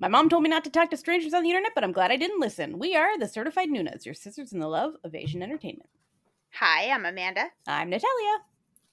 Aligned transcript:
My 0.00 0.06
mom 0.06 0.28
told 0.28 0.44
me 0.44 0.48
not 0.48 0.62
to 0.62 0.70
talk 0.70 0.90
to 0.90 0.96
strangers 0.96 1.34
on 1.34 1.42
the 1.42 1.50
internet, 1.50 1.72
but 1.74 1.82
I'm 1.82 1.90
glad 1.90 2.12
I 2.12 2.16
didn't 2.16 2.38
listen. 2.38 2.78
We 2.78 2.94
are 2.94 3.18
the 3.18 3.26
Certified 3.26 3.68
Nunas, 3.68 4.04
your 4.04 4.14
sisters 4.14 4.52
in 4.52 4.60
the 4.60 4.68
love 4.68 4.94
of 5.02 5.12
Asian 5.12 5.42
entertainment. 5.42 5.88
Hi, 6.52 6.88
I'm 6.88 7.04
Amanda. 7.04 7.46
I'm 7.66 7.90
Natalia. 7.90 8.38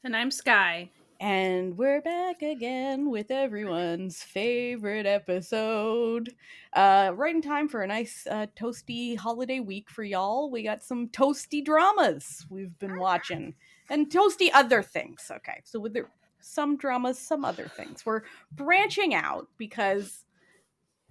And 0.03 0.15
I'm 0.15 0.31
Sky. 0.31 0.89
And 1.19 1.77
we're 1.77 2.01
back 2.01 2.41
again 2.41 3.11
with 3.11 3.29
everyone's 3.29 4.23
favorite 4.23 5.05
episode. 5.05 6.33
Uh, 6.73 7.11
right 7.13 7.35
in 7.35 7.41
time 7.43 7.69
for 7.69 7.83
a 7.83 7.87
nice 7.87 8.25
uh, 8.29 8.47
toasty 8.59 9.15
holiday 9.15 9.59
week 9.59 9.91
for 9.91 10.03
y'all. 10.03 10.49
We 10.49 10.63
got 10.63 10.81
some 10.81 11.09
toasty 11.09 11.63
dramas 11.63 12.47
we've 12.49 12.77
been 12.79 12.97
watching, 12.97 13.53
and 13.91 14.09
toasty 14.09 14.49
other 14.55 14.81
things. 14.81 15.31
Okay, 15.31 15.61
so 15.65 15.79
with 15.79 15.93
the, 15.93 16.05
some 16.41 16.77
dramas, 16.77 17.19
some 17.19 17.45
other 17.45 17.67
things. 17.67 18.07
We're 18.07 18.23
branching 18.53 19.13
out 19.13 19.47
because 19.57 20.24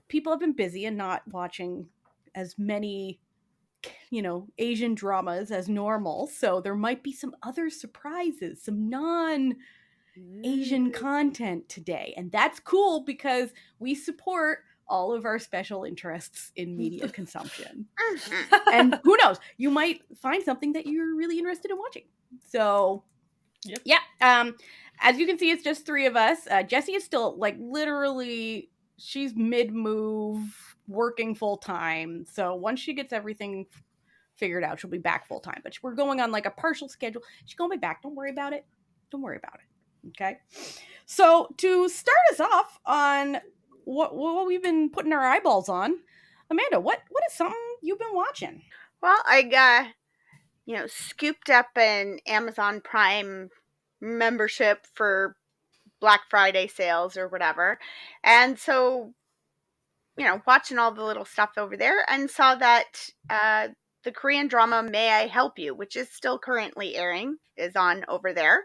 people 0.09 0.33
have 0.33 0.41
been 0.41 0.53
busy 0.53 0.85
and 0.87 0.97
not 0.97 1.23
watching 1.31 1.87
as 2.35 2.57
many 2.59 3.21
you 4.11 4.23
know 4.23 4.49
asian 4.59 4.95
dramas 4.95 5.51
as 5.51 5.69
normal. 5.69 6.27
So 6.29 6.61
there 6.61 6.75
might 6.75 7.03
be 7.03 7.13
some 7.13 7.35
other 7.43 7.69
surprises 7.71 8.63
some 8.63 8.89
non 8.89 9.57
asian 10.45 10.91
content 10.93 11.69
today. 11.69 12.15
And 12.17 12.31
that's 12.31 12.61
cool 12.61 13.03
because 13.05 13.51
we 13.79 13.95
support 13.95 14.61
all 14.87 15.13
of 15.13 15.25
our 15.25 15.39
special 15.39 15.85
interests 15.85 16.53
in 16.57 16.77
media 16.77 17.09
consumption. 17.21 17.87
And 18.73 19.01
who 19.05 19.17
knows? 19.23 19.39
You 19.57 19.71
might 19.71 20.03
find 20.17 20.43
something 20.43 20.73
that 20.75 20.87
you're 20.87 21.15
really 21.17 21.39
interested 21.39 21.71
in 21.71 21.79
watching. 21.79 22.05
So 22.49 23.05
Yep. 23.67 23.79
yeah 23.87 23.99
um 24.21 24.55
as 25.01 25.17
you 25.19 25.27
can 25.27 25.39
see 25.39 25.51
it's 25.51 25.65
just 25.65 25.87
three 25.87 26.07
of 26.07 26.17
us. 26.17 26.47
Uh, 26.51 26.63
jesse 26.63 26.93
is 26.95 27.03
still 27.05 27.37
like 27.39 27.57
literally 27.59 28.71
she's 28.99 29.35
mid 29.35 29.73
move, 29.73 30.77
working 30.89 31.35
full 31.35 31.57
time. 31.57 32.25
So 32.31 32.55
once 32.55 32.81
she 32.81 32.95
gets 32.95 33.13
everything 33.13 33.67
figured 34.37 34.65
out, 34.65 34.81
she'll 34.81 34.91
be 34.91 34.99
back 34.99 35.27
full 35.27 35.41
time. 35.41 35.61
But 35.63 35.77
we're 35.83 35.95
going 35.95 36.21
on 36.21 36.33
like 36.33 36.47
a 36.47 36.51
partial 36.51 36.89
schedule. 36.89 37.23
She's 37.45 37.57
to 37.57 37.69
be 37.69 37.77
back. 37.77 38.03
Don't 38.03 38.15
worry 38.15 38.31
about 38.31 38.53
it. 38.53 38.65
Don't 39.11 39.23
worry 39.23 39.37
about 39.37 39.55
it. 39.55 40.09
Okay. 40.09 40.39
So 41.07 41.49
to 41.59 41.89
start 41.89 42.17
us 42.33 42.41
off 42.41 42.79
on 42.85 43.39
what 43.85 44.15
what 44.15 44.47
we've 44.47 44.63
been 44.63 44.91
putting 44.91 45.13
our 45.13 45.25
eyeballs 45.25 45.69
on, 45.69 45.99
Amanda, 46.51 46.81
what 46.81 47.01
what 47.11 47.25
is 47.29 47.37
something 47.37 47.59
you've 47.83 47.99
been 47.99 48.15
watching? 48.15 48.63
Well, 49.03 49.21
I 49.27 49.43
got, 49.43 49.89
you 50.67 50.77
know, 50.77 50.87
scooped 50.87 51.51
up 51.51 51.69
an 51.77 52.19
Amazon 52.27 52.81
Prime 52.83 53.51
membership 54.01 54.87
for 54.95 55.37
Black 56.05 56.21
Friday 56.29 56.67
sales 56.67 57.17
or 57.17 57.27
whatever. 57.29 57.79
And 58.23 58.59
so, 58.59 59.15
you 60.19 60.25
know, 60.27 60.43
watching 60.47 60.79
all 60.79 60.93
the 60.93 61.03
little 61.03 61.25
stuff 61.25 61.53
over 61.57 61.79
there 61.79 62.05
and 62.11 62.29
saw 62.31 62.55
that 62.57 63.09
uh, 63.31 63.69
the 64.05 64.13
Korean 64.13 64.47
drama 64.47 64.83
May 64.83 65.09
I 65.11 65.27
Help 65.29 65.59
You, 65.59 65.75
which 65.75 65.97
is 65.97 66.11
still 66.11 66.39
currently 66.39 66.95
airing, 66.95 67.39
is 67.57 67.75
on 67.75 68.05
over 68.07 68.35
there. 68.35 68.65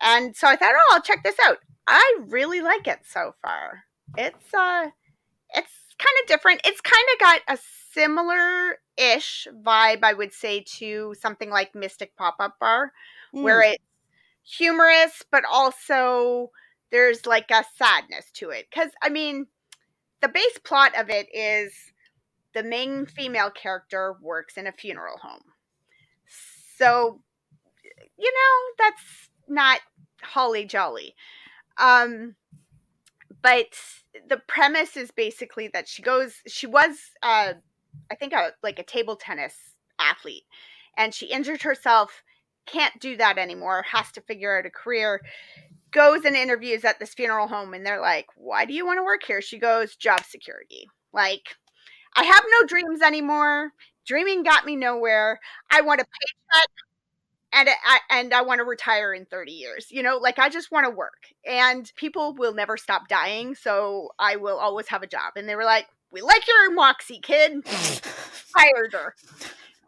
And 0.00 0.34
so 0.34 0.48
I 0.48 0.56
thought, 0.56 0.72
oh, 0.74 0.94
I'll 0.94 1.00
check 1.02 1.22
this 1.22 1.38
out. 1.46 1.58
I 1.86 2.18
really 2.26 2.60
like 2.60 2.88
it 2.88 3.00
so 3.06 3.34
far. 3.40 3.84
It's 4.18 4.52
uh 4.52 4.88
it's 5.54 5.72
kind 5.98 6.16
of 6.22 6.26
different. 6.26 6.60
It's 6.64 6.80
kind 6.80 7.06
of 7.14 7.20
got 7.20 7.40
a 7.46 7.58
similar 7.92 8.78
ish 8.96 9.46
vibe, 9.64 10.00
I 10.02 10.12
would 10.12 10.32
say, 10.32 10.64
to 10.78 11.14
something 11.20 11.50
like 11.50 11.74
Mystic 11.76 12.16
Pop 12.16 12.34
Up 12.40 12.56
Bar, 12.60 12.90
where 13.30 13.62
Mm. 13.62 13.74
it's 13.74 13.84
humorous, 14.42 15.22
but 15.30 15.44
also 15.50 16.50
there's 16.90 17.26
like 17.26 17.50
a 17.50 17.64
sadness 17.76 18.26
to 18.34 18.50
it. 18.50 18.66
Because, 18.70 18.90
I 19.02 19.08
mean, 19.08 19.46
the 20.20 20.28
base 20.28 20.58
plot 20.62 20.92
of 20.98 21.10
it 21.10 21.26
is 21.34 21.72
the 22.54 22.62
main 22.62 23.06
female 23.06 23.50
character 23.50 24.16
works 24.20 24.56
in 24.56 24.66
a 24.66 24.72
funeral 24.72 25.18
home. 25.18 25.42
So, 26.78 27.20
you 28.18 28.32
know, 28.32 28.84
that's 28.84 29.30
not 29.48 29.80
holly 30.22 30.64
jolly. 30.64 31.14
Um, 31.78 32.36
but 33.42 33.78
the 34.28 34.36
premise 34.46 34.96
is 34.96 35.10
basically 35.10 35.68
that 35.68 35.88
she 35.88 36.02
goes, 36.02 36.34
she 36.46 36.66
was, 36.66 36.96
uh, 37.22 37.54
I 38.10 38.14
think, 38.14 38.32
a, 38.32 38.52
like 38.62 38.78
a 38.78 38.84
table 38.84 39.16
tennis 39.16 39.54
athlete, 39.98 40.44
and 40.96 41.14
she 41.14 41.26
injured 41.26 41.62
herself 41.62 42.22
can't 42.66 42.98
do 43.00 43.16
that 43.16 43.38
anymore, 43.38 43.84
has 43.90 44.10
to 44.12 44.20
figure 44.20 44.58
out 44.58 44.66
a 44.66 44.70
career, 44.70 45.20
goes 45.90 46.24
and 46.24 46.36
interviews 46.36 46.84
at 46.84 46.98
this 46.98 47.14
funeral 47.14 47.48
home, 47.48 47.74
and 47.74 47.84
they're 47.84 48.00
like, 48.00 48.26
Why 48.36 48.64
do 48.64 48.72
you 48.74 48.86
want 48.86 48.98
to 48.98 49.04
work 49.04 49.22
here? 49.24 49.42
She 49.42 49.58
goes, 49.58 49.96
Job 49.96 50.24
security. 50.24 50.88
Like, 51.12 51.56
I 52.14 52.24
have 52.24 52.44
no 52.60 52.66
dreams 52.66 53.02
anymore. 53.02 53.72
Dreaming 54.06 54.42
got 54.42 54.64
me 54.64 54.76
nowhere. 54.76 55.38
I 55.70 55.80
want 55.82 56.00
a 56.00 56.04
paycheck. 56.04 56.68
And 57.54 57.68
I, 57.68 57.98
and 58.08 58.32
I 58.32 58.40
want 58.40 58.60
to 58.60 58.64
retire 58.64 59.12
in 59.12 59.26
30 59.26 59.52
years. 59.52 59.88
You 59.90 60.02
know, 60.02 60.16
like 60.16 60.38
I 60.38 60.48
just 60.48 60.72
want 60.72 60.86
to 60.86 60.90
work. 60.90 61.26
And 61.46 61.90
people 61.96 62.34
will 62.34 62.54
never 62.54 62.78
stop 62.78 63.08
dying, 63.08 63.54
so 63.54 64.08
I 64.18 64.36
will 64.36 64.56
always 64.56 64.88
have 64.88 65.02
a 65.02 65.06
job. 65.06 65.34
And 65.36 65.46
they 65.46 65.54
were 65.54 65.64
like, 65.64 65.86
"We 66.10 66.22
like 66.22 66.48
your 66.48 66.72
moxie, 66.72 67.20
kid." 67.20 67.62
Hired 68.56 68.94
her. 68.94 69.14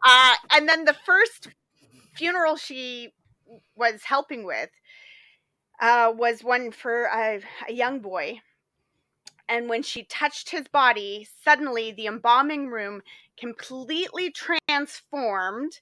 Uh, 0.05 0.35
and 0.53 0.69
then 0.69 0.85
the 0.85 0.95
first 1.05 1.49
funeral 2.15 2.55
she 2.55 3.13
was 3.75 4.03
helping 4.03 4.43
with 4.45 4.69
uh, 5.79 6.11
was 6.15 6.43
one 6.43 6.71
for 6.71 7.05
a, 7.05 7.41
a 7.67 7.73
young 7.73 7.99
boy. 7.99 8.39
And 9.47 9.69
when 9.69 9.83
she 9.83 10.03
touched 10.03 10.49
his 10.49 10.67
body, 10.67 11.27
suddenly 11.43 11.91
the 11.91 12.07
embalming 12.07 12.67
room 12.67 13.01
completely 13.37 14.31
transformed 14.31 15.79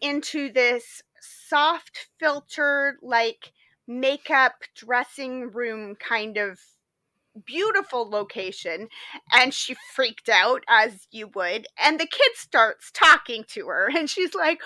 into 0.00 0.50
this 0.52 1.02
soft 1.20 2.08
filtered, 2.18 2.96
like 3.02 3.52
makeup 3.86 4.64
dressing 4.74 5.50
room 5.50 5.94
kind 5.94 6.36
of 6.36 6.58
beautiful 7.46 8.08
location 8.08 8.88
and 9.32 9.52
she 9.52 9.74
freaked 9.94 10.28
out 10.28 10.62
as 10.68 11.08
you 11.10 11.28
would 11.34 11.66
and 11.82 11.98
the 11.98 12.06
kid 12.06 12.30
starts 12.34 12.92
talking 12.92 13.44
to 13.48 13.66
her 13.66 13.90
and 13.96 14.08
she's 14.08 14.34
like 14.34 14.60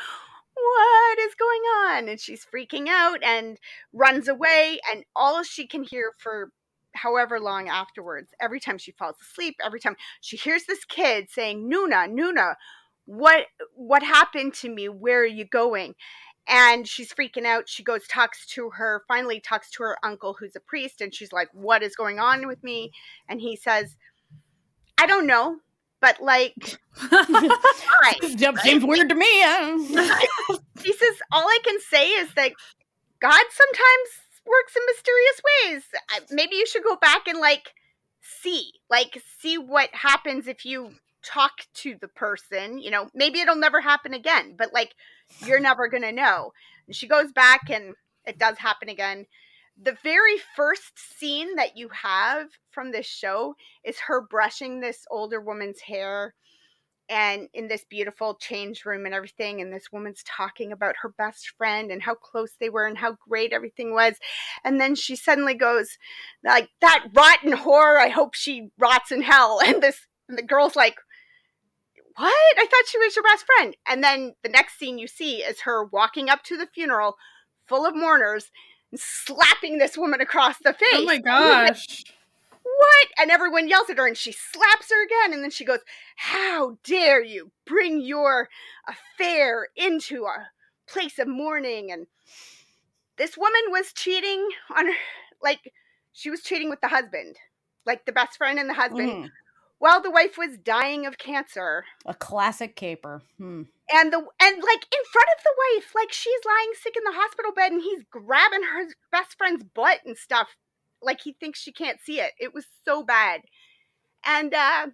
what 0.62 1.18
is 1.18 1.34
going 1.34 1.60
on? 1.60 2.08
And 2.08 2.20
she's 2.20 2.46
freaking 2.46 2.88
out 2.88 3.22
and 3.22 3.58
runs 3.92 4.28
away 4.28 4.80
and 4.90 5.04
all 5.14 5.42
she 5.42 5.66
can 5.66 5.82
hear 5.82 6.12
for 6.18 6.50
however 6.94 7.38
long 7.38 7.68
afterwards 7.68 8.30
every 8.40 8.58
time 8.58 8.78
she 8.78 8.90
falls 8.92 9.16
asleep 9.20 9.54
every 9.64 9.78
time 9.78 9.94
she 10.20 10.36
hears 10.36 10.64
this 10.64 10.84
kid 10.86 11.28
saying 11.30 11.70
nuna 11.70 12.08
nuna 12.08 12.54
what 13.08 13.46
what 13.74 14.02
happened 14.02 14.52
to 14.52 14.68
me? 14.68 14.86
Where 14.88 15.20
are 15.22 15.26
you 15.26 15.46
going? 15.46 15.94
And 16.46 16.86
she's 16.86 17.12
freaking 17.12 17.46
out. 17.46 17.68
She 17.68 17.82
goes 17.82 18.06
talks 18.06 18.46
to 18.48 18.70
her 18.70 19.02
finally 19.08 19.40
talks 19.40 19.70
to 19.72 19.82
her 19.82 19.96
uncle 20.02 20.36
who's 20.38 20.54
a 20.56 20.60
priest 20.60 21.00
and 21.00 21.14
she's 21.14 21.32
like 21.32 21.48
what 21.52 21.82
is 21.82 21.96
going 21.96 22.18
on 22.18 22.46
with 22.46 22.62
me? 22.62 22.92
And 23.28 23.40
he 23.40 23.56
says 23.56 23.96
i 25.00 25.06
don't 25.06 25.26
know 25.26 25.58
but 26.00 26.20
like 26.20 26.78
Yep, 28.22 28.58
seems 28.58 28.84
weird 28.84 29.08
to 29.08 29.14
me. 29.14 29.26
I 29.26 30.26
he 30.82 30.92
says 30.92 31.16
all 31.32 31.44
i 31.44 31.58
can 31.64 31.78
say 31.80 32.08
is 32.08 32.32
that 32.34 32.52
god 33.20 33.42
sometimes 33.50 34.10
works 34.46 34.76
in 34.76 34.82
mysterious 34.86 35.40
ways. 35.44 35.82
I, 36.10 36.20
maybe 36.30 36.56
you 36.56 36.66
should 36.66 36.82
go 36.82 36.96
back 36.96 37.28
and 37.28 37.38
like 37.38 37.74
see 38.20 38.72
like 38.90 39.22
see 39.40 39.58
what 39.58 39.90
happens 39.92 40.46
if 40.46 40.64
you 40.64 40.90
talk 41.24 41.52
to 41.74 41.96
the 42.00 42.08
person 42.08 42.78
you 42.78 42.90
know? 42.90 43.08
Maybe 43.14 43.40
it'll 43.40 43.56
never 43.56 43.80
happen 43.80 44.14
again 44.14 44.54
but 44.56 44.72
like 44.72 44.94
you're 45.44 45.60
never 45.60 45.88
gonna 45.88 46.12
know. 46.12 46.52
And 46.86 46.96
she 46.96 47.06
goes 47.06 47.32
back 47.32 47.70
and 47.70 47.94
it 48.26 48.38
does 48.38 48.58
happen 48.58 48.88
again 48.88 49.26
the 49.80 49.96
very 50.02 50.38
first 50.56 50.92
scene 50.96 51.56
that 51.56 51.76
you 51.76 51.88
have 52.02 52.48
from 52.70 52.90
this 52.90 53.06
show 53.06 53.54
is 53.84 53.98
her 54.00 54.20
brushing 54.20 54.80
this 54.80 55.04
older 55.10 55.40
woman's 55.40 55.80
hair 55.80 56.34
and 57.08 57.48
in 57.54 57.68
this 57.68 57.84
beautiful 57.88 58.34
change 58.34 58.84
room 58.84 59.06
and 59.06 59.14
everything 59.14 59.60
and 59.60 59.72
this 59.72 59.90
woman's 59.92 60.22
talking 60.24 60.72
about 60.72 60.96
her 61.00 61.08
best 61.16 61.52
friend 61.56 61.90
and 61.90 62.02
how 62.02 62.14
close 62.14 62.52
they 62.60 62.68
were 62.68 62.86
and 62.86 62.98
how 62.98 63.16
great 63.28 63.52
everything 63.52 63.94
was. 63.94 64.16
And 64.62 64.80
then 64.80 64.94
she 64.94 65.16
suddenly 65.16 65.54
goes 65.54 65.96
like 66.44 66.68
that 66.80 67.06
rotten 67.14 67.52
whore 67.52 67.98
i 67.98 68.08
hope 68.08 68.34
she 68.34 68.68
rots 68.78 69.10
in 69.10 69.22
hell. 69.22 69.60
And 69.68 69.82
this 69.82 70.06
and 70.28 70.36
the 70.36 70.42
girl's 70.42 70.76
like 70.76 70.96
what? 72.16 72.58
I 72.58 72.66
thought 72.66 72.88
she 72.88 72.98
was 72.98 73.14
your 73.14 73.22
best 73.22 73.44
friend. 73.46 73.76
And 73.86 74.02
then 74.02 74.34
the 74.42 74.48
next 74.48 74.76
scene 74.76 74.98
you 74.98 75.06
see 75.06 75.36
is 75.36 75.60
her 75.60 75.84
walking 75.84 76.28
up 76.28 76.42
to 76.44 76.56
the 76.56 76.66
funeral 76.66 77.16
full 77.68 77.86
of 77.86 77.94
mourners 77.94 78.50
and 78.90 79.00
slapping 79.00 79.78
this 79.78 79.96
woman 79.98 80.20
across 80.20 80.56
the 80.58 80.72
face 80.72 80.88
oh 80.94 81.04
my 81.04 81.18
gosh. 81.24 82.04
what? 82.62 83.08
And 83.18 83.30
everyone 83.30 83.68
yells 83.68 83.90
at 83.90 83.98
her 83.98 84.06
and 84.06 84.16
she 84.16 84.32
slaps 84.32 84.90
her 84.90 85.04
again. 85.04 85.32
And 85.34 85.42
then 85.42 85.50
she 85.50 85.64
goes, 85.64 85.80
How 86.16 86.78
dare 86.84 87.22
you 87.22 87.50
bring 87.66 88.00
your 88.00 88.48
affair 88.88 89.68
into 89.76 90.24
a 90.24 90.48
place 90.86 91.18
of 91.18 91.28
mourning? 91.28 91.90
And 91.92 92.06
this 93.16 93.36
woman 93.36 93.60
was 93.70 93.92
cheating 93.92 94.48
on 94.76 94.86
her, 94.86 94.92
like, 95.42 95.72
she 96.12 96.30
was 96.30 96.42
cheating 96.42 96.70
with 96.70 96.80
the 96.80 96.88
husband. 96.88 97.36
like 97.86 98.04
the 98.04 98.12
best 98.12 98.36
friend 98.36 98.58
and 98.58 98.68
the 98.68 98.74
husband, 98.74 99.10
Mhm. 99.10 99.30
While 99.78 100.02
the 100.02 100.10
wife 100.10 100.36
was 100.36 100.58
dying 100.58 101.06
of 101.06 101.18
cancer. 101.18 101.84
A 102.04 102.14
classic 102.14 102.76
caper. 102.76 103.22
Hmm. 103.38 103.62
And 103.90 104.12
the 104.12 104.18
and 104.18 104.56
like 104.62 104.86
in 104.92 105.04
front 105.12 105.28
of 105.36 105.44
the 105.44 105.54
wife, 105.56 105.92
like 105.94 106.12
she's 106.12 106.40
lying 106.44 106.72
sick 106.74 106.94
in 106.96 107.04
the 107.04 107.18
hospital 107.18 107.52
bed 107.54 107.72
and 107.72 107.82
he's 107.82 108.02
grabbing 108.10 108.62
her 108.62 108.88
best 109.10 109.36
friend's 109.38 109.64
butt 109.64 110.00
and 110.04 110.16
stuff. 110.16 110.48
Like 111.00 111.20
he 111.22 111.32
thinks 111.32 111.60
she 111.60 111.72
can't 111.72 112.00
see 112.00 112.20
it. 112.20 112.32
It 112.38 112.52
was 112.52 112.66
so 112.84 113.02
bad. 113.02 113.42
And 114.24 114.52
uh 114.52 114.88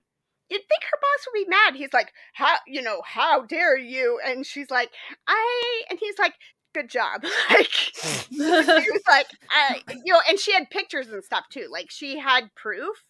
you'd 0.51 0.59
think 0.59 0.85
her 0.85 0.99
boss 1.01 1.27
would 1.27 1.45
be 1.45 1.49
mad. 1.49 1.75
He's 1.75 1.93
like, 1.93 2.13
How 2.35 2.57
you 2.67 2.83
know, 2.83 3.03
how 3.05 3.43
dare 3.43 3.77
you? 3.77 4.21
And 4.25 4.47
she's 4.47 4.71
like, 4.71 4.91
I 5.27 5.83
and 5.91 5.99
he's 5.99 6.19
like, 6.19 6.35
Good 6.75 6.91
job. 6.91 7.25
like 7.51 7.67
he 8.31 8.39
was 8.39 9.03
like, 9.09 9.29
I, 9.51 9.81
you 10.05 10.13
know, 10.13 10.21
and 10.29 10.39
she 10.39 10.53
had 10.53 10.71
pictures 10.71 11.09
and 11.09 11.25
stuff 11.25 11.45
too. 11.51 11.69
Like 11.71 11.91
she 11.91 12.19
had 12.19 12.55
proof. 12.55 13.03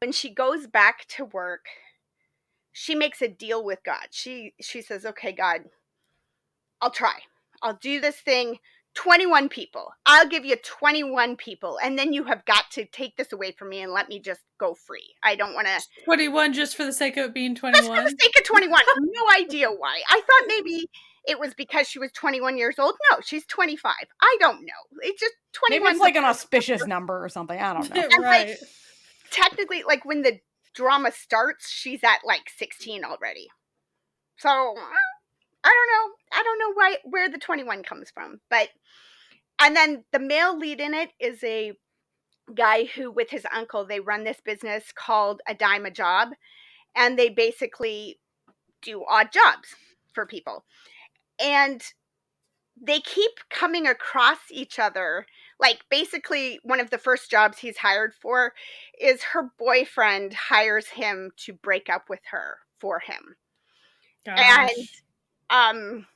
When 0.00 0.12
she 0.12 0.32
goes 0.32 0.66
back 0.66 1.06
to 1.16 1.24
work, 1.24 1.66
she 2.72 2.94
makes 2.94 3.22
a 3.22 3.28
deal 3.28 3.64
with 3.64 3.80
God. 3.84 4.08
She 4.10 4.54
she 4.60 4.82
says, 4.82 5.04
"Okay, 5.04 5.32
God, 5.32 5.64
I'll 6.80 6.90
try. 6.90 7.20
I'll 7.62 7.78
do 7.80 8.00
this 8.00 8.16
thing. 8.16 8.58
21 8.94 9.48
people. 9.48 9.92
I'll 10.06 10.26
give 10.26 10.44
you 10.44 10.56
21 10.56 11.36
people, 11.36 11.78
and 11.82 11.96
then 11.96 12.12
you 12.12 12.24
have 12.24 12.44
got 12.44 12.64
to 12.72 12.84
take 12.84 13.16
this 13.16 13.32
away 13.32 13.52
from 13.52 13.68
me 13.68 13.80
and 13.80 13.92
let 13.92 14.08
me 14.08 14.18
just 14.18 14.40
go 14.58 14.74
free. 14.74 15.14
I 15.22 15.36
don't 15.36 15.54
want 15.54 15.68
to 15.68 16.04
21 16.04 16.52
just 16.52 16.76
for 16.76 16.84
the 16.84 16.92
sake 16.92 17.16
of 17.16 17.26
it 17.26 17.34
being 17.34 17.54
just 17.54 17.86
for 17.86 18.02
the 18.02 18.16
sake 18.18 18.34
of 18.36 18.44
21. 18.44 18.80
no 19.00 19.22
idea 19.38 19.68
why. 19.70 20.00
I 20.08 20.20
thought 20.20 20.48
maybe 20.48 20.88
it 21.28 21.38
was 21.38 21.54
because 21.54 21.86
she 21.86 21.98
was 21.98 22.10
21 22.12 22.58
years 22.58 22.76
old. 22.78 22.94
No, 23.12 23.18
she's 23.22 23.46
25. 23.46 23.92
I 24.20 24.36
don't 24.40 24.62
know. 24.62 24.98
It's 25.02 25.20
just 25.20 25.34
21. 25.52 25.84
Maybe 25.84 25.92
it's 25.92 26.00
like 26.00 26.16
an 26.16 26.24
auspicious 26.24 26.86
number 26.86 27.22
or 27.22 27.28
something. 27.28 27.58
I 27.58 27.74
don't 27.74 27.88
know. 27.94 28.02
And, 28.02 28.24
like, 28.24 28.48
right. 28.48 28.56
Technically 29.30 29.82
like 29.86 30.04
when 30.04 30.22
the 30.22 30.40
drama 30.74 31.10
starts 31.12 31.70
she's 31.70 32.04
at 32.04 32.18
like 32.24 32.50
16 32.56 33.04
already. 33.04 33.48
So 34.36 34.48
i 34.48 35.74
don't 35.74 35.90
know. 35.92 36.14
I 36.32 36.42
don't 36.42 36.58
know 36.58 36.72
why 36.74 36.96
where 37.04 37.28
the 37.28 37.38
21 37.38 37.82
comes 37.82 38.10
from 38.10 38.40
but 38.48 38.68
and 39.60 39.74
then 39.74 40.04
the 40.12 40.20
male 40.20 40.56
lead 40.56 40.80
in 40.80 40.94
it 40.94 41.10
is 41.18 41.42
a 41.42 41.72
guy 42.54 42.84
who 42.84 43.10
with 43.10 43.30
his 43.30 43.44
uncle 43.54 43.84
they 43.84 44.00
run 44.00 44.24
this 44.24 44.40
business 44.44 44.84
called 44.94 45.40
a 45.48 45.54
dime 45.54 45.84
a 45.84 45.90
job 45.90 46.28
and 46.96 47.18
they 47.18 47.28
basically 47.28 48.18
do 48.82 49.04
odd 49.08 49.32
jobs 49.32 49.74
for 50.12 50.26
people. 50.26 50.64
And 51.40 51.82
they 52.80 53.00
keep 53.00 53.32
coming 53.50 53.86
across 53.86 54.38
each 54.50 54.78
other 54.78 55.26
like 55.60 55.80
basically 55.90 56.60
one 56.62 56.80
of 56.80 56.90
the 56.90 56.98
first 56.98 57.30
jobs 57.30 57.58
he's 57.58 57.76
hired 57.76 58.14
for 58.14 58.52
is 59.00 59.22
her 59.22 59.50
boyfriend 59.58 60.32
hires 60.34 60.86
him 60.86 61.30
to 61.36 61.52
break 61.52 61.88
up 61.88 62.08
with 62.08 62.20
her 62.30 62.58
for 62.78 63.00
him 63.00 63.36
Gosh. 64.24 64.44
and 64.48 64.88
um 65.50 66.06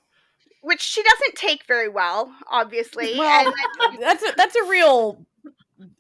which 0.62 0.80
she 0.80 1.02
doesn't 1.02 1.34
take 1.34 1.64
very 1.66 1.88
well 1.88 2.32
obviously 2.50 3.14
Well, 3.16 3.44
and 3.44 3.52
that's 4.00 4.22
a, 4.22 4.32
that's 4.36 4.56
a 4.56 4.64
real 4.64 5.24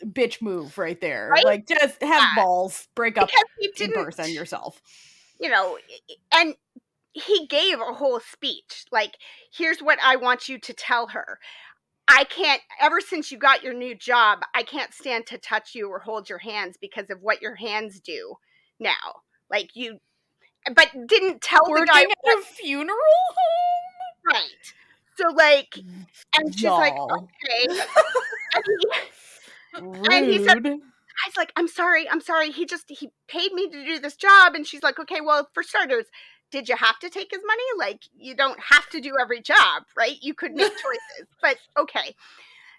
bitch 0.04 0.40
move 0.40 0.78
right 0.78 1.00
there. 1.00 1.30
Right? 1.32 1.44
Like 1.44 1.66
just 1.66 2.00
have 2.02 2.22
Yeah. 2.36 2.42
balls, 2.42 2.86
break 2.94 3.18
up 3.18 3.28
he 3.58 3.72
in 3.84 3.90
person 3.92 4.30
yourself. 4.30 4.80
you 5.40 5.48
know 5.48 5.78
and 6.34 6.54
he 7.12 7.46
gave 7.46 7.78
a 7.80 7.92
whole 7.92 8.20
speech 8.20 8.84
like 8.90 9.16
here's 9.52 9.80
what 9.80 9.98
i 10.02 10.16
want 10.16 10.48
you 10.48 10.58
to 10.58 10.72
tell 10.72 11.08
her 11.08 11.38
i 12.08 12.24
can't 12.24 12.60
ever 12.80 13.00
since 13.00 13.30
you 13.30 13.38
got 13.38 13.62
your 13.62 13.74
new 13.74 13.94
job 13.94 14.40
i 14.54 14.62
can't 14.62 14.92
stand 14.94 15.26
to 15.26 15.38
touch 15.38 15.74
you 15.74 15.88
or 15.88 15.98
hold 16.00 16.28
your 16.28 16.38
hands 16.38 16.76
because 16.80 17.10
of 17.10 17.20
what 17.22 17.40
your 17.42 17.54
hands 17.56 18.00
do 18.00 18.34
now 18.78 19.20
like 19.50 19.70
you 19.74 19.98
but 20.74 20.88
didn't 21.06 21.40
tell 21.40 21.64
the 21.66 21.86
guy 21.90 22.02
Working 22.02 22.10
at 22.26 22.38
a 22.38 22.42
funeral 22.42 22.96
home. 22.96 24.32
right 24.34 24.74
so 25.16 25.28
like 25.34 25.70
mm, 25.70 26.06
and 26.38 26.54
she's 26.54 26.64
like 26.64 26.94
Y'all. 26.94 27.28
okay 27.28 27.80
and 29.74 29.96
he. 29.96 30.16
And 30.16 30.26
he 30.26 30.44
said- 30.44 30.62
guy's 30.62 31.36
like, 31.36 31.52
I'm 31.56 31.68
sorry, 31.68 32.08
I'm 32.08 32.20
sorry. 32.20 32.50
He 32.50 32.64
just 32.66 32.84
he 32.88 33.10
paid 33.28 33.52
me 33.52 33.68
to 33.68 33.84
do 33.84 33.98
this 33.98 34.16
job. 34.16 34.54
And 34.54 34.66
she's 34.66 34.82
like, 34.82 34.98
okay, 34.98 35.20
well, 35.20 35.48
for 35.52 35.62
starters, 35.62 36.06
did 36.52 36.68
you 36.68 36.76
have 36.76 36.98
to 37.00 37.10
take 37.10 37.30
his 37.32 37.40
money? 37.46 37.62
Like, 37.78 38.02
you 38.16 38.34
don't 38.36 38.60
have 38.70 38.88
to 38.90 39.00
do 39.00 39.14
every 39.20 39.40
job, 39.40 39.84
right? 39.96 40.16
You 40.20 40.34
could 40.34 40.52
make 40.52 40.70
choices. 40.82 41.26
But 41.40 41.56
okay. 41.78 42.14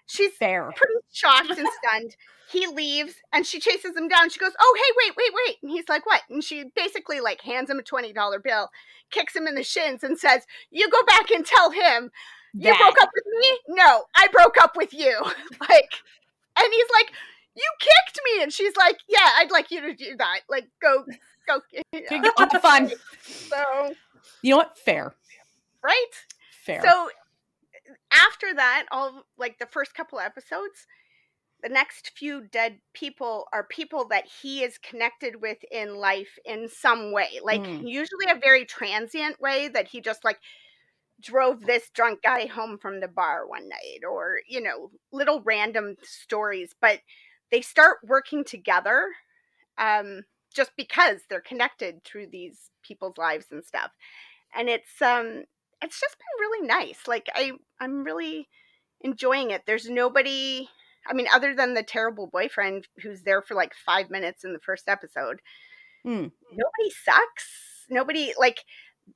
She's 0.06 0.32
Fair. 0.32 0.70
pretty 0.76 0.94
shocked 1.12 1.50
and 1.50 1.66
stunned. 1.82 2.16
He 2.50 2.66
leaves 2.66 3.14
and 3.32 3.46
she 3.46 3.58
chases 3.58 3.96
him 3.96 4.06
down. 4.06 4.28
She 4.30 4.38
goes, 4.38 4.52
Oh, 4.60 4.74
hey, 4.76 4.92
wait, 5.08 5.16
wait, 5.16 5.32
wait. 5.46 5.56
And 5.62 5.70
he's 5.70 5.88
like, 5.88 6.04
What? 6.06 6.20
And 6.30 6.44
she 6.44 6.64
basically 6.76 7.20
like 7.20 7.40
hands 7.40 7.70
him 7.70 7.78
a 7.78 7.82
$20 7.82 8.42
bill, 8.42 8.68
kicks 9.10 9.34
him 9.34 9.46
in 9.46 9.54
the 9.54 9.62
shins, 9.62 10.04
and 10.04 10.18
says, 10.18 10.42
You 10.70 10.88
go 10.90 11.02
back 11.04 11.30
and 11.30 11.44
tell 11.44 11.70
him 11.70 12.10
you 12.52 12.70
That- 12.70 12.78
broke 12.78 13.00
up 13.02 13.08
with 13.14 13.24
me? 13.40 13.58
No, 13.68 14.04
I 14.14 14.28
broke 14.28 14.56
up 14.60 14.76
with 14.76 14.92
you. 14.92 15.18
like, 15.60 15.88
and 16.58 16.72
he's 16.72 16.90
like, 16.92 17.10
You 17.56 17.64
kicked 17.80 18.20
me. 18.26 18.42
And 18.42 18.52
she's 18.52 18.76
like, 18.76 18.98
Yeah, 19.08 19.26
I'd 19.38 19.50
like 19.50 19.70
you 19.70 19.80
to 19.80 19.94
do 19.94 20.14
that. 20.18 20.40
Like, 20.50 20.68
go, 20.82 21.04
go. 21.46 21.60
Good- 21.92 22.32
good 22.36 22.60
fun. 22.60 22.90
So, 23.22 23.94
You 24.42 24.50
know 24.52 24.56
what? 24.58 24.78
Fair. 24.78 25.14
right? 25.82 26.10
Fair. 26.64 26.82
So, 26.82 27.10
after 28.10 28.54
that, 28.54 28.86
all 28.90 29.24
like 29.36 29.58
the 29.58 29.66
first 29.66 29.94
couple 29.94 30.18
episodes, 30.18 30.86
the 31.62 31.68
next 31.68 32.10
few 32.16 32.42
dead 32.42 32.80
people 32.92 33.46
are 33.52 33.64
people 33.64 34.06
that 34.08 34.24
he 34.42 34.62
is 34.62 34.78
connected 34.78 35.40
with 35.40 35.58
in 35.70 35.96
life 35.96 36.38
in 36.44 36.68
some 36.68 37.12
way. 37.12 37.40
Like, 37.42 37.60
Mm. 37.62 37.88
usually 37.88 38.26
a 38.30 38.34
very 38.38 38.64
transient 38.64 39.40
way 39.40 39.68
that 39.68 39.88
he 39.88 40.00
just 40.00 40.24
like 40.24 40.38
drove 41.20 41.60
this 41.64 41.90
drunk 41.90 42.22
guy 42.22 42.46
home 42.46 42.76
from 42.78 43.00
the 43.00 43.08
bar 43.08 43.46
one 43.46 43.68
night 43.68 44.00
or 44.08 44.40
you 44.48 44.60
know 44.60 44.90
little 45.12 45.40
random 45.42 45.96
stories 46.02 46.74
but 46.80 47.00
they 47.52 47.60
start 47.60 47.98
working 48.04 48.42
together 48.44 49.08
um 49.78 50.22
just 50.54 50.72
because 50.76 51.20
they're 51.28 51.40
connected 51.40 52.04
through 52.04 52.28
these 52.28 52.70
people's 52.82 53.18
lives 53.18 53.46
and 53.50 53.64
stuff. 53.64 53.90
And 54.56 54.68
it's 54.68 55.00
um 55.02 55.44
it's 55.82 56.00
just 56.00 56.16
been 56.18 56.40
really 56.40 56.66
nice 56.66 57.00
like 57.06 57.28
i 57.34 57.52
i'm 57.80 58.04
really 58.04 58.48
enjoying 59.02 59.50
it. 59.50 59.62
There's 59.66 59.88
nobody 59.88 60.68
i 61.06 61.12
mean 61.12 61.26
other 61.34 61.54
than 61.54 61.74
the 61.74 61.82
terrible 61.82 62.26
boyfriend 62.28 62.88
who's 63.02 63.22
there 63.22 63.42
for 63.42 63.54
like 63.54 63.74
five 63.74 64.10
minutes 64.10 64.44
in 64.44 64.52
the 64.52 64.60
first 64.60 64.88
episode 64.88 65.40
Hmm. 66.04 66.26
nobody 66.52 66.90
sucks. 67.04 67.86
Nobody 67.90 68.34
like 68.38 68.64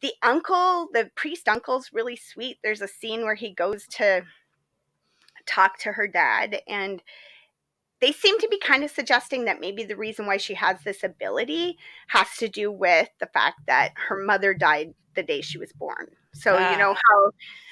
the 0.03 0.13
uncle 0.23 0.89
the 0.93 1.11
priest 1.15 1.49
uncle's 1.49 1.91
really 1.93 2.17
sweet. 2.17 2.59
There's 2.63 2.83
a 2.83 2.89
scene 2.89 3.23
where 3.23 3.35
he 3.35 3.53
goes 3.53 3.87
to 3.93 4.25
talk 5.47 5.79
to 5.81 5.93
her 5.93 6.07
dad 6.07 6.61
and 6.69 7.03
they 8.01 8.13
seem 8.13 8.39
to 8.39 8.49
be 8.49 8.59
kind 8.61 8.85
of 8.85 8.91
suggesting 8.91 9.45
that 9.47 9.61
maybe 9.61 9.85
the 9.85 9.97
reason 9.97 10.27
why 10.27 10.37
she 10.37 10.55
has 10.55 10.77
this 10.85 11.03
ability 11.03 11.77
has 12.09 12.29
to 12.39 12.49
do 12.49 12.71
with 12.71 13.09
the 13.21 13.27
fact 13.27 13.61
that 13.67 13.93
her 14.09 14.17
mother 14.25 14.55
died 14.55 14.95
the 15.15 15.23
day 15.23 15.41
she 15.41 15.59
was 15.59 15.73
born 15.73 16.09
so 16.35 16.57
Ah. 16.59 16.73
you 16.73 16.79
know 16.79 16.95
how 16.95 17.31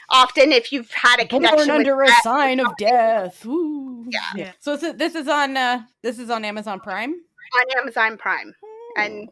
often 0.08 0.52
if 0.52 0.72
you've 0.72 0.90
had 0.92 1.20
a 1.20 1.26
Born 1.26 1.42
connection 1.42 1.58
with 1.76 1.86
under 1.86 2.02
a 2.02 2.06
that, 2.06 2.20
sign 2.22 2.60
of 2.60 2.68
death. 2.78 3.44
Ooh. 3.44 4.06
Yeah. 4.08 4.20
Yeah. 4.36 4.52
So 4.60 4.76
this 4.76 5.14
is 5.16 5.26
on 5.28 5.56
uh 5.56 5.82
this 6.02 6.18
is 6.20 6.30
on 6.30 6.44
Amazon 6.44 6.78
Prime. 6.80 7.12
on 7.12 7.78
amazon 7.80 8.16
prime 8.16 8.54
and 8.96 9.28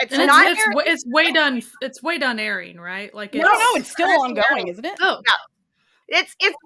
it's 0.00 0.12
And 0.14 0.26
not 0.26 0.46
it's, 0.46 0.60
airing- 0.60 0.78
it's 0.86 1.04
way 1.06 1.32
done. 1.32 1.62
It's 1.82 2.02
way 2.02 2.18
done 2.18 2.38
airing, 2.38 2.78
right? 2.78 3.12
Like 3.12 3.34
No, 3.34 3.40
it's, 3.40 3.58
no, 3.58 3.80
it's 3.80 3.90
still 3.90 4.08
It's 4.08 4.22
ongoing, 4.22 4.68
isn't 4.68 4.84
it? 4.84 4.94
Oh, 5.00 5.20
It's 6.08 6.34
it's 6.40 6.56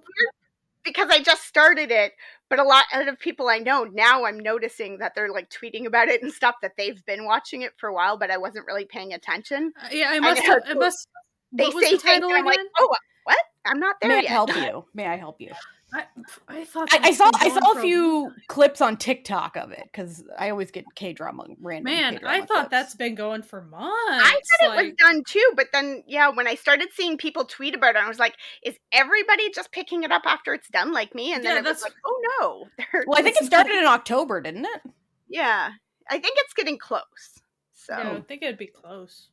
because 0.84 1.08
I 1.10 1.20
just 1.22 1.44
started 1.44 1.90
it, 1.90 2.12
but 2.52 2.58
a 2.58 2.64
lot 2.64 2.84
of 2.92 3.18
people 3.18 3.48
I 3.48 3.60
know 3.60 3.84
now 3.84 4.26
I'm 4.26 4.38
noticing 4.38 4.98
that 4.98 5.14
they're 5.14 5.32
like 5.32 5.48
tweeting 5.48 5.86
about 5.86 6.08
it 6.08 6.22
and 6.22 6.30
stuff 6.30 6.56
that 6.60 6.72
they've 6.76 7.02
been 7.06 7.24
watching 7.24 7.62
it 7.62 7.72
for 7.78 7.88
a 7.88 7.94
while, 7.94 8.18
but 8.18 8.30
I 8.30 8.36
wasn't 8.36 8.66
really 8.66 8.84
paying 8.84 9.14
attention. 9.14 9.72
uh, 9.82 9.88
yeah. 9.90 10.08
I 10.10 10.20
must. 10.20 10.42
know, 10.42 10.50
Have, 10.50 10.58
it 10.68 10.72
too. 10.74 10.78
must. 10.78 11.08
They 11.50 11.70
say 11.70 11.70
the 11.70 11.80
things 11.80 12.02
title 12.02 12.28
and 12.28 12.36
I'm 12.40 12.44
like, 12.44 12.58
oh, 12.78 12.94
what? 13.24 13.38
I'm 13.64 13.80
not 13.80 13.96
there 14.02 14.10
May 14.10 14.18
I 14.18 14.20
yet. 14.20 14.30
help 14.32 14.50
you? 14.54 14.84
May 14.92 15.06
I 15.06 15.16
help 15.16 15.40
you? 15.40 15.50
I, 15.94 16.04
I 16.48 16.64
thought. 16.64 16.88
I, 16.92 17.08
I 17.08 17.12
saw 17.12 17.30
I 17.34 17.48
saw 17.50 17.72
for 17.74 17.78
a 17.78 17.82
few 17.82 18.32
clips 18.48 18.80
on 18.80 18.96
TikTok 18.96 19.56
of 19.56 19.72
it 19.72 19.82
because 19.84 20.24
I 20.38 20.48
always 20.50 20.70
get 20.70 20.84
K 20.94 21.12
drama 21.12 21.44
random. 21.60 21.84
Man, 21.92 22.12
K-drama 22.14 22.34
I 22.36 22.40
thought 22.40 22.48
clips. 22.48 22.70
that's 22.70 22.94
been 22.94 23.14
going 23.14 23.42
for 23.42 23.60
months. 23.62 23.92
I 24.08 24.40
thought 24.60 24.78
it 24.78 24.84
was 24.86 24.92
done 24.98 25.22
too, 25.26 25.52
but 25.54 25.66
then 25.72 26.02
yeah, 26.06 26.30
when 26.30 26.48
I 26.48 26.54
started 26.54 26.88
seeing 26.94 27.18
people 27.18 27.44
tweet 27.44 27.74
about 27.74 27.96
it, 27.96 28.02
I 28.02 28.08
was 28.08 28.18
like, 28.18 28.34
is 28.64 28.74
everybody 28.92 29.50
just 29.50 29.70
picking 29.72 30.02
it 30.02 30.10
up 30.12 30.22
after 30.24 30.54
it's 30.54 30.68
done 30.68 30.92
like 30.92 31.14
me? 31.14 31.34
And 31.34 31.44
then 31.44 31.52
Yeah, 31.56 31.58
it 31.60 31.64
was 31.64 31.80
that's- 31.80 31.82
like, 31.82 31.94
oh 32.06 32.20
no. 32.40 33.02
Well, 33.06 33.18
I 33.18 33.22
think 33.22 33.36
it 33.40 33.44
started 33.44 33.74
in 33.74 33.84
October, 33.86 34.40
didn't 34.40 34.64
it? 34.64 34.90
yeah. 35.28 35.70
I 36.10 36.18
think 36.18 36.36
it's 36.38 36.54
getting 36.54 36.78
close. 36.78 37.40
So 37.74 37.96
Yeah, 37.96 38.08
I 38.08 38.12
would 38.14 38.28
think 38.28 38.42
it'd 38.42 38.58
be 38.58 38.66
close. 38.66 39.28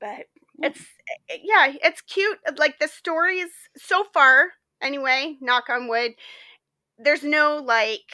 but 0.00 0.26
it's 0.58 0.80
eh, 1.30 1.38
yeah 1.42 1.72
it's 1.82 2.02
cute 2.02 2.38
like 2.58 2.78
the 2.78 2.86
stories 2.88 3.48
so 3.76 4.04
far 4.12 4.48
anyway 4.82 5.36
knock 5.40 5.68
on 5.70 5.88
wood 5.88 6.12
there's 6.98 7.22
no 7.22 7.56
like 7.64 8.12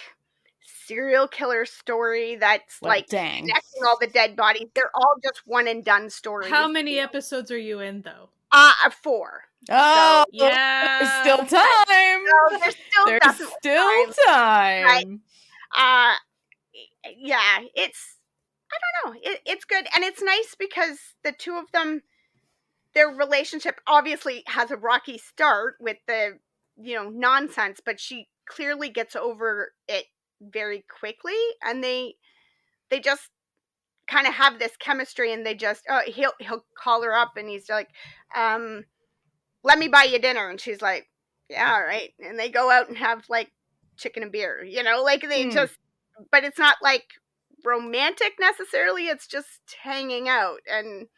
serial 0.86 1.28
killer 1.28 1.64
story 1.66 2.36
that's 2.36 2.80
Well, 2.80 2.90
like 2.90 3.08
dang. 3.08 3.42
connecting 3.42 3.82
all 3.86 3.98
the 4.00 4.06
dead 4.06 4.36
bodies. 4.36 4.68
They're 4.74 4.90
all 4.94 5.14
just 5.22 5.42
one 5.46 5.68
and 5.68 5.84
done 5.84 6.08
stories. 6.10 6.50
How 6.50 6.66
many 6.68 6.98
episodes 6.98 7.50
are 7.50 7.58
you 7.58 7.80
in 7.80 8.02
though? 8.02 8.30
Uh, 8.50 8.72
uh, 8.84 8.90
four. 8.90 9.42
Oh, 9.68 10.24
Yeah. 10.32 10.98
there's 10.98 11.12
still 11.12 11.38
time. 11.38 11.48
So 11.48 12.58
there's 12.60 12.76
still 12.90 13.06
There's 13.06 13.20
definitely 13.22 13.52
still 13.58 14.12
time. 14.26 15.20
uh 15.76 16.14
yeah 17.18 17.60
it's 17.74 18.16
i 18.72 18.76
don't 19.04 19.14
know 19.14 19.20
it, 19.22 19.40
it's 19.46 19.64
good 19.64 19.86
and 19.94 20.04
it's 20.04 20.22
nice 20.22 20.54
because 20.58 20.98
the 21.24 21.32
two 21.32 21.56
of 21.56 21.70
them 21.72 22.02
their 22.94 23.08
relationship 23.08 23.80
obviously 23.86 24.42
has 24.46 24.70
a 24.70 24.76
rocky 24.76 25.18
start 25.18 25.76
with 25.80 25.98
the 26.06 26.38
you 26.80 26.94
know 26.94 27.08
nonsense 27.08 27.80
but 27.84 27.98
she 28.00 28.28
clearly 28.48 28.88
gets 28.88 29.16
over 29.16 29.72
it 29.88 30.06
very 30.40 30.84
quickly 31.00 31.34
and 31.62 31.82
they 31.82 32.14
they 32.90 33.00
just 33.00 33.28
kind 34.08 34.26
of 34.26 34.34
have 34.34 34.58
this 34.58 34.76
chemistry 34.78 35.32
and 35.32 35.44
they 35.44 35.54
just 35.54 35.82
oh 35.90 36.00
he'll 36.06 36.32
he'll 36.40 36.64
call 36.76 37.02
her 37.02 37.14
up 37.14 37.32
and 37.36 37.48
he's 37.48 37.68
like 37.68 37.88
um 38.34 38.84
let 39.64 39.78
me 39.78 39.88
buy 39.88 40.04
you 40.04 40.18
dinner 40.18 40.48
and 40.48 40.60
she's 40.60 40.80
like 40.80 41.08
yeah 41.50 41.72
all 41.74 41.82
right 41.82 42.12
and 42.20 42.38
they 42.38 42.48
go 42.48 42.70
out 42.70 42.88
and 42.88 42.96
have 42.96 43.24
like 43.28 43.50
chicken 43.96 44.22
and 44.22 44.32
beer 44.32 44.64
you 44.64 44.82
know 44.82 45.02
like 45.02 45.22
they 45.28 45.44
Hmm. 45.44 45.50
just 45.50 45.74
but 46.30 46.44
it's 46.44 46.58
not 46.58 46.76
like 46.82 47.04
romantic 47.64 48.34
necessarily 48.40 49.08
it's 49.08 49.26
just 49.26 49.60
hanging 49.82 50.28
out 50.28 50.60
and 50.70 51.08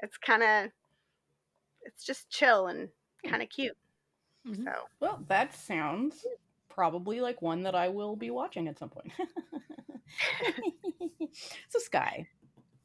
it's 0.00 0.16
kind 0.16 0.42
of 0.42 0.70
it's 1.82 2.04
just 2.04 2.28
chill 2.30 2.66
and 2.66 2.88
kind 3.28 3.42
of 3.42 3.48
cute 3.50 3.76
Mhm. 4.46 4.64
so 4.64 4.72
Well, 5.00 5.24
that 5.28 5.54
sounds 5.54 6.26
probably 6.68 7.20
like 7.20 7.42
one 7.42 7.62
that 7.62 7.74
I 7.74 7.88
will 7.88 8.16
be 8.16 8.30
watching 8.30 8.68
at 8.68 8.78
some 8.78 8.90
point. 8.90 9.12
so, 11.68 11.78
Sky, 11.78 12.26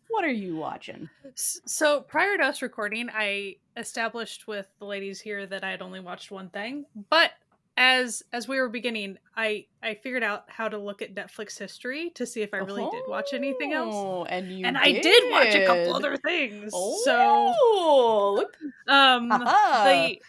what 0.09 0.23
are 0.23 0.31
you 0.31 0.55
watching? 0.55 1.09
So 1.35 2.01
prior 2.01 2.37
to 2.37 2.43
us 2.43 2.61
recording, 2.61 3.09
I 3.13 3.55
established 3.75 4.47
with 4.47 4.67
the 4.79 4.85
ladies 4.85 5.21
here 5.21 5.45
that 5.45 5.63
I 5.63 5.71
had 5.71 5.81
only 5.81 5.99
watched 5.99 6.31
one 6.31 6.49
thing. 6.49 6.85
But 7.09 7.31
as 7.77 8.23
as 8.33 8.47
we 8.47 8.59
were 8.59 8.69
beginning, 8.69 9.17
I 9.35 9.65
I 9.83 9.95
figured 9.95 10.23
out 10.23 10.45
how 10.47 10.67
to 10.67 10.77
look 10.77 11.01
at 11.01 11.13
Netflix 11.13 11.57
history 11.57 12.11
to 12.15 12.25
see 12.25 12.41
if 12.41 12.53
I 12.53 12.57
really 12.57 12.87
did 12.91 13.03
watch 13.07 13.33
anything 13.33 13.73
else. 13.73 13.93
Oh, 13.95 14.25
and 14.25 14.51
you 14.51 14.65
And 14.65 14.77
I 14.77 14.91
did 14.91 15.23
watch 15.31 15.55
a 15.55 15.65
couple 15.65 15.93
other 15.93 16.17
things. 16.17 16.71
Oh, 16.73 16.97
So 17.03 18.33
look, 18.35 18.57
um 18.87 19.29
haha. 19.29 20.07
the 20.07 20.21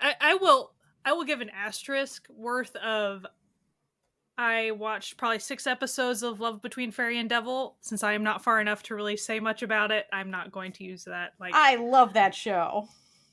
I, 0.00 0.14
I 0.20 0.34
will 0.34 0.72
I 1.04 1.12
will 1.12 1.24
give 1.24 1.40
an 1.40 1.50
asterisk 1.50 2.26
worth 2.30 2.74
of 2.76 3.24
I 4.38 4.70
watched 4.70 5.16
probably 5.18 5.38
six 5.38 5.66
episodes 5.66 6.22
of 6.22 6.40
Love 6.40 6.62
Between 6.62 6.90
Fairy 6.92 7.18
and 7.18 7.28
Devil. 7.28 7.76
Since 7.82 8.02
I 8.02 8.14
am 8.14 8.22
not 8.22 8.42
far 8.42 8.60
enough 8.60 8.82
to 8.84 8.94
really 8.94 9.16
say 9.16 9.38
much 9.38 9.62
about 9.62 9.90
it, 9.90 10.06
I'm 10.12 10.30
not 10.30 10.50
going 10.50 10.72
to 10.72 10.84
use 10.84 11.04
that. 11.04 11.32
Like 11.38 11.52
I 11.54 11.76
love 11.76 12.14
that 12.14 12.34
show. 12.34 12.88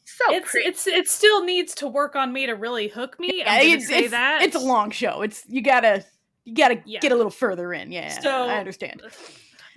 so 0.05 0.33
it's 0.35 0.51
pretty. 0.51 0.67
it's 0.67 0.85
it 0.87 1.07
still 1.07 1.43
needs 1.45 1.73
to 1.75 1.87
work 1.87 2.15
on 2.15 2.33
me 2.33 2.45
to 2.47 2.53
really 2.53 2.89
hook 2.89 3.17
me. 3.19 3.31
Yeah, 3.39 3.53
I'm 3.53 3.67
it's, 3.67 3.87
say 3.87 3.97
it's- 3.99 4.11
that 4.11 4.41
it's 4.41 4.55
a 4.55 4.59
long 4.59 4.91
show. 4.91 5.21
It's 5.21 5.43
you 5.47 5.61
gotta 5.61 6.03
you 6.43 6.53
gotta 6.55 6.81
Yeah. 6.85 6.99
get 6.99 7.11
a 7.11 7.15
little 7.15 7.31
further 7.31 7.73
in. 7.73 7.91
Yeah, 7.91 8.09
So- 8.19 8.47
I 8.47 8.57
understand. 8.57 9.01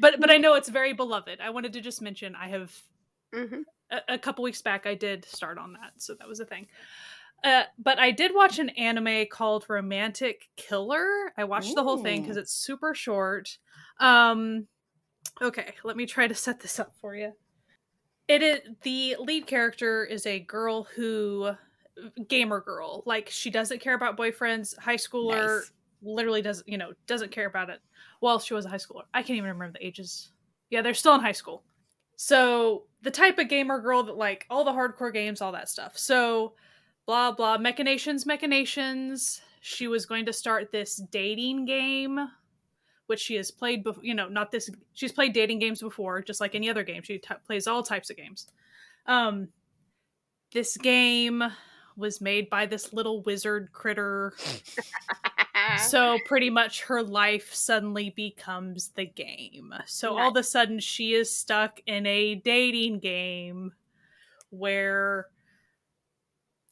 but 0.00 0.20
but 0.20 0.30
I 0.30 0.36
know 0.38 0.54
it's 0.54 0.68
very 0.68 0.94
beloved. 0.94 1.38
I 1.40 1.50
wanted 1.50 1.72
to 1.74 1.80
just 1.80 2.02
mention 2.02 2.34
I 2.34 2.48
have 2.48 2.76
Mhm. 3.32 3.62
A, 3.90 4.14
a 4.14 4.18
couple 4.18 4.44
weeks 4.44 4.62
back 4.62 4.86
I 4.86 4.94
did 4.94 5.24
start 5.24 5.58
on 5.58 5.72
that, 5.74 5.92
so 5.96 6.14
that 6.14 6.28
was 6.28 6.40
a 6.40 6.44
thing. 6.44 6.66
Uh, 7.42 7.62
but 7.78 7.98
I 7.98 8.10
did 8.10 8.32
watch 8.34 8.58
an 8.58 8.68
anime 8.70 9.26
called 9.30 9.64
Romantic 9.68 10.48
Killer. 10.56 11.32
I 11.38 11.44
watched 11.44 11.74
the 11.74 11.82
whole 11.82 12.02
thing 12.02 12.20
because 12.20 12.36
it's 12.36 12.52
super 12.52 12.94
short. 12.94 13.56
Um, 13.98 14.66
okay, 15.40 15.74
let 15.82 15.96
me 15.96 16.04
try 16.04 16.28
to 16.28 16.34
set 16.34 16.60
this 16.60 16.78
up 16.78 16.94
for 17.00 17.14
you. 17.14 17.32
It 18.28 18.42
is 18.42 18.60
the 18.82 19.16
lead 19.18 19.46
character 19.46 20.04
is 20.04 20.26
a 20.26 20.40
girl 20.40 20.84
who 20.94 21.52
gamer 22.28 22.60
girl. 22.60 23.02
Like 23.06 23.28
she 23.30 23.50
doesn't 23.50 23.80
care 23.80 23.94
about 23.94 24.16
boyfriends. 24.16 24.78
High 24.78 24.96
schooler 24.96 25.60
Nice. 25.60 25.72
literally 26.02 26.42
doesn't 26.42 26.68
you 26.68 26.78
know 26.78 26.92
doesn't 27.06 27.32
care 27.32 27.46
about 27.46 27.70
it. 27.70 27.80
Well, 28.20 28.38
she 28.38 28.54
was 28.54 28.66
a 28.66 28.68
high 28.68 28.76
schooler. 28.76 29.04
I 29.14 29.22
can't 29.22 29.36
even 29.36 29.50
remember 29.50 29.78
the 29.78 29.86
ages. 29.86 30.32
Yeah, 30.68 30.82
they're 30.82 30.94
still 30.94 31.14
in 31.14 31.20
high 31.20 31.32
school. 31.32 31.64
So 32.22 32.82
the 33.00 33.10
type 33.10 33.38
of 33.38 33.48
gamer 33.48 33.80
girl 33.80 34.02
that 34.02 34.14
like 34.14 34.44
all 34.50 34.62
the 34.62 34.72
hardcore 34.72 35.10
games, 35.10 35.40
all 35.40 35.52
that 35.52 35.70
stuff. 35.70 35.96
So 35.96 36.52
blah 37.06 37.32
blah 37.32 37.56
machinations, 37.56 38.26
machinations. 38.26 39.40
She 39.62 39.88
was 39.88 40.04
going 40.04 40.26
to 40.26 40.32
start 40.34 40.70
this 40.70 40.96
dating 40.96 41.64
game, 41.64 42.20
which 43.06 43.20
she 43.20 43.36
has 43.36 43.50
played 43.50 43.82
before. 43.82 44.04
You 44.04 44.12
know, 44.12 44.28
not 44.28 44.52
this. 44.52 44.68
She's 44.92 45.12
played 45.12 45.32
dating 45.32 45.60
games 45.60 45.80
before, 45.80 46.20
just 46.20 46.42
like 46.42 46.54
any 46.54 46.68
other 46.68 46.82
game. 46.82 47.00
She 47.02 47.16
t- 47.16 47.34
plays 47.46 47.66
all 47.66 47.82
types 47.82 48.10
of 48.10 48.18
games. 48.18 48.48
Um, 49.06 49.48
this 50.52 50.76
game 50.76 51.42
was 51.96 52.20
made 52.20 52.50
by 52.50 52.66
this 52.66 52.92
little 52.92 53.22
wizard 53.22 53.72
critter 53.72 54.34
so 55.78 56.18
pretty 56.26 56.50
much 56.50 56.82
her 56.82 57.02
life 57.02 57.54
suddenly 57.54 58.10
becomes 58.10 58.88
the 58.88 59.04
game. 59.06 59.74
So 59.86 60.18
all 60.18 60.30
of 60.30 60.36
a 60.36 60.42
sudden 60.42 60.78
she 60.80 61.14
is 61.14 61.34
stuck 61.34 61.80
in 61.86 62.06
a 62.06 62.36
dating 62.36 63.00
game 63.00 63.72
where 64.50 65.28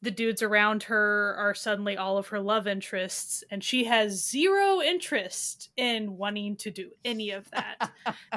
the 0.01 0.11
dudes 0.11 0.43
around 0.43 0.85
her 0.85 1.35
are 1.39 1.55
suddenly 1.55 1.97
all 1.97 2.19
of 2.19 2.29
her 2.29 2.39
love 2.39 2.69
interests 2.69 3.43
and 3.51 3.65
she 3.65 3.85
has 3.85 4.25
zero 4.25 4.81
interest 4.81 5.71
in 5.77 6.17
wanting 6.17 6.55
to 6.57 6.71
do 6.71 6.91
any 7.05 7.31
of 7.33 7.51
that. 7.51 7.91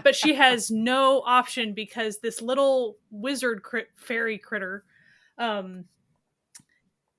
but 0.04 0.16
she 0.16 0.34
has 0.34 0.72
no 0.72 1.22
option 1.26 1.74
because 1.74 2.18
this 2.18 2.42
little 2.42 2.98
wizard 3.12 3.62
crit- 3.62 3.92
fairy 3.96 4.38
critter 4.38 4.84
um 5.38 5.86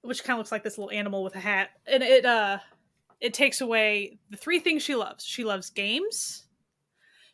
which 0.03 0.25
kind 0.25 0.35
of 0.35 0.39
looks 0.39 0.51
like 0.53 0.65
this 0.65 0.77
little 0.77 0.91
animal 0.91 1.23
with 1.23 1.37
a 1.37 1.41
hat 1.41 1.71
and 1.87 2.03
it 2.03 2.25
uh 2.25 2.59
it 3.23 3.33
takes 3.33 3.61
away 3.61 4.19
the 4.31 4.37
three 4.37 4.59
things 4.59 4.83
she 4.83 4.97
loves. 4.97 5.25
She 5.25 5.45
loves 5.45 5.71
games, 5.71 6.45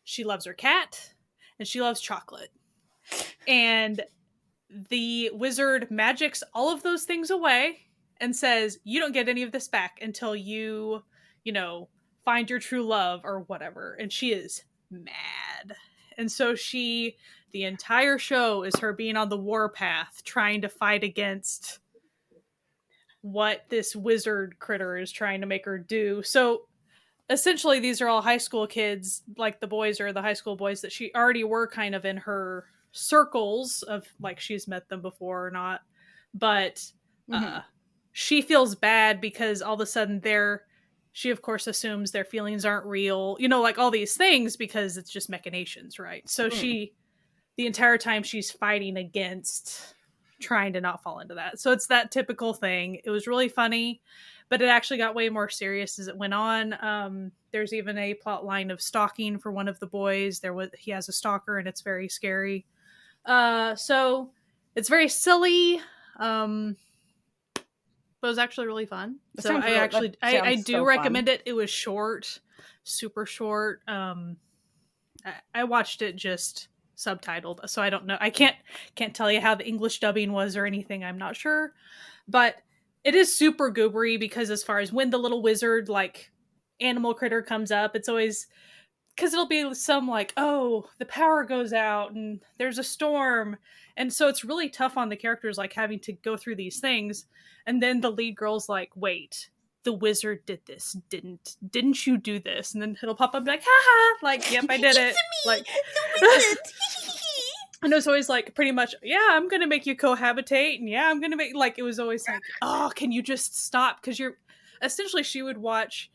she 0.05 0.23
loves 0.23 0.45
her 0.45 0.53
cat, 0.53 1.15
and 1.59 1.67
she 1.67 1.81
loves 1.81 2.01
chocolate. 2.01 2.53
And 3.49 4.03
the 4.91 5.31
wizard 5.33 5.91
magics 5.91 6.45
all 6.53 6.71
of 6.71 6.83
those 6.83 7.05
things 7.05 7.31
away 7.31 7.87
and 8.21 8.37
says, 8.37 8.79
You 8.85 9.01
don't 9.01 9.15
get 9.15 9.31
any 9.31 9.43
of 9.43 9.51
this 9.51 9.67
back 9.67 9.99
until 10.03 10.37
you, 10.37 11.03
you 11.43 11.53
know, 11.53 11.89
find 12.23 12.51
your 12.51 12.59
true 12.59 12.87
love 12.87 13.23
or 13.25 13.41
whatever. 13.47 13.97
And 13.99 14.13
she 14.13 14.33
is 14.33 14.65
mad. 14.91 15.75
And 16.19 16.31
so 16.31 16.55
she, 16.55 17.17
the 17.53 17.65
entire 17.65 18.19
show 18.19 18.63
is 18.63 18.77
her 18.81 18.93
being 18.93 19.17
on 19.17 19.31
the 19.31 19.39
warpath, 19.39 20.23
trying 20.23 20.61
to 20.61 20.69
fight 20.69 21.03
against 21.03 21.79
what 23.23 23.63
this 23.69 23.97
wizard 23.97 24.59
critter 24.59 24.97
is 24.97 25.11
trying 25.13 25.41
to 25.41 25.47
make 25.47 25.65
her 25.65 25.79
do. 25.79 26.23
So 26.23 26.69
essentially 27.31 27.81
these 27.81 28.01
are 28.01 28.09
all 28.09 28.23
high 28.23 28.39
school 28.39 28.67
kids, 28.67 29.23
like 29.37 29.61
the 29.61 29.67
boys 29.67 30.01
are 30.01 30.13
the 30.13 30.23
high 30.23 30.35
school 30.35 30.57
boys 30.57 30.81
that 30.83 30.93
she 30.93 31.13
already 31.15 31.45
were 31.45 31.69
kind 31.69 31.95
of 31.95 32.05
in 32.05 32.17
her 32.19 32.67
circles 32.93 33.83
of 33.83 34.07
like 34.21 34.41
she's 34.41 34.69
met 34.69 34.89
them 34.89 35.03
before 35.03 35.47
or 35.47 35.51
not. 35.51 35.83
But 36.35 36.85
uh 37.33 37.61
Mhm. 37.61 37.65
she 38.13 38.43
feels 38.43 38.75
bad 38.75 39.21
because 39.21 39.63
all 39.63 39.75
of 39.75 39.81
a 39.81 39.87
sudden 39.87 40.21
they're 40.21 40.65
she 41.13 41.31
of 41.31 41.43
course 41.43 41.67
assumes 41.67 42.13
their 42.13 42.25
feelings 42.25 42.65
aren't 42.65 42.87
real. 42.87 43.37
You 43.41 43.49
know, 43.49 43.61
like 43.61 43.79
all 43.79 43.91
these 43.91 44.17
things 44.17 44.57
because 44.57 44.97
it's 44.97 45.11
just 45.11 45.31
machinations, 45.31 45.99
right? 45.99 46.29
So 46.29 46.49
Mm. 46.49 46.49
she 46.51 46.95
the 47.57 47.67
entire 47.67 47.99
time 47.99 48.23
she's 48.23 48.51
fighting 48.51 48.97
against 48.97 49.95
trying 50.41 50.73
to 50.73 50.81
not 50.81 51.03
fall 51.03 51.21
into 51.21 51.35
that. 51.35 51.59
So 51.59 51.73
it's 51.73 51.87
that 51.89 52.11
typical 52.11 52.55
thing. 52.55 53.01
It 53.05 53.11
was 53.11 53.27
really 53.27 53.49
funny, 53.49 54.01
but 54.49 54.63
it 54.63 54.67
actually 54.67 54.99
got 54.99 55.15
way 55.15 55.29
more 55.29 55.49
serious 55.49 55.99
as 55.99 56.09
it 56.09 56.17
went 56.17 56.35
on. 56.35 56.77
Um, 56.85 57.33
there's 57.51 57.73
even 57.73 57.99
a 57.99 58.15
plot 58.15 58.45
line 58.45 58.71
of 58.71 58.81
stalking 58.81 59.39
for 59.39 59.51
one 59.51 59.69
of 59.69 59.79
the 59.81 59.87
boys. 59.87 60.41
There 60.41 60.55
was 60.55 60.71
he 60.77 60.91
has 60.91 61.09
a 61.09 61.13
stalker, 61.13 61.59
and 61.59 61.67
it's 61.67 61.81
very 61.81 62.09
scary. 62.09 62.67
Uh, 63.25 63.75
so 63.75 64.31
it's 64.75 64.89
very 64.89 65.09
silly, 65.09 65.81
um, 66.19 66.77
but 67.55 68.29
it 68.29 68.31
was 68.31 68.39
actually 68.39 68.67
really 68.67 68.87
fun. 68.87 69.17
That 69.35 69.43
so 69.43 69.57
I 69.57 69.71
real- 69.71 69.81
actually 69.81 70.15
I, 70.23 70.41
I 70.41 70.55
do 70.55 70.73
so 70.73 70.79
fun. 70.79 70.87
recommend 70.87 71.29
it. 71.29 71.43
It 71.47 71.53
was 71.53 71.71
short, 71.71 72.41
super 72.85 73.27
short. 73.27 73.81
Um, 73.89 74.37
I, 75.25 75.33
I 75.55 75.65
watched 75.65 76.03
it 76.03 76.17
just 76.17 76.69
subtitled 76.99 77.67
so 77.69 77.81
i 77.81 77.89
don't 77.89 78.07
know. 78.07 78.19
I 78.21 78.31
can't 78.31 78.57
can't 78.97 79.15
tell 79.15 79.31
you 79.31 79.41
how 79.41 79.55
the 79.55 79.67
english 79.67 80.01
dubbing 80.01 80.33
was 80.33 80.57
or 80.57 80.67
anything 80.67 81.05
i'm 81.05 81.19
not 81.19 81.37
sure. 81.37 81.73
But 82.27 82.57
it 83.05 83.15
is 83.15 83.35
super 83.35 83.73
goobery 83.73 84.19
because 84.21 84.51
as 84.51 84.63
far 84.63 84.81
as 84.81 84.93
when 84.93 85.11
the 85.11 85.19
little 85.19 85.41
wizard 85.41 85.89
like 85.89 86.31
animal 86.81 87.15
critter 87.15 87.43
comes 87.43 87.71
up 87.71 87.97
it's 87.97 88.09
always 88.09 88.49
because 89.15 89.33
it'll 89.33 89.47
be 89.47 89.75
some 89.75 90.07
like 90.07 90.33
oh 90.37 90.89
the 90.99 91.07
power 91.07 91.45
goes 91.45 91.73
out 91.73 92.13
and 92.13 92.41
there's 92.59 92.79
a 92.79 92.85
storm. 92.85 93.57
And 93.97 94.13
so 94.13 94.29
it's 94.29 94.45
really 94.45 94.69
tough 94.69 94.97
on 94.97 95.09
the 95.09 95.17
characters 95.17 95.59
like 95.59 95.73
having 95.73 95.99
to 96.01 96.13
go 96.13 96.37
through 96.37 96.55
these 96.55 96.79
things. 96.79 97.25
And 97.67 97.83
then 97.83 98.01
the 98.01 98.13
lead 98.13 98.37
girl's 98.37 98.69
like 98.69 98.91
wait 98.95 99.51
the 99.89 99.93
wizard 99.95 100.45
did 100.45 100.61
this, 100.67 100.99
didn't 101.09 101.57
didn't 101.71 102.07
you 102.07 102.19
do 102.19 102.39
this? 102.39 102.75
And 102.75 102.83
then 102.83 102.99
it'll 103.03 103.15
pop 103.15 103.35
up 103.35 103.47
like, 103.47 103.63
haha, 103.65 104.19
like, 104.23 104.53
yep, 104.53 104.67
I 104.69 104.77
did 104.77 104.99
it. 104.99 105.17
Like 105.47 105.67
and 107.83 107.91
it 107.91 107.97
was 107.97 108.07
always 108.07 108.29
like 108.29 108.55
pretty 108.55 108.71
much, 108.71 108.95
yeah, 109.03 109.29
I'm 109.31 109.49
gonna 109.49 109.67
make 109.67 109.87
you 109.87 109.97
cohabitate, 109.97 110.79
and 110.79 110.91
yeah, 110.91 111.09
I'm 111.09 111.23
gonna 111.23 111.37
make 111.37 111.55
like 111.55 111.79
it 111.79 111.83
was 111.85 111.99
always 111.99 112.29
like, 112.29 112.43
oh, 112.61 112.93
can 112.95 113.11
you 113.13 113.23
just 113.23 113.59
stop? 113.65 114.03
Because 114.03 114.19
you're 114.19 114.37
essentially 114.83 115.23
she 115.23 115.41
would 115.41 115.57
watch 115.57 116.11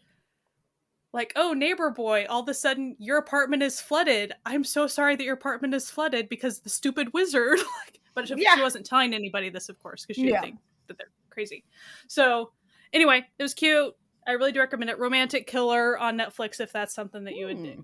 like, 1.12 1.34
oh, 1.36 1.54
neighbor 1.54 1.90
boy, 1.90 2.28
all 2.30 2.44
of 2.44 2.50
a 2.50 2.54
sudden 2.54 2.96
your 3.00 3.18
apartment 3.18 3.64
is 3.64 3.82
flooded. 3.82 4.34
I'm 4.46 4.64
so 4.64 4.86
sorry 4.86 5.16
that 5.16 5.24
your 5.24 5.34
apartment 5.34 5.74
is 5.74 5.90
flooded 5.90 6.30
because 6.30 6.60
the 6.60 6.70
stupid 6.70 7.12
wizard. 7.12 7.58
like, 7.86 8.02
but 8.14 8.28
she, 8.28 8.36
Yeah. 8.38 8.54
she 8.54 8.62
wasn't 8.62 8.86
telling 8.86 9.16
anybody 9.16 9.50
this, 9.50 9.68
of 9.68 9.80
course, 9.80 10.06
because 10.06 10.22
she 10.22 10.30
Yeah. 10.30 10.42
think 10.42 10.58
that 10.86 11.00
they're 11.00 11.10
crazy. 11.32 11.64
So, 12.08 12.52
anyway, 12.94 13.26
it 13.38 13.44
was 13.44 13.54
cute. 13.54 13.94
I 14.26 14.32
really 14.34 14.52
do 14.54 14.60
recommend 14.60 14.90
it. 14.90 15.00
Romantic 15.00 15.48
Killer 15.48 15.98
on 15.98 16.18
Netflix 16.18 16.60
if 16.62 16.72
that's 16.72 16.94
something 16.96 17.26
that 17.26 17.36
you 17.36 17.48
would 17.48 17.58
Hmm. 17.58 17.64
dig. 17.64 17.84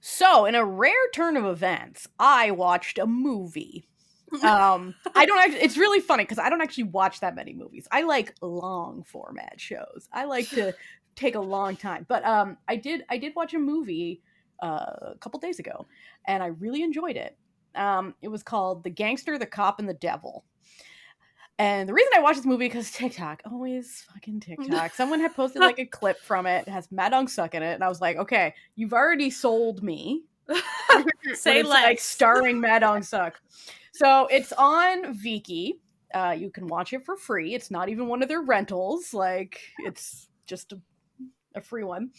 So, 0.00 0.44
in 0.44 0.54
a 0.54 0.64
rare 0.64 1.10
turn 1.14 1.36
of 1.38 1.46
events, 1.46 2.06
I 2.18 2.50
watched 2.50 2.98
a 2.98 3.06
movie. 3.06 3.88
Um, 4.42 4.96
I 5.14 5.26
don't 5.26 5.38
actually, 5.38 5.60
it's 5.60 5.76
really 5.76 6.00
funny 6.00 6.24
because 6.24 6.40
I 6.40 6.50
don't 6.50 6.60
actually 6.60 6.84
watch 6.84 7.20
that 7.20 7.36
many 7.36 7.54
movies. 7.54 7.86
I 7.92 8.02
like 8.02 8.34
long 8.42 9.04
format 9.04 9.60
shows. 9.60 10.08
I 10.12 10.24
like 10.24 10.50
to 10.50 10.74
take 11.14 11.36
a 11.36 11.40
long 11.40 11.76
time. 11.76 12.04
But 12.08 12.24
um, 12.26 12.58
I 12.66 12.74
did, 12.74 13.04
I 13.08 13.16
did 13.16 13.32
watch 13.36 13.54
a 13.54 13.58
movie 13.60 14.22
uh, 14.60 14.92
a 15.02 15.16
couple 15.20 15.38
days 15.38 15.60
ago 15.60 15.86
and 16.26 16.42
I 16.42 16.46
really 16.46 16.82
enjoyed 16.82 17.16
it. 17.16 17.38
Um, 17.76 18.14
it 18.22 18.28
was 18.28 18.42
called 18.42 18.82
The 18.82 18.90
Gangster, 18.90 19.38
the 19.38 19.46
Cop, 19.46 19.78
and 19.78 19.88
the 19.88 19.94
Devil. 19.94 20.44
And 21.58 21.88
the 21.88 21.94
reason 21.94 22.10
I 22.16 22.20
watched 22.20 22.38
this 22.38 22.46
movie 22.46 22.66
because 22.66 22.90
TikTok, 22.90 23.42
always 23.50 24.04
fucking 24.12 24.40
TikTok. 24.40 24.94
Someone 24.94 25.20
had 25.20 25.34
posted 25.34 25.60
like 25.60 25.78
a 25.78 25.86
clip 25.86 26.18
from 26.20 26.46
it, 26.46 26.66
it 26.66 26.70
has 26.70 26.90
Ma 26.90 27.08
Dong 27.08 27.26
Seok 27.26 27.54
in 27.54 27.62
it, 27.62 27.74
and 27.74 27.84
I 27.84 27.88
was 27.88 28.00
like, 28.00 28.16
okay, 28.16 28.54
you've 28.74 28.92
already 28.92 29.30
sold 29.30 29.82
me. 29.82 30.22
Say 31.34 31.60
it's, 31.60 31.68
like 31.68 32.00
starring 32.00 32.60
Mad 32.60 33.04
Suck. 33.04 33.40
So 33.92 34.26
it's 34.26 34.52
on 34.52 35.14
Viki. 35.14 35.74
Uh, 36.12 36.34
you 36.36 36.50
can 36.50 36.66
watch 36.66 36.92
it 36.92 37.04
for 37.04 37.16
free. 37.16 37.54
It's 37.54 37.70
not 37.70 37.88
even 37.88 38.08
one 38.08 38.22
of 38.22 38.28
their 38.28 38.42
rentals. 38.42 39.14
Like 39.14 39.60
it's 39.78 40.28
just 40.46 40.72
a, 40.72 40.80
a 41.54 41.60
free 41.60 41.84
one. 41.84 42.10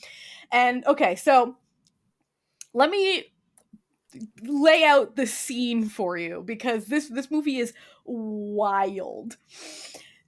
And 0.51 0.85
okay, 0.87 1.15
so 1.15 1.57
let 2.73 2.89
me 2.89 3.25
lay 4.43 4.83
out 4.83 5.15
the 5.15 5.27
scene 5.27 5.87
for 5.89 6.17
you 6.17 6.43
because 6.45 6.85
this 6.85 7.09
this 7.09 7.31
movie 7.31 7.57
is 7.57 7.73
wild. 8.05 9.37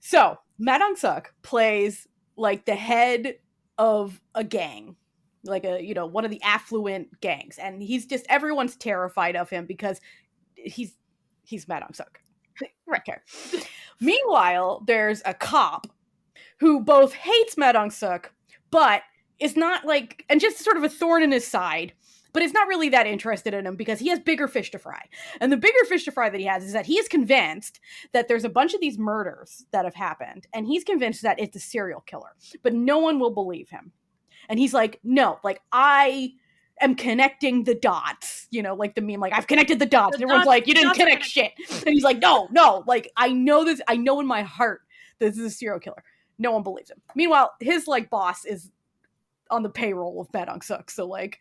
So 0.00 0.38
Ma 0.58 0.78
Dong 0.78 0.94
Seok 0.96 1.26
plays 1.42 2.06
like 2.36 2.64
the 2.64 2.74
head 2.74 3.36
of 3.78 4.20
a 4.34 4.44
gang, 4.44 4.96
like 5.44 5.64
a 5.64 5.82
you 5.82 5.94
know 5.94 6.06
one 6.06 6.24
of 6.24 6.30
the 6.30 6.42
affluent 6.42 7.20
gangs, 7.20 7.58
and 7.58 7.82
he's 7.82 8.06
just 8.06 8.26
everyone's 8.28 8.76
terrified 8.76 9.36
of 9.36 9.50
him 9.50 9.66
because 9.66 10.00
he's 10.54 10.94
he's 11.44 11.68
Ma 11.68 11.80
Dong 11.80 11.92
Seok. 11.92 12.06
Right. 12.86 13.02
Okay. 13.06 13.18
Meanwhile, 14.00 14.82
there's 14.86 15.20
a 15.26 15.34
cop 15.34 15.86
who 16.58 16.80
both 16.80 17.12
hates 17.12 17.58
Ma 17.58 17.72
Dong 17.72 17.90
Seok, 17.90 18.26
but 18.70 19.02
is 19.38 19.56
not 19.56 19.84
like 19.84 20.24
and 20.28 20.40
just 20.40 20.64
sort 20.64 20.76
of 20.76 20.84
a 20.84 20.88
thorn 20.88 21.22
in 21.22 21.32
his 21.32 21.46
side 21.46 21.92
but 22.32 22.42
is 22.42 22.52
not 22.52 22.68
really 22.68 22.88
that 22.90 23.06
interested 23.06 23.54
in 23.54 23.66
him 23.66 23.76
because 23.76 23.98
he 23.98 24.08
has 24.08 24.20
bigger 24.20 24.48
fish 24.48 24.70
to 24.70 24.78
fry. 24.78 25.08
And 25.40 25.50
the 25.50 25.56
bigger 25.56 25.84
fish 25.88 26.04
to 26.04 26.12
fry 26.12 26.28
that 26.30 26.40
he 26.40 26.46
has 26.46 26.64
is 26.64 26.72
that 26.72 26.86
he 26.86 26.98
is 26.98 27.08
convinced 27.08 27.80
that 28.12 28.28
there's 28.28 28.44
a 28.44 28.50
bunch 28.50 28.74
of 28.74 28.80
these 28.80 28.98
murders 28.98 29.64
that 29.72 29.84
have 29.84 29.94
happened, 29.94 30.46
and 30.52 30.66
he's 30.66 30.84
convinced 30.84 31.22
that 31.22 31.40
it's 31.40 31.56
a 31.56 31.60
serial 31.60 32.00
killer, 32.00 32.36
but 32.62 32.74
no 32.74 32.98
one 32.98 33.18
will 33.18 33.30
believe 33.30 33.70
him. 33.70 33.92
And 34.48 34.58
he's 34.58 34.74
like, 34.74 35.00
no, 35.02 35.38
like 35.44 35.60
I 35.72 36.32
am 36.80 36.94
connecting 36.94 37.64
the 37.64 37.74
dots, 37.74 38.46
you 38.50 38.62
know, 38.62 38.74
like 38.74 38.94
the 38.94 39.00
meme, 39.00 39.20
like 39.20 39.32
I've 39.32 39.46
connected 39.46 39.78
the 39.78 39.86
dots. 39.86 40.16
The 40.16 40.22
and 40.22 40.22
everyone's 40.24 40.44
dots- 40.44 40.48
like, 40.48 40.66
you 40.66 40.74
didn't 40.74 40.94
connect 40.94 41.24
shit. 41.24 41.52
And 41.70 41.88
he's 41.88 42.04
like, 42.04 42.18
no, 42.18 42.48
no, 42.50 42.84
like 42.86 43.10
I 43.16 43.28
know 43.32 43.64
this, 43.64 43.80
I 43.88 43.96
know 43.96 44.20
in 44.20 44.26
my 44.26 44.42
heart 44.42 44.82
this 45.18 45.36
is 45.36 45.44
a 45.44 45.50
serial 45.50 45.80
killer. 45.80 46.02
No 46.38 46.52
one 46.52 46.62
believes 46.62 46.90
him. 46.90 47.02
Meanwhile, 47.14 47.52
his 47.60 47.88
like 47.88 48.10
boss 48.10 48.44
is 48.44 48.70
on 49.50 49.62
the 49.62 49.70
payroll 49.70 50.20
of 50.20 50.28
Ma 50.32 50.44
Dong 50.44 50.60
Seok, 50.60 50.90
so 50.90 51.06
like 51.06 51.40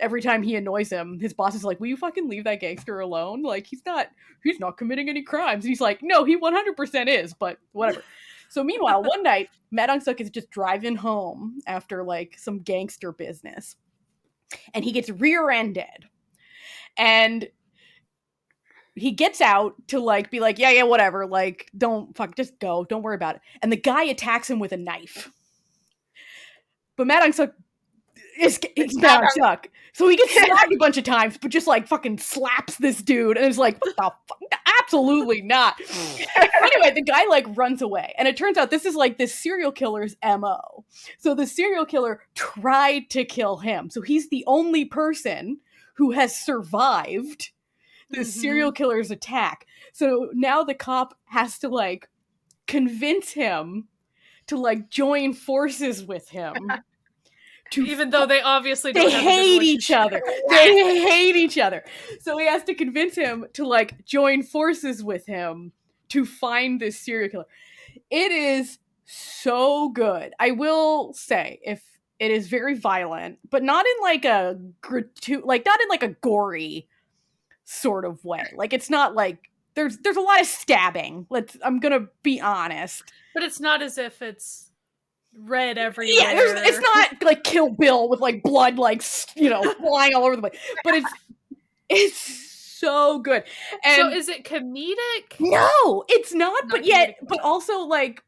every 0.00 0.22
time 0.22 0.42
he 0.42 0.56
annoys 0.56 0.90
him, 0.90 1.18
his 1.20 1.32
boss 1.32 1.54
is 1.54 1.64
like, 1.64 1.80
"Will 1.80 1.88
you 1.88 1.96
fucking 1.96 2.28
leave 2.28 2.44
that 2.44 2.60
gangster 2.60 3.00
alone? 3.00 3.42
Like 3.42 3.66
he's 3.66 3.82
not 3.86 4.08
he's 4.42 4.60
not 4.60 4.76
committing 4.76 5.08
any 5.08 5.22
crimes." 5.22 5.64
And 5.64 5.70
he's 5.70 5.80
like, 5.80 6.00
"No, 6.02 6.24
he 6.24 6.36
100% 6.36 7.08
is, 7.08 7.34
but 7.34 7.58
whatever." 7.72 8.02
so 8.48 8.64
meanwhile, 8.64 9.02
one 9.04 9.22
night, 9.22 9.50
Ma 9.70 9.86
Dong 9.86 10.00
Seok 10.00 10.20
is 10.20 10.30
just 10.30 10.50
driving 10.50 10.96
home 10.96 11.60
after 11.66 12.02
like 12.02 12.36
some 12.38 12.60
gangster 12.60 13.12
business. 13.12 13.76
And 14.72 14.84
he 14.84 14.92
gets 14.92 15.10
rear-ended. 15.10 16.06
And 16.96 17.48
he 18.94 19.10
gets 19.10 19.40
out 19.40 19.74
to 19.88 19.98
like 19.98 20.30
be 20.30 20.40
like, 20.40 20.58
"Yeah, 20.58 20.70
yeah, 20.70 20.84
whatever. 20.84 21.26
Like 21.26 21.70
don't 21.76 22.16
fuck 22.16 22.36
just 22.36 22.58
go. 22.58 22.84
Don't 22.84 23.02
worry 23.02 23.16
about 23.16 23.36
it." 23.36 23.42
And 23.62 23.72
the 23.72 23.76
guy 23.76 24.04
attacks 24.04 24.48
him 24.48 24.58
with 24.58 24.72
a 24.72 24.76
knife. 24.76 25.30
But 26.96 27.08
Ma 27.08 27.18
Dong 27.18 27.32
Seok 27.32 27.52
is 28.38 28.58
it's 28.76 28.96
Madong 28.96 29.22
Madong- 29.22 29.28
Suk. 29.38 29.68
So 29.92 30.08
he 30.08 30.16
gets 30.16 30.34
slapped 30.46 30.72
a 30.72 30.76
bunch 30.76 30.96
of 30.96 31.04
times, 31.04 31.38
but 31.38 31.50
just 31.50 31.66
like 31.66 31.86
fucking 31.86 32.18
slaps 32.18 32.76
this 32.76 33.00
dude, 33.02 33.36
and 33.36 33.46
it's 33.46 33.58
like, 33.58 33.82
what 33.84 33.94
the 33.96 34.12
fuck? 34.28 34.60
Absolutely 34.82 35.40
not. 35.40 35.80
anyway, 36.36 36.92
the 36.94 37.02
guy 37.06 37.24
like 37.26 37.46
runs 37.56 37.80
away, 37.80 38.12
and 38.18 38.26
it 38.28 38.36
turns 38.36 38.58
out 38.58 38.70
this 38.70 38.84
is 38.84 38.94
like 38.96 39.18
this 39.18 39.34
serial 39.34 39.70
killer's 39.72 40.16
mo. 40.24 40.84
So 41.18 41.34
the 41.34 41.46
serial 41.46 41.86
killer 41.86 42.22
tried 42.34 43.08
to 43.10 43.24
kill 43.24 43.58
him, 43.58 43.88
so 43.88 44.00
he's 44.02 44.28
the 44.30 44.44
only 44.46 44.84
person 44.84 45.58
who 45.94 46.10
has 46.10 46.34
survived 46.34 47.50
the 48.10 48.20
Mhm. 48.20 48.26
serial 48.26 48.72
killer's 48.72 49.10
attack. 49.12 49.66
So 49.92 50.28
now 50.34 50.64
the 50.64 50.74
cop 50.74 51.16
has 51.26 51.58
to 51.60 51.68
like 51.68 52.08
convince 52.66 53.30
him 53.32 53.88
to 54.48 54.56
like 54.56 54.90
join 54.90 55.32
forces 55.34 56.04
with 56.04 56.28
him. 56.30 56.54
To 57.74 57.84
Even 57.84 58.10
though 58.10 58.24
they 58.24 58.40
obviously 58.40 58.92
they 58.92 59.10
hate 59.10 59.62
each 59.62 59.90
other. 59.90 60.22
They 60.48 61.00
hate 61.00 61.34
each 61.34 61.58
other. 61.58 61.82
So 62.20 62.38
he 62.38 62.46
has 62.46 62.62
to 62.64 62.74
convince 62.74 63.16
him 63.16 63.46
to 63.54 63.66
like 63.66 64.04
join 64.04 64.44
forces 64.44 65.02
with 65.02 65.26
him 65.26 65.72
to 66.10 66.24
find 66.24 66.80
this 66.80 67.00
serial 67.00 67.30
killer. 67.30 67.46
It 68.10 68.30
is 68.30 68.78
so 69.04 69.88
good. 69.88 70.34
I 70.38 70.52
will 70.52 71.12
say 71.14 71.58
if 71.64 71.82
it 72.20 72.30
is 72.30 72.46
very 72.46 72.74
violent, 72.74 73.38
but 73.50 73.64
not 73.64 73.84
in 73.84 74.02
like 74.02 74.24
a 74.24 74.56
gratu- 74.80 75.44
like 75.44 75.64
not 75.66 75.80
in 75.80 75.88
like 75.88 76.04
a 76.04 76.14
gory 76.20 76.88
sort 77.64 78.04
of 78.04 78.24
way. 78.24 78.52
Like 78.54 78.72
it's 78.72 78.88
not 78.88 79.16
like 79.16 79.50
there's 79.74 79.98
there's 79.98 80.16
a 80.16 80.20
lot 80.20 80.40
of 80.40 80.46
stabbing. 80.46 81.26
Let's 81.28 81.56
I'm 81.64 81.80
going 81.80 82.00
to 82.00 82.08
be 82.22 82.40
honest. 82.40 83.12
But 83.34 83.42
it's 83.42 83.58
not 83.58 83.82
as 83.82 83.98
if 83.98 84.22
it's 84.22 84.63
red 85.38 85.78
everywhere. 85.78 86.14
Yeah, 86.14 86.34
there's, 86.34 86.60
it's 86.60 86.80
not 86.80 87.22
like 87.22 87.44
Kill 87.44 87.70
Bill 87.70 88.08
with 88.08 88.20
like 88.20 88.42
blood, 88.42 88.78
like 88.78 89.02
you 89.36 89.50
know, 89.50 89.62
flying 89.80 90.14
all 90.14 90.24
over 90.24 90.36
the 90.36 90.42
place. 90.42 90.60
But 90.82 90.94
it's 90.94 91.12
it's 91.88 92.44
so 92.78 93.18
good. 93.18 93.44
And 93.84 93.96
so 93.96 94.08
is 94.10 94.28
it 94.28 94.44
comedic? 94.44 95.40
no, 95.40 96.04
it's 96.08 96.34
not. 96.34 96.64
Not 96.64 96.70
but 96.70 96.84
yet, 96.84 97.16
but 97.28 97.40
also 97.40 97.80
like 97.80 98.22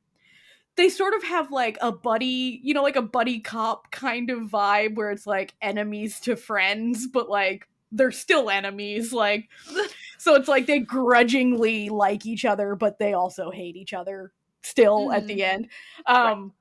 they 0.76 0.88
sort 0.88 1.14
of 1.14 1.22
have 1.24 1.50
like 1.50 1.78
a 1.80 1.90
buddy, 1.90 2.60
you 2.62 2.74
know, 2.74 2.82
like 2.82 2.96
a 2.96 3.02
buddy 3.02 3.40
cop 3.40 3.90
kind 3.90 4.30
of 4.30 4.40
vibe 4.40 4.94
where 4.94 5.10
it's 5.10 5.26
like 5.26 5.54
enemies 5.62 6.20
to 6.20 6.36
friends, 6.36 7.06
but 7.06 7.28
like 7.28 7.66
they're 7.92 8.12
still 8.12 8.50
enemies. 8.50 9.12
Like 9.12 9.48
so, 10.18 10.34
it's 10.34 10.48
like 10.48 10.66
they 10.66 10.80
grudgingly 10.80 11.88
like 11.88 12.26
each 12.26 12.44
other, 12.44 12.74
but 12.74 12.98
they 12.98 13.14
also 13.14 13.50
hate 13.50 13.76
each 13.76 13.94
other 13.94 14.32
still 14.62 15.12
at 15.12 15.26
the 15.26 15.44
end. 15.44 15.68
Um, 16.06 16.52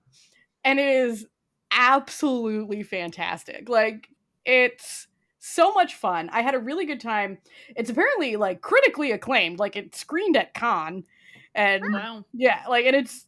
and 0.66 0.80
it 0.80 0.88
is 0.88 1.28
absolutely 1.72 2.84
fantastic. 2.84 3.70
Like 3.70 4.10
it's 4.46 5.08
so 5.40 5.72
much 5.74 5.96
fun. 5.96 6.30
I 6.34 6.42
had 6.42 6.56
a 6.56 6.60
really 6.60 6.86
good 6.86 7.00
time. 7.00 7.38
It's 7.76 7.90
apparently 7.90 8.36
like 8.36 8.62
critically 8.62 9.12
acclaimed. 9.12 9.60
Like 9.60 9.76
it 9.76 9.96
screened 9.96 10.36
at 10.36 10.54
Cannes, 10.54 11.06
and 11.54 11.94
Wow. 11.94 12.26
yeah, 12.34 12.64
like 12.68 12.86
and 12.86 12.96
it's 12.96 13.28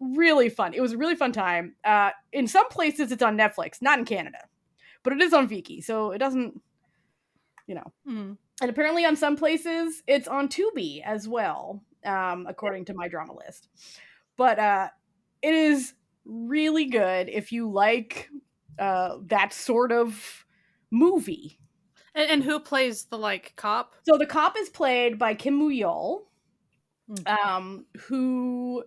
really 0.00 0.48
fun. 0.48 0.74
It 0.74 0.80
was 0.80 0.92
a 0.92 0.98
really 0.98 1.14
fun 1.14 1.32
time. 1.32 1.76
Uh, 1.84 2.10
in 2.32 2.46
some 2.46 2.68
places, 2.68 3.12
it's 3.12 3.22
on 3.22 3.36
Netflix, 3.36 3.80
not 3.80 3.98
in 3.98 4.04
Canada, 4.04 4.38
but 5.02 5.12
it 5.12 5.20
is 5.20 5.32
on 5.32 5.48
Viki, 5.48 5.84
so 5.84 6.10
it 6.10 6.18
doesn't, 6.18 6.60
you 7.66 7.74
know. 7.74 7.92
Mm. 8.08 8.36
And 8.60 8.70
apparently, 8.70 9.04
on 9.04 9.16
some 9.16 9.36
places, 9.36 10.02
it's 10.06 10.28
on 10.28 10.48
Tubi 10.48 11.02
as 11.04 11.28
well, 11.28 11.82
um, 12.04 12.46
according 12.48 12.86
to 12.86 12.94
my 12.94 13.08
drama 13.08 13.34
list. 13.34 13.68
But 14.36 14.58
uh, 14.58 14.88
it 15.42 15.54
is 15.54 15.94
really 16.24 16.86
good 16.86 17.28
if 17.28 17.52
you 17.52 17.70
like 17.70 18.30
uh, 18.78 19.16
that 19.26 19.52
sort 19.52 19.92
of 19.92 20.44
movie. 20.90 21.58
And, 22.14 22.30
and 22.30 22.44
who 22.44 22.60
plays 22.60 23.04
the 23.06 23.18
like 23.18 23.52
cop? 23.56 23.94
So 24.06 24.16
the 24.18 24.26
cop 24.26 24.56
is 24.58 24.68
played 24.68 25.18
by 25.18 25.34
Kim 25.34 25.54
Moo 25.54 25.70
Yeol, 25.70 26.22
Mm. 27.10 27.28
um, 27.46 27.86
who 28.06 28.82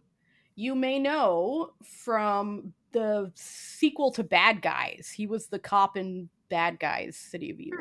you 0.55 0.73
may 0.73 0.97
know 0.97 1.73
from 1.83 2.73
the 2.91 3.31
sequel 3.35 4.11
to 4.13 4.23
Bad 4.23 4.63
Guys. 4.63 5.13
He 5.15 5.27
was 5.27 5.47
the 5.49 5.59
cop 5.59 5.97
in 5.97 6.29
Bad 6.49 6.79
Guys: 6.79 7.15
City 7.15 7.51
of 7.51 7.59
Evil. 7.59 7.77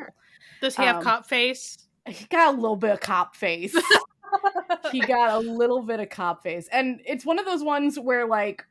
Does 0.61 0.75
he 0.75 0.83
have 0.83 0.97
Um, 0.97 1.03
cop 1.03 1.25
face? 1.25 1.87
He 2.07 2.25
got 2.25 2.53
a 2.53 2.57
little 2.57 2.75
bit 2.75 2.91
of 2.91 2.99
cop 2.99 3.35
face. 3.35 3.75
he 4.91 4.99
got 4.99 5.31
a 5.31 5.39
little 5.39 5.81
bit 5.81 5.99
of 5.99 6.09
cop 6.09 6.43
face, 6.43 6.67
and 6.71 7.01
it's 7.03 7.25
one 7.25 7.39
of 7.39 7.45
those 7.45 7.63
ones 7.63 7.97
where 7.97 8.27
like 8.27 8.63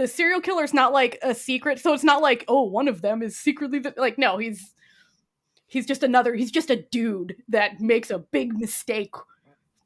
the 0.00 0.08
serial 0.08 0.40
killer's 0.40 0.72
not 0.72 0.94
like 0.94 1.18
a 1.22 1.34
secret, 1.34 1.78
so 1.78 1.92
it's 1.92 2.02
not 2.04 2.22
like 2.22 2.44
oh 2.48 2.62
one 2.62 2.88
of 2.88 3.02
them 3.02 3.22
is 3.22 3.36
secretly 3.36 3.78
the, 3.80 3.92
like 3.98 4.16
no 4.16 4.38
he's 4.38 4.74
he's 5.66 5.84
just 5.84 6.02
another 6.02 6.34
he's 6.34 6.50
just 6.50 6.70
a 6.70 6.76
dude 6.76 7.36
that 7.50 7.80
makes 7.80 8.10
a 8.10 8.18
big 8.18 8.58
mistake 8.58 9.14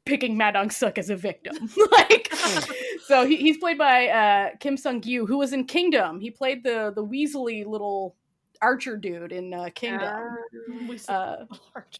picking 0.05 0.37
Ma 0.37 0.51
Dong 0.51 0.69
Seok 0.69 0.97
as 0.97 1.09
a 1.09 1.15
victim. 1.17 1.69
like 1.91 2.31
so 3.07 3.25
he, 3.25 3.35
he's 3.35 3.57
played 3.57 3.77
by 3.77 4.07
uh, 4.07 4.49
Kim 4.59 4.77
Sung 4.77 5.01
Gyu, 5.01 5.27
who 5.27 5.37
was 5.37 5.51
in 5.51 5.65
Kingdom. 5.65 6.21
He 6.21 6.31
played 6.31 6.63
the 6.63 6.93
the 6.95 7.03
Weasley 7.05 7.65
little 7.65 8.15
archer 8.61 8.95
dude 8.95 9.33
in 9.33 9.53
uh, 9.53 9.69
Kingdom. 9.75 10.37
We 10.87 10.95
s- 10.95 11.09
Uh, 11.09 11.45
Archer. 11.75 11.99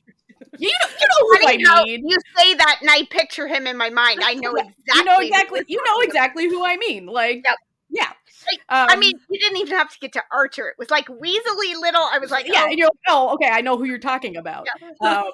you 0.57 0.69
know, 0.69 0.87
you 0.99 1.07
know 1.09 1.19
who 1.19 1.37
I 1.37 1.41
Funny 1.51 1.63
how 1.65 1.83
mean. 1.83 2.07
you 2.07 2.17
say 2.37 2.53
that 2.53 2.77
and 2.79 2.89
I 2.89 3.03
picture 3.09 3.47
him 3.47 3.67
in 3.67 3.75
my 3.77 3.89
mind. 3.89 4.21
I 4.23 4.35
know 4.35 4.53
exactly. 4.55 4.75
You 4.95 5.03
know 5.03 5.15
who 5.17 5.21
exactly. 5.27 5.65
you're 5.67 5.85
know 5.85 5.99
exactly 6.01 6.45
who 6.47 6.65
I 6.65 6.77
mean. 6.77 7.07
Like, 7.07 7.41
Yep. 7.43 7.57
Yeah. 7.89 8.11
Like, 8.51 8.59
Um, 8.69 8.87
I 8.89 8.95
mean, 8.95 9.13
you 9.29 9.39
didn't 9.39 9.57
even 9.57 9.77
have 9.77 9.91
to 9.91 9.99
get 9.99 10.13
to 10.13 10.23
Archer. 10.31 10.67
It 10.67 10.75
was 10.77 10.89
like 10.89 11.07
Weasley 11.07 11.79
little. 11.79 12.07
I 12.11 12.19
was 12.19 12.31
like, 12.31 12.47
yeah. 12.47 12.63
oh, 12.63 12.69
and 12.69 12.77
you're 12.77 12.87
like, 12.87 12.97
oh, 13.07 13.33
okay. 13.33 13.49
I 13.49 13.61
know 13.61 13.77
who 13.77 13.85
you're 13.85 13.97
talking 13.97 14.37
about. 14.37 14.67
Um, 15.01 15.31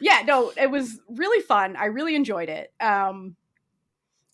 yeah. 0.00 0.22
No, 0.26 0.52
it 0.56 0.70
was 0.70 1.00
really 1.08 1.42
fun. 1.42 1.76
I 1.76 1.86
really 1.86 2.14
enjoyed 2.14 2.48
it. 2.48 2.72
Um, 2.80 3.36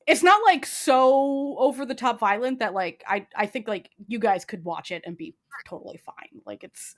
it's 0.06 0.22
not 0.22 0.40
like 0.44 0.64
so 0.64 1.56
over 1.58 1.84
the 1.84 1.94
top 1.94 2.20
violent 2.20 2.60
that 2.60 2.72
like 2.72 3.02
I 3.08 3.26
I 3.34 3.46
think 3.46 3.66
like 3.66 3.90
you 4.06 4.18
guys 4.18 4.44
could 4.44 4.64
watch 4.64 4.92
it 4.92 5.02
and 5.04 5.16
be 5.16 5.34
totally 5.66 5.96
fine. 5.98 6.42
Like 6.44 6.62
it's 6.62 6.94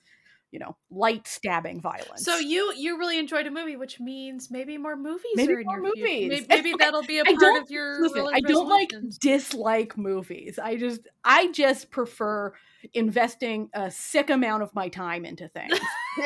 you 0.51 0.59
know 0.59 0.77
light 0.91 1.27
stabbing 1.27 1.81
violence. 1.81 2.25
So 2.25 2.39
you 2.39 2.73
you 2.77 2.99
really 2.99 3.19
enjoyed 3.19 3.47
a 3.47 3.51
movie, 3.51 3.77
which 3.77 4.01
means 4.01 4.51
maybe 4.51 4.79
more 4.79 4.97
movies 4.97 5.23
Maybe 5.35 5.55
are 5.55 5.61
in 5.61 5.67
more 5.67 5.77
your 5.77 5.83
movies. 5.83 6.29
Maybe, 6.29 6.47
maybe 6.49 6.75
that'll 6.79 7.03
be 7.03 7.19
a 7.19 7.25
I 7.27 7.35
part 7.35 7.63
of 7.63 7.71
your 7.71 8.03
Listen, 8.03 8.27
I 8.33 8.41
don't 8.41 8.69
like 8.69 8.93
dislike 9.21 9.99
movies. 9.99 10.59
I 10.59 10.77
just 10.77 11.03
I 11.25 11.51
just 11.53 11.91
prefer 11.91 12.53
investing 12.95 13.69
a 13.75 13.91
sick 13.91 14.31
amount 14.31 14.63
of 14.63 14.75
my 14.75 14.89
time 14.89 15.25
into 15.25 15.49
things. 15.49 15.79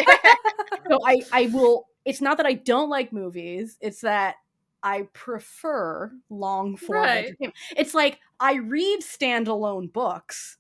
so 0.88 0.98
I 1.04 1.22
I 1.32 1.46
will 1.52 1.86
it's 2.04 2.20
not 2.20 2.36
that 2.38 2.46
I 2.46 2.54
don't 2.54 2.90
like 2.90 3.12
movies, 3.12 3.76
it's 3.80 4.00
that 4.00 4.36
I 4.82 5.02
prefer 5.12 6.12
long 6.28 6.76
form 6.76 7.02
Right. 7.02 7.34
It's 7.76 7.94
like 7.94 8.18
I 8.40 8.54
read 8.54 9.00
standalone 9.00 9.92
books, 9.92 10.58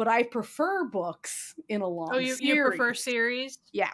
but 0.00 0.08
I 0.08 0.22
prefer 0.22 0.84
books 0.84 1.54
in 1.68 1.82
a 1.82 1.86
oh, 1.86 1.90
long 1.90 2.08
Oh, 2.14 2.16
you, 2.16 2.34
you 2.40 2.64
prefer 2.64 2.94
series. 2.94 3.58
Yeah, 3.70 3.90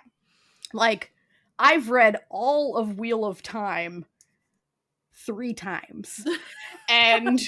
Like 0.72 1.10
I've 1.58 1.90
read 1.90 2.18
all 2.30 2.76
of 2.76 2.96
Wheel 2.96 3.24
of 3.24 3.42
Time 3.42 4.04
3 5.14 5.52
times. 5.54 6.24
and 6.88 7.40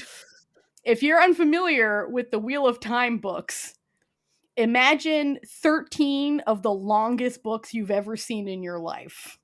if 0.83 1.05
you're 1.05 1.23
unfamiliar 1.23 2.09
with 2.09 2.33
the 2.33 2.41
Wheel 2.41 2.67
of 2.67 2.81
Time 2.81 3.19
books, 3.19 3.77
imagine 4.57 5.39
13 5.47 6.41
of 6.41 6.63
the 6.63 6.73
longest 6.73 7.45
books 7.45 7.73
you've 7.73 7.93
ever 7.93 8.17
seen 8.17 8.49
in 8.49 8.65
your 8.65 8.81
life. 8.81 9.39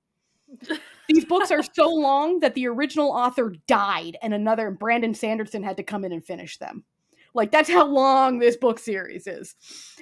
These 1.08 1.24
books 1.26 1.52
are 1.52 1.62
so 1.62 1.86
long 1.88 2.40
that 2.40 2.56
the 2.56 2.66
original 2.66 3.12
author 3.12 3.54
died 3.68 4.16
and 4.22 4.34
another 4.34 4.72
Brandon 4.72 5.14
Sanderson 5.14 5.62
had 5.62 5.76
to 5.76 5.84
come 5.84 6.04
in 6.04 6.10
and 6.10 6.26
finish 6.26 6.58
them. 6.58 6.82
Like 7.34 7.50
that's 7.50 7.68
how 7.68 7.86
long 7.86 8.38
this 8.38 8.56
book 8.56 8.78
series 8.78 9.26
is. 9.26 9.54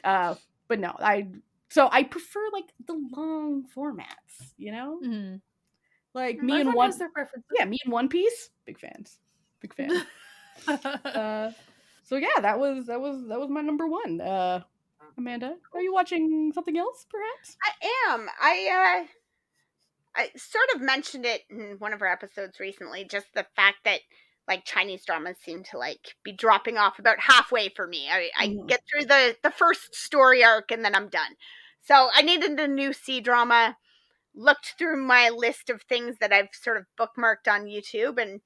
Uh 0.04 0.34
but 0.68 0.78
no, 0.78 0.94
I 0.98 1.28
so 1.70 1.88
I 1.90 2.02
prefer 2.04 2.46
like 2.52 2.66
the 2.86 2.94
long 3.16 3.64
formats, 3.74 4.52
you 4.58 4.72
know? 4.72 5.00
Mhm. 5.04 5.40
Like 6.14 6.42
me 6.42 6.54
Everyone 6.54 6.66
and 6.68 6.76
one 6.76 6.86
has 6.90 6.98
their 6.98 7.08
preferences. 7.10 7.50
Yeah, 7.58 7.64
me 7.64 7.78
and 7.84 7.92
One 7.92 8.08
Piece, 8.08 8.50
big 8.66 8.78
fans. 8.78 9.18
Big 9.60 9.74
fan. 9.74 9.90
uh 10.66 11.52
so 12.04 12.16
yeah, 12.16 12.40
that 12.40 12.58
was 12.58 12.86
that 12.86 13.00
was 13.00 13.26
that 13.28 13.40
was 13.40 13.48
my 13.48 13.62
number 13.62 13.86
1. 13.86 14.20
Uh 14.20 14.60
Amanda, 15.16 15.56
are 15.74 15.80
you 15.80 15.92
watching 15.92 16.52
something 16.54 16.76
else 16.76 17.06
perhaps? 17.10 17.56
I 17.62 18.12
am. 18.12 18.28
I 18.40 19.04
uh 19.04 19.06
I 20.14 20.30
sort 20.36 20.68
of 20.74 20.82
mentioned 20.82 21.24
it 21.24 21.42
in 21.48 21.76
one 21.78 21.92
of 21.92 22.02
our 22.02 22.08
episodes 22.12 22.60
recently, 22.60 23.04
just 23.04 23.26
the 23.34 23.46
fact 23.56 23.78
that 23.84 24.00
like 24.48 24.64
Chinese 24.64 25.04
dramas 25.04 25.38
seem 25.42 25.62
to 25.64 25.78
like 25.78 26.16
be 26.24 26.32
dropping 26.32 26.76
off 26.78 26.98
about 26.98 27.20
halfway 27.20 27.68
for 27.68 27.86
me. 27.86 28.08
I, 28.10 28.30
I 28.38 28.48
Mhm. 28.48 28.68
get 28.68 28.82
through 28.88 29.06
the 29.06 29.36
the 29.42 29.50
first 29.50 29.94
story 29.94 30.44
arc 30.44 30.70
and 30.70 30.84
then 30.84 30.94
I'm 30.94 31.08
done. 31.08 31.36
So 31.82 32.10
I 32.12 32.22
needed 32.22 32.58
a 32.60 32.68
new 32.68 32.92
C 32.92 33.20
drama. 33.20 33.76
Looked 34.34 34.74
through 34.78 34.96
my 35.02 35.28
list 35.30 35.70
of 35.70 35.82
things 35.82 36.16
that 36.20 36.32
I've 36.32 36.48
sort 36.54 36.78
of 36.78 36.86
bookmarked 36.98 37.48
on 37.48 37.66
YouTube, 37.66 38.20
and 38.20 38.40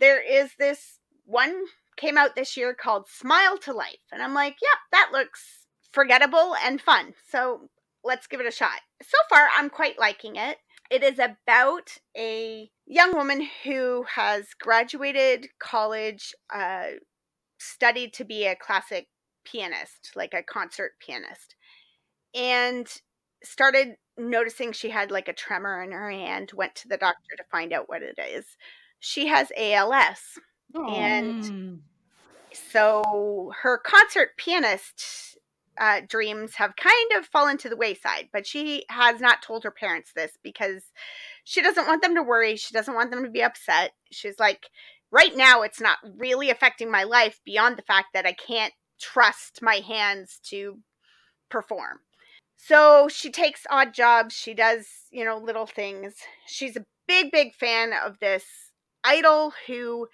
there 0.00 0.20
is 0.20 0.52
this 0.58 0.98
one 1.24 1.64
came 1.96 2.18
out 2.18 2.34
this 2.34 2.56
year 2.56 2.74
called 2.74 3.08
Smile 3.08 3.58
to 3.58 3.72
Life, 3.72 4.02
and 4.12 4.22
I'm 4.22 4.34
like, 4.34 4.56
yeah, 4.62 4.78
that 4.92 5.10
looks 5.12 5.66
forgettable 5.92 6.56
and 6.64 6.80
fun. 6.80 7.14
So 7.30 7.68
let's 8.04 8.26
give 8.26 8.40
it 8.40 8.46
a 8.46 8.50
shot. 8.50 8.80
So 9.02 9.18
far, 9.28 9.48
I'm 9.56 9.70
quite 9.70 9.98
liking 9.98 10.36
it. 10.36 10.58
It 10.92 11.02
is 11.02 11.18
about 11.18 11.96
a 12.14 12.70
young 12.84 13.16
woman 13.16 13.48
who 13.64 14.04
has 14.14 14.48
graduated 14.60 15.48
college, 15.58 16.34
uh, 16.54 16.88
studied 17.56 18.12
to 18.12 18.24
be 18.24 18.44
a 18.44 18.54
classic 18.54 19.08
pianist, 19.42 20.12
like 20.14 20.34
a 20.34 20.42
concert 20.42 20.92
pianist, 21.00 21.54
and 22.34 22.86
started 23.42 23.96
noticing 24.18 24.72
she 24.72 24.90
had 24.90 25.10
like 25.10 25.28
a 25.28 25.32
tremor 25.32 25.82
in 25.82 25.92
her 25.92 26.10
hand, 26.10 26.52
went 26.54 26.74
to 26.74 26.88
the 26.88 26.98
doctor 26.98 27.36
to 27.38 27.44
find 27.50 27.72
out 27.72 27.88
what 27.88 28.02
it 28.02 28.18
is. 28.18 28.44
She 29.00 29.28
has 29.28 29.50
ALS. 29.56 30.38
And-. 30.74 31.80
So 32.70 33.50
her 33.62 33.78
concert 33.78 34.36
pianist 34.36 35.31
uh, 35.78 36.00
dreams 36.06 36.54
have 36.56 36.76
kind 36.76 37.12
of 37.16 37.26
fallen 37.26 37.56
to 37.58 37.68
the 37.68 37.76
wayside, 37.76 38.28
but 38.32 38.46
she 38.46 38.84
has 38.88 39.20
not 39.20 39.42
told 39.42 39.64
her 39.64 39.70
parents 39.70 40.12
this 40.14 40.32
because 40.42 40.82
she 41.44 41.62
doesn't 41.62 41.86
want 41.86 42.02
them 42.02 42.14
to 42.14 42.22
worry. 42.22 42.56
She 42.56 42.74
doesn't 42.74 42.94
want 42.94 43.10
them 43.10 43.24
to 43.24 43.30
be 43.30 43.42
upset. 43.42 43.92
She's 44.10 44.38
like, 44.38 44.66
right 45.10 45.34
now, 45.36 45.62
it's 45.62 45.80
not 45.80 45.98
really 46.16 46.50
affecting 46.50 46.90
my 46.90 47.04
life 47.04 47.40
beyond 47.44 47.76
the 47.76 47.82
fact 47.82 48.08
that 48.14 48.26
I 48.26 48.32
can't 48.32 48.72
trust 49.00 49.60
my 49.62 49.76
hands 49.76 50.40
to 50.44 50.78
perform. 51.50 52.00
So 52.56 53.08
she 53.08 53.30
takes 53.30 53.66
odd 53.70 53.92
jobs. 53.92 54.34
She 54.34 54.54
does, 54.54 54.86
you 55.10 55.24
know, 55.24 55.36
little 55.36 55.66
things. 55.66 56.14
She's 56.46 56.76
a 56.76 56.84
big, 57.08 57.32
big 57.32 57.54
fan 57.54 57.92
of 57.92 58.18
this 58.20 58.44
idol 59.04 59.52
who 59.66 60.06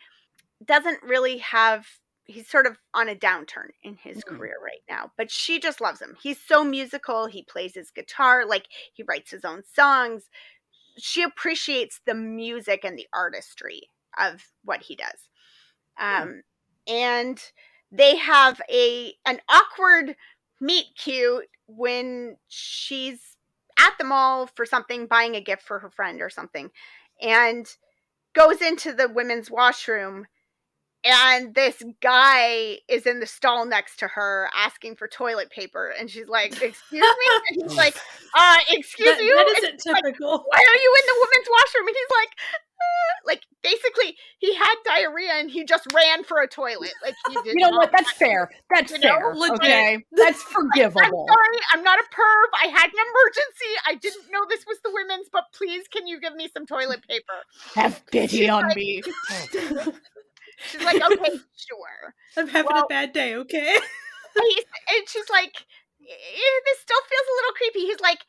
doesn't 0.64 1.03
really 1.03 1.38
have 1.38 1.87
he's 2.29 2.49
sort 2.49 2.67
of 2.69 2.79
on 2.95 3.09
a 3.09 3.17
downturn 3.17 3.71
in 3.83 3.97
his 3.97 4.19
Mhm. 4.19 4.38
career 4.38 4.57
right 4.64 4.83
now 4.88 5.12
but 5.17 5.31
she 5.31 5.59
just 5.61 5.81
loves 5.81 6.01
him. 6.03 6.17
He's 6.23 6.41
so 6.41 6.64
musical 6.64 7.27
he 7.27 7.43
plays 7.43 7.75
his 7.75 7.91
guitar 7.91 8.47
like 8.47 8.69
he 8.95 9.03
writes 9.03 9.31
his 9.33 9.45
own 9.45 9.64
songs. 9.64 10.31
She 10.99 11.23
appreciates 11.23 12.01
the 12.07 12.14
music 12.14 12.85
and 12.85 12.99
the 12.99 13.09
artistry 13.12 13.91
of 14.19 14.53
what 14.64 14.83
he 14.83 14.97
does. 14.97 15.31
Um 15.99 16.43
and 16.87 17.43
they 17.93 18.17
have 18.17 18.61
a 18.71 19.14
an 19.27 19.41
awkward 19.49 20.17
meet 20.61 20.87
cute 20.97 21.49
when 21.67 22.38
she's 22.49 23.37
at 23.79 23.95
the 23.99 24.05
mall 24.05 24.47
for 24.49 24.67
something 24.67 25.07
buying 25.07 25.37
a 25.37 25.41
gift 25.41 25.62
for 25.62 25.79
her 25.81 25.91
friend 25.91 26.21
or 26.21 26.31
something 26.31 26.71
and 27.21 27.77
goes 28.35 28.62
into 28.62 28.93
the 28.93 29.09
women's 29.09 29.51
washroom 29.51 30.27
and 31.05 31.55
this 31.55 31.83
guy 32.03 32.79
is 32.89 33.07
in 33.07 33.21
the 33.21 33.27
stall 33.27 33.65
next 33.67 33.99
to 33.99 34.09
her 34.09 34.49
asking 34.57 34.97
for 34.97 35.07
toilet 35.09 35.51
paper 35.51 35.93
and 35.99 36.11
she's 36.11 36.27
like 36.29 36.53
excuse 36.63 37.03
me 37.03 37.29
and 37.51 37.63
he's 37.63 37.77
like 37.77 37.97
uh 38.37 38.57
excuse 38.71 39.17
That- 39.17 39.23
you 39.23 39.35
that 39.35 39.59
isn't 39.59 39.81
she's 39.83 39.93
like, 39.93 40.05
typical. 40.05 40.45
why 40.47 40.59
are 40.59 40.77
you 40.77 40.97
in 41.01 41.07
the 41.07 41.27
women's 41.27 41.49
washroom 41.51 41.87
and 41.89 41.97
he's 41.97 42.17
like 42.19 42.31
uh, 42.81 43.27
like 43.27 43.43
basically 43.63 44.17
he 44.39 44.55
had 44.55 44.75
diarrhea 44.85 45.33
and 45.35 45.51
he 45.51 45.65
just 45.65 45.85
ran 45.93 46.23
for 46.25 46.41
a 46.41 46.47
toilet 46.49 46.93
like 47.05 47.15
he 47.29 47.35
did 47.45 47.55
You 47.57 47.61
know 47.69 47.71
what? 47.77 47.91
That's 47.91 48.13
fair. 48.13 48.49
That's 48.73 48.93
You 48.93 48.99
know, 49.01 49.17
fair. 49.19 49.35
legit. 49.35 49.61
Okay. 49.61 50.05
That's 50.13 50.41
forgivable 50.45 51.01
I'm 51.29 51.35
sorry, 51.35 51.59
I'm 51.73 51.83
not 51.83 51.99
a 51.99 52.03
perv. 52.03 52.49
I 52.63 52.67
had 52.69 52.87
an 52.87 53.01
emergency. 53.11 53.73
I 53.87 53.95
didn't 53.97 54.31
know 54.31 54.41
this 54.49 54.65
was 54.67 54.79
the 54.85 54.91
women's, 54.95 55.27
but 55.33 55.45
please, 55.53 55.89
can 55.89 56.07
you 56.07 56.21
give 56.21 56.35
me 56.37 56.49
some 56.53 56.67
toilet 56.67 57.01
paper? 57.09 57.25
Have 57.75 58.07
pity 58.13 58.39
She's 58.39 58.49
on 58.51 58.63
like- 58.69 58.77
me. 58.77 59.03
She's 60.71 60.83
like, 60.83 61.01
okay, 61.03 61.38
sure. 61.57 62.14
I'm 62.37 62.49
having 62.49 62.73
Well- 62.73 62.85
a 62.85 62.88
bad 62.88 63.12
day, 63.12 63.35
okay? 63.37 63.79
And, 64.37 64.44
he's, 64.55 64.64
and 64.94 65.09
she's 65.09 65.29
like, 65.31 65.51
"Eh, 66.01 66.57
this 66.64 66.79
still 66.81 67.01
feels 67.09 67.27
a 67.27 67.35
little 67.40 67.55
creepy. 67.57 67.81
He's 67.81 67.99
like, 67.99 68.21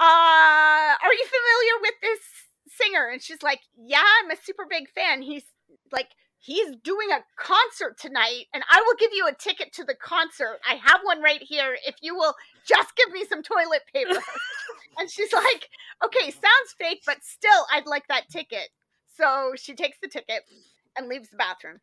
uh, 0.00 0.96
are 0.98 1.12
you 1.12 1.26
familiar 1.26 1.76
with 1.82 1.94
this 2.02 2.20
singer? 2.66 3.08
And 3.12 3.22
she's 3.22 3.42
like, 3.42 3.60
yeah, 3.76 4.02
I'm 4.24 4.30
a 4.30 4.36
super 4.42 4.66
big 4.68 4.88
fan. 4.90 5.22
He's 5.22 5.44
like 5.92 6.08
he's 6.38 6.74
doing 6.82 7.08
a 7.12 7.22
concert 7.36 7.98
tonight 7.98 8.46
and 8.54 8.64
I 8.70 8.82
will 8.86 8.96
give 8.98 9.10
you 9.12 9.28
a 9.28 9.34
ticket 9.34 9.72
to 9.74 9.84
the 9.84 9.94
concert. 9.94 10.58
I 10.68 10.74
have 10.76 11.00
one 11.04 11.20
right 11.22 11.42
here 11.42 11.76
if 11.86 11.96
you 12.00 12.14
will 12.16 12.34
just 12.66 12.96
give 12.96 13.12
me 13.12 13.24
some 13.28 13.42
toilet 13.42 13.82
paper. 13.92 14.18
and 14.98 15.10
she's 15.10 15.32
like, 15.32 15.68
okay, 16.04 16.30
sounds 16.30 16.74
fake, 16.78 17.02
but 17.06 17.18
still, 17.22 17.66
I'd 17.72 17.86
like 17.86 18.08
that 18.08 18.28
ticket. 18.30 18.70
So 19.16 19.52
she 19.54 19.74
takes 19.74 19.98
the 20.02 20.08
ticket 20.08 20.42
and 21.00 21.08
leaves 21.08 21.30
the 21.30 21.36
bathroom. 21.36 21.80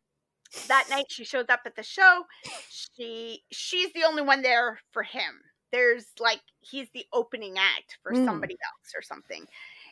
That 0.68 0.86
night 0.88 1.06
she 1.10 1.24
shows 1.24 1.46
up 1.50 1.60
at 1.66 1.76
the 1.76 1.82
show. 1.82 2.24
She 2.70 3.42
she's 3.52 3.92
the 3.92 4.04
only 4.04 4.22
one 4.22 4.42
there 4.42 4.80
for 4.92 5.02
him. 5.02 5.40
There's 5.72 6.06
like 6.18 6.40
he's 6.60 6.88
the 6.94 7.04
opening 7.12 7.56
act 7.58 7.98
for 8.02 8.12
Mm. 8.12 8.24
somebody 8.24 8.54
else 8.54 8.94
or 8.96 9.02
something 9.02 9.46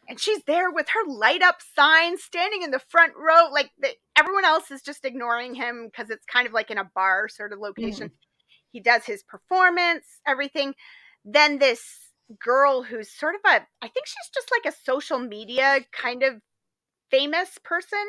and 0.08 0.20
she's 0.20 0.42
there 0.44 0.70
with 0.70 0.88
her 0.90 1.04
light 1.06 1.42
up 1.42 1.56
sign 1.74 2.16
standing 2.16 2.62
in 2.62 2.70
the 2.70 2.78
front 2.78 3.12
row 3.16 3.48
like 3.52 3.70
the, 3.78 3.88
everyone 4.16 4.44
else 4.44 4.70
is 4.70 4.80
just 4.82 5.04
ignoring 5.04 5.54
him 5.54 5.86
because 5.90 6.10
it's 6.10 6.24
kind 6.26 6.46
of 6.46 6.52
like 6.52 6.70
in 6.70 6.78
a 6.78 6.90
bar 6.94 7.28
sort 7.28 7.52
of 7.52 7.58
location 7.58 8.10
he 8.72 8.80
does 8.80 9.04
his 9.04 9.22
performance 9.24 10.04
everything 10.26 10.74
then 11.24 11.58
this 11.58 11.82
girl 12.38 12.82
who's 12.82 13.10
sort 13.10 13.34
of 13.34 13.40
a 13.44 13.66
i 13.82 13.88
think 13.88 14.06
she's 14.06 14.30
just 14.34 14.50
like 14.50 14.72
a 14.72 14.76
social 14.84 15.18
media 15.18 15.80
kind 15.92 16.22
of 16.22 16.34
famous 17.10 17.58
person 17.62 18.04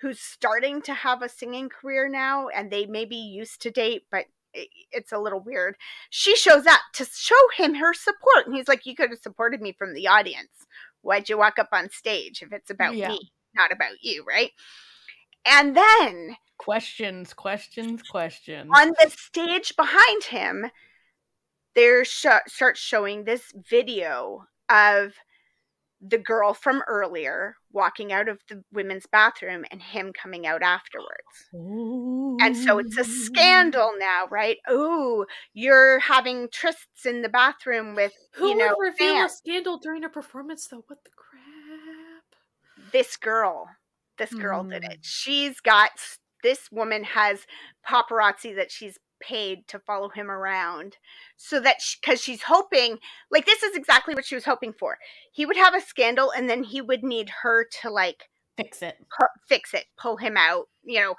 who's 0.00 0.20
starting 0.20 0.80
to 0.82 0.94
have 0.94 1.22
a 1.22 1.28
singing 1.28 1.68
career 1.68 2.08
now 2.08 2.48
and 2.48 2.70
they 2.70 2.86
maybe 2.86 3.16
used 3.16 3.60
to 3.62 3.70
date 3.70 4.02
but 4.10 4.24
it's 4.54 5.12
a 5.12 5.18
little 5.18 5.40
weird 5.40 5.76
she 6.10 6.34
shows 6.34 6.66
up 6.66 6.80
to 6.94 7.04
show 7.04 7.34
him 7.56 7.74
her 7.74 7.92
support 7.92 8.46
and 8.46 8.54
he's 8.54 8.66
like 8.68 8.86
you 8.86 8.94
could 8.94 9.10
have 9.10 9.18
supported 9.18 9.60
me 9.60 9.72
from 9.72 9.92
the 9.94 10.06
audience 10.08 10.48
why'd 11.02 11.28
you 11.28 11.36
walk 11.36 11.58
up 11.58 11.68
on 11.72 11.90
stage 11.90 12.42
if 12.42 12.52
it's 12.52 12.70
about 12.70 12.94
Yeah. 12.96 13.08
me 13.08 13.30
not 13.54 13.70
about 13.72 14.02
you 14.02 14.24
right 14.26 14.50
and 15.46 15.76
then 15.76 16.36
Questions, 16.56 17.32
questions, 17.34 18.02
questions. 18.02 18.68
on 18.74 18.88
the 19.00 19.10
stage 19.10 19.76
behind 19.76 20.24
him 20.24 20.70
there 21.74 22.04
sh- 22.04 22.26
starts 22.48 22.80
showing 22.80 23.24
this 23.24 23.52
video 23.54 24.46
of 24.68 25.12
the 26.00 26.18
girl 26.18 26.54
from 26.54 26.80
earlier 26.86 27.56
walking 27.72 28.12
out 28.12 28.28
of 28.28 28.38
the 28.48 28.62
women's 28.72 29.06
bathroom 29.10 29.64
and 29.72 29.82
him 29.82 30.12
coming 30.12 30.46
out 30.46 30.62
afterwards 30.62 31.48
and 31.52 32.56
so 32.56 32.78
it's 32.78 32.96
a 32.96 33.02
scandal 33.04 33.92
now 33.98 34.24
right 34.30 34.58
oh 34.68 35.26
you're 35.54 35.98
having 35.98 36.46
trysts 36.48 37.04
in 37.04 37.22
the 37.22 37.28
bathroom 37.28 37.96
with 37.96 38.12
Who 38.34 38.50
you 38.50 38.56
know 38.56 38.74
would 38.78 38.92
reveal 38.92 39.26
a 39.26 39.28
scandal 39.28 39.78
during 39.78 40.04
a 40.04 40.08
performance 40.08 40.68
though? 40.68 40.84
What 40.86 41.02
the 41.04 41.10
crap? 41.16 42.92
this 42.92 43.16
girl 43.16 43.68
this 44.18 44.32
girl 44.32 44.62
did 44.64 44.82
Mm. 44.82 44.92
it 44.92 44.98
she's 45.02 45.58
got 45.60 45.90
this 46.44 46.70
woman 46.70 47.02
has 47.02 47.44
paparazzi 47.86 48.54
that 48.54 48.70
she's 48.70 48.98
paid 49.20 49.66
to 49.68 49.78
follow 49.78 50.08
him 50.08 50.30
around 50.30 50.96
so 51.36 51.60
that 51.60 51.76
because 52.00 52.20
she's 52.22 52.42
hoping 52.42 52.98
like 53.30 53.46
this 53.46 53.62
is 53.62 53.76
exactly 53.76 54.14
what 54.14 54.24
she 54.24 54.34
was 54.34 54.44
hoping 54.44 54.72
for. 54.72 54.98
He 55.32 55.46
would 55.46 55.56
have 55.56 55.74
a 55.74 55.80
scandal 55.80 56.32
and 56.36 56.48
then 56.48 56.62
he 56.62 56.80
would 56.80 57.02
need 57.02 57.30
her 57.42 57.66
to 57.82 57.90
like 57.90 58.28
Fix 58.56 58.82
it. 58.82 58.96
fix 59.48 59.72
it 59.72 59.84
pull 59.96 60.16
him 60.16 60.36
out 60.36 60.66
you 60.84 60.98
know. 61.00 61.14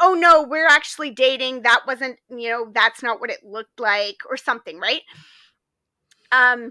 Oh 0.00 0.14
no 0.14 0.42
we're 0.44 0.68
actually 0.68 1.10
dating. 1.10 1.62
That 1.62 1.80
wasn't 1.86 2.18
you 2.30 2.48
know 2.48 2.70
that's 2.72 3.02
not 3.02 3.20
what 3.20 3.30
it 3.30 3.44
looked 3.44 3.80
like 3.80 4.18
or 4.28 4.36
something 4.36 4.78
right? 4.78 5.02
Um 6.30 6.70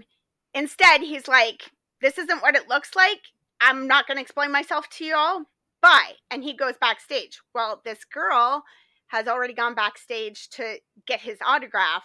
instead 0.54 1.02
he's 1.02 1.28
like 1.28 1.70
this 2.00 2.16
isn't 2.18 2.40
what 2.42 2.56
it 2.56 2.68
looks 2.68 2.96
like. 2.96 3.20
I'm 3.60 3.86
not 3.86 4.06
going 4.06 4.16
to 4.16 4.22
explain 4.22 4.52
myself 4.52 4.88
to 4.90 5.04
you 5.04 5.14
all 5.16 5.44
bye. 5.82 6.12
And 6.30 6.42
he 6.42 6.56
goes 6.56 6.74
backstage. 6.80 7.40
Well 7.54 7.82
this 7.84 8.04
girl 8.04 8.64
has 9.14 9.28
already 9.28 9.54
gone 9.54 9.76
backstage 9.76 10.48
to 10.48 10.76
get 11.06 11.20
his 11.20 11.38
autograph 11.46 12.02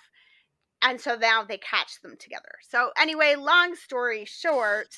and 0.84 1.02
so 1.02 1.16
now 1.16 1.44
they 1.44 1.58
catch 1.58 2.00
them 2.02 2.16
together. 2.20 2.52
So 2.70 2.92
anyway 3.00 3.36
long 3.36 3.76
story 3.76 4.26
short 4.26 4.90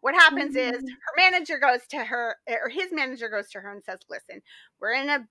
what 0.00 0.14
happens 0.14 0.56
is 0.56 0.78
mm-hmm. 0.78 0.86
her 0.86 1.30
manager 1.30 1.58
goes 1.58 1.86
to 1.90 2.04
her 2.04 2.36
or 2.48 2.68
his 2.68 2.92
manager 2.92 3.28
goes 3.28 3.48
to 3.50 3.60
her 3.60 3.70
and 3.70 3.84
says 3.84 4.00
listen 4.10 4.42
we're 4.80 4.94
in 4.94 5.08
a 5.08 5.26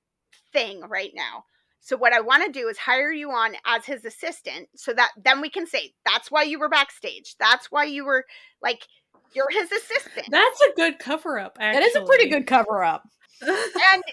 thing 0.54 0.82
right 0.88 1.12
now. 1.13 1.43
So 1.82 1.97
what 1.97 2.13
i 2.13 2.21
want 2.21 2.45
to 2.45 2.58
do 2.58 2.69
is 2.69 2.78
hire 2.78 3.12
you 3.12 3.32
on 3.32 3.56
as 3.65 3.86
his 3.86 4.06
assistant 4.06 4.69
so 4.78 4.93
that 4.93 5.12
then 5.21 5.41
we 5.41 5.49
can 5.49 5.67
say 5.67 5.93
that's 6.06 6.32
why 6.32 6.43
you 6.43 6.58
were 6.58 6.69
backstage. 6.69 7.36
That's 7.38 7.69
why 7.69 7.84
you 7.84 8.06
were 8.06 8.23
like 8.62 8.88
you're 9.34 9.52
his 9.52 9.69
assistant 9.71 10.28
That's 10.32 10.62
a 10.62 10.75
good 10.78 10.99
cover 10.99 11.38
up. 11.38 11.58
Actually, 11.60 11.82
That 11.82 11.88
is 11.88 11.95
a 11.97 12.06
pretty 12.06 12.30
good 12.30 12.47
cover 12.47 12.82
up. 12.82 13.04
and 13.41 14.04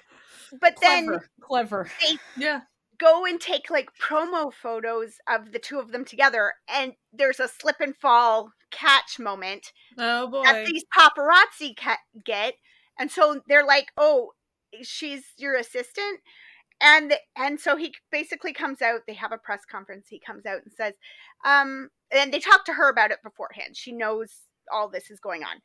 but 0.61 0.77
then 0.81 1.07
Clever. 1.07 1.29
Clever. 1.41 1.91
yeah. 2.37 2.61
go 2.99 3.25
and 3.27 3.41
take 3.41 3.71
like 3.71 3.91
promo 4.01 4.53
photos 4.53 5.15
of 5.29 5.53
the 5.53 5.59
two 5.59 5.79
of 5.79 5.93
them 5.93 6.05
together 6.05 6.55
and 6.69 6.93
there's 7.13 7.41
a 7.41 7.49
slip 7.49 7.77
and 7.81 7.97
fall 7.97 8.53
catch 8.71 9.19
moment 9.19 9.73
Oh 9.99 10.29
boy. 10.29 10.43
that 10.45 10.67
these 10.67 10.85
paparazzi 10.97 11.77
ca- 11.77 11.99
get 12.25 12.55
and 12.99 13.11
so 13.11 13.41
they're 13.49 13.67
like 13.67 13.89
oh 13.97 14.33
she's 14.83 15.25
your 15.37 15.55
assistant 15.57 16.21
and 16.81 17.15
and 17.37 17.59
so 17.61 17.77
he 17.77 17.95
basically 18.11 18.53
comes 18.53 18.83
out 18.83 19.01
they 19.07 19.15
have 19.15 19.33
a 19.33 19.39
press 19.39 19.61
conference 19.71 20.07
he 20.11 20.19
comes 20.19 20.45
out 20.45 20.61
and 20.65 20.73
says 20.73 20.95
um 21.45 21.89
and 22.11 22.33
they 22.33 22.39
talk 22.41 22.65
to 22.65 22.73
her 22.75 22.91
about 22.91 23.11
it 23.11 23.19
beforehand 23.23 23.75
she 23.77 23.93
knows 23.93 24.31
all 24.73 24.89
this 24.89 25.11
is 25.11 25.21
going 25.21 25.43
on 25.43 25.57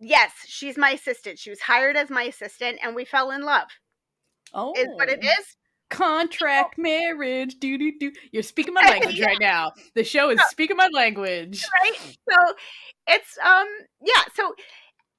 yes 0.00 0.32
she's 0.46 0.76
my 0.76 0.90
assistant 0.90 1.38
she 1.38 1.50
was 1.50 1.60
hired 1.60 1.94
as 1.96 2.10
my 2.10 2.24
assistant 2.24 2.78
and 2.82 2.96
we 2.96 3.04
fell 3.04 3.30
in 3.30 3.42
love 3.42 3.68
Oh. 4.54 4.72
is 4.76 4.88
what 4.94 5.08
it 5.08 5.22
is 5.24 5.56
Contract 5.90 6.76
marriage. 6.78 7.56
Do 7.60 7.78
do 7.78 7.92
do. 8.00 8.10
You're 8.32 8.42
speaking 8.42 8.74
my 8.74 8.80
language 8.88 9.18
Yeah. 9.18 9.26
right 9.26 9.38
now. 9.38 9.70
The 9.94 10.02
show 10.02 10.30
is 10.30 10.40
speaking 10.48 10.76
my 10.76 10.88
language. 10.92 11.62
right 11.84 12.16
so 12.28 12.54
it's 13.06 13.38
um 13.44 13.66
yeah 14.02 14.22
so 14.34 14.54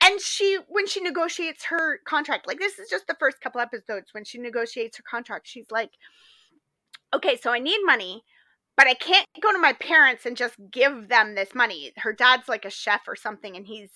and 0.04 0.20
she 0.20 0.58
when 0.68 0.86
she 0.88 1.00
negotiates 1.02 1.64
her 1.66 2.00
contract 2.06 2.48
like 2.48 2.60
this 2.60 2.80
is 2.80 2.90
just 2.90 3.08
the 3.08 3.16
first 3.20 3.40
couple 3.42 3.62
episodes 3.62 4.08
when 4.14 4.26
she 4.26 4.38
negotiates 4.38 4.98
her 4.98 5.04
contract 5.10 5.48
she's 5.48 5.70
like 5.72 5.92
okay 7.14 7.38
so 7.42 7.52
i 7.52 7.60
need 7.60 7.80
money 7.86 8.24
but 8.76 8.88
i 8.88 8.94
can't 8.96 9.28
go 9.42 9.52
to 9.52 9.60
my 9.60 9.74
parents 9.74 10.26
and 10.26 10.36
just 10.36 10.56
give 10.72 11.08
them 11.08 11.36
this 11.36 11.54
money 11.56 11.92
her 11.98 12.12
dad's 12.12 12.50
like 12.50 12.66
a 12.66 12.70
chef 12.70 13.02
or 13.08 13.16
something 13.16 13.56
and 13.56 13.68
he's 13.68 13.90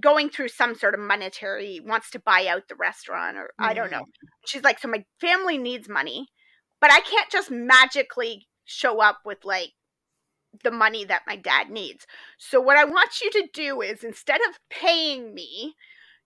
going 0.00 0.28
through 0.28 0.48
some 0.48 0.74
sort 0.74 0.94
of 0.94 1.00
monetary 1.00 1.80
wants 1.84 2.10
to 2.10 2.18
buy 2.18 2.46
out 2.48 2.68
the 2.68 2.74
restaurant 2.74 3.36
or 3.36 3.50
i 3.58 3.72
don't 3.74 3.90
know. 3.90 4.04
She's 4.46 4.62
like 4.64 4.78
so 4.78 4.88
my 4.88 5.04
family 5.20 5.58
needs 5.58 5.88
money 5.88 6.28
but 6.80 6.92
i 6.92 7.00
can't 7.00 7.30
just 7.30 7.50
magically 7.50 8.46
show 8.64 9.00
up 9.00 9.18
with 9.24 9.38
like 9.44 9.70
the 10.62 10.70
money 10.70 11.04
that 11.04 11.22
my 11.26 11.36
dad 11.36 11.70
needs. 11.70 12.06
So 12.38 12.60
what 12.60 12.76
i 12.76 12.84
want 12.84 13.20
you 13.22 13.30
to 13.30 13.48
do 13.52 13.80
is 13.80 14.04
instead 14.04 14.40
of 14.48 14.58
paying 14.70 15.34
me 15.34 15.74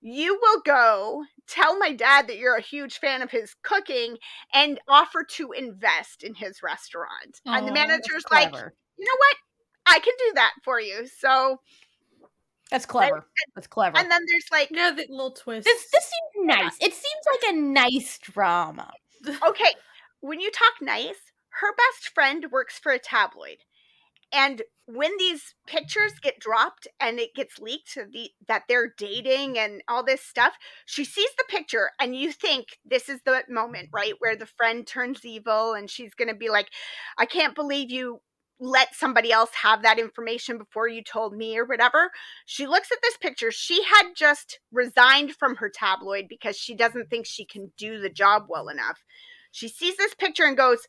you 0.01 0.39
will 0.41 0.61
go 0.65 1.25
tell 1.49 1.77
my 1.77 1.93
dad 1.93 2.29
that 2.29 2.39
you're 2.39 2.57
a 2.57 2.63
huge 2.63 2.99
fan 2.99 3.21
of 3.21 3.33
his 3.33 3.57
cooking 3.65 4.17
and 4.55 4.79
offer 4.87 5.25
to 5.29 5.51
invest 5.51 6.23
in 6.23 6.35
his 6.35 6.63
restaurant. 6.63 7.41
And 7.45 7.67
the 7.67 7.73
manager's 7.73 8.25
like 8.31 8.53
you 8.53 9.05
know 9.05 9.17
what? 9.19 9.37
I 9.87 9.99
can 10.01 10.15
do 10.19 10.33
that 10.35 10.53
for 10.65 10.81
you. 10.81 11.07
So 11.07 11.61
That's 12.71 12.87
clever. 12.87 13.27
That's 13.55 13.67
clever. 13.67 13.97
and 13.99 14.11
then 14.11 14.21
there's 14.27 14.47
like 14.53 14.69
Yeah, 14.71 14.91
the 14.91 15.07
little 15.11 15.33
twist. 15.33 15.65
this 15.65 15.89
this 15.93 16.05
seems 16.05 16.47
nice. 16.47 16.77
It 16.81 16.93
seems 16.93 17.25
like 17.33 17.55
a 17.55 17.57
nice 17.57 18.19
drama. 18.19 18.91
okay, 19.27 19.73
when 20.21 20.41
you 20.41 20.51
talk 20.51 20.75
nice, 20.83 21.33
her 21.61 21.75
best 21.77 22.11
friend 22.15 22.47
works 22.53 22.79
for 22.79 22.93
a 22.93 22.99
tabloid. 22.99 23.59
And 24.31 24.63
when 24.85 25.13
these 25.19 25.55
pictures 25.67 26.13
get 26.23 26.39
dropped 26.39 26.87
and 27.01 27.19
it 27.19 27.35
gets 27.35 27.59
leaked 27.59 27.95
the, 27.95 28.31
that 28.47 28.65
they're 28.69 28.93
dating 28.99 29.59
and 29.59 29.83
all 29.89 30.05
this 30.05 30.21
stuff, 30.23 30.55
she 30.85 31.05
sees 31.05 31.31
the 31.39 31.45
picture 31.49 31.91
and 31.99 32.15
you 32.15 32.31
think 32.33 32.79
this 32.85 33.09
is 33.09 33.21
the 33.25 33.43
moment, 33.49 33.89
right, 33.93 34.13
where 34.19 34.37
the 34.37 34.45
friend 34.47 34.87
turns 34.87 35.25
evil 35.25 35.73
and 35.73 35.89
she's 35.91 36.13
going 36.15 36.29
to 36.29 36.35
be 36.35 36.51
like, 36.51 36.69
I 37.17 37.25
can't 37.25 37.55
believe 37.55 37.91
you 37.91 38.21
let 38.61 38.95
somebody 38.95 39.31
else 39.31 39.51
have 39.63 39.83
that 39.83 39.99
information 39.99 40.59
before 40.59 40.89
you 40.89 41.03
told 41.03 41.37
me 41.37 41.57
or 41.57 41.65
whatever. 41.65 42.11
She 42.45 42.67
looks 42.67 42.91
at 42.91 42.99
this 43.03 43.17
picture. 43.17 43.51
She 43.53 43.85
had 43.85 44.15
just 44.17 44.59
resigned 44.73 45.37
from 45.37 45.57
her 45.57 45.71
tabloid 45.71 46.27
because 46.29 46.57
she 46.57 46.75
doesn't 46.75 47.09
think 47.09 47.27
she 47.27 47.45
can 47.45 47.73
do 47.77 48.01
the 48.01 48.11
job 48.11 48.47
well 48.49 48.69
enough. 48.69 49.05
She 49.53 49.69
sees 49.69 49.97
this 49.97 50.15
picture 50.15 50.45
and 50.45 50.57
goes, 50.57 50.89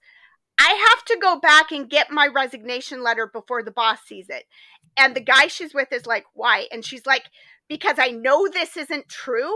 I 0.60 0.74
have 0.90 1.06
to 1.06 1.18
go 1.22 1.40
back 1.40 1.72
and 1.72 1.90
get 1.90 2.12
my 2.12 2.28
resignation 2.28 3.04
letter 3.04 3.28
before 3.32 3.64
the 3.64 3.72
boss 3.72 4.00
sees 4.06 4.30
it. 4.30 4.46
And 4.98 5.16
the 5.16 5.22
guy 5.22 5.48
she's 5.48 5.74
with 5.74 5.94
is 5.94 6.06
like, 6.06 6.26
Why? 6.34 6.68
And 6.72 6.84
she's 6.84 7.06
like, 7.06 7.30
Because 7.70 7.96
I 8.00 8.10
know 8.10 8.48
this 8.48 8.76
isn't 8.76 9.08
true. 9.08 9.54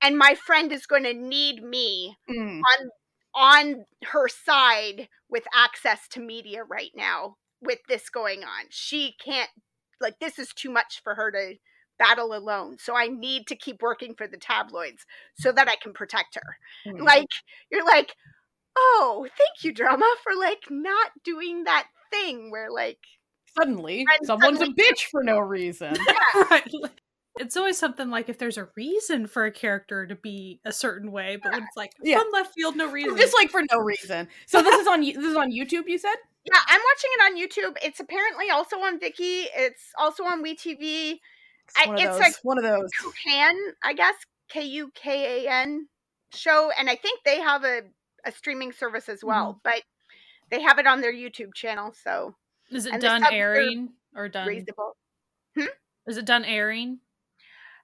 And 0.00 0.16
my 0.16 0.34
friend 0.34 0.72
is 0.72 0.86
going 0.86 1.02
to 1.02 1.12
need 1.12 1.62
me 1.62 2.16
Mm. 2.30 2.60
on 2.60 2.90
on 3.34 3.84
her 4.06 4.28
side 4.28 5.08
with 5.28 5.44
access 5.54 6.08
to 6.08 6.20
media 6.20 6.64
right 6.64 6.90
now 6.96 7.36
with 7.60 7.78
this 7.88 8.08
going 8.08 8.42
on. 8.44 8.66
She 8.70 9.14
can't 9.24 9.50
like 10.00 10.18
this 10.20 10.38
is 10.38 10.52
too 10.54 10.70
much 10.70 11.00
for 11.02 11.14
her 11.14 11.30
to 11.32 11.54
battle 11.98 12.34
alone. 12.34 12.78
So 12.78 12.96
I 12.96 13.08
need 13.08 13.46
to 13.48 13.56
keep 13.56 13.82
working 13.82 14.14
for 14.14 14.26
the 14.28 14.36
tabloids 14.36 15.04
so 15.38 15.50
that 15.52 15.68
I 15.68 15.74
can 15.82 15.92
protect 15.92 16.36
her. 16.36 16.56
Mm. 16.86 17.04
Like 17.04 17.26
you're 17.70 17.84
like, 17.84 18.14
"Oh, 18.76 19.26
thank 19.36 19.64
you 19.64 19.72
drama 19.72 20.06
for 20.22 20.34
like 20.38 20.64
not 20.70 21.10
doing 21.24 21.64
that 21.64 21.86
thing 22.10 22.50
where 22.50 22.70
like 22.70 22.98
suddenly 23.58 24.06
someone's 24.24 24.58
suddenly- 24.58 24.76
a 24.86 24.92
bitch 24.92 25.04
for 25.10 25.22
no 25.24 25.38
reason. 25.40 25.94
right. 26.50 26.70
It's 27.40 27.56
always 27.56 27.78
something 27.78 28.10
like 28.10 28.28
if 28.28 28.38
there's 28.38 28.58
a 28.58 28.68
reason 28.76 29.28
for 29.28 29.44
a 29.44 29.52
character 29.52 30.06
to 30.08 30.16
be 30.16 30.60
a 30.64 30.72
certain 30.72 31.12
way, 31.12 31.38
but 31.40 31.52
when 31.52 31.62
it's 31.62 31.76
like 31.76 31.92
Yeah. 32.02 32.18
from 32.18 32.26
left 32.32 32.52
field, 32.54 32.74
no 32.74 32.90
reason. 32.90 33.16
Just 33.16 33.34
like 33.34 33.50
for 33.50 33.62
no 33.72 33.78
reason. 33.78 34.26
So 34.46 34.60
this 34.60 34.74
is 34.80 34.88
on 34.88 35.00
this 35.02 35.16
is 35.16 35.36
on 35.36 35.52
YouTube. 35.52 35.84
You 35.86 35.98
said 35.98 36.16
Yeah, 36.52 36.60
I'm 36.66 36.80
watching 36.80 37.10
it 37.12 37.22
on 37.22 37.38
YouTube. 37.38 37.76
It's 37.82 38.00
apparently 38.00 38.50
also 38.50 38.76
on 38.76 38.98
Viki. 38.98 39.46
It's 39.54 39.92
also 39.98 40.24
on 40.24 40.42
WeTV. 40.42 41.18
I- 41.76 41.86
one 41.86 41.94
of 41.96 42.00
it's 42.00 42.10
those. 42.12 42.20
like- 42.20 42.34
one 42.42 42.58
of 42.58 42.64
those. 42.64 42.88
Kukan, 43.02 43.54
I 43.82 43.92
guess 43.94 44.14
K 44.48 44.62
U 44.64 44.90
K 44.94 45.44
A 45.46 45.50
N 45.50 45.88
show, 46.32 46.70
and 46.78 46.88
I 46.88 46.96
think 46.96 47.20
they 47.24 47.40
have 47.40 47.64
a 47.64 47.82
a 48.24 48.32
streaming 48.32 48.72
service 48.72 49.08
as 49.08 49.22
well. 49.22 49.52
Mm-hmm. 49.52 49.58
But 49.64 49.82
they 50.50 50.62
have 50.62 50.78
it 50.78 50.86
on 50.86 51.00
their 51.00 51.12
YouTube 51.12 51.54
channel, 51.54 51.92
so 51.92 52.34
is 52.70 52.86
it 52.86 52.92
and 52.94 53.02
done 53.02 53.24
airing 53.30 53.90
or 54.14 54.28
done? 54.28 54.48
reasonable. 54.48 54.96
Is 56.06 56.16
it 56.16 56.24
done 56.24 56.44
airing? 56.44 57.00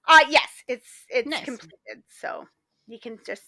Uh 0.06 0.20
yes, 0.28 0.48
it's 0.68 0.88
it's 1.08 1.28
Nice. 1.28 1.44
completed, 1.44 2.02
so 2.08 2.46
you 2.86 2.98
can 2.98 3.18
just 3.26 3.42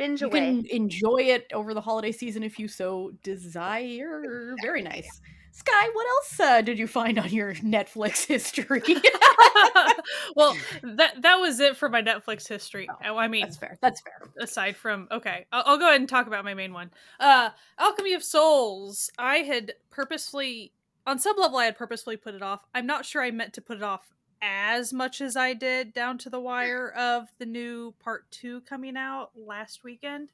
binge 0.00 0.20
You 0.22 0.28
away. 0.28 0.40
can 0.40 0.66
enjoy 0.66 1.18
it 1.22 1.46
over 1.52 1.74
the 1.74 1.80
holiday 1.80 2.12
season 2.12 2.42
if 2.42 2.58
you 2.58 2.66
so 2.68 3.12
desire. 3.22 4.54
Very 4.62 4.82
nice. 4.82 5.20
Sky, 5.52 5.88
what 5.92 6.06
else 6.08 6.40
uh, 6.40 6.60
did 6.62 6.78
you 6.78 6.86
find 6.86 7.18
on 7.18 7.28
your 7.30 7.54
Netflix 7.56 8.24
history? 8.34 8.82
well, 10.36 10.56
that 10.82 11.20
that 11.22 11.36
was 11.36 11.60
it 11.60 11.76
for 11.76 11.88
my 11.88 12.02
Netflix 12.02 12.48
history. 12.48 12.88
Oh, 13.04 13.16
I 13.16 13.28
mean, 13.28 13.42
That's 13.42 13.56
fair. 13.56 13.78
That's 13.82 14.00
fair. 14.00 14.22
aside 14.40 14.76
from 14.76 15.08
okay 15.10 15.46
I'll, 15.52 15.62
I'll 15.66 15.78
go 15.78 15.88
ahead 15.88 16.00
and 16.00 16.08
talk 16.08 16.26
about 16.26 16.44
my 16.44 16.54
main 16.54 16.72
one 16.72 16.90
uh 17.18 17.50
alchemy 17.78 18.14
of 18.14 18.22
souls 18.22 19.10
i 19.18 19.38
had 19.38 19.74
purposefully 19.90 20.72
on 21.06 21.18
some 21.18 21.36
level 21.38 21.58
i 21.58 21.64
had 21.66 21.76
purposefully 21.76 22.16
put 22.16 22.34
it 22.34 22.42
off 22.42 22.60
i'm 22.74 22.86
not 22.86 23.04
sure 23.04 23.22
i 23.22 23.30
meant 23.30 23.52
to 23.54 23.60
put 23.60 23.76
it 23.76 23.82
off 23.82 24.12
as 24.42 24.92
much 24.92 25.20
as 25.20 25.36
i 25.36 25.52
did 25.52 25.92
down 25.92 26.16
to 26.18 26.30
the 26.30 26.40
wire 26.40 26.90
of 26.90 27.28
the 27.38 27.46
new 27.46 27.94
part 28.00 28.30
two 28.30 28.60
coming 28.62 28.96
out 28.96 29.30
last 29.36 29.84
weekend 29.84 30.30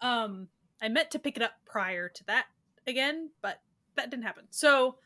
um 0.00 0.48
i 0.82 0.88
meant 0.88 1.10
to 1.10 1.18
pick 1.18 1.36
it 1.36 1.42
up 1.42 1.52
prior 1.64 2.08
to 2.08 2.24
that 2.24 2.46
again 2.86 3.30
but 3.42 3.60
that 3.96 4.10
didn't 4.10 4.24
happen 4.24 4.44
so 4.50 4.96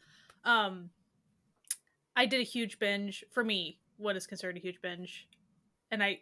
um 0.45 0.91
i 2.17 2.27
did 2.27 2.41
a 2.41 2.45
huge 2.45 2.79
binge 2.79 3.25
for 3.31 3.43
me 3.43 3.79
what 3.97 4.17
is 4.17 4.27
considered 4.27 4.57
a 4.57 4.61
huge 4.61 4.81
binge 4.83 5.29
and 5.91 6.03
i 6.03 6.19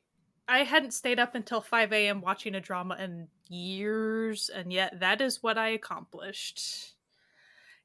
I 0.49 0.59
hadn't 0.59 0.95
stayed 0.95 1.19
up 1.19 1.35
until 1.35 1.61
5 1.61 1.93
a.m. 1.93 2.21
watching 2.21 2.55
a 2.55 2.61
drama 2.61 2.97
in 3.01 3.29
years, 3.49 4.49
and 4.49 4.73
yet 4.73 5.01
that 5.01 5.21
is 5.21 5.43
what 5.43 5.59
I 5.59 5.71
accomplished. 5.71 6.95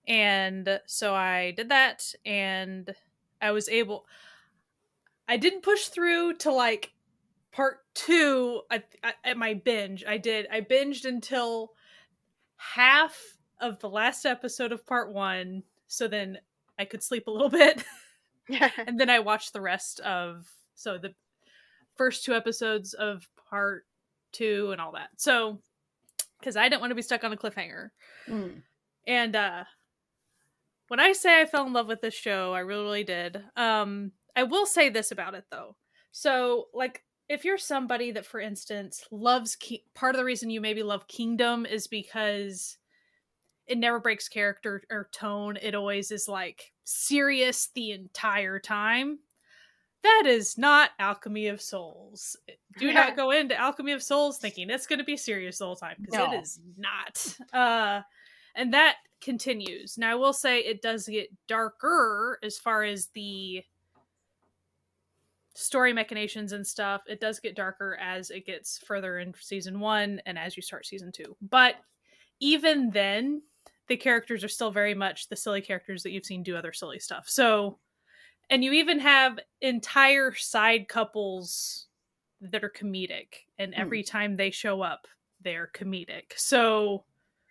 And 0.08 0.80
so 0.86 1.16
I 1.16 1.52
did 1.52 1.70
that, 1.70 2.14
and 2.26 2.94
I 3.42 3.52
was 3.52 3.70
able. 3.70 4.06
I 5.28 5.38
didn't 5.38 5.64
push 5.64 5.88
through 5.88 6.36
to 6.36 6.52
like 6.52 6.94
part 7.52 7.80
two 7.94 8.62
at, 8.70 8.86
at, 9.24 9.38
my 9.38 9.54
binge. 9.54 10.04
I 10.08 10.18
did. 10.18 10.48
I 10.52 10.62
binged 10.62 11.06
until 11.06 11.72
half 12.58 13.18
of 13.60 13.80
the 13.80 13.90
last 13.90 14.26
episode 14.26 14.72
of 14.72 14.86
part 14.86 15.14
one, 15.14 15.64
so 15.88 16.08
then 16.08 16.38
I 16.80 16.86
could 16.86 17.04
sleep 17.04 17.28
a 17.28 17.32
little 17.32 17.50
bit. 17.50 17.84
and 18.88 19.00
then 19.00 19.10
I 19.10 19.20
watched 19.20 19.54
the 19.54 19.62
rest 19.62 20.00
of 20.02 20.48
so 20.76 20.98
the 20.98 21.14
first 21.96 22.26
two 22.26 22.34
episodes 22.34 22.94
of 22.94 23.28
part 23.50 23.86
two 24.32 24.70
and 24.72 24.82
all 24.82 24.94
that. 24.94 25.10
So 25.18 25.60
because 26.40 26.58
I 26.58 26.68
didn't 26.68 26.82
want 26.82 26.92
to 26.92 26.96
be 26.96 27.02
stuck 27.02 27.24
on 27.24 27.34
a 27.34 27.38
cliffhanger. 27.38 27.90
Mm. 28.28 28.62
And 29.06 29.36
uh 29.36 29.64
when 30.92 31.00
I 31.00 31.14
say 31.14 31.40
I 31.40 31.46
fell 31.46 31.66
in 31.66 31.72
love 31.72 31.88
with 31.88 32.02
this 32.02 32.14
show, 32.14 32.54
I 32.54 32.60
really, 32.60 32.84
really 32.84 33.04
did. 33.06 33.42
Um 33.56 34.12
I 34.36 34.44
will 34.44 34.66
say 34.66 34.90
this 34.90 35.12
about 35.12 35.36
it 35.36 35.46
though. 35.50 35.78
So 36.12 36.66
like 36.74 37.04
if 37.30 37.46
you're 37.46 37.58
somebody 37.58 38.12
that 38.12 38.26
for 38.26 38.42
instance 38.42 39.06
loves 39.10 39.56
Ki- 39.56 39.86
part 39.96 40.16
of 40.16 40.20
the 40.20 40.26
reason 40.26 40.50
you 40.50 40.60
maybe 40.60 40.84
love 40.84 41.08
Kingdom 41.08 41.66
is 41.66 41.88
because 41.88 42.78
it 43.68 43.78
never 43.78 44.02
breaks 44.02 44.28
character 44.28 44.84
or 44.92 45.08
tone. 45.14 45.58
It 45.62 45.76
always 45.76 46.12
is 46.12 46.28
like 46.28 46.74
serious 46.84 47.70
the 47.74 47.92
entire 47.92 48.60
time. 48.60 49.20
That 50.04 50.24
is 50.26 50.58
not 50.58 50.90
Alchemy 51.00 51.48
of 51.48 51.62
Souls. 51.62 52.36
Do 52.80 52.92
not 53.00 53.16
go 53.16 53.32
into 53.32 53.56
Alchemy 53.56 53.94
of 53.94 54.04
Souls 54.04 54.40
thinking 54.40 54.70
it's 54.70 54.88
going 54.88 55.00
to 55.00 55.06
be 55.06 55.16
serious 55.16 55.60
the 55.60 55.66
whole 55.66 55.76
time 55.78 55.96
because 56.02 56.18
No. 56.18 56.34
it 56.34 56.42
is 56.42 56.60
not. 56.76 57.38
Uh, 57.54 58.02
and 58.56 58.74
that 58.74 58.98
continues. 59.22 59.98
Now, 59.98 60.12
I 60.12 60.16
will 60.16 60.34
say 60.34 60.60
it 60.60 60.82
does 60.82 61.08
get 61.08 61.30
darker 61.48 62.40
as 62.44 62.58
far 62.58 62.84
as 62.84 63.08
the 63.14 63.64
story 65.54 65.94
machinations 65.94 66.54
and 66.54 66.66
stuff. 66.66 67.02
It 67.08 67.20
does 67.20 67.40
get 67.40 67.56
darker 67.56 67.98
as 68.02 68.30
it 68.32 68.46
gets 68.46 68.78
further 68.80 69.20
in 69.20 69.34
season 69.40 69.80
one 69.80 70.22
and 70.26 70.40
as 70.40 70.56
you 70.56 70.64
start 70.64 70.86
season 70.86 71.12
two. 71.12 71.36
But 71.42 71.76
even 72.40 72.90
then, 72.90 73.42
the 73.88 73.98
characters 73.98 74.44
are 74.44 74.50
still 74.50 74.72
very 74.72 74.96
much 74.96 75.28
the 75.28 75.36
silly 75.36 75.62
characters 75.62 76.04
that 76.04 76.12
you've 76.12 76.26
seen 76.26 76.44
do 76.44 76.56
other 76.56 76.74
silly 76.74 77.00
stuff. 77.00 77.28
So, 77.28 77.78
and 78.50 78.64
you 78.64 78.72
even 78.72 79.00
have 79.00 79.40
entire 79.60 80.34
side 80.34 80.88
couples 80.88 81.88
that 82.40 82.64
are 82.64 82.70
comedic, 82.70 83.46
and 83.60 83.74
Hmm. 83.74 83.82
every 83.82 84.04
time 84.04 84.36
they 84.36 84.50
show 84.52 84.82
up, 84.82 85.08
they're 85.42 85.70
comedic. 85.74 86.34
So, 86.38 87.06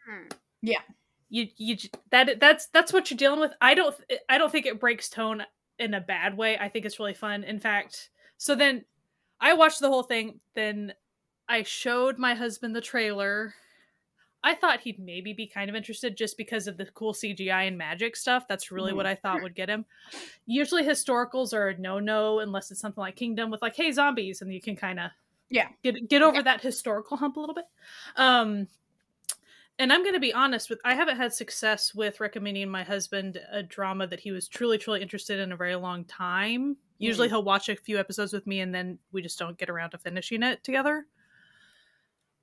Hmm. 0.06 0.28
Yeah. 0.62 0.80
you 1.28 1.48
you 1.56 1.76
that 2.10 2.40
that's 2.40 2.66
that's 2.66 2.92
what 2.92 3.10
you're 3.10 3.16
dealing 3.18 3.40
with. 3.40 3.52
I 3.60 3.74
don't 3.74 3.94
I 4.28 4.38
don't 4.38 4.50
think 4.50 4.66
it 4.66 4.80
breaks 4.80 5.08
tone 5.08 5.42
in 5.78 5.94
a 5.94 6.00
bad 6.00 6.36
way. 6.36 6.58
I 6.58 6.68
think 6.68 6.84
it's 6.84 6.98
really 6.98 7.14
fun. 7.14 7.44
In 7.44 7.58
fact, 7.60 8.10
so 8.36 8.54
then 8.54 8.84
I 9.40 9.54
watched 9.54 9.80
the 9.80 9.88
whole 9.88 10.02
thing. 10.02 10.40
Then 10.54 10.92
I 11.48 11.62
showed 11.62 12.18
my 12.18 12.34
husband 12.34 12.74
the 12.76 12.80
trailer. 12.80 13.54
I 14.42 14.54
thought 14.54 14.80
he'd 14.80 14.98
maybe 14.98 15.32
be 15.34 15.46
kind 15.46 15.68
of 15.68 15.76
interested 15.76 16.16
just 16.16 16.36
because 16.38 16.66
of 16.66 16.76
the 16.78 16.86
cool 16.86 17.12
CGI 17.12 17.66
and 17.68 17.76
magic 17.76 18.16
stuff. 18.16 18.48
That's 18.48 18.70
really 18.70 18.92
Mhm. 18.92 18.96
what 18.96 19.06
I 19.06 19.14
thought 19.14 19.42
would 19.42 19.54
get 19.54 19.68
him. 19.68 19.84
Usually 20.46 20.82
historicals 20.82 21.52
are 21.52 21.68
a 21.68 21.76
no-no 21.78 22.38
unless 22.40 22.70
it's 22.70 22.80
something 22.80 23.02
like 23.02 23.16
Kingdom 23.16 23.50
with 23.50 23.60
like, 23.60 23.76
hey, 23.76 23.92
zombies, 23.92 24.40
and 24.40 24.52
you 24.52 24.60
can 24.60 24.76
kind 24.76 24.98
of 24.98 25.10
Yeah. 25.50 25.68
get 25.82 26.08
get 26.08 26.22
over 26.22 26.42
that 26.42 26.62
historical 26.62 27.18
hump 27.18 27.36
a 27.36 27.40
little 27.40 27.54
bit. 27.54 27.66
Um 28.16 28.68
and 29.80 29.92
I'm 29.92 30.02
going 30.02 30.14
to 30.14 30.20
be 30.20 30.32
honest 30.32 30.70
with 30.70 30.78
I 30.84 30.94
haven't 30.94 31.16
had 31.16 31.32
success 31.32 31.92
with 31.94 32.20
recommending 32.20 32.68
my 32.70 32.84
husband 32.84 33.40
a 33.50 33.62
drama 33.62 34.06
that 34.06 34.20
he 34.20 34.30
was 34.30 34.46
truly 34.46 34.78
truly 34.78 35.02
interested 35.02 35.40
in 35.40 35.50
a 35.52 35.56
very 35.56 35.74
long 35.74 36.04
time. 36.04 36.76
Usually 36.98 37.28
he'll 37.28 37.42
watch 37.42 37.68
a 37.68 37.74
few 37.76 37.98
episodes 37.98 38.32
with 38.32 38.46
me 38.46 38.60
and 38.60 38.72
then 38.74 38.98
we 39.10 39.22
just 39.22 39.38
don't 39.38 39.56
get 39.58 39.70
around 39.70 39.90
to 39.90 39.98
finishing 39.98 40.42
it 40.42 40.62
together. 40.62 41.06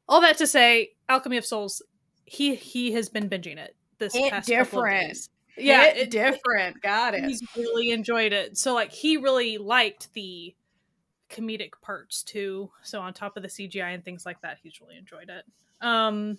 All 0.09 0.21
that 0.21 0.37
to 0.39 0.47
say, 0.47 0.91
Alchemy 1.09 1.37
of 1.37 1.45
Souls, 1.45 1.81
he 2.25 2.55
he 2.55 2.91
has 2.93 3.07
been 3.09 3.29
binging 3.29 3.57
it 3.57 3.75
this 3.99 4.13
Hit 4.13 4.31
past 4.31 4.47
couple 4.49 4.61
of 4.61 4.65
different. 4.85 5.07
days. 5.07 5.29
Yeah, 5.57 5.83
Hit 5.85 5.97
it- 5.97 6.11
different. 6.11 6.81
Got 6.81 7.13
it. 7.13 7.23
he's 7.25 7.41
really 7.55 7.91
enjoyed 7.91 8.33
it. 8.33 8.57
So 8.57 8.73
like 8.73 8.91
he 8.91 9.17
really 9.17 9.57
liked 9.57 10.13
the 10.13 10.55
comedic 11.29 11.71
parts 11.81 12.23
too. 12.23 12.71
So 12.83 13.01
on 13.01 13.13
top 13.13 13.37
of 13.37 13.43
the 13.43 13.49
CGI 13.49 13.93
and 13.93 14.03
things 14.03 14.25
like 14.25 14.41
that, 14.41 14.57
he's 14.63 14.79
really 14.81 14.97
enjoyed 14.97 15.29
it. 15.29 15.43
Um 15.85 16.37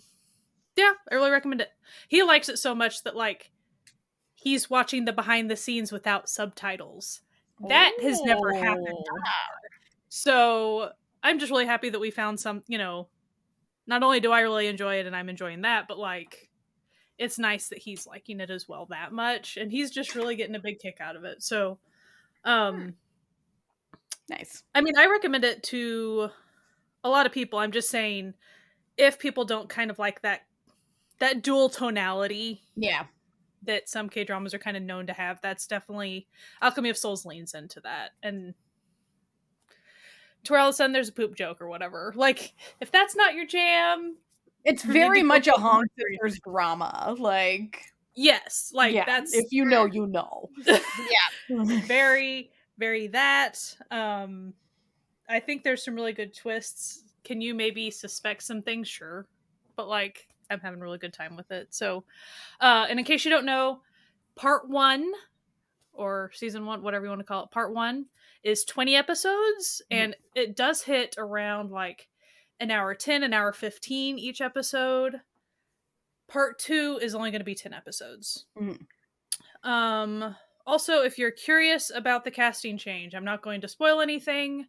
yeah, 0.79 0.93
I 1.11 1.15
really 1.17 1.31
recommend 1.31 1.61
it. 1.61 1.71
He 2.09 2.23
likes 2.23 2.49
it 2.49 2.59
so 2.59 2.75
much 2.75 3.03
that 3.03 3.17
like 3.17 3.51
he's 4.35 4.71
watching 4.71 5.05
the 5.05 5.13
behind 5.13 5.51
the 5.51 5.57
scenes 5.57 5.93
without 5.93 6.29
subtitles. 6.29 7.21
That 7.69 7.93
has 8.03 8.23
never 8.23 8.55
happened. 8.55 8.87
Oh. 8.89 9.27
So 10.09 10.91
I'm 11.23 11.39
just 11.39 11.51
really 11.51 11.67
happy 11.67 11.91
that 11.91 11.99
we 11.99 12.11
found 12.11 12.39
some, 12.39 12.63
you 12.69 12.79
know, 12.79 13.09
not 13.87 14.03
only 14.03 14.21
do 14.21 14.31
I 14.31 14.41
really 14.41 14.69
enjoy 14.69 15.01
it 15.01 15.07
and 15.07 15.17
I'm 15.17 15.29
enjoying 15.29 15.63
that, 15.63 15.89
but 15.89 15.99
like 15.99 16.49
it's 17.19 17.39
nice 17.39 17.69
that 17.69 17.79
he's 17.79 18.07
liking 18.07 18.39
it 18.39 18.49
as 18.49 18.69
well 18.69 18.87
that 18.91 19.13
much 19.13 19.57
and 19.57 19.73
he's 19.73 19.91
just 19.91 20.15
really 20.15 20.37
getting 20.37 20.55
a 20.55 20.61
big 20.61 20.79
kick 20.79 20.99
out 21.01 21.17
of 21.17 21.25
it. 21.25 21.43
So 21.43 21.79
um 22.45 22.95
Nice. 24.29 24.63
I 24.75 24.83
mean, 24.83 24.97
I 24.99 25.07
recommend 25.07 25.45
it 25.45 25.63
to 25.65 26.29
a 27.03 27.09
lot 27.09 27.27
of 27.27 27.33
people. 27.33 27.59
I'm 27.59 27.73
just 27.73 27.89
saying 27.89 28.35
if 28.97 29.19
people 29.19 29.45
don't 29.45 29.69
kind 29.69 29.91
of 29.91 29.99
like 29.99 30.21
that 30.23 30.43
that 31.19 31.43
dual 31.43 31.69
tonality 31.69 32.63
Yeah. 32.77 33.07
that 33.63 33.89
some 33.89 34.09
K 34.09 34.25
dramas 34.25 34.55
are 34.55 34.59
kind 34.59 34.77
of 34.77 34.83
known 34.83 35.07
to 35.09 35.13
have, 35.13 35.41
that's 35.43 35.67
definitely 35.67 36.27
Alchemy 36.63 36.91
of 36.91 36.97
Souls 36.97 37.27
leans 37.27 37.55
into 37.55 37.81
that. 37.81 38.11
And 38.23 38.55
to 40.45 40.53
where 40.53 40.61
all 40.61 40.69
of 40.69 40.73
a 40.73 40.77
sudden 40.77 40.93
there's 40.93 41.09
a 41.09 41.13
poop 41.13 41.35
joke 41.35 41.61
or 41.61 41.69
whatever. 41.69 42.13
Like, 42.17 42.55
if 42.81 42.91
that's 42.93 43.17
not 43.17 43.35
your 43.35 43.47
jam, 43.47 44.17
It's 44.65 44.83
very 44.85 45.23
much 45.23 45.47
a 45.49 45.53
Hong 45.53 45.85
Sisters 45.99 46.41
drama. 46.45 47.17
Like, 47.19 47.83
yes, 48.15 48.71
like 48.75 48.95
yeah, 48.95 49.05
that's 49.05 49.35
if 49.35 49.47
you 49.51 49.65
know, 49.65 49.85
you 49.87 50.07
know. 50.07 50.51
Yeah. 50.67 51.65
very 51.87 52.51
very 52.79 53.09
that. 53.09 53.59
Um, 53.91 54.55
I 55.29 55.41
think 55.41 55.65
there's 55.65 55.85
some 55.85 55.95
really 55.97 56.13
good 56.13 56.33
twists. 56.35 57.03
Can 57.25 57.41
you 57.41 57.55
maybe 57.55 57.91
suspect 57.91 58.43
some 58.45 58.63
things? 58.63 58.87
Sure, 58.89 59.27
but 59.77 59.89
like 59.89 60.29
I'm 60.51 60.61
having 60.61 60.81
a 60.81 60.83
really 60.83 60.99
good 60.99 61.13
time 61.13 61.37
with 61.37 61.51
it. 61.51 61.75
So, 61.75 62.05
uh, 62.61 62.87
and 62.89 62.99
in 62.99 63.05
case 63.05 63.25
you 63.25 63.31
don't 63.31 63.45
know, 63.47 63.83
part 64.37 64.69
one 64.69 65.13
or 65.93 66.31
season 66.35 66.65
one, 66.67 66.83
whatever 66.83 67.05
you 67.05 67.11
want 67.11 67.21
to 67.21 67.25
call 67.27 67.45
it, 67.45 67.51
part 67.51 67.75
one 67.75 68.07
is 68.43 68.65
20 68.65 68.95
episodes, 68.97 69.83
Mhm. 69.91 69.97
and 69.99 70.17
it 70.35 70.57
does 70.57 70.83
hit 70.83 71.17
around 71.19 71.71
like 71.71 72.09
an 72.61 72.71
hour 72.71 72.95
10, 72.95 73.23
an 73.23 73.33
hour 73.35 73.53
15 73.53 74.19
each 74.19 74.41
episode. 74.41 75.21
Part 76.29 76.59
two 76.59 76.99
is 77.01 77.15
only 77.15 77.31
going 77.31 77.41
to 77.41 77.45
be 77.45 77.55
10 77.55 77.73
episodes. 77.73 78.47
Mhm. 78.57 78.87
Um, 79.63 80.37
also, 80.67 81.03
if 81.03 81.19
you're 81.19 81.31
curious 81.31 81.91
about 81.91 82.25
the 82.25 82.31
casting 82.31 82.77
change, 82.79 83.15
I'm 83.15 83.25
not 83.25 83.43
going 83.43 83.61
to 83.63 83.69
spoil 83.69 84.01
anything. 84.01 84.69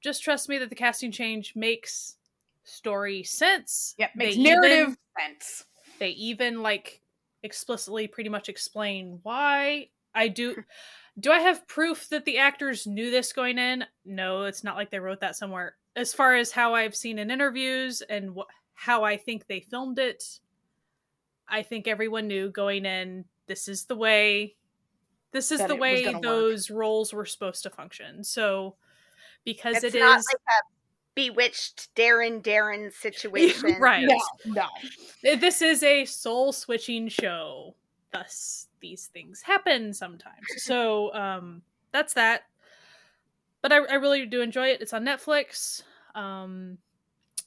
Just 0.00 0.22
trust 0.22 0.48
me 0.48 0.58
that 0.58 0.70
the 0.70 0.76
casting 0.76 1.12
change 1.12 1.56
makes 1.56 2.18
story 2.64 3.22
sense. 3.22 3.94
Yep, 3.98 4.10
makes 4.16 4.36
They 4.36 4.42
narrative 4.42 4.78
even- 4.80 4.96
sense. 5.18 5.64
they 5.98 6.10
even 6.10 6.62
like 6.62 7.00
explicitly 7.42 8.06
pretty 8.06 8.28
much 8.30 8.48
explain 8.50 9.18
why 9.22 9.88
i 10.14 10.28
do 10.28 10.52
hmm. 10.54 10.60
do 11.20 11.30
i 11.32 11.38
have 11.38 11.66
proof 11.68 12.06
that 12.10 12.26
the 12.26 12.36
actors 12.36 12.86
knew 12.86 13.10
this 13.10 13.32
going 13.32 13.56
in 13.58 13.82
no 14.04 14.42
it's 14.42 14.62
not 14.62 14.76
like 14.76 14.90
they 14.90 14.98
wrote 14.98 15.20
that 15.20 15.34
somewhere 15.36 15.76
as 15.96 16.12
far 16.12 16.34
as 16.36 16.50
how 16.52 16.74
i've 16.74 16.94
seen 16.94 17.18
in 17.18 17.30
interviews 17.30 18.02
and 18.10 18.36
wh- 18.36 18.50
how 18.74 19.04
i 19.04 19.16
think 19.16 19.46
they 19.46 19.60
filmed 19.60 19.98
it 19.98 20.22
i 21.48 21.62
think 21.62 21.88
everyone 21.88 22.26
knew 22.26 22.50
going 22.50 22.84
in 22.84 23.24
this 23.46 23.68
is 23.68 23.86
the 23.86 23.96
way 23.96 24.54
this 25.32 25.50
is 25.50 25.60
That 25.60 25.68
the 25.68 25.76
way 25.76 26.04
gonna 26.04 26.18
work. 26.18 26.22
those 26.22 26.70
roles 26.70 27.10
were 27.12 27.24
supposed 27.26 27.62
to 27.62 27.70
function 27.70 28.22
so 28.22 28.76
because 29.44 29.82
It's 29.82 29.94
it 29.94 29.98
not 30.00 30.18
is 30.18 30.26
like 30.30 30.42
bewitched 31.28 31.94
Darren 31.94 32.42
Darren 32.42 32.92
situation. 33.06 33.76
right. 33.78 34.06
No, 34.06 34.18
no. 34.46 35.36
This 35.36 35.60
is 35.60 35.82
a 35.82 36.04
soul 36.06 36.52
switching 36.52 37.08
show. 37.08 37.74
Thus 38.12 38.68
these 38.80 39.06
things 39.12 39.42
happen 39.42 39.92
sometimes. 39.92 40.46
So 40.58 41.12
um 41.14 41.62
that's 41.92 42.14
that. 42.14 42.42
But 43.62 43.72
I, 43.72 43.76
I 43.84 43.94
really 43.94 44.24
do 44.24 44.40
enjoy 44.40 44.68
it. 44.68 44.80
It's 44.80 44.94
on 44.94 45.04
netflix. 45.04 45.82
Um 46.14 46.78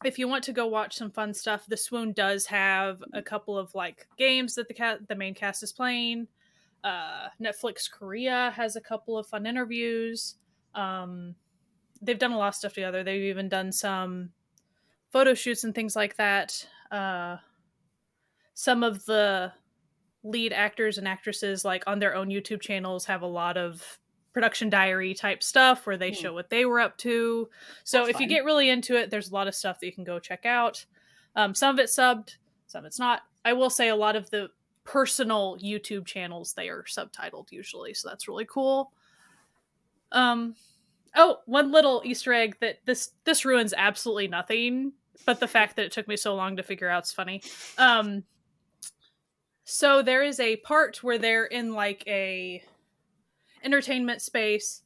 if 0.06 0.20
you 0.20 0.28
want 0.28 0.44
to 0.44 0.52
go 0.52 0.68
watch 0.68 0.96
some 0.96 1.10
fun 1.12 1.34
stuff 1.34 1.66
the 1.68 1.78
swoon 1.78 2.12
does 2.12 2.46
have 2.46 3.02
a 3.14 3.22
couple 3.22 3.58
of 3.58 3.74
like 3.74 4.08
games 4.18 4.56
that 4.56 4.68
the 4.68 4.74
cat 4.74 5.00
the 5.08 5.16
main 5.16 5.34
cast 5.34 5.64
is 5.64 5.74
playing. 5.74 6.28
Uh 6.84 7.30
netflix 7.42 7.90
korea 7.90 8.54
has 8.56 8.76
a 8.76 8.82
couple 8.82 9.18
of 9.18 9.26
fun 9.26 9.46
interviews. 9.48 10.36
Um 10.76 11.36
they've 12.04 12.20
done 12.20 12.32
a 12.34 12.38
lot 12.38 12.50
of 12.50 12.56
stuff 12.56 12.74
together. 12.74 13.04
They've 13.04 13.24
even 13.24 13.50
done 13.50 13.72
some 13.72 14.32
photo 15.12 15.34
shoots 15.34 15.64
and 15.64 15.74
things 15.74 15.96
like 15.96 16.16
that. 16.18 16.68
Uh 16.92 17.38
some 18.54 18.84
of 18.84 19.04
the 19.06 19.52
lead 20.24 20.54
actors 20.54 20.98
and 20.98 21.08
actresses 21.08 21.66
like 21.66 21.84
on 21.88 22.00
their 22.00 22.16
own 22.16 22.30
youtube 22.30 22.62
channels 22.62 23.04
have 23.06 23.24
a 23.24 23.28
lot 23.28 23.58
of 23.58 24.00
production 24.32 24.70
diary 24.70 25.14
type 25.14 25.42
stuff 25.44 25.86
where 25.86 25.98
they 25.98 26.10
Hmm. 26.12 26.16
show 26.22 26.34
what 26.34 26.50
they 26.50 26.66
were 26.66 26.80
up 26.80 26.98
to. 27.00 27.50
So 27.84 28.06
That's 28.06 28.16
if 28.16 28.22
you 28.22 28.28
get 28.28 28.46
really 28.46 28.70
into 28.70 28.96
it 28.96 29.10
there's 29.10 29.30
a 29.32 29.34
lot 29.34 29.48
of 29.48 29.56
stuff 29.56 29.80
that 29.80 29.86
you 29.86 29.92
can 29.92 30.04
go 30.04 30.20
check 30.20 30.46
out. 30.46 30.86
Um, 31.36 31.54
some 31.56 31.76
of 31.76 31.80
it's 31.80 31.96
subbed 31.96 32.38
some 32.68 32.80
of 32.80 32.86
it's 32.86 33.00
not. 33.00 33.22
I 33.46 33.54
will 33.54 33.70
say 33.70 33.90
a 33.90 33.96
lot 33.96 34.16
of 34.16 34.30
the 34.30 34.50
personal 34.86 35.58
youtube 35.64 36.06
channels 36.06 36.54
they 36.54 36.68
are 36.70 36.84
subtitled 36.84 37.52
usually 37.52 37.94
so 37.94 38.10
that's 38.10 38.28
really 38.28 38.46
cool. 38.46 38.92
Um 40.12 40.56
oh 41.16 41.38
one 41.46 41.72
little 41.72 42.02
easter 42.06 42.34
egg 42.34 42.56
that 42.62 42.80
this 42.86 43.12
this 43.24 43.46
ruins 43.46 43.74
absolutely 43.76 44.28
nothing 44.28 44.94
but 45.26 45.40
the 45.40 45.48
fact 45.48 45.76
that 45.76 45.86
it 45.86 45.92
took 45.92 46.08
me 46.08 46.18
so 46.18 46.36
long 46.36 46.56
to 46.58 46.64
figure 46.64 46.90
out 46.90 47.04
is 47.04 47.12
funny 47.12 47.42
um 47.78 48.24
so 49.64 50.02
there 50.02 50.24
is 50.24 50.40
a 50.40 50.58
part 50.58 51.02
where 51.04 51.18
they're 51.18 51.46
in 51.46 51.74
like 51.74 52.04
a 52.08 52.62
entertainment 53.64 54.22
space 54.22 54.82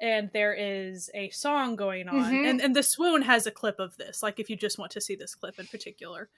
and 0.00 0.30
there 0.32 0.54
is 0.54 1.10
a 1.14 1.28
song 1.30 1.76
going 1.76 2.08
on 2.08 2.32
Mhm. 2.32 2.48
and 2.48 2.60
and 2.60 2.74
the 2.74 2.82
swoon 2.82 3.22
has 3.22 3.46
a 3.46 3.50
clip 3.50 3.78
of 3.78 3.96
this 3.98 4.22
like 4.22 4.40
if 4.40 4.48
you 4.48 4.56
just 4.56 4.78
want 4.78 4.90
to 4.92 5.00
see 5.00 5.14
this 5.14 5.34
clip 5.34 5.58
in 5.58 5.66
particular 5.66 6.28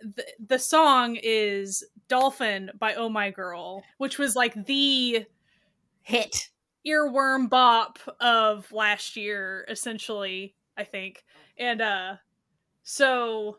the, 0.00 0.24
the 0.46 0.58
song 0.58 1.16
is 1.22 1.82
dolphin 2.08 2.70
by 2.78 2.94
oh 2.94 3.08
my 3.08 3.30
girl 3.30 3.82
which 3.98 4.18
was 4.18 4.36
like 4.36 4.64
the 4.66 5.26
Hit. 6.02 6.49
Earworm 6.86 7.48
bop 7.50 7.98
of 8.20 8.70
last 8.72 9.16
year 9.16 9.66
essentially 9.68 10.54
i 10.76 10.84
think 10.84 11.22
and 11.58 11.80
uh 11.82 12.14
so 12.82 13.58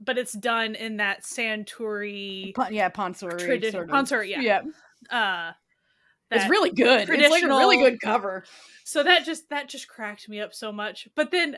but 0.00 0.16
it's 0.18 0.32
done 0.32 0.74
in 0.74 0.98
that 0.98 1.22
Santuri 1.22 2.54
Pon- 2.54 2.72
yeah, 2.72 2.88
pansori. 2.88 3.40
tradi- 3.40 3.72
sort 3.72 3.90
of. 3.90 3.94
pansori, 3.94 4.28
yeah. 4.28 4.40
Yeah. 4.40 4.62
uh 5.10 5.52
It's 6.30 6.48
really 6.48 6.70
good. 6.70 7.00
It's 7.02 7.08
like 7.10 7.18
a 7.18 7.22
traditional- 7.22 7.58
really 7.58 7.78
good 7.78 8.00
cover. 8.00 8.44
so 8.84 9.02
that 9.02 9.24
just 9.24 9.48
that 9.50 9.68
just 9.68 9.88
cracked 9.88 10.28
me 10.28 10.40
up 10.40 10.52
so 10.54 10.70
much 10.72 11.08
but 11.14 11.30
then 11.30 11.56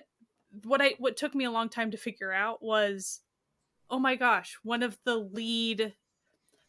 what 0.64 0.80
i 0.82 0.94
what 0.98 1.16
took 1.16 1.34
me 1.34 1.44
a 1.44 1.50
long 1.50 1.68
time 1.68 1.90
to 1.92 1.96
figure 1.96 2.32
out 2.32 2.62
was 2.62 3.20
oh 3.88 3.98
my 3.98 4.16
gosh 4.16 4.56
one 4.62 4.82
of 4.82 4.98
the 5.04 5.16
lead 5.16 5.94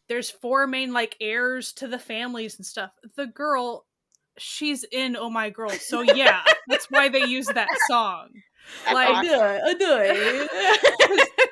there's 0.08 0.30
four 0.30 0.66
main 0.66 0.92
like 0.92 1.16
heirs 1.20 1.72
to 1.72 1.86
the 1.88 1.98
families 1.98 2.56
and 2.56 2.66
stuff 2.66 2.90
the 3.16 3.26
girl 3.26 3.84
she's 4.38 4.84
in 4.92 5.16
oh 5.16 5.28
my 5.30 5.50
girl 5.50 5.70
so 5.70 6.00
yeah 6.00 6.42
that's 6.68 6.86
why 6.90 7.08
they 7.08 7.24
use 7.24 7.46
that 7.46 7.68
song 7.88 8.28
That's 8.84 8.94
Like- 8.94 9.08
awesome. 9.08 9.60
I 9.66 9.74
do. 9.74 10.48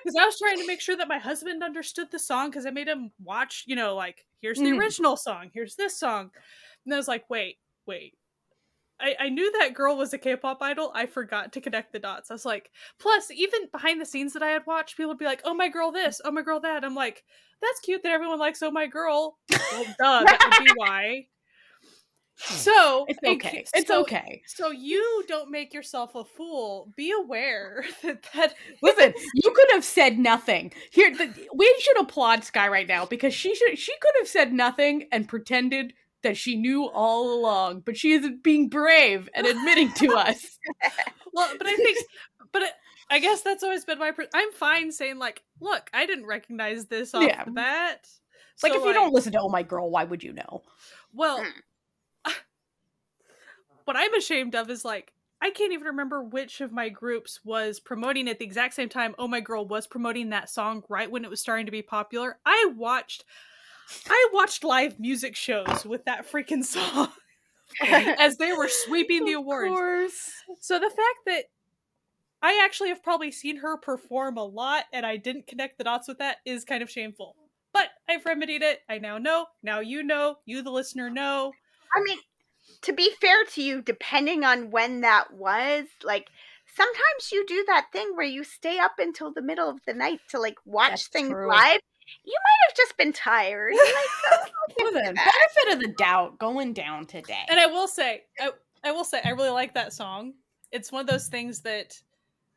because 0.05 0.17
i 0.19 0.25
was 0.25 0.39
trying 0.39 0.59
to 0.59 0.67
make 0.67 0.81
sure 0.81 0.97
that 0.97 1.09
my 1.09 1.19
husband 1.19 1.63
understood 1.63 2.09
the 2.11 2.19
song 2.19 2.51
because 2.51 2.67
i 2.67 2.71
made 2.71 2.89
him 2.89 3.11
watch 3.23 3.65
you 3.67 3.77
know 3.77 3.95
like 3.95 4.25
here's 4.41 4.59
the 4.59 4.65
Mhm. 4.71 4.79
original 4.81 5.17
song 5.17 5.51
here's 5.53 5.77
this 5.77 5.99
song 5.99 6.31
and 6.87 6.95
i 6.95 6.97
was 6.97 7.09
like 7.09 7.29
wait 7.29 7.59
wait 7.87 8.15
I, 9.03 9.17
I 9.19 9.29
knew 9.31 9.51
that 9.61 9.73
girl 9.73 9.97
was 9.97 10.13
a 10.13 10.19
K-pop 10.19 10.59
idol. 10.61 10.93
I 10.95 11.07
forgot 11.07 11.55
to 11.55 11.63
connect 11.63 11.91
the 11.95 11.99
dots. 11.99 12.31
I 12.31 12.35
was 12.35 12.45
like, 12.45 12.71
plus, 12.99 13.31
even 13.31 13.61
behind 13.73 13.99
the 13.99 14.05
scenes 14.05 14.35
that 14.35 14.43
I 14.43 14.51
had 14.51 14.67
watched, 14.67 14.99
people 14.99 15.09
would 15.09 15.17
be 15.19 15.25
like, 15.25 15.41
"Oh 15.47 15.55
my 15.55 15.71
girl, 15.71 15.91
this. 15.91 16.21
Oh 16.23 16.31
my 16.31 16.43
girl, 16.43 16.61
that." 16.61 16.85
I'm 16.85 16.95
like, 16.95 17.25
that's 17.63 17.81
cute 17.81 18.03
that 18.03 18.13
everyone 18.13 18.39
likes 18.39 18.63
"Oh 18.63 18.71
my 18.71 18.87
girl." 18.87 19.39
Well, 19.51 19.85
duh, 19.99 20.25
that 20.25 20.53
would 20.59 20.67
be 20.67 20.73
why. 20.77 21.27
So 22.43 23.05
It's 23.09 23.19
okay. 23.23 23.39
ca- 23.65 23.65
It's 23.75 23.89
so- 23.89 24.01
okay. 24.03 24.43
So 24.47 24.71
you 24.71 25.25
don't 25.29 25.51
make 25.51 25.75
yourself 25.75 26.15
a 26.15 26.25
fool. 26.25 26.93
Be 26.97 27.13
aware 27.13 27.85
that 28.03 28.23
that 28.35 28.55
Listen, 28.83 29.13
you 29.35 29.51
could 29.53 29.69
have 29.73 29.85
said 29.85 30.19
nothing. 30.19 30.73
Here, 30.91 31.15
the, 31.15 31.29
we 31.55 31.75
should 31.81 32.01
applaud 32.01 32.45
Sky 32.45 32.69
right 32.69 32.87
now 32.89 33.05
because 33.05 33.35
she 33.35 33.55
should. 33.55 33.79
She 33.79 33.93
could 34.01 34.13
have 34.21 34.29
said 34.29 34.53
nothing 34.53 35.07
and 35.13 35.29
pretended 35.29 35.93
that 36.23 36.37
she 36.37 36.57
knew 36.57 36.85
all 36.89 37.33
along, 37.39 37.81
but 37.81 37.97
she 37.97 38.13
is 38.13 38.27
being 38.43 38.69
brave 38.69 39.29
and 39.35 39.47
admitting 39.47 39.93
to 39.95 40.09
us. 40.17 40.59
well, 41.33 41.49
but 41.59 41.67
I 41.67 41.75
think, 41.77 41.99
but 42.53 42.63
it, 42.63 42.71
I 43.11 43.19
guess 43.21 43.41
that's 43.43 43.63
always 43.63 43.85
been 43.85 43.99
my. 43.99 44.11
Per- 44.13 44.29
I'm 44.35 44.53
fine 44.53 44.93
saying 44.93 45.19
like, 45.19 45.43
look, 45.61 45.91
I 45.95 46.07
didn't 46.07 46.27
recognize 46.27 46.87
this 46.87 47.15
off 47.15 47.23
Yeah. 47.25 47.45
the 47.45 47.51
bat. 47.53 48.07
Like, 48.63 48.73
So, 48.75 48.79
if 48.81 48.85
you 48.85 48.93
don't 48.93 49.13
listen 49.15 49.33
to 49.33 49.41
"Oh 49.41 49.49
My 49.49 49.63
Girl," 49.63 49.91
why 49.91 50.05
would 50.05 50.23
you 50.23 50.33
know? 50.35 50.63
well, 51.15 51.41
Mm. 51.41 51.51
What 53.85 53.97
I'm 53.97 54.15
ashamed 54.15 54.55
of 54.55 54.71
is 54.71 54.85
like. 54.85 55.13
I 55.43 55.49
can't 55.49 55.73
even 55.73 55.87
remember 55.87 56.23
which 56.23 56.61
of 56.61 56.71
my 56.71 56.91
groups 56.91 57.41
was 57.45 57.81
promoting 57.81 58.29
at 58.29 58.39
the 58.39 58.45
exact 58.45 58.75
same 58.75 58.91
time. 58.91 59.15
Oh 59.19 59.27
My 59.27 59.41
Girl 59.41 59.67
was 59.67 59.87
promoting 59.87 60.29
that 60.31 60.51
song 60.51 60.83
right 60.91 61.11
when 61.11 61.25
it 61.25 61.31
was 61.31 61.41
starting 61.41 61.65
to 61.65 61.73
be 61.73 61.81
popular. 61.81 62.39
I 62.45 62.73
watched 62.77 63.25
I 64.09 64.29
watched 64.33 64.65
live 64.65 65.01
music 65.01 65.35
shows 65.35 65.85
with 65.87 66.05
that 66.05 66.31
freaking 66.31 66.63
song 66.63 67.09
as 67.83 68.37
they 68.37 68.53
were 68.53 68.69
sweeping 68.69 69.25
the 69.25 69.33
awards. 69.33 69.71
Course. 69.71 70.31
So 70.61 70.79
the 70.79 70.91
fact 70.91 71.21
that 71.27 71.45
I 72.43 72.61
actually 72.65 72.91
have 72.91 73.03
probably 73.03 73.31
seen 73.31 73.57
her 73.59 73.77
perform 73.77 74.37
a 74.37 74.45
lot 74.45 74.85
and 74.93 75.05
I 75.05 75.17
didn't 75.17 75.47
connect 75.47 75.79
the 75.79 75.85
dots 75.85 76.09
with 76.09 76.19
that 76.19 76.39
is 76.45 76.65
kind 76.65 76.83
of 76.83 76.91
shameful. 76.91 77.37
But 77.73 77.89
I've 78.09 78.25
remedied 78.25 78.63
it. 78.63 78.81
I 78.89 78.99
now 78.99 79.19
know. 79.19 79.47
Now 79.63 79.81
you 79.81 80.03
know. 80.03 80.37
You, 80.45 80.63
the 80.63 80.71
listener, 80.71 81.09
know. 81.09 81.53
I 81.95 82.03
mean, 82.03 82.19
to 82.83 82.93
be 82.93 83.11
fair 83.21 83.45
to 83.55 83.63
you, 83.63 83.83
depending 83.83 84.45
on 84.45 84.71
when 84.71 85.01
that 85.03 85.33
was, 85.33 85.85
like 86.03 86.29
sometimes 86.77 87.33
you 87.33 87.45
do 87.47 87.65
that 87.67 87.87
thing 87.93 88.13
where 88.15 88.27
you 88.27 88.45
stay 88.45 88.79
up 88.79 88.93
until 88.99 89.33
the 89.33 89.43
middle 89.43 89.69
of 89.69 89.81
the 89.87 89.95
night 89.95 90.21
to 90.31 90.39
like 90.39 90.57
watch 90.65 90.91
That's 90.91 91.09
things 91.09 91.31
true. 91.31 91.49
live. 91.49 91.81
You 92.25 92.35
might 92.35 92.69
have 92.69 92.77
just 92.77 92.97
been 92.97 93.13
tired. 93.13 93.73
Like, 93.75 94.05
oh, 94.33 94.37
I'll 94.37 94.75
give 94.77 94.95
Listen, 94.95 95.09
you 95.09 95.15
that. 95.15 95.33
benefit 95.65 95.75
of 95.75 95.81
the 95.81 95.95
doubt 95.97 96.39
going 96.39 96.73
down 96.73 97.07
today. 97.07 97.45
And 97.49 97.61
I 97.61 97.67
will 97.67 97.87
say, 97.87 98.23
I, 98.41 98.51
I 98.83 98.93
will 98.93 99.05
say, 99.05 99.21
I 99.25 99.31
really 99.31 99.51
like 99.51 99.75
that 99.75 99.93
song. 99.93 100.35
It's 100.73 100.91
one 100.91 101.03
of 101.03 101.07
those 101.07 101.29
things 101.29 101.61
that, 101.63 102.01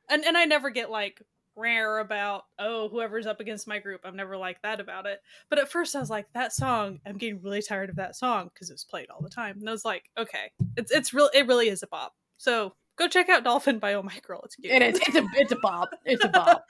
and, 0.09 0.23
and 0.25 0.37
I 0.37 0.45
never 0.45 0.69
get 0.69 0.89
like 0.89 1.21
rare 1.55 1.99
about 1.99 2.43
oh 2.59 2.89
whoever's 2.89 3.27
up 3.27 3.39
against 3.39 3.67
my 3.67 3.79
group 3.79 4.01
i'm 4.03 4.15
never 4.15 4.35
like 4.35 4.61
that 4.61 4.79
about 4.79 5.05
it 5.05 5.19
but 5.49 5.59
at 5.59 5.69
first 5.69 5.95
i 5.95 5.99
was 5.99 6.09
like 6.09 6.25
that 6.33 6.51
song 6.51 6.99
i'm 7.05 7.17
getting 7.17 7.41
really 7.41 7.61
tired 7.61 7.89
of 7.89 7.95
that 7.95 8.15
song 8.15 8.49
because 8.53 8.69
it's 8.69 8.83
played 8.83 9.07
all 9.09 9.21
the 9.21 9.29
time 9.29 9.57
and 9.59 9.69
i 9.69 9.71
was 9.71 9.85
like 9.85 10.09
okay 10.17 10.51
it's 10.77 10.91
it's 10.91 11.13
real 11.13 11.29
it 11.33 11.47
really 11.47 11.69
is 11.69 11.83
a 11.83 11.87
bop 11.87 12.13
so 12.37 12.73
go 12.97 13.07
check 13.07 13.29
out 13.29 13.43
dolphin 13.43 13.79
by 13.79 13.93
oh 13.93 14.03
my 14.03 14.17
girl 14.25 14.41
it's 14.43 14.55
cute 14.55 14.73
It 14.73 14.81
is. 14.81 14.99
It's 15.07 15.15
a 15.15 15.25
it's 15.35 15.51
a 15.51 15.57
bob. 15.61 15.89
It's 16.05 16.23
a 16.23 16.29
bob. 16.29 16.61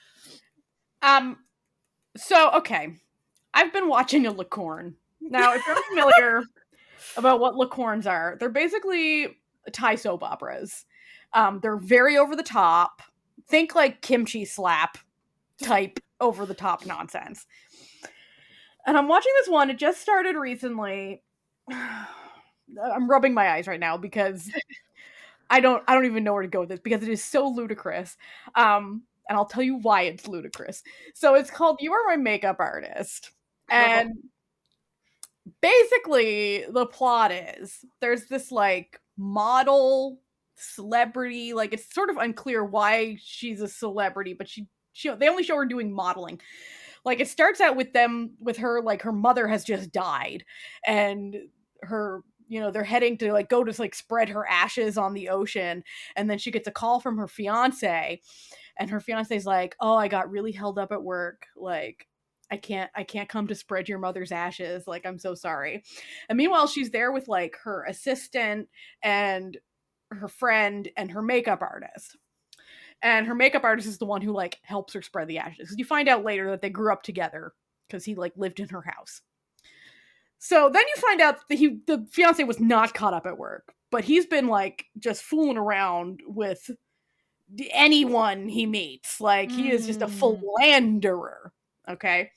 um 1.02 1.38
so 2.16 2.50
okay. 2.52 2.94
I've 3.54 3.72
been 3.72 3.88
watching 3.88 4.26
a 4.26 4.32
lakorn. 4.32 4.94
Now, 5.20 5.54
if 5.54 5.66
you're 5.66 5.82
familiar 5.88 6.42
about 7.16 7.40
what 7.40 7.54
lakorns 7.54 8.06
are, 8.06 8.36
they're 8.38 8.48
basically 8.50 9.28
Thai 9.72 9.94
soap 9.94 10.22
operas. 10.22 10.84
Um, 11.32 11.60
they're 11.62 11.78
very 11.78 12.18
over 12.18 12.36
the 12.36 12.42
top. 12.42 13.02
Think 13.48 13.74
like 13.74 14.02
kimchi 14.02 14.44
slap 14.44 14.98
type 15.62 16.00
over 16.20 16.46
the 16.46 16.54
top 16.54 16.86
nonsense. 16.86 17.46
And 18.86 18.96
I'm 18.96 19.08
watching 19.08 19.32
this 19.38 19.48
one. 19.48 19.70
It 19.70 19.78
just 19.78 20.00
started 20.00 20.36
recently. 20.36 21.22
I'm 21.70 23.08
rubbing 23.08 23.34
my 23.34 23.50
eyes 23.50 23.66
right 23.66 23.80
now 23.80 23.96
because 23.96 24.50
I 25.50 25.60
don't 25.60 25.82
I 25.86 25.94
don't 25.94 26.06
even 26.06 26.24
know 26.24 26.32
where 26.32 26.42
to 26.42 26.48
go 26.48 26.60
with 26.60 26.68
this 26.68 26.80
because 26.80 27.02
it 27.02 27.08
is 27.08 27.22
so 27.22 27.48
ludicrous. 27.48 28.16
Um, 28.54 29.02
and 29.28 29.36
I'll 29.36 29.46
tell 29.46 29.62
you 29.62 29.76
why 29.76 30.02
it's 30.02 30.28
ludicrous. 30.28 30.82
So 31.14 31.34
it's 31.34 31.50
called 31.50 31.78
You 31.80 31.92
Are 31.92 32.04
My 32.06 32.16
Makeup 32.16 32.56
Artist. 32.60 33.32
And 33.68 34.12
basically 35.60 36.64
the 36.68 36.86
plot 36.86 37.32
is 37.32 37.84
there's 38.00 38.26
this 38.26 38.52
like 38.52 39.00
model 39.16 40.18
celebrity, 40.56 41.52
like 41.52 41.72
it's 41.72 41.94
sort 41.94 42.10
of 42.10 42.16
unclear 42.16 42.64
why 42.64 43.16
she's 43.20 43.60
a 43.60 43.68
celebrity, 43.68 44.34
but 44.34 44.48
she 44.48 44.66
she 44.92 45.10
they 45.10 45.28
only 45.28 45.42
show 45.42 45.56
her 45.56 45.66
doing 45.66 45.92
modeling. 45.92 46.40
Like 47.04 47.20
it 47.20 47.28
starts 47.28 47.60
out 47.60 47.76
with 47.76 47.92
them 47.92 48.32
with 48.40 48.56
her 48.58 48.82
like 48.82 49.02
her 49.02 49.12
mother 49.12 49.46
has 49.46 49.64
just 49.64 49.92
died 49.92 50.44
and 50.84 51.36
her 51.82 52.22
you 52.48 52.60
know 52.60 52.70
they're 52.70 52.84
heading 52.84 53.18
to 53.18 53.32
like 53.32 53.48
go 53.48 53.62
to 53.62 53.80
like 53.80 53.94
spread 53.94 54.28
her 54.28 54.48
ashes 54.48 54.98
on 54.98 55.14
the 55.14 55.28
ocean 55.28 55.82
and 56.16 56.28
then 56.30 56.38
she 56.38 56.50
gets 56.50 56.68
a 56.68 56.72
call 56.72 57.00
from 57.00 57.16
her 57.18 57.28
fiance 57.28 58.20
and 58.78 58.90
her 58.90 59.00
fiance's 59.00 59.46
like 59.46 59.76
oh 59.80 59.94
i 59.94 60.08
got 60.08 60.30
really 60.30 60.52
held 60.52 60.78
up 60.78 60.92
at 60.92 61.02
work. 61.02 61.46
Like 61.56 62.06
i 62.50 62.56
can't 62.56 62.90
i 62.94 63.04
can't 63.04 63.28
come 63.28 63.46
to 63.48 63.54
spread 63.54 63.88
your 63.88 63.98
mother's 63.98 64.32
ashes. 64.32 64.86
Like 64.86 65.06
i'm 65.06 65.18
so 65.18 65.34
sorry. 65.34 65.84
And 66.28 66.36
meanwhile 66.36 66.66
she's 66.66 66.90
there 66.90 67.12
with 67.12 67.28
like 67.28 67.56
her 67.62 67.84
assistant 67.88 68.68
and 69.02 69.56
her 70.10 70.28
friend 70.28 70.88
and 70.96 71.10
her 71.10 71.22
makeup 71.22 71.62
artist 71.62 72.16
and 73.02 73.26
her 73.26 73.34
makeup 73.34 73.64
artist 73.64 73.88
is 73.88 73.98
the 73.98 74.06
one 74.06 74.22
who 74.22 74.32
like 74.32 74.58
helps 74.62 74.94
her 74.94 75.02
spread 75.02 75.28
the 75.28 75.38
ashes 75.38 75.74
you 75.76 75.84
find 75.84 76.08
out 76.08 76.24
later 76.24 76.50
that 76.50 76.62
they 76.62 76.70
grew 76.70 76.92
up 76.92 77.02
together 77.02 77.52
because 77.88 78.04
he 78.04 78.14
like 78.14 78.32
lived 78.36 78.60
in 78.60 78.68
her 78.68 78.82
house 78.82 79.20
so 80.38 80.70
then 80.72 80.82
you 80.94 81.00
find 81.00 81.20
out 81.20 81.38
that 81.48 81.54
he 81.58 81.78
the 81.86 82.06
fiance 82.10 82.44
was 82.44 82.60
not 82.60 82.92
caught 82.92 83.14
up 83.14 83.26
at 83.26 83.38
work, 83.38 83.72
but 83.90 84.04
he's 84.04 84.26
been 84.26 84.48
like 84.48 84.84
just 84.98 85.22
fooling 85.22 85.56
around 85.56 86.20
with 86.26 86.70
anyone 87.70 88.46
he 88.48 88.66
meets. 88.66 89.18
Like 89.20 89.50
he 89.50 89.70
is 89.70 89.86
just 89.86 90.02
a 90.02 90.06
Mm. 90.06 90.10
philanderer. 90.10 91.52
Okay. 91.88 92.30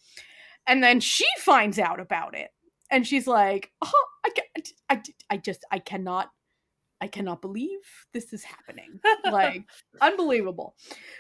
And 0.66 0.82
then 0.82 1.02
she 1.02 1.26
finds 1.40 1.78
out 1.78 2.00
about 2.00 2.36
it. 2.36 2.52
And 2.90 3.06
she's 3.06 3.28
like, 3.28 3.72
oh, 3.82 4.06
I, 4.26 4.30
ca- 4.30 4.64
I, 4.90 5.04
I 5.32 5.38
just, 5.38 5.66
I 5.70 5.80
cannot, 5.80 6.32
I 7.02 7.08
cannot 7.08 7.42
believe 7.42 7.80
this 8.14 8.34
is 8.34 8.44
happening. 8.44 9.00
Like, 9.32 9.64
unbelievable. 10.02 10.76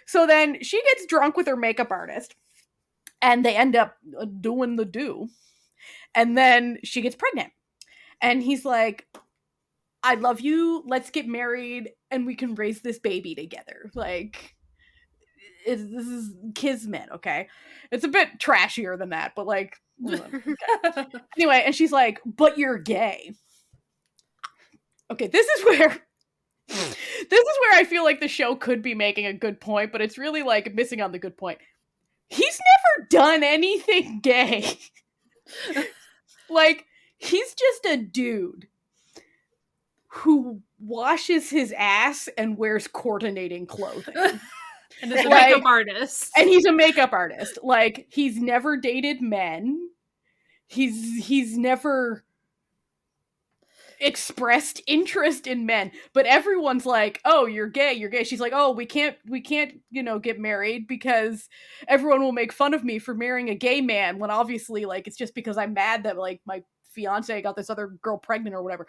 So 0.07 0.25
then 0.25 0.63
she 0.63 0.81
gets 0.81 1.05
drunk 1.05 1.37
with 1.37 1.47
her 1.47 1.55
makeup 1.55 1.91
artist 1.91 2.35
and 3.21 3.45
they 3.45 3.55
end 3.55 3.75
up 3.75 3.97
uh, 4.19 4.25
doing 4.25 4.75
the 4.75 4.85
do 4.85 5.27
and 6.15 6.37
then 6.37 6.79
she 6.83 7.01
gets 7.01 7.15
pregnant. 7.15 7.51
And 8.21 8.41
he's 8.41 8.65
like 8.65 9.07
i 10.01 10.15
love 10.15 10.39
you. 10.39 10.83
Let's 10.87 11.09
get 11.09 11.27
married 11.27 11.91
and 12.09 12.25
we 12.25 12.35
can 12.35 12.55
raise 12.55 12.81
this 12.81 12.99
baby 12.99 13.35
together. 13.35 13.91
Like 13.93 14.55
it's, 15.65 15.83
this 15.83 16.07
is 16.07 16.33
kismet 16.55 17.09
okay? 17.15 17.47
It's 17.91 18.05
a 18.05 18.09
bit 18.09 18.39
trashier 18.39 18.97
than 18.97 19.09
that 19.09 19.33
but 19.35 19.45
like 19.45 19.75
anyway 21.37 21.63
and 21.65 21.75
she's 21.75 21.91
like 21.91 22.21
but 22.25 22.57
you're 22.57 22.77
gay 22.77 23.33
okay 25.11 25.27
this 25.27 25.47
is 25.47 25.65
where 25.65 25.89
hmm. 25.89 26.91
this 27.29 27.39
is 27.39 27.57
where 27.61 27.79
i 27.79 27.83
feel 27.83 28.03
like 28.03 28.19
the 28.19 28.27
show 28.27 28.55
could 28.55 28.81
be 28.81 28.93
making 28.95 29.25
a 29.25 29.33
good 29.33 29.59
point 29.59 29.91
but 29.91 30.01
it's 30.01 30.17
really 30.17 30.43
like 30.43 30.73
missing 30.73 31.01
on 31.01 31.11
the 31.11 31.19
good 31.19 31.37
point. 31.37 31.59
He's 32.31 32.59
never 32.59 33.07
done 33.09 33.41
anything 33.43 34.19
gay. 34.23 34.77
Like 36.47 36.85
he's 37.17 37.53
just 37.55 37.85
a 37.85 37.97
dude 37.97 38.67
who 40.07 40.61
washes 40.79 41.49
his 41.49 41.73
ass 41.77 42.29
and 42.37 42.57
wears 42.57 42.87
coordinating 42.87 43.65
clothing. 43.65 44.13
And 45.01 45.13
is 45.13 45.23
a 45.23 45.29
Like- 45.29 45.49
makeup 45.51 45.65
artist. 45.65 46.31
and 46.35 46.49
he's 46.49 46.65
a 46.65 46.73
makeup 46.73 47.13
artist. 47.13 47.59
Like 47.63 48.07
he's 48.09 48.37
never 48.37 48.75
dated 48.75 49.21
men. 49.21 49.89
He's 50.67 51.25
he's 51.25 51.57
never 51.57 52.25
expressed 54.01 54.81
interest 54.87 55.47
in 55.47 55.65
men 55.65 55.91
but 56.13 56.25
everyone's 56.25 56.85
like 56.85 57.19
oh 57.25 57.45
you're 57.45 57.67
gay 57.67 57.93
you're 57.93 58.09
gay. 58.09 58.23
She's 58.23 58.39
like 58.39 58.53
oh 58.55 58.71
we 58.71 58.85
can't 58.85 59.17
we 59.27 59.41
can't 59.41 59.73
you 59.89 60.03
know 60.03 60.19
get 60.19 60.39
married 60.39 60.87
because 60.87 61.49
everyone 61.87 62.21
will 62.21 62.31
make 62.31 62.53
fun 62.53 62.73
of 62.73 62.83
me 62.83 62.99
for 62.99 63.13
marrying 63.13 63.49
a 63.49 63.55
gay 63.55 63.81
man 63.81 64.19
when 64.19 64.31
obviously 64.31 64.85
like 64.85 65.07
it's 65.07 65.17
just 65.17 65.35
because 65.35 65.57
i'm 65.57 65.73
mad 65.73 66.03
that 66.03 66.17
like 66.17 66.41
my 66.45 66.63
fiance 66.91 67.41
got 67.41 67.55
this 67.55 67.69
other 67.69 67.87
girl 68.01 68.17
pregnant 68.17 68.55
or 68.55 68.63
whatever. 68.63 68.87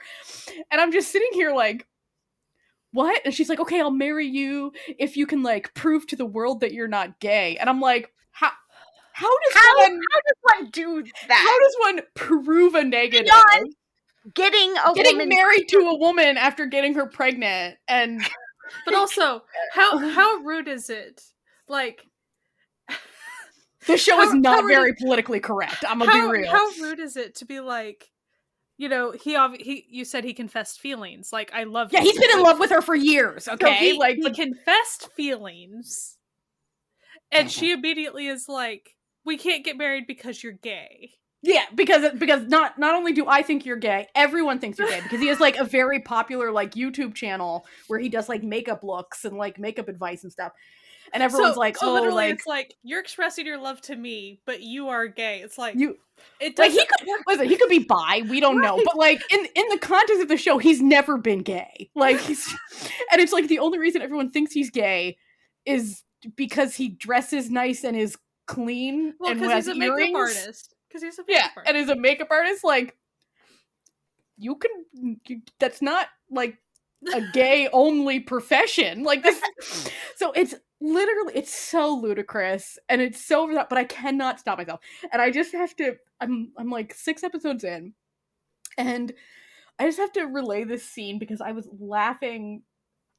And 0.70 0.80
i'm 0.80 0.92
just 0.92 1.12
sitting 1.12 1.30
here 1.32 1.52
like 1.52 1.86
what? 2.92 3.20
And 3.24 3.32
she's 3.32 3.48
like 3.48 3.60
okay 3.60 3.80
i'll 3.80 3.90
marry 3.90 4.26
you 4.26 4.72
if 4.98 5.16
you 5.16 5.26
can 5.26 5.42
like 5.42 5.72
prove 5.74 6.06
to 6.08 6.16
the 6.16 6.26
world 6.26 6.60
that 6.60 6.72
you're 6.72 6.88
not 6.88 7.20
gay. 7.20 7.56
And 7.56 7.68
i'm 7.68 7.80
like 7.80 8.12
how 8.32 8.50
how 9.12 9.28
does 9.28 9.54
How, 9.54 9.76
how 9.76 9.88
does 9.88 10.62
one 10.62 10.70
do 10.70 11.04
that? 11.28 11.38
how 11.38 11.60
does 11.60 11.76
one 11.80 12.00
prove 12.14 12.74
a 12.74 12.84
negative? 12.84 13.26
Beyond 13.26 13.74
Getting 14.34 14.74
a 14.76 14.92
getting 14.94 15.16
woman 15.16 15.28
married 15.30 15.66
to 15.68 15.78
a 15.78 15.98
woman 15.98 16.36
after 16.36 16.66
getting 16.66 16.94
her 16.94 17.06
pregnant 17.06 17.78
and 17.88 18.20
but 18.84 18.94
also 18.94 19.42
how 19.72 19.96
uh-huh. 19.96 20.10
how 20.10 20.36
rude 20.38 20.68
is 20.68 20.90
it? 20.90 21.22
Like 21.68 22.04
the 23.86 23.96
show 23.96 24.20
is 24.20 24.34
not 24.34 24.60
how 24.60 24.66
very 24.66 24.94
politically 24.94 25.40
correct 25.40 25.84
i'm 25.88 25.98
gonna 25.98 26.10
how, 26.10 26.30
be 26.30 26.38
real. 26.38 26.50
how 26.50 26.66
rude 26.80 27.00
is 27.00 27.16
it 27.16 27.34
to 27.34 27.44
be 27.44 27.60
like 27.60 28.10
you 28.76 28.88
know 28.88 29.12
he 29.12 29.34
obvi- 29.34 29.60
he 29.60 29.86
you 29.88 30.04
said 30.04 30.24
he 30.24 30.34
confessed 30.34 30.80
feelings 30.80 31.32
like 31.32 31.50
i 31.54 31.64
love 31.64 31.92
yeah 31.92 32.00
you, 32.00 32.06
he's 32.06 32.18
been 32.18 32.38
in 32.38 32.42
love 32.42 32.58
with 32.58 32.70
her 32.70 32.82
for 32.82 32.94
years 32.94 33.44
so 33.44 33.52
okay? 33.54 33.76
He, 33.76 33.98
like 33.98 34.16
he 34.16 34.30
confessed 34.32 35.10
feelings 35.12 36.16
and 37.32 37.42
uh-huh. 37.42 37.48
she 37.48 37.72
immediately 37.72 38.26
is 38.26 38.48
like 38.48 38.96
we 39.24 39.36
can't 39.36 39.64
get 39.64 39.76
married 39.76 40.06
because 40.06 40.42
you're 40.42 40.52
gay 40.52 41.12
Yeah, 41.42 41.64
because 41.74 42.12
because 42.18 42.46
not 42.48 42.78
not 42.78 42.94
only 42.94 43.12
do 43.12 43.26
I 43.26 43.42
think 43.42 43.64
you're 43.64 43.76
gay, 43.76 44.08
everyone 44.14 44.58
thinks 44.58 44.78
you're 44.78 44.88
gay 44.88 45.00
because 45.02 45.20
he 45.20 45.28
has 45.28 45.40
like 45.40 45.56
a 45.56 45.64
very 45.64 46.00
popular 46.00 46.52
like 46.52 46.72
YouTube 46.72 47.14
channel 47.14 47.66
where 47.88 47.98
he 47.98 48.08
does 48.08 48.28
like 48.28 48.42
makeup 48.42 48.84
looks 48.84 49.24
and 49.24 49.36
like 49.36 49.58
makeup 49.58 49.88
advice 49.88 50.22
and 50.22 50.32
stuff. 50.32 50.52
And 51.12 51.22
everyone's 51.22 51.54
so, 51.54 51.60
like, 51.60 51.76
so 51.76 51.88
"Oh, 51.88 51.94
literally 51.94 52.14
like 52.14 52.34
it's 52.34 52.46
like 52.46 52.74
you're 52.82 53.00
expressing 53.00 53.44
your 53.44 53.58
love 53.58 53.80
to 53.82 53.96
me 53.96 54.38
but 54.46 54.62
you 54.62 54.90
are 54.90 55.08
gay 55.08 55.40
it's 55.40 55.58
like 55.58 55.74
you 55.74 55.96
it 56.40 56.58
like 56.58 56.72
he 56.72 56.78
could 56.78 57.08
listen, 57.26 57.48
he 57.48 57.56
could 57.56 57.68
be 57.68 57.80
bi, 57.80 58.22
we 58.28 58.40
don't 58.40 58.60
know. 58.60 58.80
But 58.84 58.96
like 58.96 59.20
in 59.32 59.46
in 59.54 59.68
the 59.68 59.78
context 59.78 60.22
of 60.22 60.28
the 60.28 60.36
show, 60.36 60.58
he's 60.58 60.80
never 60.80 61.18
been 61.18 61.40
gay. 61.40 61.90
Like 61.94 62.20
he's 62.20 62.46
and 63.12 63.20
it's 63.20 63.32
like 63.32 63.48
the 63.48 63.58
only 63.58 63.78
reason 63.78 64.02
everyone 64.02 64.30
thinks 64.30 64.52
he's 64.52 64.70
gay 64.70 65.16
is 65.66 66.02
because 66.36 66.74
he 66.76 66.88
dresses 66.88 67.50
nice 67.50 67.84
and 67.84 67.96
is 67.96 68.16
clean 68.46 69.14
well 69.20 69.30
and 69.30 69.40
because 69.40 69.52
has 69.52 69.66
he's 69.66 69.76
a 69.76 69.78
makeup 69.78 69.98
earrings. 69.98 70.16
artist 70.16 70.74
because 70.90 71.02
he's 71.02 71.18
a 71.18 71.24
Yeah, 71.28 71.48
makeup 71.48 71.52
and 71.66 71.76
artist. 71.76 71.84
as 71.84 71.88
a 71.88 71.96
makeup 71.96 72.28
artist, 72.30 72.64
like 72.64 72.96
you 74.36 74.56
can, 74.56 75.20
you, 75.26 75.42
that's 75.58 75.82
not 75.82 76.08
like 76.30 76.58
a 77.12 77.20
gay 77.32 77.68
only 77.72 78.20
profession. 78.20 79.02
Like 79.04 79.22
this, 79.22 79.40
so 80.16 80.32
it's 80.32 80.54
literally 80.80 81.34
it's 81.36 81.54
so 81.54 81.94
ludicrous 81.94 82.78
and 82.88 83.02
it's 83.02 83.24
so 83.24 83.42
over 83.42 83.52
the 83.52 83.58
top, 83.58 83.68
but 83.68 83.78
I 83.78 83.84
cannot 83.84 84.40
stop 84.40 84.58
myself, 84.58 84.80
and 85.12 85.22
I 85.22 85.30
just 85.30 85.52
have 85.52 85.76
to. 85.76 85.96
I'm 86.20 86.52
I'm 86.58 86.70
like 86.70 86.94
six 86.94 87.22
episodes 87.24 87.64
in, 87.64 87.94
and 88.78 89.12
I 89.78 89.86
just 89.86 89.98
have 89.98 90.12
to 90.12 90.24
relay 90.24 90.64
this 90.64 90.84
scene 90.84 91.18
because 91.18 91.40
I 91.40 91.52
was 91.52 91.68
laughing 91.78 92.62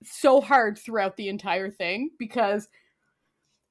so 0.03 0.41
hard 0.41 0.77
throughout 0.77 1.17
the 1.17 1.29
entire 1.29 1.69
thing 1.71 2.11
because 2.19 2.67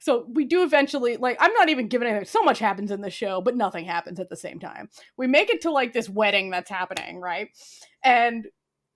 so 0.01 0.27
we 0.33 0.45
do 0.45 0.63
eventually 0.63 1.17
like 1.17 1.37
i'm 1.41 1.53
not 1.55 1.69
even 1.69 1.89
giving 1.89 2.09
anything 2.09 2.27
so 2.27 2.43
much 2.43 2.59
happens 2.59 2.91
in 2.91 3.01
the 3.01 3.11
show 3.11 3.41
but 3.41 3.57
nothing 3.57 3.85
happens 3.85 4.19
at 4.19 4.29
the 4.29 4.37
same 4.37 4.59
time 4.59 4.89
we 5.17 5.27
make 5.27 5.51
it 5.51 5.61
to 5.61 5.71
like 5.71 5.93
this 5.93 6.09
wedding 6.09 6.51
that's 6.51 6.71
happening 6.71 7.21
right 7.21 7.49
and 8.05 8.47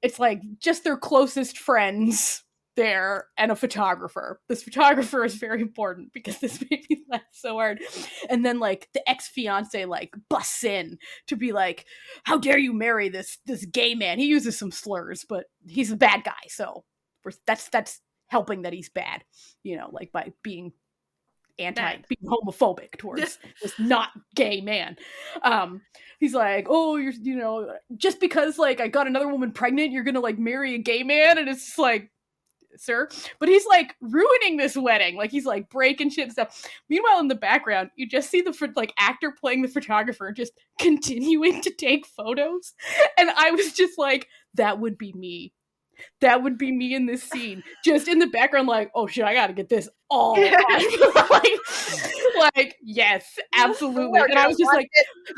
it's 0.02 0.18
like 0.18 0.42
just 0.58 0.84
their 0.84 0.96
closest 0.96 1.58
friends 1.58 2.44
there 2.76 3.26
and 3.36 3.52
a 3.52 3.56
photographer. 3.56 4.40
This 4.48 4.62
photographer 4.62 5.24
is 5.24 5.34
very 5.34 5.60
important 5.60 6.12
because 6.12 6.38
this 6.40 6.60
made 6.70 6.84
me 6.90 7.04
laugh 7.08 7.22
so 7.32 7.54
hard. 7.54 7.80
And 8.28 8.44
then 8.44 8.58
like 8.58 8.88
the 8.94 9.08
ex 9.08 9.28
fiance 9.28 9.84
like 9.84 10.14
busts 10.28 10.64
in 10.64 10.98
to 11.28 11.36
be 11.36 11.52
like, 11.52 11.86
"How 12.24 12.38
dare 12.38 12.58
you 12.58 12.72
marry 12.72 13.08
this 13.08 13.38
this 13.46 13.64
gay 13.64 13.94
man?" 13.94 14.18
He 14.18 14.26
uses 14.26 14.58
some 14.58 14.70
slurs, 14.70 15.24
but 15.28 15.46
he's 15.66 15.92
a 15.92 15.96
bad 15.96 16.24
guy, 16.24 16.32
so 16.48 16.84
that's 17.46 17.68
that's 17.68 18.00
helping 18.28 18.62
that 18.62 18.72
he's 18.72 18.88
bad, 18.88 19.24
you 19.62 19.76
know, 19.76 19.88
like 19.92 20.10
by 20.12 20.32
being 20.42 20.72
anti 21.58 21.96
being 22.08 22.30
homophobic 22.30 22.96
towards 22.98 23.38
this 23.62 23.78
not 23.78 24.10
gay 24.34 24.60
man. 24.60 24.96
Um 25.42 25.82
he's 26.18 26.34
like, 26.34 26.66
"Oh, 26.68 26.96
you're 26.96 27.12
you 27.12 27.36
know, 27.36 27.74
just 27.96 28.20
because 28.20 28.58
like 28.58 28.80
I 28.80 28.88
got 28.88 29.06
another 29.06 29.28
woman 29.28 29.52
pregnant, 29.52 29.92
you're 29.92 30.04
to 30.14 30.20
like 30.20 30.38
marry 30.38 30.74
a 30.74 30.78
gay 30.78 31.02
man?" 31.02 31.38
And 31.38 31.48
it's 31.48 31.66
just 31.66 31.78
like 31.78 32.10
sir 32.76 33.08
but 33.38 33.48
he's 33.48 33.66
like 33.66 33.94
ruining 34.00 34.56
this 34.56 34.76
wedding 34.76 35.16
like 35.16 35.30
he's 35.30 35.46
like 35.46 35.68
breaking 35.70 36.10
shit 36.10 36.24
and 36.24 36.32
stuff 36.32 36.64
meanwhile 36.88 37.20
in 37.20 37.28
the 37.28 37.34
background 37.34 37.90
you 37.96 38.08
just 38.08 38.30
see 38.30 38.40
the 38.40 38.72
like 38.76 38.92
actor 38.98 39.32
playing 39.38 39.62
the 39.62 39.68
photographer 39.68 40.32
just 40.32 40.52
continuing 40.80 41.60
to 41.60 41.70
take 41.70 42.06
photos 42.06 42.72
and 43.18 43.30
i 43.30 43.50
was 43.50 43.72
just 43.72 43.98
like 43.98 44.28
that 44.54 44.80
would 44.80 44.98
be 44.98 45.12
me 45.12 45.52
that 46.20 46.42
would 46.42 46.58
be 46.58 46.72
me 46.72 46.94
in 46.94 47.06
this 47.06 47.22
scene 47.22 47.62
just 47.84 48.08
in 48.08 48.18
the 48.18 48.26
background 48.28 48.68
like 48.68 48.90
oh 48.94 49.06
shit 49.06 49.24
i 49.24 49.34
gotta 49.34 49.52
get 49.52 49.68
this 49.68 49.88
all 50.10 50.32
on. 50.38 51.24
like, 51.30 51.50
like 52.54 52.76
yes 52.82 53.38
absolutely 53.56 54.20
and 54.20 54.38
i 54.38 54.46
was 54.46 54.56
just 54.56 54.72
like 54.72 54.88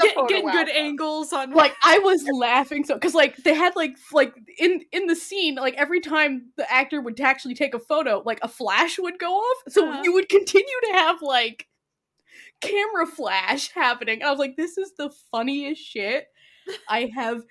Get, 0.03 0.17
getting 0.29 0.51
good 0.51 0.69
angles 0.69 1.33
on 1.33 1.53
like 1.53 1.73
I 1.83 1.99
was 2.01 2.25
laughing 2.33 2.85
so 2.85 2.95
because 2.95 3.15
like 3.15 3.37
they 3.39 3.55
had 3.55 3.77
like 3.77 3.97
like 4.13 4.35
in 4.59 4.83
in 4.93 5.07
the 5.07 5.15
scene 5.17 5.55
like 5.55 5.75
every 5.75 6.01
time 6.01 6.47
the 6.57 6.71
actor 6.71 7.01
would 7.01 7.21
actually 7.21 7.55
take 7.55 7.75
a 7.75 7.79
photo 7.79 8.23
like 8.27 8.41
a 8.43 8.49
flash 8.49 8.99
would 8.99 9.19
go 9.19 9.33
off 9.35 9.57
so 9.69 9.89
Uh-huh. 9.89 10.01
you 10.05 10.13
would 10.15 10.29
continue 10.29 10.67
to 10.87 10.93
have 10.93 11.23
like 11.23 11.67
camera 12.61 13.07
flash 13.07 13.71
happening 13.73 14.21
And 14.21 14.25
I 14.25 14.31
was 14.31 14.39
like 14.41 14.57
this 14.57 14.77
is 14.77 14.93
the 14.99 15.11
funniest 15.31 15.81
shit 15.83 16.27
I 16.89 17.11
have 17.15 17.43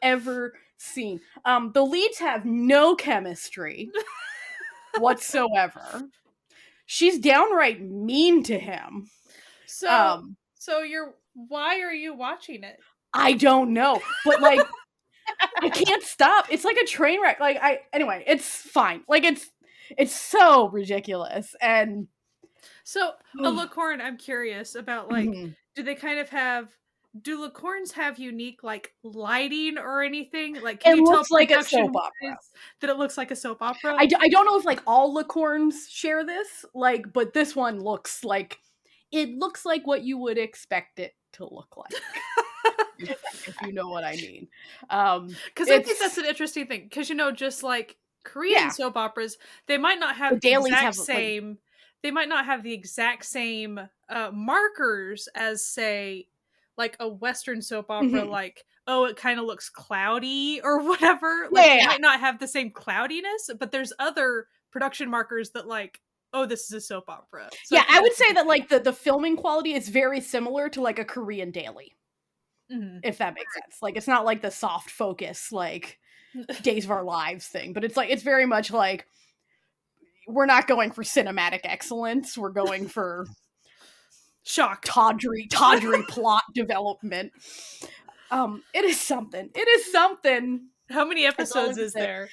ever 0.00 0.54
seen 0.82 1.20
um 1.44 1.70
the 1.72 1.84
leads 1.84 2.18
have 2.18 2.44
no 2.44 2.94
chemistry 2.94 3.90
whatsoever 4.98 6.02
she's 6.86 7.18
downright 7.18 7.80
mean 7.80 8.42
to 8.42 8.58
him 8.58 9.08
so 9.66 9.88
um 9.88 10.36
so 10.58 10.82
you're 10.82 11.14
why 11.34 11.80
are 11.80 11.92
you 11.92 12.14
watching 12.14 12.62
it? 12.62 12.78
I 13.14 13.32
don't 13.32 13.72
know, 13.72 14.00
but 14.24 14.40
like 14.40 14.60
I 15.62 15.68
can't 15.70 16.02
stop. 16.02 16.46
It's 16.50 16.64
like 16.64 16.76
a 16.76 16.86
train 16.86 17.22
wreck. 17.22 17.40
Like 17.40 17.58
I 17.60 17.80
anyway, 17.92 18.24
it's 18.26 18.46
fine. 18.46 19.02
Like 19.08 19.24
it's 19.24 19.50
it's 19.96 20.14
so 20.14 20.68
ridiculous 20.68 21.54
and 21.60 22.08
So 22.84 23.12
a 23.38 23.50
Lakorn, 23.50 24.00
I'm 24.00 24.16
curious 24.16 24.74
about 24.74 25.08
like 25.08 25.28
Mhm. 25.28 25.56
do 25.74 25.82
they 25.82 25.94
kind 25.94 26.18
of 26.18 26.28
have 26.30 26.70
do 27.20 27.46
Lakorns 27.46 27.92
have 27.92 28.18
unique 28.18 28.62
like 28.62 28.94
lighting 29.02 29.76
or 29.76 30.02
anything? 30.02 30.60
Like 30.62 30.80
can 30.80 30.92
It 30.92 30.96
you 30.96 31.04
looks 31.04 31.28
tell 31.28 31.38
like 31.38 31.50
a 31.50 31.62
soap 31.62 31.94
opera. 31.94 32.38
that 32.80 32.88
it 32.90 32.96
looks 32.96 33.18
like 33.18 33.30
a 33.30 33.36
soap 33.36 33.60
opera? 33.60 33.94
I, 33.98 34.06
d- 34.06 34.16
I 34.18 34.28
don't 34.28 34.46
know 34.46 34.58
if 34.58 34.64
like 34.64 34.80
all 34.86 35.14
lakorns 35.14 35.88
share 35.90 36.24
this, 36.24 36.64
like, 36.74 37.12
but 37.12 37.34
this 37.34 37.54
one 37.54 37.80
looks 37.80 38.24
like 38.24 38.58
it 39.10 39.28
looks 39.36 39.66
like 39.66 39.86
what 39.86 40.02
you 40.04 40.16
would 40.18 40.38
expect 40.38 40.98
it 40.98 41.14
to 41.34 41.44
look 41.44 41.76
like. 41.76 41.92
if, 42.98 43.56
you 43.66 43.72
know 43.74 43.88
what 43.88 44.04
I 44.04 44.12
mean. 44.16 44.48
Um 44.88 45.28
Because 45.46 45.68
I 45.68 45.82
think 45.82 45.98
that's 45.98 46.16
an 46.18 46.24
interesting 46.24 46.66
thing. 46.66 46.84
Because 46.84 47.08
you 47.10 47.14
know, 47.14 47.30
just 47.30 47.62
like 47.62 47.96
Korean 48.24 48.52
Yeah. 48.54 48.68
soap 48.70 48.96
operas, 48.96 49.36
they 49.66 49.76
might 49.76 49.98
not 49.98 50.16
have 50.16 50.40
The 50.40 50.54
the, 50.54 50.60
exact 50.60 50.82
have, 50.82 50.96
like- 50.98 51.06
same. 51.06 51.58
they 52.02 52.10
might 52.10 52.28
not 52.28 52.46
have 52.46 52.62
the 52.62 52.72
exact 52.72 53.26
same 53.26 53.78
uh, 54.08 54.30
markers 54.32 55.28
as, 55.34 55.64
say, 55.64 56.28
like 56.76 56.96
a 57.00 57.08
Western 57.08 57.62
soap 57.62 57.90
opera. 57.90 58.22
Mhm. 58.22 58.28
Like, 58.30 58.64
oh, 58.86 59.04
it 59.04 59.16
kind 59.16 59.38
of 59.38 59.46
looks 59.46 59.68
cloudy 59.68 60.60
or 60.64 60.82
whatever. 60.82 61.48
Like, 61.50 61.66
yeah, 61.66 61.84
it 61.84 61.86
might 61.86 62.00
not 62.00 62.20
have 62.20 62.38
the 62.38 62.48
same 62.48 62.70
cloudiness, 62.70 63.50
but 63.58 63.72
there's 63.72 63.92
other 63.98 64.46
production 64.70 65.10
markers 65.10 65.50
that, 65.50 65.66
like, 65.68 66.00
oh, 66.34 66.46
this 66.46 66.62
is 66.64 66.72
a 66.72 66.80
soap 66.80 67.04
opera. 67.08 67.48
So 67.64 67.76
yeah, 67.76 67.84
I 67.88 68.00
would 68.00 68.14
say 68.14 68.32
that 68.32 68.46
like 68.46 68.68
the 68.68 68.80
the 68.80 68.92
filming 68.92 69.36
quality 69.36 69.74
is 69.74 69.88
very 69.88 70.20
similar 70.20 70.68
to 70.70 70.80
like 70.80 70.98
a 70.98 71.04
Korean 71.04 71.50
daily. 71.50 71.94
Mhm. 72.72 73.00
if 73.02 73.18
that 73.18 73.34
makes 73.34 73.52
sense. 73.52 73.82
Like 73.82 73.96
it's 73.98 74.08
not 74.08 74.24
like 74.24 74.40
the 74.40 74.50
soft 74.50 74.88
focus 74.90 75.52
like 75.52 75.98
Days 76.62 76.86
of 76.86 76.90
Our 76.90 77.04
Lives 77.04 77.46
thing, 77.48 77.74
but 77.74 77.84
it's 77.84 77.98
like 77.98 78.08
it's 78.08 78.22
very 78.22 78.46
much 78.46 78.70
like 78.70 79.06
we're 80.26 80.46
not 80.46 80.66
going 80.68 80.90
for 80.92 81.02
cinematic 81.02 81.60
excellence. 81.64 82.38
We're 82.38 82.48
going 82.50 82.86
for 82.88 83.26
shock. 84.42 84.82
tawdry, 84.84 85.46
tawdry 85.46 86.02
plot 86.08 86.42
development. 86.54 87.32
Um, 88.30 88.62
it 88.72 88.84
is 88.84 89.00
something. 89.00 89.50
It 89.54 89.68
is 89.68 89.92
something. 89.92 90.68
How 90.90 91.04
many 91.04 91.26
episodes 91.26 91.78
is 91.78 91.92
there? 91.92 92.28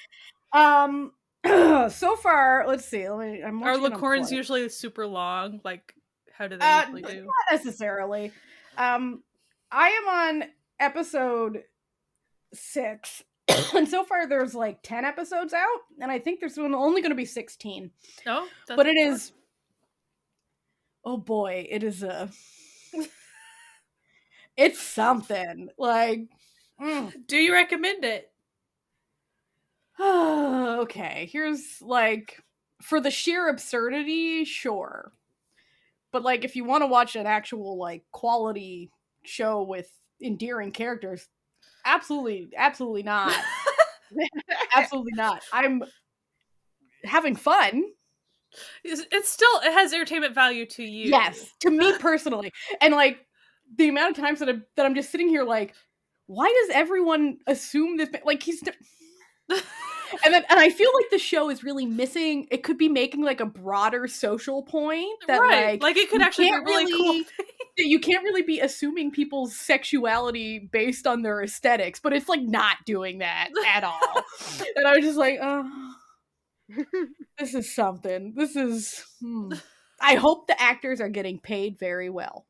Um, 0.52 1.12
so 1.44 2.16
far, 2.16 2.64
let's 2.66 2.84
see. 2.84 3.08
Let 3.08 3.18
me. 3.18 3.42
I'm 3.42 3.62
Are 3.62 3.76
Lakorns 3.76 4.30
usually 4.30 4.68
super 4.68 5.06
long? 5.06 5.60
Like, 5.64 5.94
how 6.32 6.48
do 6.48 6.56
they 6.56 6.64
Uh, 6.64 6.80
usually 6.82 7.02
do? 7.02 7.24
Not 7.24 7.52
necessarily. 7.52 8.32
Um, 8.76 9.22
I 9.70 9.88
am 9.88 10.08
on 10.08 10.44
episode 10.78 11.64
six, 12.52 13.22
and 13.74 13.88
so 13.88 14.04
far 14.04 14.26
there's 14.26 14.54
like 14.54 14.82
ten 14.82 15.04
episodes 15.04 15.52
out, 15.52 15.80
and 16.00 16.10
I 16.10 16.18
think 16.18 16.40
there's 16.40 16.58
only 16.58 17.00
going 17.02 17.10
to 17.10 17.16
be 17.16 17.26
sixteen. 17.26 17.90
No, 18.26 18.46
but 18.68 18.86
it 18.86 18.96
is. 18.96 19.32
Oh 21.04 21.16
boy, 21.16 21.66
it 21.70 21.82
is 21.82 22.02
a. 22.02 22.30
it's 24.56 24.80
something 24.80 25.68
like. 25.78 26.28
mm. 26.80 27.12
Do 27.26 27.36
you 27.36 27.52
recommend 27.52 28.04
it? 28.04 28.30
okay, 30.00 31.28
here's 31.30 31.80
like 31.82 32.42
for 32.82 33.00
the 33.00 33.10
sheer 33.10 33.48
absurdity, 33.48 34.44
sure. 34.44 35.12
But 36.12 36.22
like 36.22 36.44
if 36.44 36.56
you 36.56 36.64
want 36.64 36.82
to 36.82 36.86
watch 36.86 37.16
an 37.16 37.26
actual 37.26 37.76
like 37.78 38.04
quality 38.12 38.90
show 39.24 39.62
with 39.62 39.90
endearing 40.22 40.72
characters, 40.72 41.28
absolutely 41.84 42.50
absolutely 42.56 43.02
not. 43.02 43.34
absolutely 44.74 45.12
not. 45.14 45.42
I'm 45.52 45.84
having 47.04 47.36
fun. 47.36 47.84
It's, 48.84 49.02
it's 49.12 49.30
still 49.30 49.60
it 49.62 49.72
has 49.72 49.92
entertainment 49.92 50.34
value 50.34 50.66
to 50.66 50.82
you. 50.82 51.10
Yes, 51.10 51.50
to 51.60 51.70
me 51.70 51.92
personally. 51.98 52.52
And 52.80 52.94
like 52.94 53.18
the 53.76 53.88
amount 53.88 54.16
of 54.16 54.24
times 54.24 54.40
that 54.40 54.48
I'm 54.48 54.64
that 54.76 54.86
I'm 54.86 54.94
just 54.94 55.10
sitting 55.10 55.28
here 55.28 55.44
like 55.44 55.74
why 56.26 56.46
does 56.46 56.76
everyone 56.76 57.38
assume 57.46 57.96
this 57.96 58.08
like 58.24 58.42
he's 58.42 58.62
and 60.24 60.34
then 60.34 60.44
and 60.48 60.60
I 60.60 60.70
feel 60.70 60.90
like 60.94 61.10
the 61.10 61.18
show 61.18 61.50
is 61.50 61.64
really 61.64 61.86
missing. 61.86 62.46
It 62.50 62.62
could 62.62 62.78
be 62.78 62.88
making 62.88 63.22
like 63.22 63.40
a 63.40 63.46
broader 63.46 64.06
social 64.06 64.62
point 64.62 65.18
that 65.26 65.40
right. 65.40 65.72
like, 65.72 65.82
Like, 65.82 65.96
it 65.96 66.10
could 66.10 66.22
actually 66.22 66.46
be 66.46 66.50
can't 66.50 66.66
really, 66.66 66.92
cool. 66.92 67.12
really- 67.12 67.26
you 67.76 67.98
can't 67.98 68.22
really 68.22 68.42
be 68.42 68.60
assuming 68.60 69.10
people's 69.10 69.56
sexuality 69.56 70.68
based 70.70 71.06
on 71.06 71.22
their 71.22 71.42
aesthetics, 71.42 71.98
but 71.98 72.12
it's 72.12 72.28
like 72.28 72.42
not 72.42 72.76
doing 72.84 73.18
that 73.18 73.48
at 73.66 73.84
all. 73.84 74.24
and 74.76 74.86
I 74.86 74.96
was 74.96 75.04
just 75.04 75.18
like, 75.18 75.38
oh, 75.40 75.94
this 77.38 77.54
is 77.54 77.74
something. 77.74 78.34
This 78.36 78.56
is. 78.56 79.04
hmm. 79.20 79.52
I 80.00 80.14
hope 80.14 80.46
the 80.46 80.60
actors 80.60 81.00
are 81.00 81.10
getting 81.10 81.38
paid 81.38 81.78
very 81.78 82.08
well. 82.08 82.46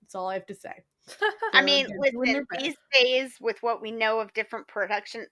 That's 0.00 0.14
all 0.14 0.28
I 0.28 0.34
have 0.34 0.46
to 0.46 0.54
say. 0.54 0.72
I 1.52 1.62
mean, 1.62 1.86
listen, 1.98 2.46
these 2.58 2.76
days 2.94 3.34
with 3.40 3.58
what 3.60 3.82
we 3.82 3.90
know 3.90 4.20
of 4.20 4.32
different 4.32 4.68
production, 4.68 5.26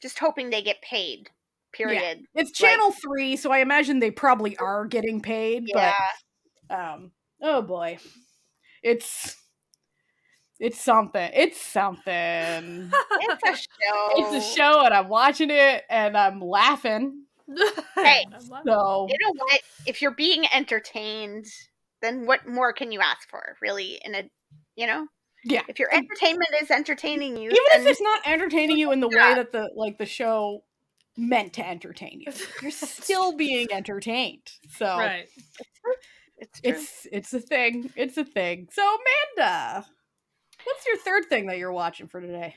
just 0.00 0.18
hoping 0.18 0.50
they 0.50 0.62
get 0.62 0.80
paid. 0.82 1.30
Period. 1.72 2.20
It's 2.34 2.58
like- 2.60 2.70
Channel 2.70 2.92
Three, 2.92 3.36
so 3.36 3.50
I 3.50 3.58
imagine 3.58 3.98
they 3.98 4.10
probably 4.10 4.56
are 4.56 4.86
getting 4.86 5.20
paid. 5.20 5.64
Yeah. 5.66 5.94
But 6.68 6.78
um, 6.78 7.12
oh 7.42 7.62
boy, 7.62 7.98
it's 8.82 9.36
it's 10.62 10.80
something. 10.80 11.30
It's 11.34 11.60
something. 11.60 12.12
It's 12.12 13.42
a 13.44 13.56
show. 13.56 14.10
it's 14.16 14.46
a 14.46 14.56
show, 14.56 14.84
and 14.84 14.94
I'm 14.94 15.08
watching 15.08 15.50
it, 15.50 15.82
and 15.90 16.16
I'm 16.16 16.40
laughing. 16.40 17.24
Hey. 17.94 18.26
So 18.64 19.06
You 19.08 19.16
know 19.20 19.32
what? 19.36 19.60
If 19.86 20.02
you're 20.02 20.14
being 20.14 20.44
entertained, 20.52 21.46
then 22.00 22.26
what 22.26 22.48
more 22.48 22.72
can 22.72 22.90
you 22.90 23.00
ask 23.00 23.28
for, 23.28 23.56
really? 23.60 24.00
In 24.04 24.14
a, 24.14 24.22
you 24.76 24.86
know, 24.86 25.06
yeah, 25.44 25.62
if 25.68 25.78
your 25.78 25.92
entertainment 25.92 26.50
is 26.60 26.70
entertaining 26.70 27.36
you, 27.36 27.48
even 27.48 27.58
if 27.74 27.86
it's 27.86 28.00
not 28.00 28.20
entertaining 28.26 28.78
you 28.78 28.92
in 28.92 29.00
the 29.00 29.08
way 29.08 29.34
that 29.34 29.52
the 29.52 29.70
like 29.74 29.98
the 29.98 30.06
show 30.06 30.62
meant 31.16 31.54
to 31.54 31.66
entertain 31.68 32.20
you, 32.20 32.32
you're 32.60 32.70
still 32.70 33.32
being 33.36 33.72
entertained. 33.72 34.50
So 34.76 34.86
right. 34.86 35.26
it's 36.38 36.60
it's 36.62 37.06
it's 37.10 37.34
a 37.34 37.40
thing. 37.40 37.90
It's 37.96 38.16
a 38.18 38.24
thing. 38.24 38.68
So 38.72 38.82
Amanda, 38.82 39.86
what's 40.64 40.86
your 40.86 40.96
third 40.98 41.26
thing 41.26 41.46
that 41.46 41.58
you're 41.58 41.72
watching 41.72 42.06
for 42.06 42.20
today? 42.20 42.54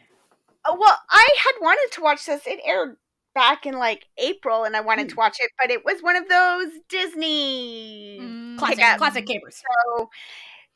Oh, 0.68 0.78
well, 0.80 1.00
I 1.10 1.28
had 1.38 1.54
wanted 1.62 1.93
to 1.93 2.02
watch 2.02 2.26
this. 2.26 2.46
It 2.48 2.60
aired 2.66 2.98
back 3.36 3.66
in 3.66 3.78
like 3.78 4.06
April 4.18 4.64
and 4.64 4.76
I 4.76 4.82
wanted 4.82 5.10
to 5.10 5.16
watch 5.16 5.38
it, 5.40 5.52
but 5.60 5.70
it 5.70 5.86
was 5.86 6.02
one 6.02 6.16
of 6.16 6.28
those 6.28 6.72
Disney 6.90 8.20
Mm. 8.20 8.58
Classic, 8.58 8.98
classic 8.98 9.26
capers. 9.26 9.62
So, 9.62 10.10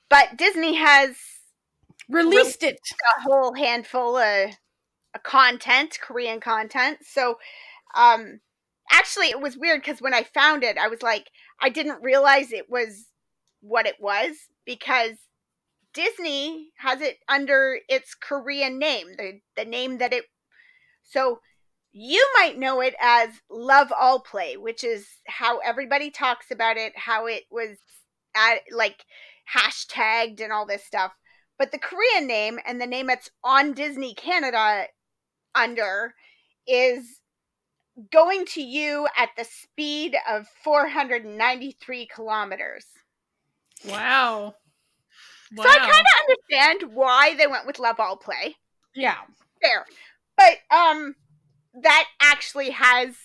but 0.10 0.38
Disney 0.38 0.76
has 0.76 1.16
Released 2.10 2.64
it. 2.64 2.80
a 3.18 3.22
whole 3.22 3.54
handful 3.54 4.18
of, 4.18 4.52
of 5.16 5.24
content, 5.24 5.98
Korean 6.02 6.40
content. 6.40 7.00
So, 7.06 7.38
um, 7.96 8.40
actually, 8.92 9.28
it 9.28 9.40
was 9.40 9.58
weird 9.58 9.82
because 9.82 10.02
when 10.02 10.14
I 10.14 10.24
found 10.24 10.64
it, 10.64 10.78
I 10.78 10.88
was 10.88 11.02
like, 11.02 11.30
I 11.62 11.70
didn't 11.70 12.02
realize 12.02 12.52
it 12.52 12.70
was 12.70 13.08
what 13.62 13.86
it 13.86 13.96
was 14.00 14.32
because 14.66 15.14
Disney 15.94 16.70
has 16.78 17.02
it 17.02 17.18
under 17.28 17.80
its 17.88 18.16
Korean 18.16 18.80
name, 18.80 19.08
the 19.18 19.40
the 19.56 19.66
name 19.66 20.00
that 20.00 20.14
it. 20.14 20.26
So, 21.04 21.40
you 21.92 22.26
might 22.40 22.58
know 22.58 22.82
it 22.82 22.96
as 23.02 23.30
Love 23.50 23.92
All 23.98 24.20
Play, 24.20 24.58
which 24.58 24.84
is 24.84 25.08
how 25.28 25.60
everybody 25.60 26.12
talks 26.12 26.52
about 26.52 26.78
it, 26.78 26.94
how 26.96 27.26
it 27.26 27.44
was 27.52 27.78
at 28.36 28.60
like 28.72 29.06
hashtagged 29.56 30.42
and 30.42 30.52
all 30.52 30.66
this 30.66 30.86
stuff. 30.86 31.12
But 31.58 31.72
the 31.72 31.80
Korean 31.80 32.28
name 32.28 32.60
and 32.66 32.80
the 32.80 32.88
name 32.88 33.10
it's 33.10 33.30
on 33.44 33.74
Disney 33.74 34.14
Canada 34.14 34.86
under 35.56 36.14
is 36.68 37.20
going 38.12 38.46
to 38.46 38.62
you 38.62 39.08
at 39.18 39.30
the 39.38 39.44
speed 39.44 40.16
of 40.30 40.48
493 40.64 42.08
kilometers. 42.14 42.86
Wow. 43.88 44.56
So 45.56 45.64
I 45.64 45.78
kind 45.78 45.90
of 45.90 46.70
understand 46.70 46.96
why 46.96 47.36
they 47.36 47.48
went 47.48 47.66
with 47.66 47.80
Love 47.80 48.00
All 48.00 48.16
Play. 48.16 48.56
Yeah. 48.96 49.18
Fair. 49.62 49.86
But 50.38 50.76
um 50.76 51.16
that 51.74 52.06
actually 52.22 52.72
has 52.72 53.16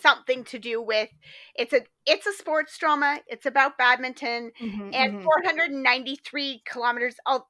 something 0.00 0.44
to 0.44 0.58
do 0.58 0.80
with 0.82 1.08
it's 1.54 1.72
a 1.72 1.82
it's 2.06 2.26
a 2.26 2.32
sports 2.32 2.76
drama. 2.78 3.20
It's 3.26 3.46
about 3.46 3.78
badminton 3.78 4.52
Mhm, 4.60 4.94
and 4.94 5.12
mhm. 5.14 5.22
493 5.22 6.62
kilometers 6.64 7.16
all 7.26 7.48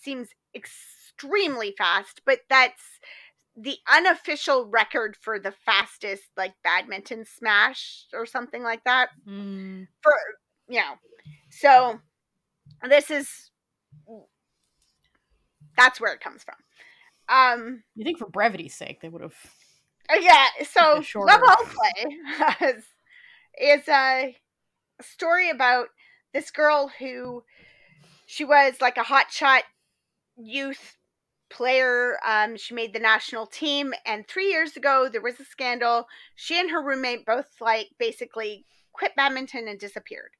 seems 0.00 0.28
extremely 0.54 1.74
fast 1.76 2.22
but 2.24 2.40
that's 2.48 2.82
the 3.56 3.76
unofficial 3.92 4.66
record 4.66 5.16
for 5.20 5.38
the 5.38 5.52
fastest 5.52 6.24
like 6.36 6.54
badminton 6.64 7.24
smash 7.24 8.06
or 8.14 8.24
something 8.26 8.62
like 8.62 8.82
that 8.84 9.10
Mm. 9.28 9.86
for 10.02 10.14
you 10.68 10.80
know 10.80 10.94
so 11.50 12.00
this 12.88 13.10
is 13.10 13.50
that's 15.76 16.00
where 16.00 16.12
it 16.12 16.20
comes 16.20 16.42
from 16.42 16.56
um 17.30 17.82
You 17.94 18.04
think 18.04 18.18
for 18.18 18.28
brevity's 18.28 18.74
sake 18.74 19.00
they 19.00 19.08
would 19.08 19.22
have 19.22 19.34
uh, 20.10 20.18
yeah 20.20 20.46
so 20.68 21.02
love 21.16 21.40
all 21.46 21.64
play 21.66 22.18
is, 22.68 22.84
is 23.60 23.88
a 23.88 24.36
story 25.00 25.50
about 25.50 25.88
this 26.34 26.50
girl 26.50 26.90
who 26.98 27.42
she 28.26 28.44
was 28.44 28.74
like 28.80 28.96
a 28.96 29.02
hotshot 29.02 29.62
youth 30.36 30.96
player. 31.50 32.16
Um 32.26 32.56
she 32.56 32.74
made 32.74 32.92
the 32.92 33.00
national 33.00 33.46
team 33.46 33.92
and 34.06 34.26
three 34.26 34.50
years 34.50 34.76
ago 34.76 35.08
there 35.10 35.20
was 35.20 35.40
a 35.40 35.44
scandal. 35.44 36.06
She 36.34 36.58
and 36.58 36.70
her 36.70 36.82
roommate 36.82 37.26
both 37.26 37.46
like 37.60 37.88
basically 37.98 38.66
quit 38.92 39.16
badminton 39.16 39.68
and 39.68 39.78
disappeared. 39.78 40.30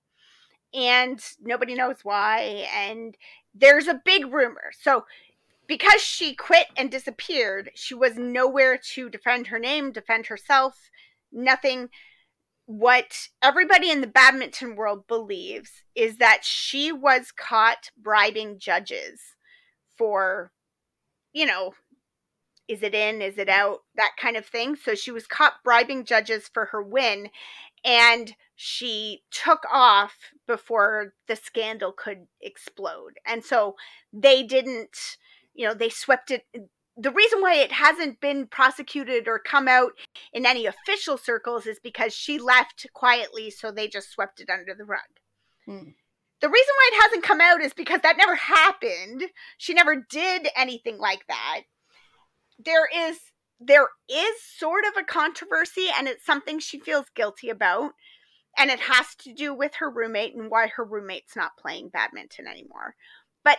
And 0.72 1.20
nobody 1.40 1.74
knows 1.74 1.98
why 2.04 2.68
and 2.74 3.16
there's 3.54 3.88
a 3.88 4.00
big 4.04 4.32
rumor. 4.32 4.70
So 4.80 5.04
because 5.70 6.00
she 6.00 6.34
quit 6.34 6.66
and 6.76 6.90
disappeared 6.90 7.70
she 7.76 7.94
was 7.94 8.16
nowhere 8.16 8.76
to 8.76 9.08
defend 9.08 9.46
her 9.46 9.58
name 9.58 9.92
defend 9.92 10.26
herself 10.26 10.90
nothing. 11.32 11.88
What 12.66 13.28
everybody 13.40 13.88
in 13.88 14.00
the 14.00 14.06
badminton 14.06 14.74
world 14.74 15.06
believes 15.06 15.84
is 15.94 16.16
that 16.16 16.44
she 16.44 16.90
was 16.90 17.32
caught 17.32 17.90
bribing 17.96 18.58
judges 18.58 19.20
for 19.96 20.50
you 21.32 21.46
know 21.46 21.74
is 22.66 22.82
it 22.82 22.94
in 22.94 23.22
is 23.22 23.38
it 23.38 23.48
out 23.48 23.80
that 23.94 24.12
kind 24.20 24.36
of 24.36 24.46
thing. 24.46 24.74
So 24.74 24.96
she 24.96 25.12
was 25.12 25.28
caught 25.28 25.62
bribing 25.62 26.04
judges 26.04 26.50
for 26.52 26.66
her 26.66 26.82
win 26.82 27.30
and 27.84 28.34
she 28.56 29.22
took 29.30 29.62
off 29.72 30.16
before 30.46 31.14
the 31.28 31.36
scandal 31.36 31.92
could 31.92 32.26
explode. 32.40 33.14
And 33.24 33.44
so 33.44 33.76
they 34.12 34.42
didn't 34.42 35.16
you 35.54 35.66
know 35.66 35.74
they 35.74 35.88
swept 35.88 36.30
it 36.30 36.44
the 36.96 37.10
reason 37.10 37.40
why 37.40 37.54
it 37.54 37.72
hasn't 37.72 38.20
been 38.20 38.46
prosecuted 38.46 39.26
or 39.26 39.38
come 39.38 39.68
out 39.68 39.92
in 40.32 40.44
any 40.44 40.66
official 40.66 41.16
circles 41.16 41.66
is 41.66 41.78
because 41.82 42.12
she 42.12 42.38
left 42.38 42.86
quietly 42.92 43.50
so 43.50 43.70
they 43.70 43.88
just 43.88 44.10
swept 44.10 44.40
it 44.40 44.50
under 44.50 44.74
the 44.74 44.84
rug. 44.84 45.00
Hmm. 45.66 45.90
the 46.40 46.48
reason 46.48 46.74
why 46.74 46.90
it 46.92 47.02
hasn't 47.02 47.24
come 47.24 47.40
out 47.40 47.60
is 47.60 47.74
because 47.74 48.00
that 48.02 48.16
never 48.16 48.34
happened. 48.34 49.24
She 49.58 49.74
never 49.74 50.06
did 50.10 50.48
anything 50.56 50.98
like 50.98 51.26
that. 51.28 51.62
There 52.58 52.88
is 52.94 53.18
there 53.60 53.88
is 54.08 54.42
sort 54.42 54.84
of 54.86 54.96
a 54.98 55.04
controversy 55.04 55.86
and 55.96 56.08
it's 56.08 56.24
something 56.24 56.58
she 56.58 56.80
feels 56.80 57.06
guilty 57.14 57.50
about 57.50 57.92
and 58.56 58.70
it 58.70 58.80
has 58.80 59.14
to 59.16 59.34
do 59.34 59.54
with 59.54 59.74
her 59.76 59.90
roommate 59.90 60.34
and 60.34 60.50
why 60.50 60.66
her 60.68 60.84
roommate's 60.84 61.36
not 61.36 61.58
playing 61.58 61.90
badminton 61.90 62.46
anymore. 62.46 62.94
But 63.44 63.58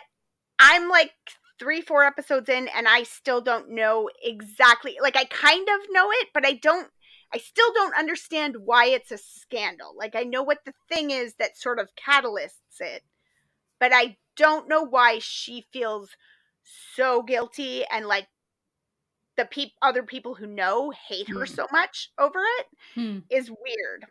i'm 0.59 0.89
like 0.89 1.13
three 1.61 1.81
four 1.81 2.03
episodes 2.03 2.49
in 2.49 2.67
and 2.75 2.87
i 2.89 3.03
still 3.03 3.41
don't 3.41 3.69
know 3.69 4.09
exactly 4.23 4.97
like 5.01 5.15
i 5.15 5.25
kind 5.25 5.69
of 5.69 5.79
know 5.91 6.09
it 6.11 6.29
but 6.33 6.45
i 6.45 6.53
don't 6.53 6.89
i 7.33 7.37
still 7.37 7.71
don't 7.73 7.95
understand 7.95 8.55
why 8.65 8.87
it's 8.87 9.11
a 9.11 9.17
scandal 9.17 9.93
like 9.95 10.15
i 10.15 10.23
know 10.23 10.43
what 10.43 10.59
the 10.65 10.73
thing 10.89 11.11
is 11.11 11.35
that 11.35 11.57
sort 11.57 11.79
of 11.79 11.89
catalysts 11.95 12.81
it 12.81 13.03
but 13.79 13.91
i 13.93 14.17
don't 14.35 14.67
know 14.67 14.81
why 14.83 15.19
she 15.19 15.65
feels 15.71 16.09
so 16.95 17.21
guilty 17.21 17.85
and 17.91 18.07
like 18.07 18.27
the 19.37 19.45
peop- 19.45 19.73
other 19.81 20.03
people 20.03 20.35
who 20.35 20.47
know 20.47 20.91
hate 20.91 21.29
her 21.29 21.45
Hmm. 21.45 21.53
so 21.53 21.67
much 21.71 22.11
over 22.17 22.39
it 22.59 22.67
Hmm. 22.95 23.19
is 23.29 23.49
weird. 23.49 24.07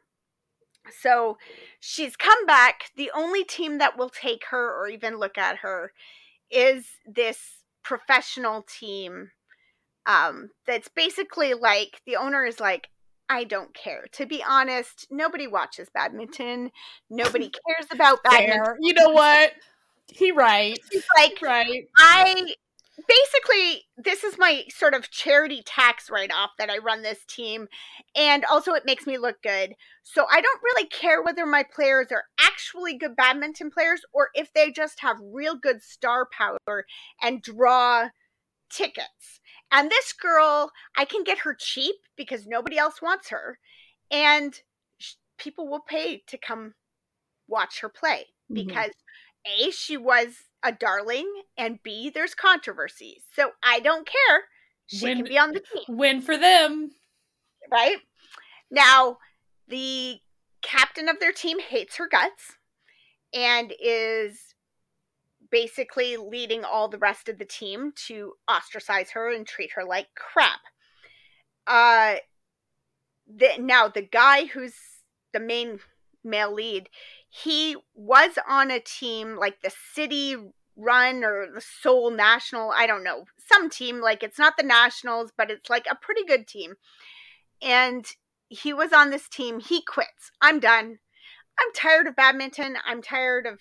So 1.02 1.38
she's 1.78 2.16
come 2.16 2.46
back. 2.46 2.90
The 2.96 3.10
only 3.14 3.44
team 3.44 3.78
that 3.78 3.98
will 3.98 4.10
take 4.10 4.46
her 4.50 4.74
or 4.74 4.88
even 4.88 5.18
look 5.18 5.38
at 5.38 5.58
her 5.58 5.92
is 6.50 6.86
this 7.06 7.38
professional 7.82 8.62
team 8.62 9.30
um, 10.06 10.50
that's 10.66 10.88
basically 10.88 11.54
like 11.54 12.00
the 12.06 12.16
owner 12.16 12.44
is 12.44 12.60
like, 12.60 12.88
I 13.28 13.44
don't 13.44 13.72
care. 13.74 14.06
To 14.12 14.26
be 14.26 14.42
honest, 14.46 15.06
nobody 15.10 15.46
watches 15.46 15.88
badminton. 15.94 16.72
Nobody 17.08 17.50
cares 17.66 17.86
about 17.92 18.22
badminton. 18.24 18.64
Fair. 18.64 18.76
You 18.80 18.94
know 18.94 19.10
what? 19.10 19.52
He 20.08 20.32
right. 20.32 20.76
She's 20.90 21.06
like, 21.16 21.40
Right. 21.40 21.88
I 21.96 22.54
basically 23.06 23.84
this 23.96 24.24
is 24.24 24.36
my 24.38 24.64
sort 24.68 24.94
of 24.94 25.10
charity 25.10 25.62
tax 25.64 26.10
write 26.10 26.32
off 26.32 26.50
that 26.58 26.70
I 26.70 26.78
run 26.78 27.02
this 27.02 27.24
team 27.28 27.68
and 28.16 28.44
also 28.44 28.72
it 28.72 28.84
makes 28.86 29.06
me 29.06 29.18
look 29.18 29.42
good. 29.42 29.74
So 30.02 30.26
I 30.30 30.40
don't 30.40 30.62
really 30.62 30.86
care 30.88 31.22
whether 31.22 31.46
my 31.46 31.62
players 31.74 32.08
are 32.10 32.24
actually 32.40 32.96
good 32.96 33.16
badminton 33.16 33.70
players 33.70 34.00
or 34.12 34.28
if 34.34 34.52
they 34.52 34.70
just 34.70 35.00
have 35.00 35.16
real 35.22 35.54
good 35.56 35.82
star 35.82 36.26
power 36.36 36.84
and 37.22 37.42
draw 37.42 38.08
tickets. 38.70 39.40
And 39.72 39.90
this 39.90 40.12
girl, 40.12 40.70
I 40.96 41.04
can 41.04 41.22
get 41.22 41.38
her 41.38 41.54
cheap 41.58 41.94
because 42.16 42.46
nobody 42.46 42.76
else 42.78 43.00
wants 43.00 43.28
her 43.30 43.58
and 44.10 44.58
sh- 44.98 45.14
people 45.38 45.68
will 45.68 45.82
pay 45.86 46.22
to 46.26 46.38
come 46.38 46.74
watch 47.46 47.80
her 47.80 47.88
play 47.88 48.26
Mhm. 48.50 48.54
because 48.66 48.92
a 49.46 49.70
she 49.70 49.96
was 49.96 50.49
a 50.62 50.72
darling 50.72 51.42
and 51.56 51.78
b 51.82 52.10
there's 52.10 52.34
controversy. 52.34 53.22
So 53.34 53.52
i 53.62 53.80
don't 53.80 54.06
care. 54.06 54.44
She 54.86 55.04
When- 55.04 55.16
can 55.18 55.24
be 55.26 55.38
on 55.38 55.52
the 55.52 55.60
team. 55.60 55.96
Win 55.96 56.20
for 56.20 56.36
them. 56.36 56.90
right? 57.70 57.98
Now 58.70 59.18
the 59.68 60.18
captain 60.62 61.08
of 61.08 61.18
their 61.20 61.32
team 61.32 61.58
hates 61.60 61.96
her 61.96 62.08
guts 62.08 62.56
and 63.32 63.72
is 63.80 64.54
basically 65.50 66.16
leading 66.16 66.64
all 66.64 66.88
the 66.88 66.98
rest 66.98 67.28
of 67.28 67.38
the 67.38 67.44
team 67.44 67.92
to 68.06 68.34
ostracize 68.48 69.10
her 69.12 69.32
and 69.32 69.46
treat 69.46 69.70
her 69.74 69.84
like 69.84 70.08
crap. 70.14 70.60
Uh 71.66 72.16
the, 73.32 73.48
now 73.58 73.86
the 73.88 74.02
guy 74.02 74.46
who's 74.46 74.74
the 75.32 75.38
main 75.40 75.78
male 76.24 76.52
lead 76.52 76.88
he 77.30 77.76
was 77.94 78.32
on 78.48 78.70
a 78.70 78.80
team 78.80 79.36
like 79.36 79.62
the 79.62 79.72
city 79.94 80.36
run 80.76 81.22
or 81.24 81.46
the 81.52 81.60
Seoul 81.60 82.10
National, 82.10 82.72
I 82.76 82.86
don't 82.86 83.04
know, 83.04 83.24
some 83.50 83.70
team 83.70 84.00
like 84.00 84.22
it's 84.22 84.38
not 84.38 84.56
the 84.56 84.62
Nationals, 84.64 85.30
but 85.36 85.50
it's 85.50 85.70
like 85.70 85.86
a 85.90 85.94
pretty 85.94 86.24
good 86.24 86.46
team. 86.46 86.74
And 87.62 88.04
he 88.48 88.72
was 88.72 88.92
on 88.92 89.10
this 89.10 89.28
team. 89.28 89.60
He 89.60 89.80
quits. 89.82 90.32
I'm 90.40 90.58
done. 90.58 90.98
I'm 91.58 91.72
tired 91.74 92.06
of 92.06 92.16
badminton. 92.16 92.76
I'm 92.84 93.00
tired 93.02 93.46
of 93.46 93.60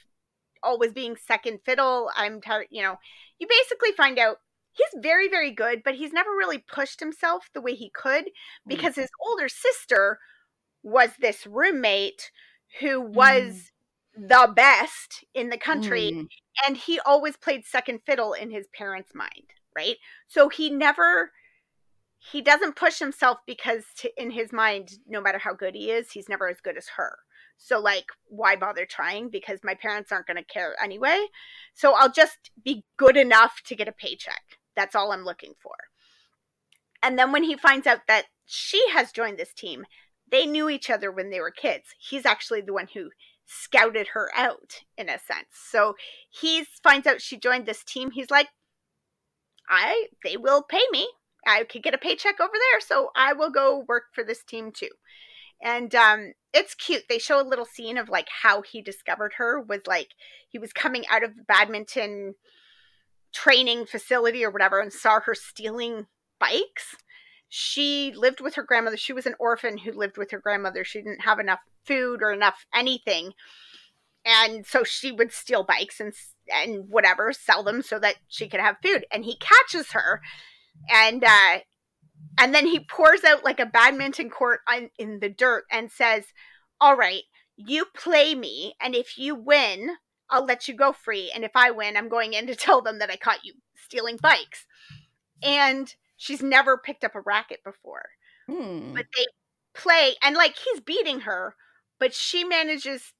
always 0.64 0.94
being 0.94 1.16
second 1.16 1.60
fiddle. 1.66 2.10
I'm 2.16 2.42
tired, 2.42 2.68
you 2.72 2.82
know. 2.82 2.96
You 3.38 3.48
basically 3.48 3.92
find 3.92 4.18
out 4.18 4.38
he's 4.72 5.02
very 5.02 5.30
very 5.30 5.52
good, 5.52 5.84
but 5.84 5.96
he's 5.96 6.14
never 6.14 6.32
really 6.32 6.58
pushed 6.58 7.00
himself 7.00 7.50
the 7.54 7.62
way 7.62 7.76
he 7.76 7.90
could 7.90 8.26
Mm. 8.26 8.30
because 8.68 8.96
his 8.96 9.10
older 9.28 9.48
sister 9.50 10.20
was 10.82 11.12
this 11.20 11.46
roommate 11.46 12.32
who 12.80 13.02
was 13.02 13.72
the 14.16 14.52
best 14.56 15.24
in 15.34 15.50
the 15.50 15.58
country 15.58 16.12
Mm. 16.12 16.28
and 16.68 16.78
he 16.78 17.00
always 17.00 17.38
played 17.38 17.66
second 17.66 18.00
fiddle 18.06 18.34
in 18.34 18.52
his 18.52 18.68
parents' 18.68 19.16
mind, 19.16 19.54
right? 19.76 19.98
So 20.28 20.50
he 20.50 20.70
never 20.70 21.32
he 22.32 22.42
doesn't 22.42 22.76
push 22.76 23.00
himself 23.00 23.40
because 23.48 23.86
to, 23.96 24.22
in 24.22 24.32
his 24.32 24.52
mind 24.52 25.00
no 25.08 25.22
matter 25.22 25.38
how 25.40 25.54
good 25.54 25.74
he 25.74 25.90
is, 25.90 26.12
he's 26.12 26.28
never 26.28 26.50
as 26.50 26.60
good 26.60 26.78
as 26.78 26.90
her. 26.98 27.20
So 27.58 27.80
like 27.80 28.06
why 28.28 28.56
bother 28.56 28.86
trying 28.86 29.30
because 29.30 29.60
my 29.64 29.74
parents 29.74 30.12
aren't 30.12 30.28
going 30.28 30.38
to 30.38 30.44
care 30.44 30.76
anyway. 30.84 31.28
So 31.74 31.94
I'll 31.94 32.12
just 32.12 32.52
be 32.64 32.84
good 32.98 33.16
enough 33.18 33.62
to 33.66 33.76
get 33.76 33.88
a 33.88 33.94
paycheck. 33.94 34.60
That's 34.76 34.96
all 34.96 35.12
I'm 35.12 35.24
looking 35.24 35.54
for. 35.62 35.76
And 37.02 37.18
then 37.18 37.32
when 37.32 37.44
he 37.44 37.56
finds 37.56 37.88
out 37.88 38.08
that 38.08 38.26
she 38.46 38.84
has 38.92 39.12
joined 39.12 39.38
this 39.38 39.54
team, 39.54 39.86
they 40.32 40.46
knew 40.46 40.70
each 40.70 40.90
other 40.90 41.12
when 41.12 41.30
they 41.30 41.40
were 41.40 41.52
kids. 41.52 41.88
He's 42.00 42.26
actually 42.26 42.62
the 42.62 42.74
one 42.74 42.88
who 42.94 43.10
scouted 43.46 44.10
her 44.14 44.30
out 44.36 44.82
in 44.98 45.10
a 45.10 45.20
sense. 45.20 45.48
So 45.52 45.96
he 46.30 46.66
finds 46.84 47.08
out 47.08 47.22
she 47.22 47.38
joined 47.38 47.66
this 47.66 47.84
team. 47.84 48.12
He's 48.12 48.30
like, 48.30 48.50
I 49.70 50.08
they 50.24 50.38
will 50.38 50.64
pay 50.64 50.84
me. 50.92 51.10
I 51.48 51.64
could 51.64 51.84
get 51.84 51.94
a 51.94 52.00
paycheck 52.00 52.40
over 52.40 52.54
there, 52.54 52.82
so 52.82 53.10
I 53.16 53.34
will 53.34 53.50
go 53.50 53.86
work 53.88 54.06
for 54.14 54.24
this 54.24 54.44
team 54.44 54.72
too. 54.72 54.90
And 55.62 55.94
um 55.96 56.34
it's 56.54 56.76
cute. 56.76 57.04
They 57.10 57.20
show 57.20 57.42
a 57.42 57.48
little 57.48 57.66
scene 57.66 57.98
of 57.98 58.10
like 58.10 58.28
how 58.42 58.62
he 58.62 58.82
discovered 58.82 59.34
her 59.38 59.60
was 59.62 59.82
like 59.88 60.10
he 60.48 60.60
was 60.60 60.74
coming 60.74 61.06
out 61.10 61.24
of 61.24 61.36
the 61.36 61.44
badminton 61.44 62.36
training 63.34 63.86
facility 63.86 64.44
or 64.44 64.50
whatever 64.50 64.80
and 64.80 64.92
saw 64.92 65.20
her 65.22 65.36
stealing 65.36 66.08
bikes. 66.40 66.96
She 67.50 68.14
lived 68.16 68.40
with 68.40 68.56
her 68.56 68.64
grandmother. 68.64 68.96
She 68.96 69.12
was 69.12 69.26
an 69.26 69.36
orphan 69.40 69.80
who 69.80 69.92
lived 69.92 70.18
with 70.18 70.30
her 70.32 70.40
grandmother. 70.40 70.84
She 70.84 71.00
didn't 71.00 71.24
have 71.24 71.40
enough 71.40 71.60
food 71.84 72.22
or 72.22 72.32
enough 72.32 72.66
anything. 72.74 73.34
And 74.24 74.66
so 74.66 74.84
she 74.84 75.12
would 75.12 75.32
steal 75.32 75.64
bikes 75.64 76.00
and 76.00 76.14
and 76.52 76.90
whatever, 76.90 77.34
sell 77.34 77.64
them 77.64 77.82
so 77.82 78.00
that 78.00 78.16
she 78.28 78.48
could 78.48 78.60
have 78.60 78.78
food. 78.84 79.06
And 79.12 79.26
he 79.26 79.38
catches 79.38 79.92
her 79.92 80.22
and 80.90 81.24
uh 81.24 81.60
and 82.38 82.54
then 82.54 82.68
he 82.68 82.80
pours 82.80 83.24
out 83.24 83.44
like 83.44 83.60
a 83.60 83.66
badminton 83.66 84.30
court 84.30 84.60
on, 84.72 84.90
in 84.98 85.20
the 85.20 85.30
dirt 85.30 85.64
and 85.72 85.92
says, 85.92 86.26
"All 86.80 86.96
right, 86.96 87.24
you 87.56 87.86
play 87.96 88.36
me 88.36 88.76
and 88.80 88.94
if 88.94 89.18
you 89.18 89.34
win, 89.34 89.98
I'll 90.30 90.46
let 90.46 90.68
you 90.68 90.76
go 90.76 90.92
free. 90.94 91.32
And 91.34 91.44
if 91.44 91.52
I 91.56 91.72
win, 91.72 91.98
I'm 91.98 92.10
going 92.10 92.34
in 92.34 92.46
to 92.48 92.56
tell 92.56 92.82
them 92.82 93.00
that 93.00 93.10
I 93.10 93.16
caught 93.16 93.44
you 93.44 93.56
stealing 93.76 94.18
bikes." 94.18 94.68
And 95.42 95.96
she's 96.20 96.44
never 96.44 96.78
picked 96.78 97.04
up 97.06 97.16
a 97.16 97.22
racket 97.22 97.62
before 97.66 98.06
Hmm. 98.48 98.94
but 98.96 99.08
they 99.18 99.26
play 99.76 100.16
and 100.24 100.36
like 100.36 100.56
he's 100.58 100.82
beating 100.82 101.22
her 101.22 101.56
but 102.00 102.14
she 102.14 102.44
manages 102.44 103.14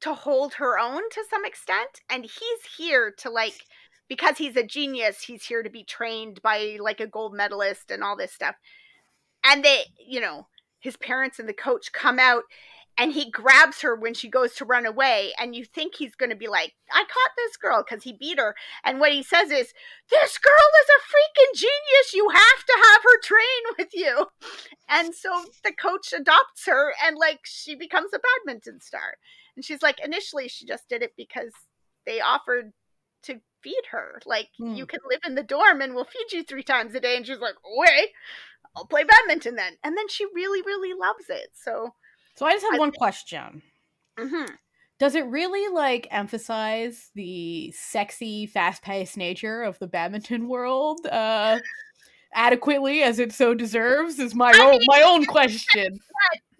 to 0.00 0.14
hold 0.14 0.54
her 0.54 0.78
own 0.78 1.02
to 1.10 1.24
some 1.30 1.44
extent 1.44 2.00
and 2.10 2.24
he's 2.24 2.74
here 2.78 3.12
to 3.18 3.30
like 3.30 3.64
because 4.08 4.38
he's 4.38 4.56
a 4.56 4.62
genius 4.64 5.22
he's 5.22 5.46
here 5.46 5.62
to 5.62 5.70
be 5.70 5.84
trained 5.84 6.40
by 6.42 6.78
like 6.80 7.00
a 7.00 7.06
gold 7.06 7.34
medalist 7.34 7.90
and 7.90 8.02
all 8.04 8.16
this 8.16 8.32
stuff 8.32 8.56
and 9.44 9.64
they 9.64 9.84
you 9.98 10.20
know 10.20 10.46
his 10.80 10.96
parents 10.96 11.38
and 11.38 11.48
the 11.48 11.54
coach 11.54 11.92
come 11.92 12.18
out 12.18 12.42
and 12.98 13.12
he 13.12 13.30
grabs 13.30 13.82
her 13.82 13.94
when 13.94 14.14
she 14.14 14.28
goes 14.28 14.54
to 14.54 14.64
run 14.64 14.86
away 14.86 15.32
and 15.38 15.54
you 15.54 15.64
think 15.64 15.94
he's 15.96 16.14
going 16.14 16.30
to 16.30 16.36
be 16.36 16.48
like 16.48 16.72
i 16.92 17.04
caught 17.04 17.30
this 17.36 17.56
girl 17.56 17.84
because 17.86 18.04
he 18.04 18.12
beat 18.12 18.38
her. 18.38 18.54
And 18.84 19.00
what 19.00 19.12
he 19.12 19.22
says 19.22 19.50
is 19.50 19.72
this 20.10 20.38
girl 20.38 20.70
is 20.82 20.88
a 20.88 21.00
freaking 21.12 21.54
genius. 21.54 22.14
You 22.14 22.28
have 22.30 22.64
to 22.66 22.76
have 22.84 23.02
her 23.02 23.20
train 23.22 23.62
with 23.78 23.88
you. 23.92 24.26
And 24.88 25.14
so 25.14 25.44
the 25.64 25.72
coach 25.72 26.12
adopts 26.12 26.66
her 26.66 26.94
and 27.04 27.16
like 27.16 27.40
she 27.44 27.74
becomes 27.74 28.10
a 28.14 28.18
badminton 28.18 28.80
star. 28.80 29.16
And 29.56 29.64
she's 29.64 29.82
like 29.82 30.00
initially 30.04 30.48
she 30.48 30.66
just 30.66 30.88
did 30.88 31.02
it 31.02 31.12
because 31.16 31.52
they 32.06 32.20
offered 32.20 32.72
to 33.24 33.40
feed 33.62 33.82
her. 33.90 34.20
Like 34.26 34.48
Hmm. 34.58 34.74
you 34.74 34.86
can 34.86 35.00
live 35.08 35.20
in 35.26 35.34
the 35.34 35.42
dorm 35.42 35.80
and 35.80 35.94
we'll 35.94 36.04
feed 36.04 36.32
you 36.32 36.42
three 36.44 36.62
times 36.62 36.94
a 36.94 37.00
day. 37.00 37.16
And 37.16 37.26
she's 37.26 37.38
like 37.40 37.56
okay 37.80 38.08
i'll 38.76 38.86
play 38.86 39.04
badminton 39.04 39.56
then. 39.56 39.76
And 39.82 39.96
then 39.96 40.08
she 40.08 40.24
really 40.34 40.62
really 40.62 40.98
loves 40.98 41.28
it. 41.28 41.48
So 41.54 41.94
So 42.36 42.46
I 42.46 42.52
just 42.52 42.64
have 42.64 42.74
I- 42.74 42.78
one 42.78 42.92
question. 42.92 43.62
mhm. 44.18 44.48
Does 44.98 45.14
it 45.14 45.26
really 45.26 45.68
like 45.74 46.08
emphasize 46.10 47.10
the 47.14 47.70
sexy, 47.72 48.46
fast-paced 48.46 49.18
nature 49.18 49.62
of 49.62 49.78
the 49.78 49.86
badminton 49.86 50.48
world 50.48 51.04
uh 51.06 51.58
adequately 52.34 53.02
as 53.02 53.18
it 53.18 53.32
so 53.32 53.52
deserves? 53.54 54.18
Is 54.18 54.34
my 54.34 54.52
I 54.54 54.60
own 54.60 54.70
mean, 54.72 54.80
my 54.86 55.02
own 55.02 55.26
question. 55.26 55.98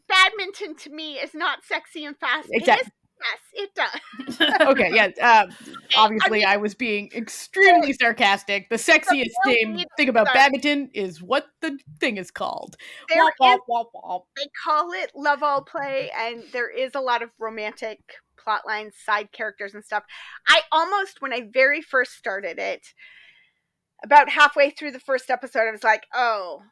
badminton 0.08 0.76
to 0.76 0.90
me 0.90 1.14
is 1.14 1.34
not 1.34 1.64
sexy 1.64 2.04
and 2.04 2.16
fast 2.18 2.48
Exact- 2.52 2.82
it 2.82 2.86
is, 2.86 2.92
yes 3.20 3.40
it 3.54 3.74
does 3.74 4.40
Okay, 4.66 4.90
yeah. 4.92 5.08
Uh, 5.22 5.46
obviously, 5.96 6.44
I, 6.44 6.56
was 6.56 6.74
being 6.74 7.10
extremely 7.14 7.92
sarcastic. 7.92 8.68
The 8.68 8.76
sexiest 8.76 9.30
real 9.44 9.84
thing 9.96 10.08
about 10.08 10.28
sorry. 10.28 10.90
is 10.94 11.22
what 11.22 11.46
the 11.60 11.78
thing 12.00 12.16
is 12.16 12.30
called. 12.30 12.76
Womp, 13.12 13.28
is 13.28 13.34
womp, 13.40 13.58
womp, 13.68 13.84
womp. 13.94 14.22
they 14.36 14.48
call 14.64 14.92
it 14.92 15.12
love 15.14 15.42
all 15.42 15.62
play 15.62 16.10
and 16.16 16.42
there 16.52 16.68
is 16.68 16.94
a 16.94 17.00
lot 17.00 17.22
of 17.22 17.30
romantic 17.38 17.98
plot 18.36 18.62
lines 18.66 18.94
side 19.04 19.32
characters 19.32 19.74
and 19.74 19.84
stuff 19.84 20.04
i 20.48 20.60
almost 20.70 21.20
when 21.20 21.32
i 21.32 21.48
very 21.52 21.80
first 21.82 22.12
started 22.12 22.58
it 22.58 22.86
about 24.04 24.28
halfway 24.28 24.70
through 24.70 24.90
the 24.92 25.00
first 25.00 25.30
episode 25.30 25.66
i 25.68 25.70
was 25.70 25.82
like 25.82 26.04
oh 26.14 26.62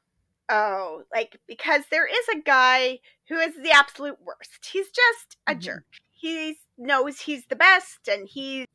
oh 0.51 1.03
like 1.13 1.39
because 1.49 1.83
there 1.91 2.07
is 2.07 2.29
a 2.35 2.41
guy 2.41 2.99
who 3.29 3.37
is 3.37 3.55
the 3.57 3.73
absolute 3.73 4.19
worst 4.25 4.69
he's 4.73 4.91
just 4.91 5.37
a 5.49 5.55
Mhm. 5.55 5.61
jerk 5.61 5.85
he 6.25 6.59
knows 6.79 7.21
he's 7.21 7.47
the 7.47 7.57
best 7.57 8.09
and 8.09 8.27
he's 8.29 8.67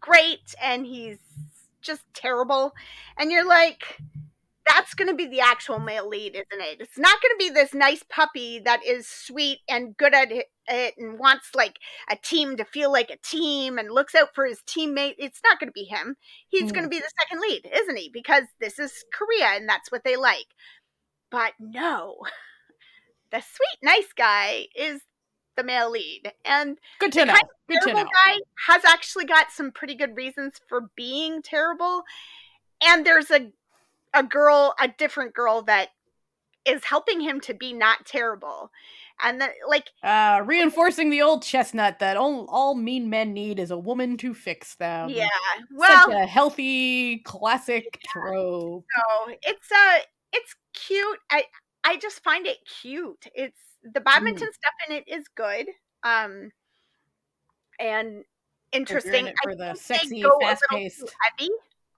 great 0.00 0.54
and 0.62 0.84
he's 0.86 1.18
just 1.80 2.02
terrible 2.14 2.72
and 3.18 3.30
you're 3.32 3.46
like 3.48 3.98
that's 4.66 4.94
going 4.94 5.08
to 5.08 5.14
be 5.14 5.26
the 5.26 5.40
actual 5.40 5.80
male 5.80 6.08
lead, 6.08 6.34
isn't 6.36 6.64
it? 6.64 6.80
It's 6.80 6.98
not 6.98 7.20
going 7.20 7.32
to 7.32 7.38
be 7.38 7.50
this 7.50 7.74
nice 7.74 8.04
puppy 8.08 8.60
that 8.60 8.84
is 8.86 9.08
sweet 9.08 9.58
and 9.68 9.96
good 9.96 10.14
at 10.14 10.30
it 10.30 10.94
and 10.96 11.18
wants 11.18 11.54
like 11.56 11.78
a 12.08 12.16
team 12.16 12.56
to 12.56 12.64
feel 12.64 12.92
like 12.92 13.10
a 13.10 13.16
team 13.16 13.78
and 13.78 13.90
looks 13.90 14.14
out 14.14 14.28
for 14.34 14.46
his 14.46 14.60
teammate. 14.68 15.14
It's 15.18 15.40
not 15.42 15.58
going 15.58 15.68
to 15.68 15.72
be 15.72 15.84
him. 15.84 16.14
He's 16.48 16.70
Mm. 16.70 16.74
going 16.74 16.84
to 16.84 16.90
be 16.90 17.00
the 17.00 17.10
second 17.20 17.40
lead, 17.40 17.68
isn't 17.74 17.96
he? 17.96 18.10
Because 18.12 18.44
this 18.60 18.78
is 18.78 18.92
Korea 19.12 19.46
and 19.56 19.68
that's 19.68 19.90
what 19.90 20.04
they 20.04 20.16
like. 20.16 20.46
But 21.30 21.54
no, 21.58 22.18
the 23.32 23.40
sweet, 23.40 23.78
nice 23.82 24.12
guy 24.16 24.66
is 24.76 25.00
the 25.60 25.66
male 25.66 25.90
lead. 25.90 26.32
And 26.44 26.78
Good 26.98 27.12
to 27.12 27.24
know. 27.26 27.34
Good 27.68 27.78
to 27.82 27.86
terrible 27.86 28.04
know. 28.04 28.10
guy 28.26 28.36
has 28.68 28.84
actually 28.84 29.26
got 29.26 29.50
some 29.50 29.70
pretty 29.72 29.94
good 29.94 30.16
reasons 30.16 30.54
for 30.68 30.90
being 30.96 31.42
terrible 31.42 32.02
and 32.82 33.04
there's 33.06 33.30
a 33.30 33.52
a 34.14 34.22
girl 34.22 34.74
a 34.80 34.88
different 34.88 35.34
girl 35.34 35.62
that 35.62 35.88
is 36.64 36.84
helping 36.84 37.20
him 37.20 37.40
to 37.40 37.54
be 37.54 37.72
not 37.72 38.04
terrible 38.06 38.70
and 39.22 39.40
that 39.40 39.52
like 39.68 39.88
Uh, 40.02 40.42
reinforcing 40.44 41.10
the 41.10 41.22
old 41.22 41.42
chestnut 41.42 41.98
that 42.00 42.16
all, 42.16 42.46
all 42.48 42.74
mean 42.74 43.08
men 43.08 43.32
need 43.32 43.58
is 43.60 43.70
a 43.70 43.78
woman 43.78 44.16
to 44.16 44.34
fix 44.34 44.74
them. 44.76 45.10
yeah 45.10 45.28
Such 45.58 45.68
well 46.08 46.10
a 46.12 46.26
healthy 46.26 47.18
classic 47.18 47.98
trope. 48.08 48.84
no 48.96 49.34
it's 49.42 49.70
a 49.70 50.00
it's 50.32 50.54
cute 50.74 51.18
i 51.30 51.44
i 51.84 51.96
just 51.96 52.22
find 52.22 52.46
it 52.46 52.58
cute 52.82 53.26
it's 53.34 53.60
the 53.82 54.00
badminton 54.00 54.48
stuff 54.52 54.74
in 54.88 54.96
it 54.96 55.04
is 55.08 55.24
good 55.34 55.66
um 56.04 56.50
and 57.80 58.24
interesting 58.72 59.26
in 59.26 59.32
I 59.32 59.34
for 59.42 59.54
the 59.54 59.74
sexy, 59.74 60.22
go 60.22 60.38
fast 60.40 60.62
too 60.70 60.76
paced. 60.76 61.14
heavy 61.38 61.50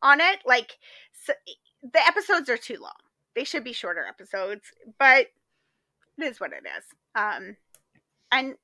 on 0.03 0.21
it. 0.21 0.39
Like 0.47 0.79
so, 1.13 1.33
the 1.83 2.07
episodes 2.07 2.49
are 2.49 2.57
too 2.57 2.79
long. 2.81 2.93
They 3.35 3.45
should 3.45 3.65
be 3.65 3.73
shorter 3.73 4.05
episodes, 4.07 4.63
but 4.99 5.27
it 6.19 6.25
is 6.25 6.41
what 6.41 6.53
it 6.53 6.65
is. 6.65 6.85
Um, 7.15 7.57
and 8.31 8.55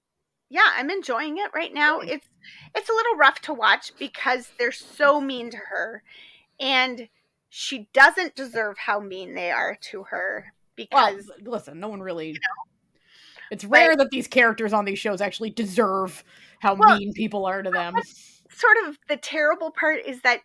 yeah, 0.51 0.71
I'm 0.77 0.91
enjoying 0.91 1.39
it 1.39 1.51
right 1.55 1.73
now. 1.73 2.01
It's 2.01 2.29
it's 2.75 2.89
a 2.89 2.95
little 2.95 3.17
rough 3.17 3.41
to 3.43 3.55
watch 3.55 3.93
because 3.99 4.51
they're 4.59 4.73
so 4.73 5.21
mean 5.21 5.51
to 5.51 5.59
her, 5.59 6.03
and 6.61 7.09
she 7.49 7.89
doesn't 7.93 8.35
deserve 8.35 8.79
how 8.79 9.01
mean 9.01 9.35
they 9.35 9.51
are 9.51 9.77
to 9.91 10.05
her 10.05 10.53
Well, 10.93 11.13
because 11.13 11.31
listen, 11.43 11.81
no 11.81 11.89
one 11.89 12.01
really. 12.01 12.39
It's 13.51 13.65
rare 13.65 13.97
that 13.97 14.11
these 14.11 14.27
characters 14.27 14.73
on 14.73 14.85
these 14.85 14.99
shows 14.99 15.21
actually 15.21 15.51
deserve 15.51 16.23
how 16.61 16.75
Well, 16.75 16.99
mean 16.99 17.13
people 17.15 17.47
are 17.47 17.63
to 17.63 17.71
them. 17.71 17.95
sort 18.51 18.77
of 18.87 18.99
the 19.09 19.17
terrible 19.17 19.71
part 19.71 20.01
is 20.05 20.21
that 20.23 20.41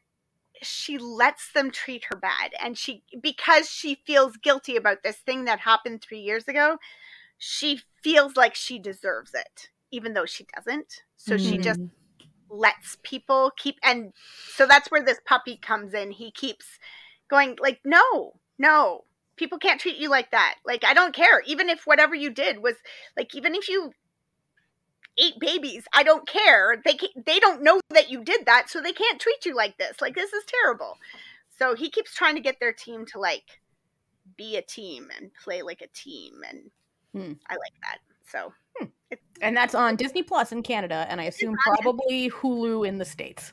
she 0.62 0.98
lets 0.98 1.52
them 1.52 1.72
treat 1.72 2.06
her 2.10 2.16
bad 2.16 2.52
and 2.62 2.78
she 2.78 3.04
because 3.22 3.70
she 3.70 4.02
feels 4.06 4.38
guilty 4.38 4.78
about 4.78 5.04
this 5.04 5.18
thing 5.18 5.46
that 5.46 5.60
happened 5.60 6.02
3 6.02 6.20
years 6.20 6.48
ago 6.48 6.78
she 7.38 7.82
feels 8.02 8.38
like 8.38 8.56
she 8.56 8.80
deserves 8.80 9.34
it 9.34 9.70
even 9.92 10.14
though 10.14 10.26
she 10.26 10.46
doesn't 10.56 11.02
so 11.18 11.38
she 11.38 11.54
mm-hmm. 11.54 11.64
just 11.64 11.82
lets 12.54 12.98
people 13.04 13.52
keep 13.58 13.78
and 13.84 14.14
so 14.56 14.66
that's 14.66 14.90
where 14.92 15.04
this 15.04 15.20
puppy 15.26 15.58
comes 15.58 15.94
in. 15.94 16.12
He 16.12 16.32
keeps 16.32 16.66
going 17.30 17.58
like 17.60 17.80
no, 17.84 18.34
no. 18.58 19.06
People 19.44 19.60
can't 19.60 19.82
treat 19.82 19.98
you 19.98 20.10
like 20.10 20.32
that. 20.32 20.56
Like 20.66 20.86
I 20.86 20.94
don't 20.94 21.14
care 21.14 21.42
even 21.46 21.70
if 21.70 21.82
whatever 21.86 22.16
you 22.16 22.30
did 22.30 22.64
was 22.64 22.76
like 23.18 23.36
even 23.36 23.56
if 23.56 23.68
you 23.68 23.92
ate 25.18 25.38
babies, 25.38 25.84
I 25.94 26.04
don't 26.04 26.26
care. 26.26 26.82
They 26.86 26.94
can, 26.94 27.10
they 27.26 27.42
don't 27.42 27.62
know 27.62 27.82
that 27.90 28.10
you 28.10 28.24
did 28.24 28.46
that, 28.46 28.70
so 28.70 28.80
they 28.80 28.94
can't 28.94 29.20
treat 29.20 29.46
you 29.46 29.54
like 29.54 29.78
this. 29.78 30.00
Like 30.00 30.16
this 30.16 30.32
is 30.32 30.46
terrible. 30.48 30.96
So 31.60 31.76
he 31.76 31.90
keeps 31.90 32.16
trying 32.16 32.36
to 32.36 32.42
get 32.42 32.62
their 32.62 32.72
team 32.72 33.06
to 33.08 33.20
like 33.20 33.60
be 34.38 34.56
a 34.56 34.62
team 34.62 35.10
and 35.20 35.30
play 35.44 35.62
like 35.62 35.82
a 35.82 35.88
team 35.94 36.36
and 36.48 36.72
Hmm. 37.14 37.34
I 37.50 37.56
like 37.56 37.74
that. 37.82 38.00
So 38.26 38.54
And 39.42 39.58
that's 39.58 39.76
on 39.76 39.98
Disney 39.98 40.24
Plus 40.24 40.54
in 40.54 40.64
Canada, 40.64 41.06
and 41.10 41.20
I 41.20 41.26
assume 41.26 41.54
probably 41.58 42.30
Hulu 42.30 42.88
in 42.88 42.98
the 42.98 43.04
States. 43.04 43.52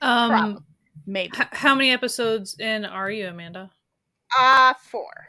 Um, 0.00 0.30
Problem. 0.30 0.64
Maybe. 1.06 1.32
h- 1.36 1.48
how 1.50 1.74
many 1.74 1.90
episodes 1.90 2.56
in 2.60 2.84
are 2.84 3.10
you, 3.10 3.26
Amanda? 3.26 3.72
Uh 4.38 4.74
four, 4.74 5.28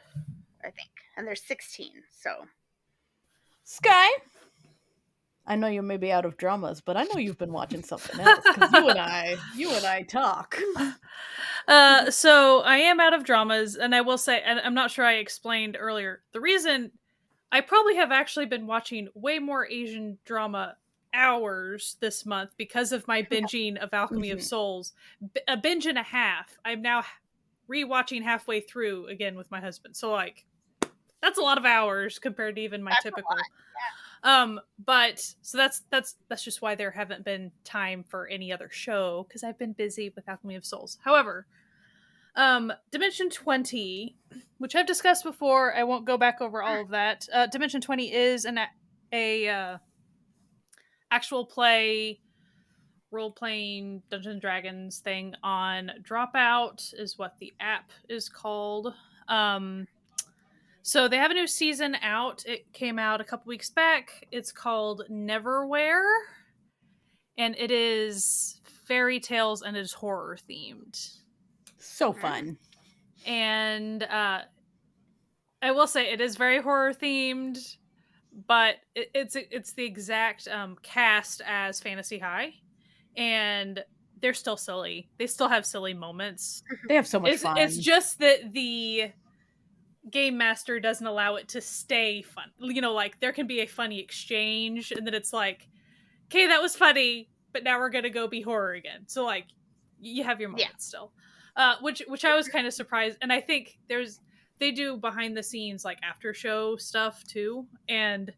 I 0.63 0.69
think. 0.71 0.89
And 1.15 1.25
there's 1.27 1.41
16. 1.43 1.91
So 2.21 2.45
Sky, 3.63 4.07
I 5.45 5.55
know 5.55 5.67
you 5.67 5.81
may 5.81 5.97
be 5.97 6.11
out 6.11 6.25
of 6.25 6.37
dramas, 6.37 6.81
but 6.81 6.97
I 6.97 7.03
know 7.03 7.17
you've 7.17 7.37
been 7.37 7.51
watching 7.53 7.83
something 7.83 8.19
else 8.19 8.45
because 8.53 8.71
you 8.71 8.87
and 8.89 8.99
I, 8.99 9.37
you 9.55 9.69
and 9.71 9.85
I 9.85 10.01
talk. 10.03 10.57
Uh, 11.67 12.09
so 12.11 12.61
I 12.61 12.77
am 12.77 13.01
out 13.01 13.13
of 13.13 13.25
dramas, 13.25 13.75
and 13.75 13.93
I 13.93 13.99
will 13.99 14.17
say, 14.17 14.41
and 14.41 14.57
I'm 14.61 14.73
not 14.73 14.89
sure 14.89 15.03
I 15.03 15.15
explained 15.15 15.75
earlier, 15.77 16.21
the 16.31 16.39
reason 16.39 16.91
I 17.51 17.59
probably 17.59 17.97
have 17.97 18.09
actually 18.11 18.45
been 18.45 18.67
watching 18.67 19.09
way 19.13 19.39
more 19.39 19.67
Asian 19.69 20.17
drama 20.23 20.77
hours 21.13 21.97
this 21.99 22.25
month 22.25 22.51
because 22.55 22.93
of 22.93 23.05
my 23.07 23.21
binging 23.31 23.75
of 23.77 23.93
Alchemy 23.93 24.31
of 24.31 24.39
Mhm. 24.39 24.43
Souls. 24.43 24.93
B- 25.33 25.41
a 25.47 25.57
binge 25.57 25.85
and 25.85 25.97
a 25.97 26.03
half. 26.03 26.57
I'm 26.63 26.81
now 26.81 27.03
rewatching 27.69 28.23
halfway 28.23 28.61
through 28.61 29.07
again 29.07 29.35
with 29.35 29.49
my 29.51 29.59
husband. 29.59 29.95
So 29.95 30.11
like 30.11 30.45
that's 31.21 31.37
a 31.37 31.41
lot 31.41 31.57
of 31.57 31.65
hours 31.65 32.19
compared 32.19 32.55
to 32.55 32.61
even 32.61 32.83
my 32.83 32.91
That's 32.91 33.03
typical. 33.03 33.35
Um, 34.23 34.59
but 34.83 35.19
so 35.41 35.57
that's 35.57 35.83
that's 35.89 36.15
that's 36.27 36.43
just 36.43 36.61
why 36.61 36.75
there 36.75 36.91
haven't 36.91 37.23
been 37.23 37.51
time 37.63 38.03
for 38.07 38.27
any 38.27 38.51
other 38.51 38.69
show 38.71 39.25
because 39.27 39.43
I've 39.43 39.57
been 39.59 39.73
busy 39.73 40.11
with 40.15 40.27
Alchemy 40.27 40.55
of 40.55 40.65
Souls. 40.65 40.97
However, 41.03 41.45
um, 42.35 42.73
Dimension 42.91 43.29
Twenty, 43.29 44.15
which 44.57 44.75
I've 44.75 44.87
discussed 44.87 45.23
before, 45.23 45.75
I 45.75 45.83
won't 45.83 46.05
go 46.05 46.17
back 46.17 46.41
over 46.41 46.61
all 46.63 46.81
of 46.81 46.89
that. 46.89 47.27
Uh, 47.31 47.47
Dimension 47.47 47.79
Twenty 47.81 48.13
is 48.13 48.45
an 48.45 48.57
a, 48.57 48.67
a 49.13 49.49
uh, 49.49 49.77
actual 51.11 51.45
play 51.45 52.19
role 53.11 53.31
playing 53.31 54.01
Dungeons 54.09 54.33
and 54.33 54.41
Dragons 54.41 54.99
thing 54.99 55.33
on 55.43 55.91
Dropout 56.01 56.93
is 56.97 57.17
what 57.17 57.35
the 57.39 57.53
app 57.59 57.91
is 58.09 58.29
called. 58.29 58.93
Um, 59.27 59.87
so 60.81 61.07
they 61.07 61.17
have 61.17 61.31
a 61.31 61.33
new 61.33 61.47
season 61.47 61.95
out. 62.01 62.43
It 62.45 62.71
came 62.73 62.97
out 62.97 63.19
a 63.19 63.23
couple 63.23 63.49
weeks 63.49 63.69
back. 63.69 64.25
It's 64.31 64.51
called 64.51 65.03
Neverafter, 65.11 66.03
and 67.37 67.55
it 67.57 67.71
is 67.71 68.61
fairy 68.63 69.19
tales 69.19 69.63
and 69.63 69.75
it 69.75 69.81
is 69.81 69.91
horror 69.91 70.37
themed. 70.49 71.17
So 71.77 72.13
fun. 72.13 72.57
And 73.25 74.03
uh, 74.03 74.41
I 75.61 75.71
will 75.71 75.87
say 75.87 76.11
it 76.11 76.21
is 76.21 76.37
very 76.37 76.61
horror 76.61 76.93
themed, 76.93 77.75
but 78.47 78.75
it, 78.95 79.09
it's 79.13 79.35
it's 79.35 79.73
the 79.73 79.83
exact 79.83 80.47
um, 80.47 80.77
cast 80.83 81.41
as 81.45 81.79
Fantasy 81.79 82.19
High, 82.19 82.53
and 83.17 83.83
they're 84.21 84.33
still 84.33 84.57
silly. 84.57 85.09
They 85.17 85.27
still 85.27 85.49
have 85.49 85.65
silly 85.65 85.93
moments. 85.93 86.63
They 86.87 86.95
have 86.95 87.07
so 87.07 87.19
much 87.19 87.33
It's, 87.33 87.43
fun. 87.43 87.57
it's 87.57 87.77
just 87.77 88.19
that 88.19 88.53
the 88.53 89.11
game 90.09 90.37
master 90.37 90.79
doesn't 90.79 91.05
allow 91.05 91.35
it 91.35 91.49
to 91.49 91.61
stay 91.61 92.21
fun. 92.21 92.45
You 92.59 92.81
know, 92.81 92.93
like 92.93 93.19
there 93.19 93.33
can 93.33 93.47
be 93.47 93.59
a 93.61 93.67
funny 93.67 93.99
exchange, 93.99 94.91
and 94.91 95.05
then 95.05 95.13
it's 95.13 95.33
like, 95.33 95.67
okay, 96.27 96.47
that 96.47 96.61
was 96.61 96.75
funny, 96.75 97.29
but 97.53 97.63
now 97.63 97.79
we're 97.79 97.89
gonna 97.89 98.09
go 98.09 98.27
be 98.27 98.41
horror 98.41 98.73
again. 98.73 99.03
So 99.07 99.25
like, 99.25 99.45
you 99.99 100.23
have 100.23 100.39
your 100.39 100.49
moments 100.49 100.69
Yeah. 100.69 100.77
still, 100.77 101.13
uh, 101.55 101.75
which 101.81 102.01
which 102.07 102.23
I 102.25 102.35
was 102.35 102.47
kind 102.47 102.65
of 102.67 102.73
surprised, 102.73 103.17
and 103.21 103.33
I 103.33 103.41
think 103.41 103.77
there's 103.89 104.21
they 104.59 104.71
do 104.71 104.97
behind 104.97 105.35
the 105.37 105.43
scenes 105.43 105.83
like 105.85 105.99
after 106.03 106.33
show 106.33 106.77
stuff 106.77 107.23
too, 107.25 107.67
and 107.89 108.33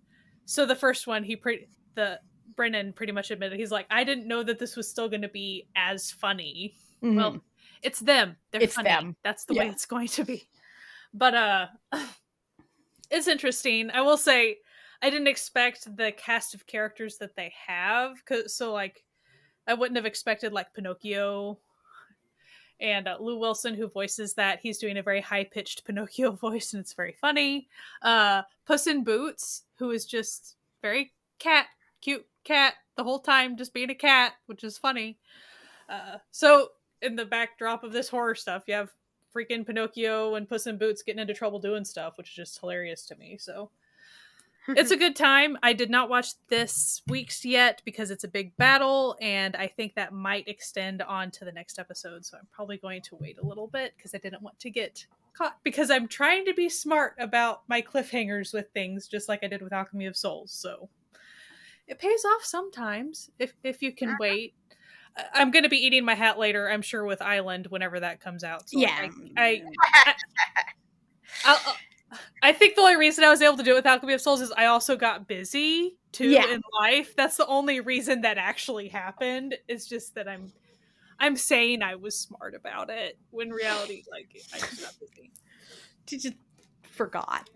so 0.45 0.65
the 0.65 0.75
first 0.75 1.05
one 1.07 1.23
he 1.23 1.35
pretty 1.35 1.67
the 1.95 2.19
Brennan 2.55 2.93
pretty 2.93 3.11
much 3.13 3.31
admitted 3.31 3.59
he's 3.59 3.71
like 3.71 3.85
I 3.89 4.03
didn't 4.03 4.27
know 4.27 4.43
that 4.43 4.59
this 4.59 4.75
was 4.75 4.89
still 4.89 5.09
going 5.09 5.21
to 5.21 5.29
be 5.29 5.67
as 5.75 6.11
funny 6.11 6.75
Mhm. 7.03 7.15
well, 7.15 7.41
it's 7.81 7.99
them. 7.99 8.35
They're 8.51 8.61
It's 8.61 8.75
funny. 8.75 8.89
them. 8.89 9.15
That's 9.23 9.45
the 9.45 9.53
way 9.53 9.67
it's 9.69 9.85
going 9.85 10.07
to 10.09 10.25
be. 10.25 10.47
But 11.13 11.33
uh 11.33 11.67
it's 13.11 13.27
interesting. 13.27 13.89
I 13.91 14.01
will 14.01 14.17
say 14.17 14.57
I 15.01 15.09
didn't 15.09 15.27
expect 15.27 15.95
the 15.95 16.11
cast 16.11 16.53
of 16.53 16.67
characters 16.67 17.17
that 17.19 17.35
they 17.35 17.53
have 17.67 18.23
cuz 18.25 18.53
so 18.53 18.71
like 18.73 19.03
I 19.67 19.73
wouldn't 19.75 19.95
have 19.97 20.05
expected 20.05 20.51
like 20.51 20.73
Pinocchio 20.73 21.59
and 22.81 23.07
uh, 23.07 23.17
Lou 23.19 23.37
Wilson 23.37 23.73
who 23.75 23.87
voices 23.87 24.33
that 24.35 24.59
he's 24.61 24.77
doing 24.77 24.97
a 24.97 25.03
very 25.03 25.21
high-pitched 25.21 25.83
Pinocchio 25.85 26.31
voice 26.47 26.73
and 26.73 26.81
it's 26.81 26.93
very 26.93 27.13
funny. 27.13 27.67
Uh 28.01 28.43
Puss 28.65 28.87
in 28.87 29.03
Boots 29.03 29.63
who 29.77 29.91
is 29.91 30.05
just 30.05 30.55
very 30.81 31.13
cat 31.39 31.67
cute 32.01 32.25
cat 32.43 32.75
the 32.95 33.03
whole 33.03 33.19
time 33.19 33.57
just 33.57 33.73
being 33.73 33.89
a 33.89 33.95
cat, 33.95 34.33
which 34.47 34.63
is 34.63 34.77
funny. 34.77 35.17
Uh, 35.87 36.17
so 36.31 36.69
in 37.01 37.15
the 37.15 37.25
backdrop 37.25 37.83
of 37.83 37.93
this 37.93 38.09
horror 38.09 38.35
stuff, 38.35 38.63
you 38.67 38.73
have 38.73 38.89
freaking 39.35 39.65
Pinocchio 39.65 40.35
and 40.35 40.47
Puss 40.47 40.67
in 40.67 40.77
Boots 40.77 41.03
getting 41.03 41.21
into 41.21 41.33
trouble 41.33 41.59
doing 41.59 41.85
stuff, 41.85 42.17
which 42.17 42.29
is 42.29 42.35
just 42.35 42.59
hilarious 42.59 43.05
to 43.07 43.15
me. 43.15 43.37
So 43.39 43.71
it's 44.67 44.91
a 44.91 44.97
good 44.97 45.15
time. 45.15 45.57
I 45.63 45.73
did 45.73 45.89
not 45.89 46.09
watch 46.09 46.33
this 46.47 47.01
week's 47.07 47.45
yet 47.45 47.81
because 47.85 48.11
it's 48.11 48.23
a 48.23 48.27
big 48.27 48.55
battle, 48.57 49.15
and 49.21 49.55
I 49.55 49.67
think 49.67 49.95
that 49.95 50.13
might 50.13 50.47
extend 50.47 51.01
on 51.01 51.31
to 51.31 51.45
the 51.45 51.51
next 51.51 51.79
episode. 51.79 52.25
So 52.25 52.37
I'm 52.37 52.47
probably 52.51 52.77
going 52.77 53.01
to 53.03 53.15
wait 53.15 53.37
a 53.41 53.45
little 53.45 53.67
bit 53.67 53.93
because 53.97 54.13
I 54.13 54.19
didn't 54.19 54.41
want 54.41 54.59
to 54.59 54.69
get 54.69 55.05
caught 55.33 55.57
because 55.63 55.89
I'm 55.89 56.07
trying 56.07 56.45
to 56.45 56.53
be 56.53 56.69
smart 56.69 57.15
about 57.19 57.61
my 57.67 57.81
cliffhangers 57.81 58.53
with 58.53 58.69
things, 58.73 59.07
just 59.07 59.29
like 59.29 59.43
I 59.43 59.47
did 59.47 59.61
with 59.61 59.73
Alchemy 59.73 60.05
of 60.05 60.17
Souls. 60.17 60.51
So 60.51 60.89
it 61.89 61.99
pays 61.99 62.23
off 62.23 62.43
sometimes 62.45 63.29
if 63.39 63.53
if 63.63 63.81
you 63.81 63.91
can 63.91 64.09
uh-huh. 64.09 64.17
wait. 64.19 64.53
I- 65.17 65.25
I'm 65.33 65.51
going 65.51 65.63
to 65.63 65.69
be 65.69 65.77
eating 65.77 66.05
my 66.05 66.15
hat 66.15 66.37
later, 66.39 66.69
I'm 66.69 66.83
sure, 66.83 67.03
with 67.03 67.21
Island 67.21 67.67
whenever 67.67 67.99
that 67.99 68.21
comes 68.21 68.43
out. 68.43 68.69
So 68.69 68.79
yeah. 68.79 69.09
I, 69.35 69.63
I, 70.05 70.13
I'll- 71.45 71.75
I 72.41 72.53
think 72.53 72.75
the 72.75 72.81
only 72.81 72.95
reason 72.95 73.23
I 73.23 73.29
was 73.29 73.41
able 73.41 73.57
to 73.57 73.63
do 73.63 73.71
it 73.73 73.75
with 73.75 73.85
Alchemy 73.85 74.13
of 74.13 74.21
Souls 74.21 74.41
is 74.41 74.51
I 74.51 74.65
also 74.65 74.95
got 74.95 75.27
busy 75.27 75.97
too 76.11 76.29
Yeah. 76.29 76.47
in 76.51 76.61
life. 76.79 77.15
That's 77.15 77.37
the 77.37 77.45
only 77.45 77.81
reason 77.81 78.21
that 78.21 78.37
actually 78.37 78.87
happened. 78.87 79.55
It's 79.67 79.87
just 79.87 80.15
that 80.15 80.27
I'm 80.27 80.51
I'm 81.19 81.35
saying 81.35 81.83
I 81.83 81.95
was 81.95 82.17
smart 82.17 82.55
about 82.55 82.89
it 82.89 83.17
when 83.29 83.49
reality 83.49 84.03
like 84.09 84.29
I 84.53 84.59
just 84.59 84.81
got 84.81 84.95
busy. 84.99 85.31
Just 86.07 86.35
forgot. 86.83 87.49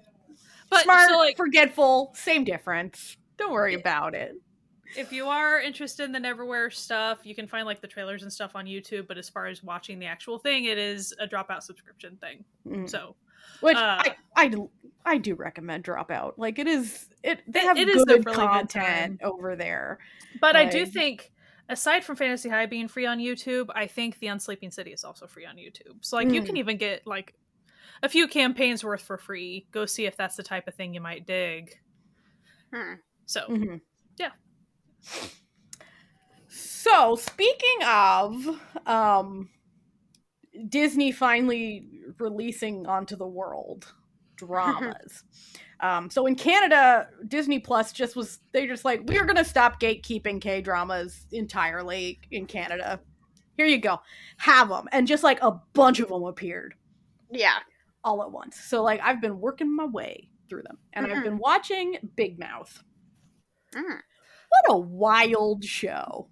But 0.70 0.84
Smart, 0.84 1.10
so 1.10 1.18
like 1.18 1.38
forgetful, 1.38 2.12
same 2.16 2.44
difference. 2.44 3.18
Don't 3.38 3.52
worry 3.52 3.74
about 3.76 4.14
it. 4.16 4.36
if 4.96 5.12
you 5.12 5.26
are 5.26 5.60
interested 5.60 6.04
in 6.04 6.12
the 6.12 6.20
Neverafter 6.20 6.72
stuff, 6.74 7.20
you 7.24 7.34
can 7.34 7.48
find 7.48 7.66
like 7.66 7.82
the 7.82 7.88
trailers 7.88 8.22
and 8.24 8.32
stuff 8.32 8.56
on 8.56 8.66
YouTube. 8.66 9.08
But 9.08 9.18
as 9.18 9.28
far 9.30 9.48
as 9.48 9.64
watching 9.64 9.98
the 10.00 10.06
actual 10.06 10.38
thing, 10.38 10.66
it 10.66 10.78
is 10.78 11.14
a 11.20 11.28
dropout 11.28 11.64
subscription 11.64 12.18
thing. 12.18 12.44
Mm. 12.68 12.90
So 12.90 13.16
Which 13.62 13.76
uh, 13.76 14.02
I, 14.06 14.16
I 14.36 14.48
do 14.48 14.70
I 15.06 15.18
do 15.18 15.36
recommend 15.36 15.84
Dropout. 15.84 16.34
Like 16.38 16.60
it 16.60 16.68
is 16.68 17.08
it 17.24 17.40
they 17.48 17.62
have 17.62 17.78
it 17.78 17.90
is 17.90 18.06
good 18.06 18.26
really 18.26 18.38
good 18.38 18.48
content 18.48 19.22
over 19.24 19.56
there. 19.56 19.98
But 20.40 20.56
I 20.56 20.66
do 20.66 20.86
think, 20.86 21.32
aside 21.70 22.04
from 22.04 22.16
Fantasy 22.16 22.50
High 22.50 22.68
being 22.68 22.88
free 22.88 23.06
on 23.06 23.18
YouTube, 23.20 23.70
I 23.74 23.88
think 23.88 24.20
The 24.20 24.28
Unsleeping 24.28 24.74
City 24.74 24.92
is 24.94 25.04
also 25.04 25.28
free 25.28 25.46
on 25.46 25.56
YouTube. 25.58 25.98
So, 26.02 26.16
like, 26.18 26.30
you 26.30 26.42
Mm. 26.42 26.46
can 26.46 26.58
even 26.58 26.78
get 26.78 27.06
like 27.08 27.34
a 28.02 28.10
few 28.10 28.28
campaigns 28.28 28.84
worth 28.84 29.02
for 29.02 29.18
free. 29.18 29.66
Go 29.72 29.86
see 29.86 30.06
if 30.06 30.16
that's 30.18 30.36
the 30.36 30.44
type 30.44 30.68
of 30.68 30.76
thing 30.76 30.94
you 30.94 31.02
might 31.02 31.26
dig. 31.26 31.80
Hmm. 32.74 32.94
So, 33.26 33.42
Mhm. 33.50 33.82
Yeah. 34.18 34.32
So 36.48 37.16
speaking 37.16 37.84
of 37.86 38.60
um 38.86 39.50
Disney 40.70 41.12
finally 41.12 41.88
releasing 42.20 42.86
onto 42.86 43.16
the 43.16 43.28
world 43.28 43.92
dramas. 44.36 45.24
um 45.80 46.10
so 46.10 46.26
in 46.28 46.36
Canada, 46.36 47.08
Disney 47.28 47.60
Plus 47.60 47.92
just 47.92 48.16
was 48.16 48.40
they 48.52 48.68
just 48.68 48.86
like, 48.86 49.02
we're 49.06 49.26
gonna 49.26 49.46
stop 49.46 49.80
gatekeeping 49.80 50.42
K 50.42 50.62
dramas 50.62 51.26
entirely 51.32 52.20
in 52.32 52.46
Canada. 52.46 53.00
Here 53.58 53.66
you 53.66 53.80
go. 53.80 54.00
Have 54.38 54.70
them. 54.70 54.88
And 54.92 55.08
just 55.08 55.24
like 55.24 55.40
a 55.42 55.52
bunch 55.74 56.00
of 56.00 56.10
them 56.10 56.24
appeared 56.24 56.74
yeah. 57.32 57.60
all 58.04 58.22
at 58.24 58.32
once. 58.32 58.60
So 58.60 58.84
like 58.84 59.00
I've 59.04 59.22
been 59.22 59.40
working 59.40 59.74
my 59.76 59.86
way 59.86 60.30
through 60.50 60.64
them. 60.64 60.78
And 60.94 61.06
I've 61.08 61.18
Mhm. 61.20 61.24
been 61.24 61.38
watching 61.38 61.98
Big 62.16 62.38
Mouth. 62.40 62.84
Mm. 63.76 64.00
What 64.50 64.76
a 64.76 64.78
wild 64.78 65.64
show. 65.64 66.28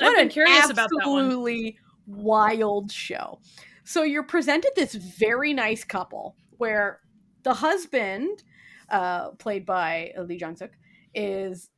I've 0.00 0.06
What 0.06 0.16
been 0.16 0.26
an 0.26 0.28
curious 0.28 0.70
about 0.70 0.90
that 0.90 1.08
one. 1.08 1.24
absolutely 1.24 1.78
wild 2.06 2.90
show. 2.90 3.40
So 3.84 4.02
you're 4.02 4.22
presented 4.22 4.72
this 4.76 4.94
very 4.94 5.52
nice 5.52 5.84
couple 5.84 6.36
where 6.58 7.00
the 7.42 7.54
husband, 7.54 8.42
uh, 8.88 9.30
played 9.32 9.66
by 9.66 10.12
Lee 10.18 10.38
Jong 10.38 10.56
Suk, 10.56 10.70
is 11.14 11.68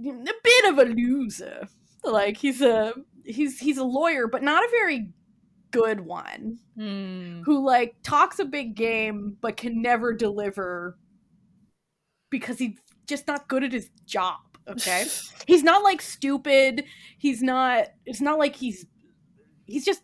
a 0.00 0.32
bit 0.42 0.64
of 0.66 0.78
a 0.78 0.84
loser. 0.84 1.68
Like 2.02 2.36
he's 2.36 2.60
a 2.60 2.94
he's 3.24 3.58
he's 3.60 3.78
a 3.78 3.84
lawyer, 3.84 4.26
but 4.26 4.42
not 4.42 4.64
a 4.64 4.68
very 4.70 5.10
good 5.70 6.00
one. 6.00 6.58
Hmm. 6.76 7.42
Who 7.42 7.64
like 7.64 7.96
talks 8.02 8.38
a 8.38 8.44
big 8.44 8.74
game 8.74 9.36
but 9.40 9.56
can 9.56 9.82
never 9.82 10.12
deliver 10.12 10.98
because 12.30 12.58
he's 12.58 12.78
just 13.06 13.26
not 13.26 13.48
good 13.48 13.64
at 13.64 13.72
his 13.72 13.90
job. 14.06 14.40
Okay, 14.68 15.06
he's 15.46 15.62
not 15.62 15.82
like 15.84 16.00
stupid. 16.02 16.84
He's 17.18 17.42
not. 17.42 17.88
It's 18.06 18.20
not 18.20 18.38
like 18.38 18.56
he's. 18.56 18.86
He's 19.66 19.84
just. 19.84 20.02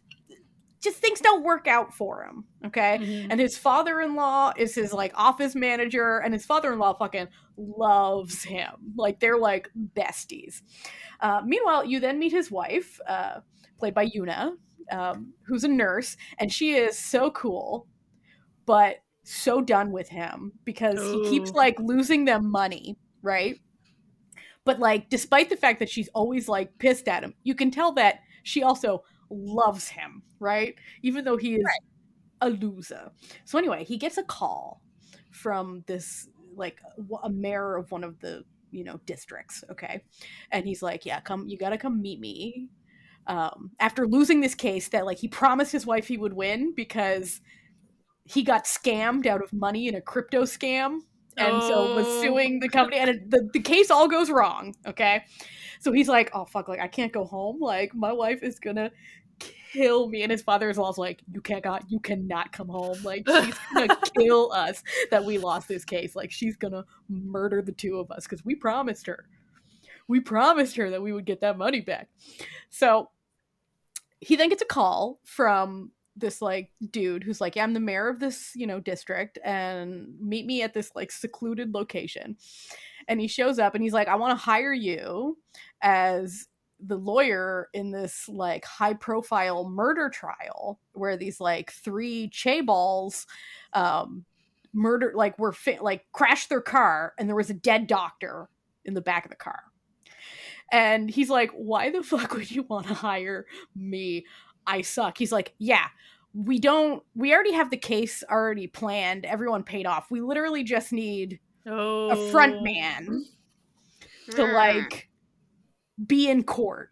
Just 0.82 0.96
things 0.96 1.20
don't 1.20 1.42
work 1.44 1.66
out 1.68 1.92
for 1.92 2.24
him. 2.24 2.46
Okay, 2.64 2.96
Mhm. 3.03 3.26
and 3.30 3.38
his 3.38 3.59
father-in-law 3.59 4.55
is 4.57 4.74
his 4.74 4.94
like 4.94 5.12
office 5.14 5.55
manager 5.55 6.20
and 6.20 6.32
his 6.32 6.46
father-in-law 6.46 6.94
fucking 6.94 7.28
loves 7.59 8.42
him 8.42 8.70
like 8.96 9.20
they're 9.20 9.36
like 9.36 9.68
besties 9.94 10.62
uh, 11.20 11.42
meanwhile 11.44 11.84
you 11.84 12.01
then 12.01 12.18
meet 12.18 12.32
his 12.32 12.51
wife 12.51 12.98
uh, 13.07 13.40
played 13.78 13.92
by 13.92 14.07
YoonA 14.07 14.53
um, 14.90 15.34
who's 15.46 15.64
a 15.64 15.68
nurse 15.68 16.16
and 16.38 16.51
she 16.51 16.72
is 16.72 16.98
so 16.98 17.30
cool 17.32 17.86
but 18.64 18.96
so 19.22 19.60
done 19.60 19.92
with 19.92 20.08
him 20.08 20.52
because 20.64 20.98
he 21.00 21.30
keeps 21.30 21.52
like 21.52 21.78
losing 21.78 22.24
them 22.24 22.50
money 22.50 22.96
right? 23.22 23.60
But 24.64 24.78
like 24.78 25.10
despite 25.10 25.50
the 25.50 25.56
fact 25.56 25.78
that 25.80 25.90
she's 25.90 26.08
always 26.08 26.48
like 26.48 26.78
pissed 26.78 27.08
at 27.08 27.22
him 27.22 27.34
you 27.42 27.54
can 27.54 27.70
tell 27.70 27.92
that 27.92 28.20
she 28.42 28.62
also 28.62 29.04
loves 29.30 29.88
him 29.88 30.22
right? 30.38 30.74
Even 31.02 31.24
though 31.24 31.36
he 31.36 31.56
is 31.56 31.64
a 32.40 32.50
loser. 32.50 33.10
So 33.44 33.58
anyway 33.58 33.84
he 33.84 33.96
gets 33.96 34.18
a 34.18 34.22
call 34.22 34.80
from 35.30 35.84
this 35.86 36.28
like 36.56 36.80
a 37.22 37.30
mayor 37.30 37.76
of 37.76 37.90
one 37.90 38.04
of 38.04 38.18
the 38.20 38.44
you 38.70 38.84
know 38.84 39.00
districts 39.06 39.64
okay? 39.70 40.02
And 40.50 40.64
he's 40.64 40.82
like 40.82 41.04
yeah 41.04 41.20
come 41.20 41.46
you 41.46 41.58
gotta 41.58 41.78
come 41.78 42.00
meet 42.00 42.20
me 42.20 42.68
um 43.26 43.70
after 43.80 44.06
losing 44.06 44.40
this 44.40 44.54
case 44.54 44.88
that 44.88 45.04
like 45.04 45.18
he 45.18 45.28
promised 45.28 45.72
his 45.72 45.86
wife 45.86 46.08
he 46.08 46.16
would 46.16 46.32
win 46.32 46.72
because 46.74 47.40
he 48.33 48.43
got 48.43 48.64
scammed 48.64 49.26
out 49.26 49.43
of 49.43 49.53
money 49.53 49.89
in 49.89 49.95
a 49.95 50.01
crypto 50.01 50.43
scam 50.43 51.01
and 51.37 51.62
so 51.62 51.95
was 51.95 52.07
Oh. 52.07 52.22
suing 52.22 52.61
the 52.61 52.68
company 52.68 52.99
and 52.99 53.11
it, 53.11 53.31
the, 53.31 53.49
the 53.53 53.61
case 53.61 53.91
all 53.91 54.09
goes 54.09 54.31
wrong 54.31 54.74
okay? 54.87 55.24
So 55.81 55.93
he's 55.93 56.09
like 56.09 56.31
oh 56.35 56.45
fuck 56.45 56.68
like 56.68 56.81
i 56.81 56.89
can't 56.89 57.12
go 57.12 57.24
home 57.24 57.61
like 57.61 57.95
my 57.95 58.12
wife 58.12 58.43
is 58.43 58.59
gonna 58.59 58.91
kill 59.72 60.09
me. 60.09 60.22
And 60.22 60.31
his 60.31 60.43
father-in-law's 60.43 60.99
like 60.99 61.22
you 61.33 61.41
can't 61.41 61.62
got 61.62 61.85
you 61.91 62.01
cannot 62.01 62.53
come 62.53 62.68
home 62.68 62.99
like 63.05 63.26
she's 63.26 63.55
gonna 63.74 63.97
kill 64.18 64.53
us 64.53 64.83
that 65.11 65.24
we 65.24 65.39
lost 65.39 65.68
this 65.68 65.85
case 65.85 66.14
like 66.14 66.31
she's 66.31 66.57
gonna 66.57 66.85
murder 67.09 67.62
the 67.62 67.72
two 67.72 67.99
of 67.99 68.11
us 68.11 68.24
because 68.24 68.45
we 68.45 68.55
promised 68.55 69.07
her. 69.07 69.26
We 70.09 70.20
promised 70.20 70.76
her 70.76 70.91
that 70.91 71.01
we 71.01 71.12
would 71.12 71.24
get 71.24 71.41
that 71.41 71.57
money 71.57 71.81
back. 71.81 72.09
So 72.68 73.11
he 74.20 74.37
then 74.37 74.49
gets 74.49 74.61
a 74.62 74.66
call 74.66 75.20
from 75.24 75.93
this 76.20 76.40
like 76.42 76.70
dude 76.90 77.22
who's 77.22 77.40
like 77.40 77.56
yeah, 77.56 77.64
i'm 77.64 77.74
the 77.74 77.80
mayor 77.80 78.08
of 78.08 78.20
this 78.20 78.52
you 78.54 78.66
know 78.66 78.80
district 78.80 79.38
and 79.44 80.14
meet 80.20 80.46
me 80.46 80.62
at 80.62 80.74
this 80.74 80.90
like 80.94 81.10
secluded 81.12 81.74
location. 81.74 82.36
And 83.08 83.20
he 83.20 83.26
shows 83.26 83.58
up 83.58 83.74
and 83.74 83.82
he's 83.82 83.92
like 83.92 84.08
i 84.08 84.16
want 84.16 84.32
to 84.32 84.44
hire 84.44 84.72
you 84.72 85.38
as 85.82 86.46
the 86.82 86.96
lawyer 86.96 87.68
in 87.74 87.90
this 87.90 88.28
like 88.28 88.64
high 88.64 88.94
profile 88.94 89.68
murder 89.68 90.08
trial 90.08 90.80
where 90.92 91.16
these 91.16 91.40
like 91.40 91.72
three 91.72 92.30
chaebols 92.30 93.26
um 93.72 94.24
murder 94.72 95.12
like 95.14 95.38
were 95.38 95.52
fi- 95.52 95.78
like 95.80 96.06
crashed 96.12 96.48
their 96.48 96.60
car 96.60 97.14
and 97.18 97.28
there 97.28 97.36
was 97.36 97.50
a 97.50 97.54
dead 97.54 97.86
doctor 97.86 98.48
in 98.84 98.94
the 98.94 99.00
back 99.00 99.24
of 99.24 99.30
the 99.30 99.36
car. 99.36 99.62
And 100.72 101.10
he's 101.10 101.30
like 101.30 101.50
why 101.50 101.90
the 101.90 102.02
fuck 102.04 102.34
would 102.34 102.50
you 102.50 102.62
want 102.62 102.86
to 102.86 102.94
hire 102.94 103.46
me 103.74 104.24
i 104.66 104.82
suck. 104.82 105.18
He's 105.18 105.32
like 105.32 105.54
yeah 105.58 105.86
we 106.32 106.58
don't 106.61 107.02
we 107.14 107.34
already 107.34 107.52
have 107.52 107.70
the 107.70 107.76
case 107.76 108.22
already 108.30 108.66
planned. 108.66 109.24
Everyone 109.24 109.62
paid 109.64 109.86
off. 109.86 110.11
We 110.11 110.20
literally 110.20 110.62
just 110.64 110.92
need 110.92 111.40
Oh. 111.66 112.11
a 112.11 112.30
front 112.30 112.62
man 112.62 113.24
to 114.30 114.46
Hmm. 114.46 114.52
like 114.54 115.08
be 116.06 116.28
in 116.30 116.42
court 116.44 116.90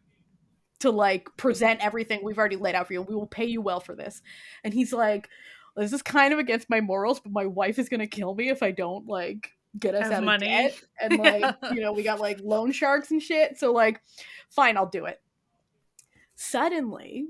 to 0.80 0.90
like 0.90 1.28
present 1.36 1.80
everything 1.84 2.20
we've 2.22 2.38
already 2.38 2.56
laid 2.56 2.74
out 2.74 2.86
for 2.86 2.92
you 2.92 3.00
and 3.00 3.08
we 3.08 3.14
will 3.14 3.26
pay 3.26 3.46
you 3.46 3.60
well 3.60 3.80
for 3.80 3.94
this. 3.94 4.20
And 4.64 4.74
he's 4.74 4.92
like 4.92 5.28
this 5.76 5.92
is 5.92 6.02
kind 6.02 6.32
of 6.32 6.38
against 6.40 6.68
my 6.68 6.80
morals 6.80 7.20
but 7.20 7.30
my 7.32 7.46
wife 7.46 7.78
is 7.78 7.88
gonna 7.88 8.06
kill 8.08 8.34
me 8.34 8.48
if 8.48 8.64
i 8.64 8.72
don't 8.72 9.06
like 9.06 9.52
get 9.78 9.94
us 9.94 10.04
Have 10.04 10.12
out 10.14 10.24
money. 10.24 10.46
of 10.66 10.72
debt. 10.72 10.82
And 11.00 11.18
like 11.20 11.56
you 11.72 11.80
know 11.80 11.92
we 11.92 12.02
got 12.02 12.18
like 12.20 12.40
loan 12.42 12.72
sharks 12.72 13.10
and 13.12 13.22
shit. 13.22 13.56
So 13.58 13.72
like 13.72 14.00
fine 14.50 14.76
i'll 14.76 14.86
do 14.90 15.04
it. 15.06 15.20
Suddenly 16.34 17.28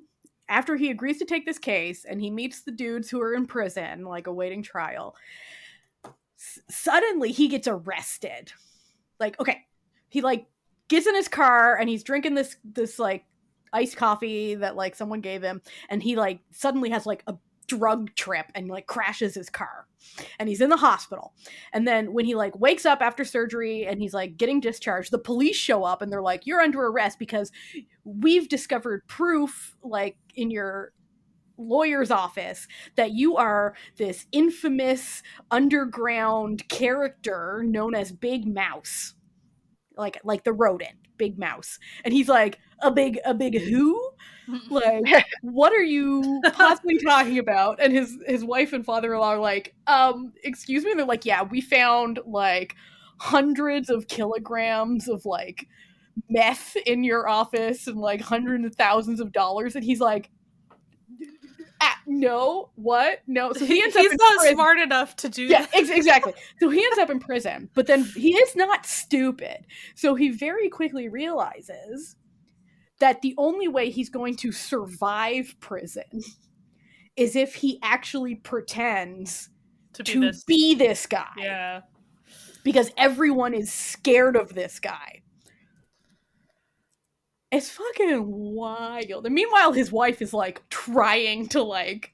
after 0.48 0.76
he 0.76 0.90
agrees 0.90 1.18
to 1.18 1.24
take 1.24 1.46
this 1.46 1.58
case 1.58 2.04
and 2.04 2.20
he 2.20 2.30
meets 2.30 2.62
the 2.62 2.72
dudes 2.72 3.10
who 3.10 3.20
are 3.20 3.34
in 3.34 3.46
prison 3.46 4.04
like 4.04 4.26
awaiting 4.26 4.62
trial 4.62 5.14
s- 6.38 6.60
suddenly 6.68 7.32
he 7.32 7.48
gets 7.48 7.68
arrested. 7.68 8.52
Like 9.20 9.38
okay 9.40 9.64
he 10.08 10.20
like 10.20 10.46
gets 10.88 11.06
in 11.06 11.14
his 11.14 11.28
car 11.28 11.76
and 11.76 11.88
he's 11.88 12.02
drinking 12.02 12.34
this 12.34 12.56
this 12.64 12.98
like 12.98 13.24
iced 13.72 13.96
coffee 13.96 14.54
that 14.54 14.76
like 14.76 14.94
someone 14.94 15.20
gave 15.20 15.42
him 15.42 15.60
and 15.90 16.02
he 16.02 16.16
like 16.16 16.40
suddenly 16.50 16.90
has 16.90 17.04
like 17.04 17.22
a 17.26 17.34
drug 17.68 18.14
trip 18.14 18.46
and 18.54 18.68
like 18.68 18.86
crashes 18.86 19.34
his 19.34 19.48
car 19.48 19.86
and 20.38 20.48
he's 20.48 20.60
in 20.60 20.70
the 20.70 20.76
hospital 20.76 21.34
and 21.72 21.86
then 21.86 22.12
when 22.12 22.24
he 22.24 22.34
like 22.34 22.58
wakes 22.58 22.86
up 22.86 23.00
after 23.00 23.24
surgery 23.24 23.86
and 23.86 24.00
he's 24.00 24.14
like 24.14 24.36
getting 24.36 24.58
discharged 24.60 25.10
the 25.10 25.18
police 25.18 25.56
show 25.56 25.84
up 25.84 26.02
and 26.02 26.10
they're 26.10 26.22
like 26.22 26.46
you're 26.46 26.60
under 26.60 26.86
arrest 26.86 27.18
because 27.18 27.52
we've 28.04 28.48
discovered 28.48 29.06
proof 29.06 29.76
like 29.82 30.16
in 30.34 30.50
your 30.50 30.92
lawyer's 31.58 32.10
office 32.10 32.66
that 32.96 33.12
you 33.12 33.36
are 33.36 33.74
this 33.96 34.26
infamous 34.32 35.22
underground 35.50 36.68
character 36.68 37.62
known 37.66 37.94
as 37.94 38.12
Big 38.12 38.46
Mouse. 38.46 39.14
Like 39.96 40.20
like 40.24 40.44
the 40.44 40.52
rodent, 40.52 40.96
Big 41.16 41.38
Mouse. 41.38 41.78
And 42.04 42.14
he's 42.14 42.28
like, 42.28 42.58
a 42.80 42.90
big 42.90 43.18
a 43.24 43.34
big 43.34 43.60
who? 43.60 44.00
Like, 44.70 45.26
what 45.42 45.72
are 45.72 45.82
you 45.82 46.40
possibly 46.54 46.98
talking 47.04 47.38
about? 47.38 47.82
And 47.82 47.92
his 47.92 48.16
his 48.26 48.44
wife 48.44 48.72
and 48.72 48.84
father-in-law 48.84 49.34
are 49.34 49.38
like, 49.38 49.74
um, 49.86 50.32
excuse 50.42 50.84
me. 50.84 50.90
And 50.92 51.00
they're 51.00 51.06
like, 51.06 51.26
yeah, 51.26 51.42
we 51.42 51.60
found 51.60 52.20
like 52.26 52.74
hundreds 53.18 53.90
of 53.90 54.08
kilograms 54.08 55.08
of 55.08 55.26
like 55.26 55.66
meth 56.30 56.76
in 56.86 57.04
your 57.04 57.28
office 57.28 57.86
and 57.86 57.98
like 57.98 58.20
hundreds 58.20 58.64
of 58.64 58.74
thousands 58.76 59.20
of 59.20 59.32
dollars. 59.32 59.76
And 59.76 59.84
he's 59.84 60.00
like, 60.00 60.30
ah, 61.80 61.98
no, 62.06 62.70
what? 62.74 63.20
No. 63.26 63.52
So 63.52 63.64
he 63.64 63.82
ends 63.82 63.94
up 63.96 64.02
He's 64.02 64.12
in 64.12 64.16
not 64.20 64.38
prison. 64.38 64.54
smart 64.54 64.78
enough 64.78 65.16
to 65.16 65.28
do 65.28 65.44
Yeah, 65.44 65.62
that. 65.62 65.74
ex- 65.74 65.90
exactly. 65.90 66.32
So 66.60 66.68
he 66.70 66.82
ends 66.84 66.98
up 66.98 67.10
in 67.10 67.20
prison, 67.20 67.70
but 67.74 67.86
then 67.86 68.04
he 68.04 68.34
is 68.34 68.56
not 68.56 68.86
stupid. 68.86 69.66
So 69.94 70.14
he 70.14 70.30
very 70.30 70.68
quickly 70.68 71.08
realizes 71.08 72.16
that 73.00 73.22
the 73.22 73.34
only 73.38 73.68
way 73.68 73.90
he's 73.90 74.08
going 74.08 74.36
to 74.36 74.52
survive 74.52 75.54
prison 75.60 76.22
is 77.16 77.36
if 77.36 77.54
he 77.54 77.78
actually 77.82 78.34
pretends 78.36 79.50
To 79.94 80.02
be 80.04 80.12
to 80.12 80.20
this. 80.20 80.44
be 80.44 80.74
this 80.74 81.06
guy. 81.06 81.26
Yeah. 81.36 81.80
Because 82.64 82.90
everyone 82.96 83.54
is 83.54 83.72
scared 83.72 84.36
of 84.36 84.54
this 84.54 84.78
guy. 84.80 85.22
It's 87.50 87.70
fucking 87.70 88.24
wild. 88.26 89.24
And 89.24 89.34
meanwhile, 89.34 89.72
his 89.72 89.90
wife 89.90 90.20
is 90.20 90.34
like 90.34 90.62
trying 90.68 91.48
to 91.48 91.62
like 91.62 92.12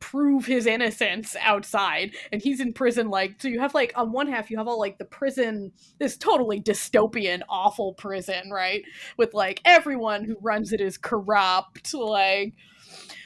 prove 0.00 0.46
his 0.46 0.66
innocence 0.66 1.36
outside 1.40 2.12
and 2.32 2.42
he's 2.42 2.60
in 2.60 2.72
prison 2.72 3.08
like 3.10 3.34
so 3.40 3.48
you 3.48 3.60
have 3.60 3.74
like 3.74 3.92
on 3.96 4.12
one 4.12 4.26
half 4.28 4.50
you 4.50 4.56
have 4.56 4.68
all 4.68 4.78
like 4.78 4.98
the 4.98 5.04
prison 5.04 5.72
this 5.98 6.16
totally 6.16 6.60
dystopian 6.60 7.42
awful 7.48 7.94
prison 7.94 8.50
right? 8.50 8.82
With 9.16 9.34
like 9.34 9.60
everyone 9.64 10.24
who 10.24 10.36
runs 10.40 10.72
it 10.72 10.80
is 10.80 10.98
corrupt 10.98 11.92
like 11.94 12.54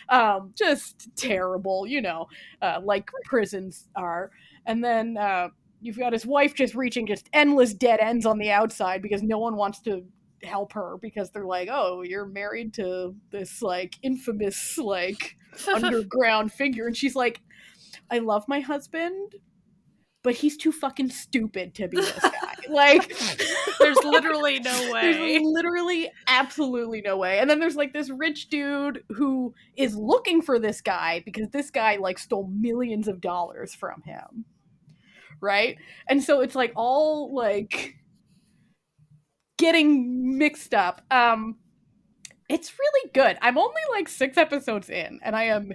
um 0.08 0.52
just 0.56 1.08
terrible 1.16 1.86
you 1.86 2.00
know 2.00 2.26
uh 2.60 2.80
like 2.82 3.10
prisons 3.24 3.88
are. 3.94 4.30
And 4.66 4.84
then 4.84 5.16
uh 5.16 5.48
you've 5.80 5.98
got 5.98 6.12
his 6.12 6.24
wife 6.24 6.54
just 6.54 6.74
reaching 6.74 7.06
just 7.06 7.28
endless 7.32 7.74
dead 7.74 8.00
ends 8.00 8.24
on 8.24 8.38
the 8.38 8.50
outside 8.50 9.02
because 9.02 9.22
no 9.22 9.38
one 9.38 9.56
wants 9.56 9.80
to 9.80 10.04
help 10.44 10.72
her 10.72 10.96
because 11.00 11.30
they're 11.30 11.46
like 11.46 11.68
oh 11.70 12.02
you're 12.02 12.26
married 12.26 12.74
to 12.74 13.14
this 13.30 13.62
like 13.62 13.96
infamous 14.02 14.78
like 14.78 15.36
underground 15.74 16.52
figure 16.52 16.86
and 16.86 16.96
she's 16.96 17.14
like 17.14 17.40
i 18.10 18.18
love 18.18 18.44
my 18.48 18.60
husband 18.60 19.34
but 20.22 20.34
he's 20.34 20.56
too 20.56 20.72
fucking 20.72 21.10
stupid 21.10 21.74
to 21.74 21.88
be 21.88 21.96
this 21.96 22.18
guy 22.22 22.52
Like 22.68 23.12
There's 23.80 24.02
literally 24.04 24.60
no 24.60 24.92
way. 24.92 25.12
There's 25.12 25.42
literally 25.42 26.10
absolutely 26.26 27.00
no 27.00 27.16
way. 27.16 27.38
And 27.38 27.50
then 27.50 27.58
there's 27.58 27.76
like 27.76 27.92
this 27.92 28.10
rich 28.10 28.48
dude 28.48 29.02
who 29.08 29.54
is 29.76 29.96
looking 29.96 30.40
for 30.42 30.58
this 30.58 30.80
guy 30.80 31.22
because 31.24 31.48
this 31.50 31.70
guy 31.70 31.96
like 31.96 32.18
stole 32.18 32.48
millions 32.48 33.08
of 33.08 33.20
dollars 33.20 33.74
from 33.74 34.02
him. 34.02 34.44
Right? 35.40 35.78
And 36.08 36.22
so 36.22 36.40
it's 36.40 36.54
like 36.54 36.72
all 36.76 37.34
like 37.34 37.96
getting 39.58 40.38
mixed 40.38 40.74
up. 40.74 41.02
Um 41.10 41.56
it's 42.48 42.72
really 42.78 43.10
good. 43.14 43.38
I'm 43.40 43.56
only 43.56 43.80
like 43.92 44.08
6 44.08 44.36
episodes 44.36 44.90
in 44.90 45.20
and 45.22 45.34
I 45.34 45.44
am 45.44 45.72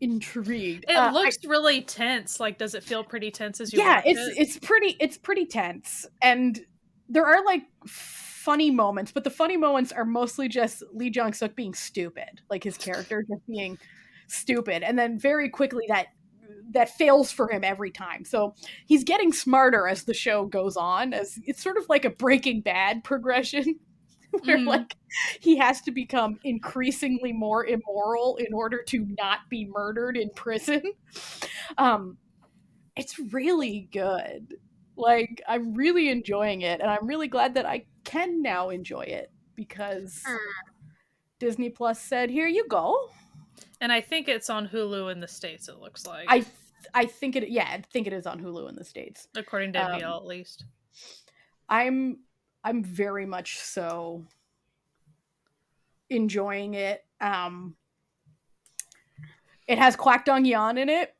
intrigued. 0.00 0.84
It 0.88 0.94
Uh, 0.96 1.08
I- 1.08 1.12
looks 1.12 1.44
really 1.44 1.82
tense. 1.82 2.40
Like, 2.40 2.58
does 2.58 2.74
it 2.74 2.82
feel 2.82 3.04
pretty 3.04 3.30
tense 3.30 3.60
as 3.60 3.72
you 3.72 3.78
yeah 3.80 4.02
it's 4.04 4.18
it? 4.20 4.34
it's 4.40 4.58
pretty 4.58 4.96
it's 5.00 5.16
pretty 5.16 5.46
tense 5.46 6.06
and 6.20 6.60
there 7.08 7.24
are 7.26 7.44
like 7.44 7.62
funny 7.86 8.70
moments 8.70 9.12
but 9.12 9.22
the 9.22 9.30
funny 9.30 9.56
moments 9.56 9.92
are 9.92 10.04
mostly 10.04 10.48
just 10.48 10.82
lee 10.92 11.10
jong 11.10 11.32
suk 11.32 11.54
being 11.54 11.74
stupid 11.74 12.40
like 12.50 12.64
his 12.64 12.76
character 12.76 13.22
just 13.28 13.46
being 13.46 13.78
stupid 14.28 14.82
and 14.82 14.98
then 14.98 15.16
very 15.18 15.48
quickly 15.48 15.84
that 15.88 16.06
that 16.72 16.88
fails 16.90 17.30
for 17.32 17.48
him 17.50 17.62
every 17.64 17.90
time 17.90 18.24
so 18.24 18.54
he's 18.86 19.04
getting 19.04 19.32
smarter 19.32 19.86
as 19.88 20.04
the 20.04 20.14
show 20.14 20.44
goes 20.46 20.76
on 20.76 21.12
as 21.12 21.38
it's 21.44 21.62
sort 21.62 21.76
of 21.76 21.84
like 21.88 22.04
a 22.04 22.10
breaking 22.10 22.60
bad 22.60 23.02
progression 23.04 23.78
where 24.44 24.56
Mhm. 24.58 24.66
like 24.66 24.96
he 25.40 25.56
has 25.58 25.80
to 25.82 25.90
become 25.90 26.38
increasingly 26.44 27.32
more 27.32 27.66
immoral 27.66 28.36
in 28.36 28.52
order 28.54 28.82
to 28.88 29.06
not 29.18 29.40
be 29.50 29.66
murdered 29.66 30.16
in 30.16 30.30
prison 30.34 30.82
um 31.78 32.16
it's 32.94 33.18
really 33.18 33.88
good. 33.90 34.54
Like 34.96 35.40
I'm 35.48 35.72
really 35.72 36.10
enjoying 36.10 36.60
it 36.60 36.82
and 36.82 36.90
I'm 36.90 37.06
really 37.06 37.26
glad 37.28 37.54
that 37.54 37.64
I 37.64 37.86
can 38.04 38.42
now 38.42 38.68
enjoy 38.68 39.02
it 39.02 39.32
because 39.56 40.22
Mm. 40.28 40.36
Disney 41.38 41.70
Plus 41.70 41.98
said, 42.00 42.28
"Here 42.30 42.46
you 42.46 42.66
go." 42.68 43.10
and 43.80 43.90
I 43.92 44.00
think 44.02 44.28
it's 44.28 44.50
on 44.50 44.68
Hulu 44.68 45.10
in 45.10 45.20
the 45.20 45.26
states. 45.28 45.68
It 45.68 45.78
looks 45.78 46.06
like, 46.06 46.26
I 46.28 46.44
I 46.94 47.06
think 47.06 47.36
it 47.36 47.48
yeah, 47.48 47.68
I 47.70 47.82
think 47.92 48.06
it 48.06 48.12
is 48.12 48.26
on 48.26 48.40
Hulu 48.42 48.68
in 48.68 48.74
the 48.76 48.84
states. 48.84 49.28
according 49.36 49.72
to 49.74 49.84
um, 49.84 50.00
NBL 50.00 50.16
at 50.16 50.26
least. 50.26 50.64
I'm 51.68 52.20
I'm 52.64 52.82
very 52.84 53.26
much 53.26 53.58
so 53.58 54.24
enjoying 56.10 56.74
it. 56.74 57.04
Um 57.20 57.76
it 59.66 59.78
has 59.78 59.96
Kwak 59.96 60.24
Dong 60.24 60.44
Yeon 60.44 60.78
in 60.78 60.88
it. 60.88 61.14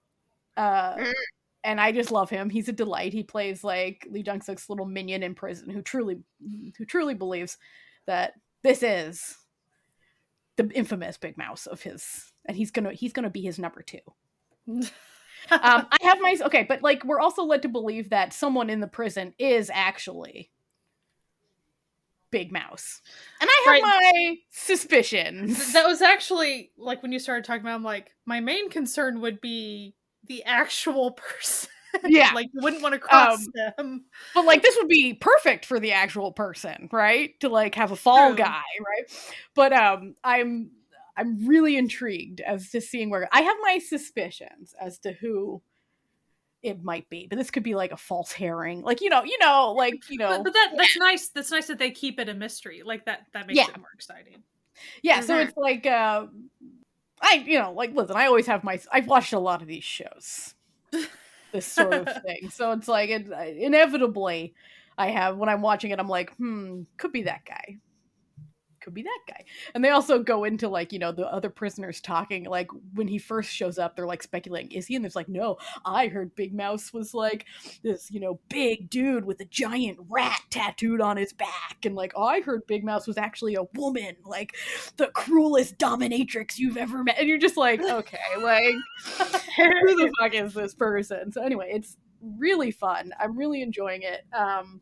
Uh 0.57 0.95
Mm. 0.97 1.13
and 1.65 1.81
I 1.81 1.93
just 1.93 2.11
love 2.11 2.29
him. 2.29 2.51
He's 2.51 2.69
a 2.69 2.73
delight. 2.73 3.13
He 3.13 3.23
plays 3.23 3.63
like 3.65 4.07
Lee 4.11 4.23
Jong 4.23 4.43
Suk's 4.43 4.69
little 4.69 4.87
minion 4.87 5.23
in 5.23 5.35
prison 5.35 5.71
who 5.71 5.81
truly 5.83 6.19
who 6.77 6.85
truly 6.85 7.15
believes 7.15 7.57
that 8.07 8.35
this 8.63 8.83
is 8.83 9.37
the 10.57 10.69
infamous 10.75 11.17
Big 11.17 11.39
Mouse 11.39 11.67
of 11.67 11.81
his 11.83 12.33
and 12.45 12.57
he's 12.57 12.71
gonna 12.71 12.93
he's 12.93 13.13
gonna 13.13 13.31
be 13.31 13.43
his 13.43 13.59
number 13.59 13.83
two. 13.83 13.99
um, 15.51 15.87
I 15.91 15.97
have 16.03 16.19
my 16.21 16.37
okay, 16.43 16.65
but 16.69 16.83
like 16.83 17.05
we're 17.05 17.21
also 17.21 17.43
led 17.45 17.63
to 17.63 17.69
believe 17.69 18.11
that 18.11 18.33
someone 18.33 18.71
in 18.71 18.81
the 18.81 18.87
prison 18.87 19.35
is 19.39 19.71
actually 19.73 20.51
Big 22.31 22.51
Mouse, 22.53 23.03
and 23.41 23.49
I 23.51 23.63
have 23.67 23.75
Right. 23.75 23.83
my 23.83 24.37
suspicions. 24.51 25.73
that 25.75 25.87
was 25.87 26.01
actually 26.01 26.71
like 26.79 27.03
when 27.03 27.13
you 27.13 27.19
started 27.19 27.45
talking 27.45 27.61
about. 27.63 27.75
I'm 27.75 27.85
like, 27.85 28.11
my 28.25 28.41
main 28.41 28.71
concern 28.71 29.21
would 29.21 29.41
be 29.41 29.95
the 30.29 30.43
actual 30.45 31.11
person. 31.13 31.69
yeah, 32.07 32.31
like, 32.35 32.49
you 32.55 32.61
wouldn't 32.63 32.83
want 32.83 32.95
to 32.95 32.99
cross 32.99 33.47
Um, 33.47 33.75
them. 33.77 34.05
but 34.35 34.47
like 34.47 34.63
this 34.63 34.77
would 34.79 34.89
be 34.89 35.13
perfect 35.13 35.67
for 35.67 35.79
the 35.79 35.93
actual 35.93 36.33
person, 36.33 36.89
right? 36.91 37.39
To 37.41 37.51
like 37.51 37.75
have 37.75 37.91
a 37.93 37.97
fall 37.97 38.29
True. 38.29 38.37
guy, 38.39 38.63
right? 38.81 39.35
But 39.55 39.75
um, 39.75 40.15
I'm 40.25 40.71
I'm 41.17 41.47
really 41.47 41.77
intrigued 41.77 42.41
as 42.41 42.71
to 42.71 42.81
seeing 42.81 43.11
where 43.11 43.29
I 43.33 43.43
have 43.43 43.57
my 43.63 43.79
suspicions 43.79 44.75
as 44.81 44.99
to 45.01 45.13
who 45.13 45.63
it 46.63 46.83
might 46.85 47.09
be, 47.09 47.27
but 47.27 47.37
this 47.37 47.51
could 47.51 47.65
be 47.65 47.75
like 47.75 47.91
a 47.91 47.97
false 47.97 48.31
herring, 48.33 48.83
like 48.83 49.01
you 49.01 49.09
know, 49.11 49.25
you 49.25 49.37
know, 49.41 49.73
like 49.73 50.01
you 50.09 50.19
know. 50.19 50.29
But, 50.29 50.45
but 50.45 50.53
that 50.53 50.73
that's 50.77 50.97
nice. 50.97 51.29
That's 51.29 51.51
nice 51.51 51.67
that 51.67 51.79
they 51.79 51.91
keep 51.91 52.21
it 52.21 52.29
a 52.29 52.35
mystery. 52.35 52.83
Like 52.85 53.05
that 53.07 53.27
that 53.33 53.47
makes 53.49 53.59
Yeah. 53.59 53.69
it 53.69 53.77
more 53.77 53.91
exciting. 53.95 54.45
Yeah, 55.03 55.21
so 55.21 55.39
Mhm. 55.39 55.49
it's 55.49 55.57
like 55.57 55.87
uh 55.87 56.27
I 57.21 57.35
you 57.47 57.59
know, 57.59 57.73
like 57.73 57.93
listen, 57.95 58.17
I 58.17 58.27
always 58.27 58.47
have 58.47 58.65
my 58.65 58.81
I've 58.93 59.07
watched 59.09 59.33
a 59.33 59.39
lot 59.39 59.63
of 59.63 59.69
these 59.69 59.85
shows. 59.85 60.55
this 61.53 61.67
sort 61.67 61.97
of 61.99 62.11
thing. 62.27 62.51
So 62.51 62.73
it's 62.73 62.89
like 62.89 63.11
it, 63.11 63.29
inevitably 63.29 64.55
I 64.99 65.09
have 65.11 65.37
when 65.37 65.49
I'm 65.49 65.63
watching 65.63 65.91
it 65.91 65.99
I'm 66.01 66.09
like, 66.09 66.35
"Hmm, 66.37 66.83
could 66.99 67.13
be 67.13 67.23
that 67.25 67.45
guy." 67.45 67.79
Could 68.83 68.95
be 68.95 69.03
that 69.03 69.19
guy. 69.29 69.45
And 69.75 69.85
they 69.85 69.91
also 69.91 70.23
go 70.23 70.45
into 70.45 70.69
like, 70.69 70.93
you 70.93 70.99
know, 70.99 71.13
the 71.13 71.27
other 71.27 71.51
prisoners 71.51 72.01
talking 72.01 72.45
like 72.45 72.69
when 72.95 73.09
he 73.09 73.19
first 73.19 73.51
shows 73.51 73.79
up 73.79 73.97
they're 73.97 74.07
like 74.07 74.23
speculating, 74.23 74.73
is 74.73 74.87
he? 74.87 74.97
And 74.97 75.05
there's 75.05 75.17
like, 75.17 75.29
"No, 75.29 75.59
I 75.85 76.09
heard 76.09 76.35
Big 76.35 76.55
Mouse 76.55 76.93
was 76.93 77.15
like 77.15 77.47
this, 77.83 78.11
you 78.11 78.21
know, 78.21 78.41
big 78.49 78.91
dude 78.91 79.25
with 79.25 79.41
a 79.41 79.45
giant 79.47 79.99
rat 80.09 80.41
tattooed 80.51 81.01
on 81.01 81.17
his 81.17 81.33
back." 81.33 81.85
And 81.85 81.95
like, 81.95 82.13
"Oh, 82.17 82.25
I 82.25 82.41
heard 82.41 82.67
Big 82.67 82.85
Mouse 82.85 83.07
was 83.07 83.19
actually 83.19 83.55
a 83.55 83.65
woman." 83.75 84.17
Like 84.25 84.55
the 84.97 85.09
cruelest 85.09 85.79
dominatrix 85.79 86.59
you've 86.59 86.77
ever 86.77 87.03
met. 87.03 87.19
And 87.19 87.29
you're 87.29 87.39
just 87.39 87.57
like, 87.57 87.81
okay, 87.81 88.19
like, 88.41 88.75
who 89.57 89.97
the 89.97 90.13
fuck 90.19 90.35
is 90.35 90.55
this 90.55 90.75
person? 90.75 91.33
So 91.33 91.43
anyway, 91.43 91.71
it's 91.75 91.97
really 92.21 92.71
fun. 92.71 93.13
I'm 93.19 93.37
really 93.37 93.63
enjoying 93.63 94.03
it. 94.03 94.23
Um, 94.33 94.81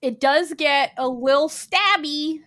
it 0.00 0.20
does 0.20 0.52
get 0.54 0.92
a 0.96 1.08
little 1.08 1.48
stabby. 1.48 2.40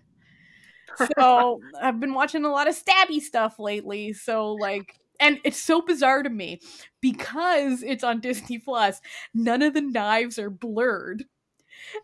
So 0.98 1.62
I've 1.82 2.00
been 2.00 2.14
watching 2.14 2.46
a 2.46 2.52
lot 2.52 2.68
of 2.68 2.76
stabby 2.76 3.20
stuff 3.22 3.60
lately. 3.60 4.14
So 4.14 4.54
like 4.54 5.00
and 5.20 5.40
it's 5.44 5.62
so 5.62 5.82
bizarre 5.82 6.24
to 6.24 6.30
me 6.30 6.60
because 7.00 7.84
it's 7.84 8.04
on 8.04 8.20
Disney 8.20 8.58
Plus, 8.58 9.00
none 9.34 9.62
of 9.62 9.74
the 9.74 9.82
knives 9.82 10.40
are 10.40 10.50
blurred. 10.50 11.26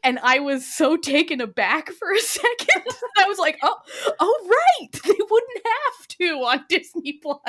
And 0.03 0.19
I 0.21 0.39
was 0.39 0.65
so 0.65 0.97
taken 0.97 1.41
aback 1.41 1.89
for 1.91 2.11
a 2.11 2.19
second. 2.21 2.83
I 3.17 3.25
was 3.27 3.39
like, 3.39 3.57
oh, 3.63 3.75
oh 4.19 4.47
right. 4.49 5.01
They 5.03 5.17
wouldn't 5.29 5.65
have 5.65 6.07
to 6.19 6.25
on 6.45 6.65
Disney 6.69 7.13
Plus. 7.13 7.39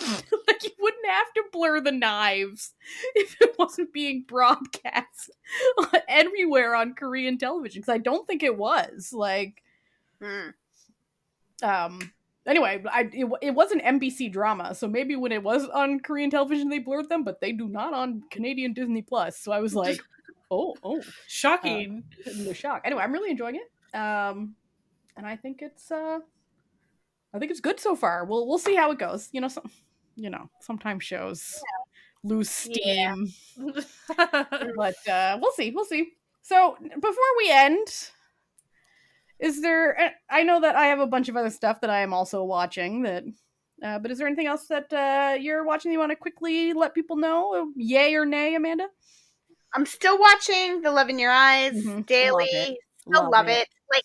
like 0.48 0.64
you 0.64 0.70
wouldn't 0.80 1.06
have 1.06 1.32
to 1.34 1.44
blur 1.52 1.80
the 1.80 1.92
knives 1.92 2.72
if 3.14 3.36
it 3.40 3.54
wasn't 3.58 3.92
being 3.92 4.24
broadcast 4.26 5.30
everywhere 6.08 6.74
on 6.74 6.94
Korean 6.94 7.36
television. 7.36 7.80
Because 7.82 7.92
I 7.92 7.98
don't 7.98 8.26
think 8.26 8.42
it 8.42 8.56
was. 8.56 9.12
Like, 9.12 9.62
Mm. 10.22 10.52
um 11.62 12.12
anyway 12.46 12.82
I, 12.90 13.08
it, 13.12 13.26
it 13.40 13.50
was 13.52 13.72
an 13.72 13.80
MBC 13.80 14.30
drama 14.32 14.74
so 14.74 14.86
maybe 14.86 15.16
when 15.16 15.32
it 15.32 15.42
was 15.42 15.66
on 15.68 16.00
korean 16.00 16.30
television 16.30 16.68
they 16.68 16.78
blurred 16.78 17.08
them 17.08 17.24
but 17.24 17.40
they 17.40 17.52
do 17.52 17.68
not 17.68 17.94
on 17.94 18.22
canadian 18.30 18.72
disney 18.72 19.02
plus. 19.02 19.38
So 19.38 19.52
i 19.52 19.60
was 19.60 19.74
like 19.74 19.98
oh 20.50 20.74
oh. 20.82 21.00
Shocking. 21.26 22.04
no 22.36 22.52
shock. 22.52 22.82
Anyway 22.84 23.02
i'm 23.02 23.12
really 23.12 23.30
enjoying 23.30 23.56
it. 23.56 23.96
Um 23.96 24.54
and 25.16 25.26
i 25.26 25.36
think 25.36 25.62
it's 25.62 25.90
uh 25.90 26.18
i 27.32 27.38
think 27.38 27.50
it's 27.50 27.60
good 27.60 27.80
so 27.80 27.96
far. 27.96 28.24
We'll 28.24 28.46
we'll 28.46 28.58
see 28.58 28.74
how 28.74 28.90
it 28.90 28.98
goes. 28.98 29.28
You 29.32 29.40
know 29.40 29.48
some 29.48 29.70
you 30.16 30.30
know 30.30 30.50
sometimes 30.60 31.04
shows 31.04 31.62
lose 32.22 32.50
steam. 32.50 33.32
Yeah. 33.56 33.84
but 34.76 35.08
uh 35.08 35.38
we'll 35.40 35.52
see. 35.52 35.70
We'll 35.70 35.84
see. 35.84 36.12
So 36.42 36.76
before 36.80 37.32
we 37.38 37.50
end 37.50 38.10
is 39.40 39.60
there 39.62 39.98
uh, 40.00 40.08
i 40.30 40.42
know 40.42 40.60
that 40.60 40.76
i 40.76 40.86
have 40.86 41.00
a 41.00 41.06
bunch 41.06 41.28
of 41.28 41.36
other 41.36 41.50
stuff 41.50 41.80
that 41.80 41.90
i 41.90 42.00
am 42.00 42.12
also 42.12 42.44
watching 42.44 43.02
that 43.02 43.24
uh, 43.82 43.98
but 43.98 44.10
is 44.10 44.18
there 44.18 44.26
anything 44.26 44.46
else 44.46 44.66
that 44.66 44.92
uh, 44.92 45.34
you're 45.40 45.64
watching 45.64 45.90
you 45.90 45.98
want 45.98 46.10
to 46.10 46.16
quickly 46.16 46.72
let 46.72 46.94
people 46.94 47.16
know 47.16 47.72
yay 47.76 48.14
or 48.14 48.26
nay 48.26 48.54
amanda 48.54 48.86
I'm 49.72 49.86
still 49.86 50.18
watching 50.18 50.82
The 50.82 50.90
Love 50.90 51.08
in 51.08 51.18
Your 51.18 51.30
Eyes 51.30 51.74
Mhm. 51.74 51.94
Love 51.98 52.06
daily. 52.06 52.44
it. 52.46 52.78
Still 52.98 53.30
love, 53.30 53.48
it. 53.48 53.68
Like 53.92 54.02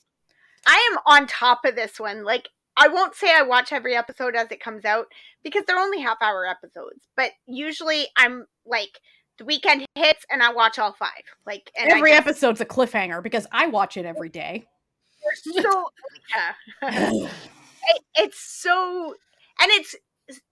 I 0.68 0.90
am 0.92 1.00
on 1.06 1.28
top 1.28 1.66
of 1.66 1.76
this 1.76 2.00
one. 2.00 2.24
Like 2.24 2.50
I 2.78 2.88
won't 2.88 3.16
say 3.16 3.34
I 3.34 3.42
watch 3.42 3.72
every 3.72 3.96
episode 3.96 4.36
as 4.36 4.52
it 4.52 4.60
comes 4.60 4.86
out 4.86 5.08
because 5.44 5.64
they're 5.66 5.80
only 5.80 6.02
half 6.02 6.18
hour 6.22 6.46
episodes. 6.46 7.08
But 7.16 7.32
usually 7.48 8.08
I'm 8.18 8.46
like 8.66 9.00
the 9.38 9.46
weekend 9.46 9.86
hits 9.96 10.26
and 10.32 10.42
I 10.44 10.54
watch 10.54 10.78
all 10.80 10.94
five. 10.94 11.10
Like 11.46 11.72
and 11.78 11.90
every 11.92 12.12
just, 12.12 12.22
episode's 12.22 12.62
a 12.62 12.66
cliffhanger 12.66 13.22
because 13.24 13.48
i 13.52 13.68
watch 13.68 13.98
it 13.98 14.06
every 14.06 14.30
day 14.30 14.66
so 15.34 15.86
yeah. 16.30 16.54
it, 16.92 18.02
it's 18.16 18.40
so 18.40 19.16
and 19.62 19.72
it's 19.72 19.96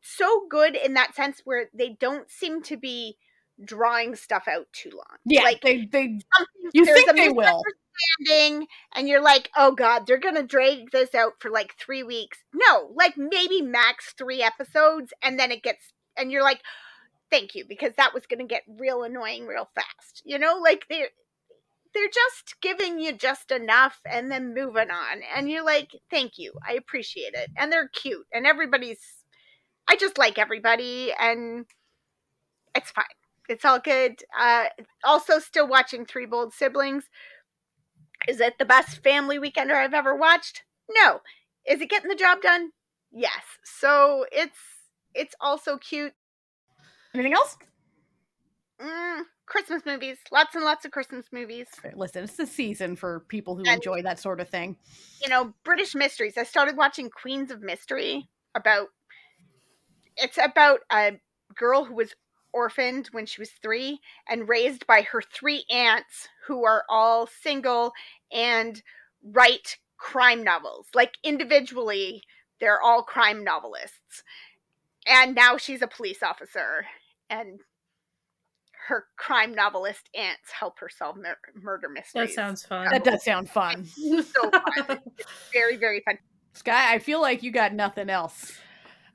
so 0.02 0.46
good 0.50 0.76
in 0.76 0.94
that 0.94 1.16
sense 1.16 1.42
where 1.46 1.70
they 1.74 1.98
don't 2.00 2.30
seem 2.30 2.62
to 2.64 2.78
be 2.78 3.18
drawing 3.64 4.16
stuff 4.16 4.48
out 4.48 4.68
too 4.74 4.90
long. 4.92 5.18
yeah 5.26 5.44
like 5.44 5.62
they 5.62 5.86
they 5.86 6.20
You 6.74 6.86
think 6.86 7.16
they 7.16 7.30
will. 7.30 7.62
and 8.96 9.08
you're 9.08 9.22
like, 9.22 9.50
oh 9.56 9.72
god, 9.74 10.06
they're 10.08 10.18
gonna 10.20 10.44
drag 10.44 10.92
this 10.92 11.14
out 11.14 11.34
for 11.40 11.50
like 11.52 11.74
three 11.80 12.04
weeks. 12.04 12.40
No, 12.54 12.92
like 12.96 13.18
maybe 13.18 13.62
max 13.62 14.14
three 14.18 14.42
episodes, 14.42 15.14
and 15.22 15.40
then 15.40 15.52
it 15.52 15.64
gets, 15.64 15.94
and 16.18 16.32
you're 16.32 16.44
like, 16.44 16.62
thank 17.34 17.56
you 17.56 17.66
because 17.68 17.94
that 17.98 18.14
was 18.14 18.28
going 18.28 18.40
to 18.40 18.46
get 18.46 18.62
real 18.80 19.04
annoying 19.04 19.48
real 19.48 19.68
fast. 19.74 20.22
You 20.24 20.38
know, 20.38 20.60
like 20.64 20.86
they're 20.90 21.10
they're 21.94 22.08
just 22.08 22.56
giving 22.62 23.00
you 23.00 23.14
just 23.14 23.52
enough 23.52 24.00
and 24.10 24.32
then 24.32 24.54
moving 24.54 24.90
on. 24.90 25.22
And 25.36 25.50
you're 25.50 25.66
like, 25.66 25.92
thank 26.10 26.38
you. 26.38 26.54
I 26.68 26.74
appreciate 26.74 27.34
it. 27.34 27.52
And 27.58 27.72
they're 27.72 27.90
cute 27.90 28.26
and 28.34 28.48
everybody's 28.48 29.00
I 29.88 29.96
just 29.96 30.18
like 30.18 30.38
everybody 30.38 31.14
and 31.20 31.66
it's 32.76 32.92
fine. 32.92 33.06
It's 33.50 33.66
all 33.66 33.80
good. 33.80 34.24
Uh 34.38 34.66
also 35.04 35.40
still 35.40 35.68
watching 35.68 36.06
Three 36.06 36.26
Bold 36.26 36.54
Siblings. 36.54 37.06
Is 38.28 38.40
it 38.40 38.58
the 38.58 38.66
best 38.66 39.04
family 39.04 39.38
weekender 39.38 39.76
I've 39.76 39.94
ever 39.94 40.16
watched? 40.16 40.64
No. 40.90 41.20
Is 41.68 41.82
it 41.82 41.90
getting 41.90 42.10
the 42.10 42.16
job 42.16 42.42
done? 42.42 42.72
Yes. 43.12 43.44
So 43.64 44.26
it's 44.32 44.58
it's 45.14 45.36
also 45.40 45.78
cute. 45.78 46.14
Anything 47.14 47.34
else? 47.34 47.58
Mm, 48.84 49.22
Christmas 49.46 49.84
movies. 49.86 50.18
Lots 50.32 50.56
and 50.56 50.66
lots 50.66 50.84
of 50.84 50.92
Christmas 50.92 51.28
movies. 51.32 51.68
Listen, 51.96 52.24
it's 52.26 52.36
the 52.36 52.46
season 52.46 52.96
for 52.96 53.22
people 53.22 53.56
who 53.56 53.62
And- 53.66 53.76
enjoy 53.76 54.02
that 54.02 54.20
sort 54.20 54.42
of 54.42 54.50
thing. 54.50 54.78
You 55.22 55.30
know, 55.30 55.54
British 55.64 55.96
mysteries. 55.96 56.38
I 56.38 56.44
started 56.44 56.76
watching 56.76 57.10
Queens 57.10 57.50
of 57.52 57.62
Mystery 57.62 58.30
about 58.56 58.90
it's 60.18 60.38
about 60.38 60.82
a 60.92 61.20
girl 61.56 61.86
who 61.86 61.96
was 61.96 62.14
orphaned 62.52 63.08
when 63.14 63.26
she 63.26 63.42
was 63.42 63.50
3 63.62 64.00
and 64.28 64.48
raised 64.48 64.86
by 64.86 65.02
her 65.02 65.22
three 65.24 65.66
aunts 65.72 66.28
who 66.46 66.66
are 66.66 66.86
all 66.88 67.26
single 67.26 67.94
and 68.32 68.84
write 69.24 69.78
crime 69.98 70.44
novels. 70.44 70.88
Like 70.94 71.18
individually, 71.24 72.22
they're 72.60 72.82
all 72.82 73.02
crime 73.02 73.44
novelists. 73.44 74.24
And 75.08 75.34
now 75.34 75.58
she's 75.58 75.82
a 75.82 75.88
police 75.88 76.22
officer 76.22 76.86
and 77.30 77.60
her 78.88 79.06
crime 79.18 79.54
novelist 79.54 80.10
aunts 80.16 80.52
help 80.52 80.80
her 80.80 80.90
solve 80.90 81.16
mur- 81.18 81.38
murder 81.62 81.88
mysteries. 81.90 82.30
That 82.30 82.34
sounds 82.36 82.66
fun. 82.66 82.88
That 82.92 83.04
does 83.04 83.24
sound 83.24 83.50
fun. 83.50 83.86
so 83.86 84.50
fun. 84.52 85.00
very, 85.54 85.78
very 85.78 86.02
fun. 86.02 86.18
Sky, 86.54 86.94
I 86.94 87.00
feel 87.00 87.22
like 87.22 87.44
you 87.44 87.52
got 87.52 87.74
nothing 87.74 88.10
else. 88.10 88.54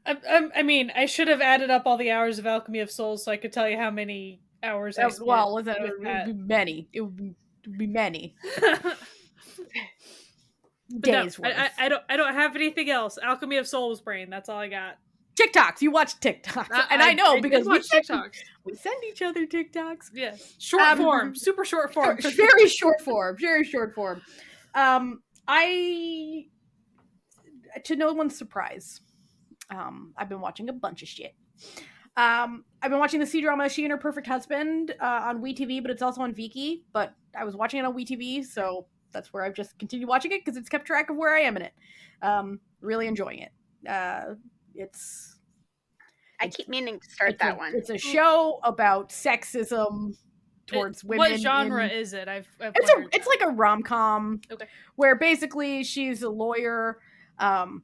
I, 0.06 0.16
I, 0.28 0.48
I 0.56 0.62
mean, 0.62 0.90
I 0.96 1.06
should 1.06 1.28
have 1.28 1.40
added 1.40 1.70
up 1.70 1.82
all 1.86 1.96
the 1.98 2.10
hours 2.10 2.38
of 2.38 2.46
Alchemy 2.46 2.80
of 2.80 2.90
Souls 2.90 3.24
so 3.24 3.30
I 3.30 3.36
could 3.36 3.52
tell 3.52 3.68
you 3.68 3.76
how 3.76 3.90
many 3.90 4.40
hours 4.62 4.98
I 4.98 5.04
Uh, 5.04 5.10
spent. 5.10 5.26
well, 5.26 5.54
listen, 5.54 5.74
it 5.76 5.82
with 5.82 5.92
would, 5.98 6.06
that. 6.06 6.26
be 6.26 6.32
many. 6.32 6.88
It 6.92 7.00
would 7.02 7.16
be, 7.16 7.34
it 7.64 7.68
would 7.68 7.78
be 7.78 7.86
many 7.86 8.34
But 10.90 11.10
no, 11.10 11.22
days 11.24 11.38
I. 11.42 11.50
I, 11.50 11.70
I 11.84 11.88
don't. 11.90 12.02
I 12.08 12.16
don't 12.16 12.32
have 12.34 12.56
anything 12.56 12.88
else. 12.88 13.18
Alchemy 13.22 13.58
of 13.58 13.68
Souls 13.68 14.00
brain. 14.00 14.30
That's 14.30 14.48
all 14.48 14.58
I 14.58 14.68
got. 14.68 14.96
TikToks. 15.38 15.80
You 15.80 15.90
watch 15.90 16.18
TikToks, 16.20 16.86
and 16.90 17.02
I, 17.02 17.12
know 17.12 17.34
did 17.34 17.42
because 17.42 17.66
we 17.66 17.74
watch 17.74 17.84
send, 17.84 18.06
TikToks. 18.06 18.38
we 18.64 18.74
send 18.74 19.02
each 19.04 19.22
other 19.22 19.46
TikToks. 19.46 20.10
Yeah, 20.14 20.36
short 20.58 20.82
Um, 20.82 20.98
form, 20.98 21.36
super 21.36 21.64
short 21.64 21.92
form. 21.94 22.18
Very 22.20 22.68
short 22.68 23.00
form. 23.00 23.36
Very 23.38 23.64
short 23.64 23.94
form. 23.94 24.22
Um, 24.74 25.22
I, 25.46 26.46
to 27.84 27.96
no 27.96 28.12
one's 28.12 28.36
surprise, 28.36 29.00
um, 29.70 30.12
I've 30.16 30.28
been 30.28 30.40
watching 30.40 30.68
a 30.68 30.72
bunch 30.72 31.02
of 31.02 31.08
shit. 31.08 31.34
Um, 32.16 32.64
I've 32.82 32.90
been 32.90 32.98
watching 32.98 33.20
the 33.20 33.26
C 33.26 33.40
drama 33.40 33.68
She 33.68 33.84
and 33.84 33.92
Her 33.92 33.98
Perfect 33.98 34.26
Husband 34.26 34.92
uh, 35.00 35.20
on 35.24 35.40
WeTV, 35.40 35.82
but 35.82 35.90
it's 35.90 36.02
also 36.02 36.20
on 36.22 36.34
Viki. 36.34 36.82
But 36.92 37.14
I 37.38 37.44
was 37.44 37.54
watching 37.54 37.78
it 37.78 37.84
on 37.84 37.94
WeTV, 37.94 38.44
so 38.44 38.86
that's 39.12 39.32
where 39.32 39.44
I've 39.44 39.54
just 39.54 39.78
continued 39.78 40.08
watching 40.08 40.32
it 40.32 40.44
because 40.44 40.58
it's 40.58 40.68
kept 40.68 40.84
track 40.86 41.10
of 41.10 41.16
where 41.16 41.34
I 41.34 41.40
am 41.40 41.56
in 41.56 41.62
it. 41.62 41.72
Um, 42.20 42.60
really 42.80 43.06
enjoying 43.06 43.38
it. 43.40 43.52
Uh, 43.88 44.34
it's 44.78 45.38
I 46.40 46.48
keep 46.48 46.68
meaning 46.68 47.00
to 47.00 47.10
start 47.10 47.38
that 47.38 47.54
a, 47.54 47.58
one. 47.58 47.74
It's 47.74 47.90
a 47.90 47.98
show 47.98 48.60
about 48.62 49.10
sexism 49.10 50.14
towards 50.66 51.02
women. 51.02 51.32
What 51.32 51.40
genre 51.40 51.84
in- 51.84 51.90
is 51.90 52.12
it? 52.12 52.28
I've, 52.28 52.48
I've 52.60 52.72
it's 52.76 52.90
a 52.90 53.06
it's 53.12 53.26
like 53.26 53.42
a 53.42 53.48
rom 53.48 53.82
com. 53.82 54.40
Okay. 54.50 54.66
Where 54.96 55.16
basically 55.16 55.82
she's 55.82 56.22
a 56.22 56.30
lawyer, 56.30 57.00
um, 57.38 57.82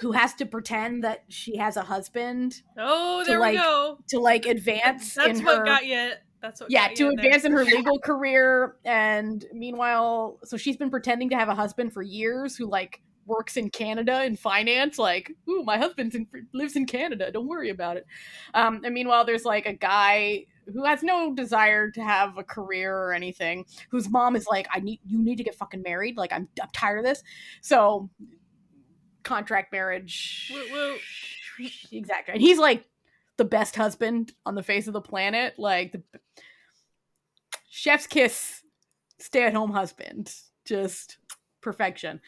who 0.00 0.12
has 0.12 0.34
to 0.34 0.46
pretend 0.46 1.04
that 1.04 1.24
she 1.28 1.56
has 1.58 1.76
a 1.76 1.82
husband 1.82 2.62
oh, 2.78 3.22
to, 3.22 3.30
there 3.30 3.38
like, 3.38 3.52
we 3.52 3.58
go. 3.58 3.98
to 4.08 4.18
like 4.18 4.46
advance 4.46 5.14
That's 5.14 5.38
in 5.38 5.44
what 5.44 5.58
her 5.58 5.64
got 5.64 5.86
you. 5.86 6.12
That's 6.40 6.60
what. 6.60 6.70
yeah 6.70 6.88
got 6.88 6.96
to 6.96 7.04
you 7.04 7.10
in 7.10 7.16
there. 7.16 7.26
advance 7.26 7.44
in 7.44 7.52
her 7.52 7.64
legal 7.64 7.98
career 7.98 8.76
and 8.84 9.44
meanwhile 9.52 10.38
so 10.44 10.56
she's 10.56 10.76
been 10.76 10.90
pretending 10.90 11.30
to 11.30 11.36
have 11.36 11.48
a 11.48 11.54
husband 11.54 11.92
for 11.92 12.02
years 12.02 12.56
who 12.56 12.68
like 12.68 13.00
works 13.26 13.56
in 13.56 13.68
canada 13.70 14.24
in 14.24 14.36
finance 14.36 14.98
like 14.98 15.32
ooh 15.48 15.62
my 15.64 15.76
husband 15.76 16.14
lives 16.52 16.76
in 16.76 16.86
canada 16.86 17.30
don't 17.30 17.46
worry 17.48 17.70
about 17.70 17.96
it. 17.96 18.06
Um, 18.54 18.80
and 18.84 18.94
meanwhile 18.94 19.24
there's 19.24 19.44
like 19.44 19.66
a 19.66 19.72
guy 19.72 20.44
who 20.72 20.84
has 20.84 21.02
no 21.02 21.34
desire 21.34 21.90
to 21.90 22.02
have 22.02 22.38
a 22.38 22.44
career 22.44 22.96
or 22.96 23.12
anything 23.12 23.64
whose 23.90 24.08
mom 24.08 24.36
is 24.36 24.46
like 24.50 24.66
i 24.72 24.80
need 24.80 25.00
you 25.06 25.22
need 25.22 25.36
to 25.36 25.44
get 25.44 25.54
fucking 25.54 25.82
married 25.82 26.16
like 26.16 26.32
i'm, 26.32 26.48
I'm 26.62 26.68
tired 26.72 26.98
of 26.98 27.04
this. 27.04 27.22
So 27.60 28.08
contract 29.22 29.72
marriage 29.72 30.52
Woo, 30.54 30.62
woo. 30.72 30.96
exactly. 31.90 32.34
And 32.34 32.40
he's 32.40 32.58
like 32.58 32.84
the 33.38 33.44
best 33.44 33.76
husband 33.76 34.32
on 34.46 34.54
the 34.54 34.62
face 34.62 34.86
of 34.86 34.92
the 34.92 35.00
planet 35.00 35.54
like 35.58 35.92
the 35.92 36.02
chef's 37.68 38.06
kiss 38.06 38.62
stay 39.18 39.44
at 39.44 39.54
home 39.54 39.70
husband. 39.70 40.32
Just 40.64 41.18
perfection 41.66 42.20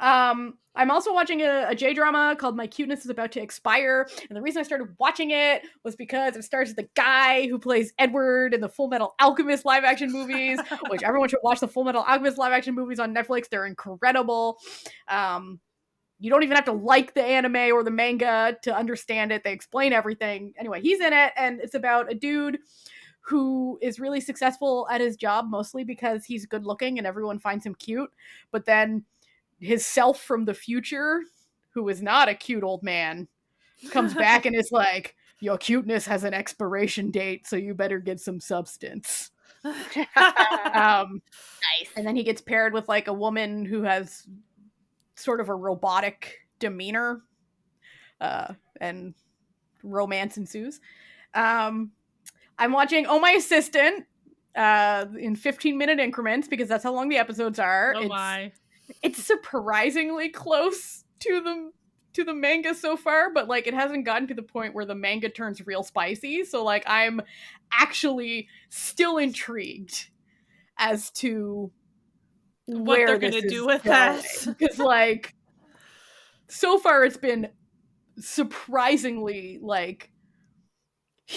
um 0.00 0.54
i'm 0.74 0.90
also 0.90 1.14
watching 1.14 1.42
a, 1.42 1.66
a 1.68 1.74
j 1.76 1.94
drama 1.94 2.34
called 2.36 2.56
my 2.56 2.66
cuteness 2.66 3.04
is 3.04 3.10
about 3.10 3.30
to 3.30 3.40
expire 3.40 4.08
and 4.28 4.36
the 4.36 4.42
reason 4.42 4.58
i 4.58 4.64
started 4.64 4.88
watching 4.98 5.30
it 5.30 5.62
was 5.84 5.94
because 5.94 6.34
it 6.34 6.42
stars 6.42 6.74
the 6.74 6.88
guy 6.96 7.46
who 7.46 7.56
plays 7.56 7.92
edward 8.00 8.52
in 8.52 8.60
the 8.60 8.68
full 8.68 8.88
metal 8.88 9.14
alchemist 9.20 9.64
live 9.64 9.84
action 9.84 10.10
movies 10.18 10.58
which 10.88 11.04
everyone 11.04 11.28
should 11.28 11.38
watch 11.44 11.60
the 11.60 11.68
full 11.68 11.84
metal 11.84 12.02
alchemist 12.02 12.36
live 12.36 12.52
action 12.52 12.74
movies 12.74 12.98
on 12.98 13.14
netflix 13.14 13.48
they're 13.48 13.66
incredible 13.66 14.58
um 15.06 15.60
you 16.18 16.30
don't 16.30 16.42
even 16.42 16.56
have 16.56 16.66
to 16.66 16.72
like 16.72 17.14
the 17.14 17.22
anime 17.22 17.72
or 17.72 17.82
the 17.82 17.90
manga 17.90 18.54
to 18.62 18.76
understand 18.76 19.32
it. 19.32 19.42
They 19.42 19.54
explain 19.54 19.94
everything. 19.94 20.52
Anyway, 20.58 20.82
he's 20.82 21.00
in 21.00 21.14
it, 21.14 21.32
and 21.34 21.60
it's 21.62 21.74
about 21.74 22.12
a 22.12 22.14
dude 22.14 22.58
who 23.30 23.78
is 23.80 24.00
really 24.00 24.20
successful 24.20 24.88
at 24.90 25.00
his 25.00 25.16
job, 25.16 25.46
mostly 25.48 25.84
because 25.84 26.24
he's 26.24 26.46
good 26.46 26.66
looking 26.66 26.98
and 26.98 27.06
everyone 27.06 27.38
finds 27.38 27.64
him 27.64 27.76
cute. 27.76 28.10
But 28.50 28.64
then 28.64 29.04
his 29.60 29.86
self 29.86 30.20
from 30.20 30.46
the 30.46 30.54
future, 30.54 31.20
who 31.72 31.88
is 31.88 32.02
not 32.02 32.28
a 32.28 32.34
cute 32.34 32.64
old 32.64 32.82
man, 32.82 33.28
comes 33.92 34.14
back 34.14 34.46
and 34.46 34.56
is 34.56 34.72
like, 34.72 35.14
Your 35.38 35.58
cuteness 35.58 36.06
has 36.06 36.24
an 36.24 36.34
expiration 36.34 37.12
date, 37.12 37.46
so 37.46 37.54
you 37.54 37.72
better 37.72 38.00
get 38.00 38.18
some 38.18 38.40
substance. 38.40 39.30
Um, 40.72 41.20
nice. 41.80 41.90
and 41.96 42.06
then 42.06 42.14
he 42.14 42.22
gets 42.22 42.40
paired 42.40 42.72
with 42.72 42.88
like 42.88 43.08
a 43.08 43.12
woman 43.12 43.64
who 43.64 43.82
has 43.82 44.26
sort 45.16 45.40
of 45.40 45.48
a 45.48 45.54
robotic 45.54 46.38
demeanor 46.60 47.22
uh 48.20 48.54
and 48.80 49.14
romance 49.82 50.36
ensues 50.36 50.80
um 51.34 51.90
i'm 52.60 52.72
watching 52.72 53.06
oh 53.06 53.18
my 53.18 53.32
assistant 53.32 54.06
uh 54.54 55.06
in 55.18 55.34
15 55.34 55.76
minute 55.76 55.98
increments 55.98 56.46
because 56.46 56.68
that's 56.68 56.84
how 56.84 56.92
long 56.94 57.08
the 57.08 57.16
episodes 57.16 57.58
are 57.58 57.94
Oh 57.96 58.00
it's, 58.00 58.08
my. 58.08 58.52
it's 59.02 59.22
surprisingly 59.24 60.28
close 60.28 61.04
to 61.20 61.40
the 61.40 61.72
to 62.12 62.24
the 62.24 62.34
manga 62.34 62.74
so 62.74 62.96
far 62.96 63.32
but 63.32 63.46
like 63.48 63.66
it 63.68 63.74
hasn't 63.74 64.04
gotten 64.04 64.26
to 64.28 64.34
the 64.34 64.42
point 64.42 64.74
where 64.74 64.84
the 64.84 64.94
manga 64.96 65.28
turns 65.28 65.64
real 65.66 65.82
spicy 65.84 66.44
so 66.44 66.64
like 66.64 66.82
i'm 66.86 67.20
actually 67.72 68.48
still 68.68 69.16
intrigued 69.18 70.08
as 70.76 71.10
to 71.10 71.70
What 72.66 72.96
they're 73.06 73.18
gonna 73.18 73.42
do 73.42 73.64
with 73.66 73.84
going. 73.84 73.96
that. 73.96 74.24
because 74.58 74.78
like 74.80 75.34
so 76.48 76.78
far 76.78 77.04
it's 77.04 77.16
been 77.16 77.48
surprisingly 78.18 79.58
like 79.62 80.09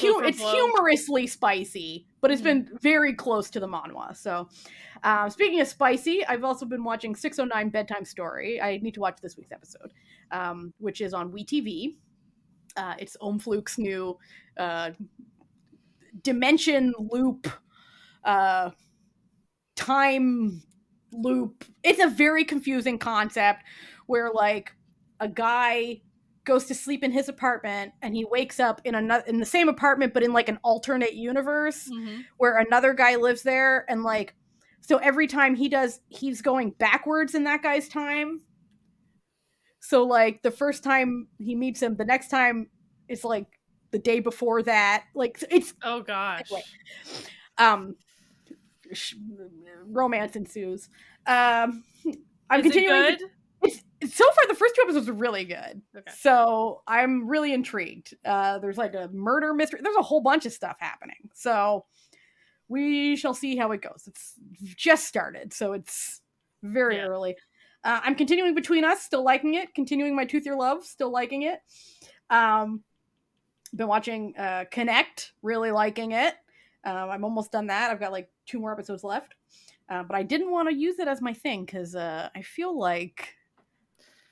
hu- 0.02 0.24
it's 0.24 0.40
flow. 0.40 0.52
humorously 0.52 1.28
spicy 1.28 2.06
but 2.22 2.32
it's 2.32 2.42
been 2.42 2.70
very 2.82 3.14
close 3.14 3.50
to 3.50 3.60
the 3.60 3.68
manhwa 3.68 4.16
so 4.16 4.48
um, 5.04 5.30
speaking 5.30 5.60
of 5.62 5.68
spicy 5.68 6.26
i've 6.28 6.44
also 6.44 6.66
been 6.66 6.84
watching 6.84 7.16
609 7.16 7.70
bedtime 7.70 8.06
story 8.06 8.62
i 8.62 8.78
need 8.78 8.94
to 8.94 9.00
watch 9.00 9.18
this 9.22 9.38
week's 9.38 9.52
episode 9.52 9.94
um, 10.34 10.74
which 10.80 11.00
is 11.00 11.14
on 11.14 11.32
WeTV. 11.32 11.96
Uh, 12.76 12.96
it's 12.98 13.16
Omfluke's 13.22 13.78
new 13.78 14.18
uh, 14.58 14.90
dimension 16.24 16.94
loop 16.98 17.48
uh, 18.26 18.72
time 19.76 20.64
loop. 21.14 21.64
It's 21.84 22.04
a 22.04 22.08
very 22.08 22.44
confusing 22.44 22.98
concept 22.98 23.64
where 24.08 24.32
like 24.34 24.74
a 25.20 25.28
guy 25.28 26.02
goes 26.46 26.66
to 26.66 26.76
sleep 26.76 27.04
in 27.04 27.12
his 27.12 27.30
apartment 27.30 27.94
and 28.02 28.16
he 28.16 28.26
wakes 28.26 28.60
up 28.60 28.82
in 28.84 28.96
another 28.96 29.24
in 29.28 29.40
the 29.40 29.46
same 29.46 29.70
apartment 29.70 30.14
but 30.14 30.24
in 30.24 30.34
like 30.34 30.50
an 30.50 30.60
alternate 30.64 31.14
universe 31.14 31.90
Mhm. 31.90 32.24
where 32.38 32.58
another 32.58 32.94
guy 32.94 33.16
lives 33.16 33.44
there 33.44 33.86
and 33.90 34.04
like 34.04 34.36
so 34.82 34.98
every 34.98 35.28
time 35.28 35.56
he 35.56 35.70
does 35.70 36.02
he's 36.10 36.42
going 36.42 36.72
backwards 36.72 37.34
in 37.36 37.46
that 37.46 37.62
guy's 37.64 37.88
time 37.88 38.42
so 39.80 40.04
like 40.04 40.42
the 40.44 40.52
first 40.52 40.84
time 40.84 41.28
he 41.38 41.56
meets 41.56 41.82
him 41.82 41.96
the 41.96 42.06
next 42.06 42.30
time 42.30 42.70
it's 43.08 43.24
like 43.24 43.48
the 43.92 44.00
day 44.00 44.20
before 44.20 44.64
that. 44.64 45.04
Like 45.14 45.44
it's 45.52 45.74
Oh 45.84 46.02
gosh. 46.02 46.50
Anyway. 46.52 46.64
um 47.58 47.96
sh- 48.92 49.16
romance 49.88 50.36
ensues. 50.36 50.90
Um 51.28 51.84
I'm 52.50 52.60
Is 52.62 52.72
continuing 52.72 53.04
to- 53.04 53.10
good? 53.18 53.22
it's, 53.22 53.33
so 54.08 54.26
far 54.26 54.48
the 54.48 54.56
first 54.56 54.76
two 54.76 54.82
episodes 54.84 55.10
are 55.10 55.14
really 55.14 55.46
good. 55.46 55.82
Okay. 55.96 56.12
So 56.18 56.82
I'm 56.88 57.28
really 57.28 57.54
intrigued. 57.54 58.16
Uh 58.26 58.60
there's 58.60 58.78
like 58.78 58.94
a 58.96 59.10
murder 59.12 59.54
mystery. 59.54 59.80
There's 59.84 59.96
a 59.96 60.02
whole 60.02 60.22
bunch 60.22 60.46
of 60.46 60.54
stuff 60.54 60.78
happening. 60.80 61.30
So 61.34 61.86
we 62.70 63.16
shall 63.16 63.34
see 63.34 63.56
how 63.56 63.72
it 63.72 63.82
goes. 63.82 64.04
It's 64.08 64.34
just 64.76 65.06
started, 65.08 65.54
so 65.54 65.74
it's 65.74 66.22
very 66.64 66.96
Yeah. 66.98 67.04
early. 67.08 67.36
Uh, 67.84 68.00
I'm 68.04 68.16
continuing 68.16 68.56
between 68.56 68.86
us, 68.86 69.04
still 69.04 69.24
liking 69.24 69.56
it. 69.56 69.76
Continuing 69.76 70.16
my 70.16 70.24
Tooth 70.26 70.46
Your 70.46 70.56
Love, 70.56 70.86
still 70.86 71.12
liking 71.12 71.42
it. 71.44 71.60
Um, 72.30 72.82
been 73.76 73.88
watching 73.88 74.34
uh, 74.38 74.66
Connect, 74.72 75.34
really 75.42 75.72
liking 75.72 76.14
it. 76.14 76.36
Um, 76.86 77.10
I'm 77.10 77.24
almost 77.26 77.52
done 77.52 77.68
that. 77.68 77.92
I've 77.92 78.00
got 78.00 78.12
like 78.14 78.30
two 78.46 78.60
more 78.60 78.72
episodes 78.72 79.04
left, 79.04 79.34
uh, 79.90 80.04
but 80.04 80.16
I 80.16 80.24
didn't 80.24 80.52
want 80.52 80.70
to 80.70 80.76
use 80.76 81.00
it 81.00 81.08
as 81.10 81.22
my 81.22 81.34
thing 81.34 81.66
because 81.66 81.94
uh, 81.96 82.30
I 82.34 82.42
feel 82.42 82.78
like 82.78 83.36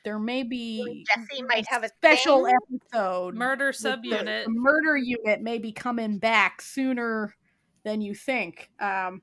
there 0.04 0.20
may 0.20 0.44
be 0.44 1.06
Jesse 1.08 1.44
might 1.44 1.66
have 1.68 1.84
a 1.84 1.90
special 1.90 2.46
thing. 2.46 2.56
episode. 2.92 3.36
Murder 3.36 3.68
with 3.68 3.80
the- 3.80 3.90
subunit. 3.90 4.46
The, 4.46 4.50
murder 4.50 4.98
unit 4.98 5.42
may 5.42 5.58
be 5.58 5.72
coming 5.72 6.18
back 6.18 6.62
sooner 6.62 7.36
than 7.84 8.02
you 8.02 8.14
think. 8.16 8.70
Um, 8.80 9.22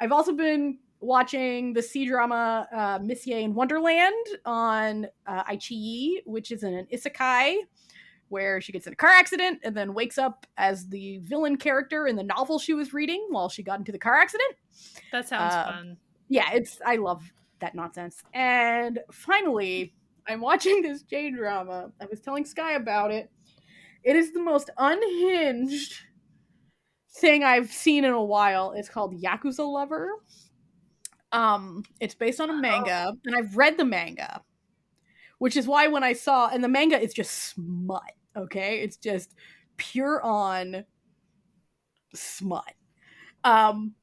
I've 0.00 0.12
also 0.12 0.32
been 0.32 0.78
watching 1.00 1.72
the 1.74 1.82
C 1.82 2.06
drama 2.06 2.66
uh, 2.72 2.98
Monsieur 3.02 3.38
in 3.38 3.54
Wonderland 3.54 4.26
on 4.44 5.06
uh, 5.26 5.44
iQIYI, 5.44 6.22
which 6.24 6.50
is 6.50 6.62
an 6.62 6.86
isekai 6.92 7.56
where 8.28 8.60
she 8.60 8.72
gets 8.72 8.86
in 8.88 8.92
a 8.92 8.96
car 8.96 9.10
accident 9.10 9.60
and 9.62 9.74
then 9.76 9.94
wakes 9.94 10.18
up 10.18 10.46
as 10.56 10.88
the 10.88 11.18
villain 11.18 11.56
character 11.56 12.08
in 12.08 12.16
the 12.16 12.24
novel 12.24 12.58
she 12.58 12.74
was 12.74 12.92
reading 12.92 13.24
while 13.30 13.48
she 13.48 13.62
got 13.62 13.78
into 13.78 13.92
the 13.92 13.98
car 13.98 14.16
accident 14.16 14.52
That 15.12 15.28
sounds 15.28 15.54
uh, 15.54 15.64
fun. 15.66 15.96
yeah, 16.28 16.50
it's 16.52 16.80
I 16.84 16.96
love 16.96 17.22
that 17.60 17.74
nonsense. 17.76 18.22
And 18.34 18.98
finally, 19.12 19.94
I'm 20.28 20.40
watching 20.40 20.82
this 20.82 21.02
J 21.02 21.30
drama. 21.30 21.92
I 22.00 22.06
was 22.06 22.20
telling 22.20 22.44
Sky 22.44 22.72
about 22.72 23.10
it. 23.10 23.30
It 24.02 24.16
is 24.16 24.32
the 24.32 24.40
most 24.40 24.70
unhinged 24.78 25.94
thing 27.16 27.42
I've 27.42 27.72
seen 27.72 28.04
in 28.04 28.12
a 28.12 28.22
while. 28.22 28.72
It's 28.76 28.88
called 28.88 29.20
Yakuza 29.20 29.66
Lover. 29.66 30.10
Um, 31.32 31.82
it's 32.00 32.14
based 32.14 32.40
on 32.40 32.50
a 32.50 32.54
manga, 32.54 33.12
and 33.24 33.36
I've 33.36 33.56
read 33.56 33.76
the 33.76 33.84
manga, 33.84 34.42
which 35.38 35.56
is 35.56 35.66
why 35.66 35.88
when 35.88 36.04
I 36.04 36.12
saw 36.12 36.48
and 36.48 36.62
the 36.62 36.68
manga 36.68 37.00
is 37.00 37.12
just 37.12 37.32
smut. 37.32 38.12
Okay, 38.36 38.80
it's 38.80 38.96
just 38.96 39.34
pure 39.76 40.22
on 40.22 40.84
smut. 42.14 42.72
Um, 43.42 43.94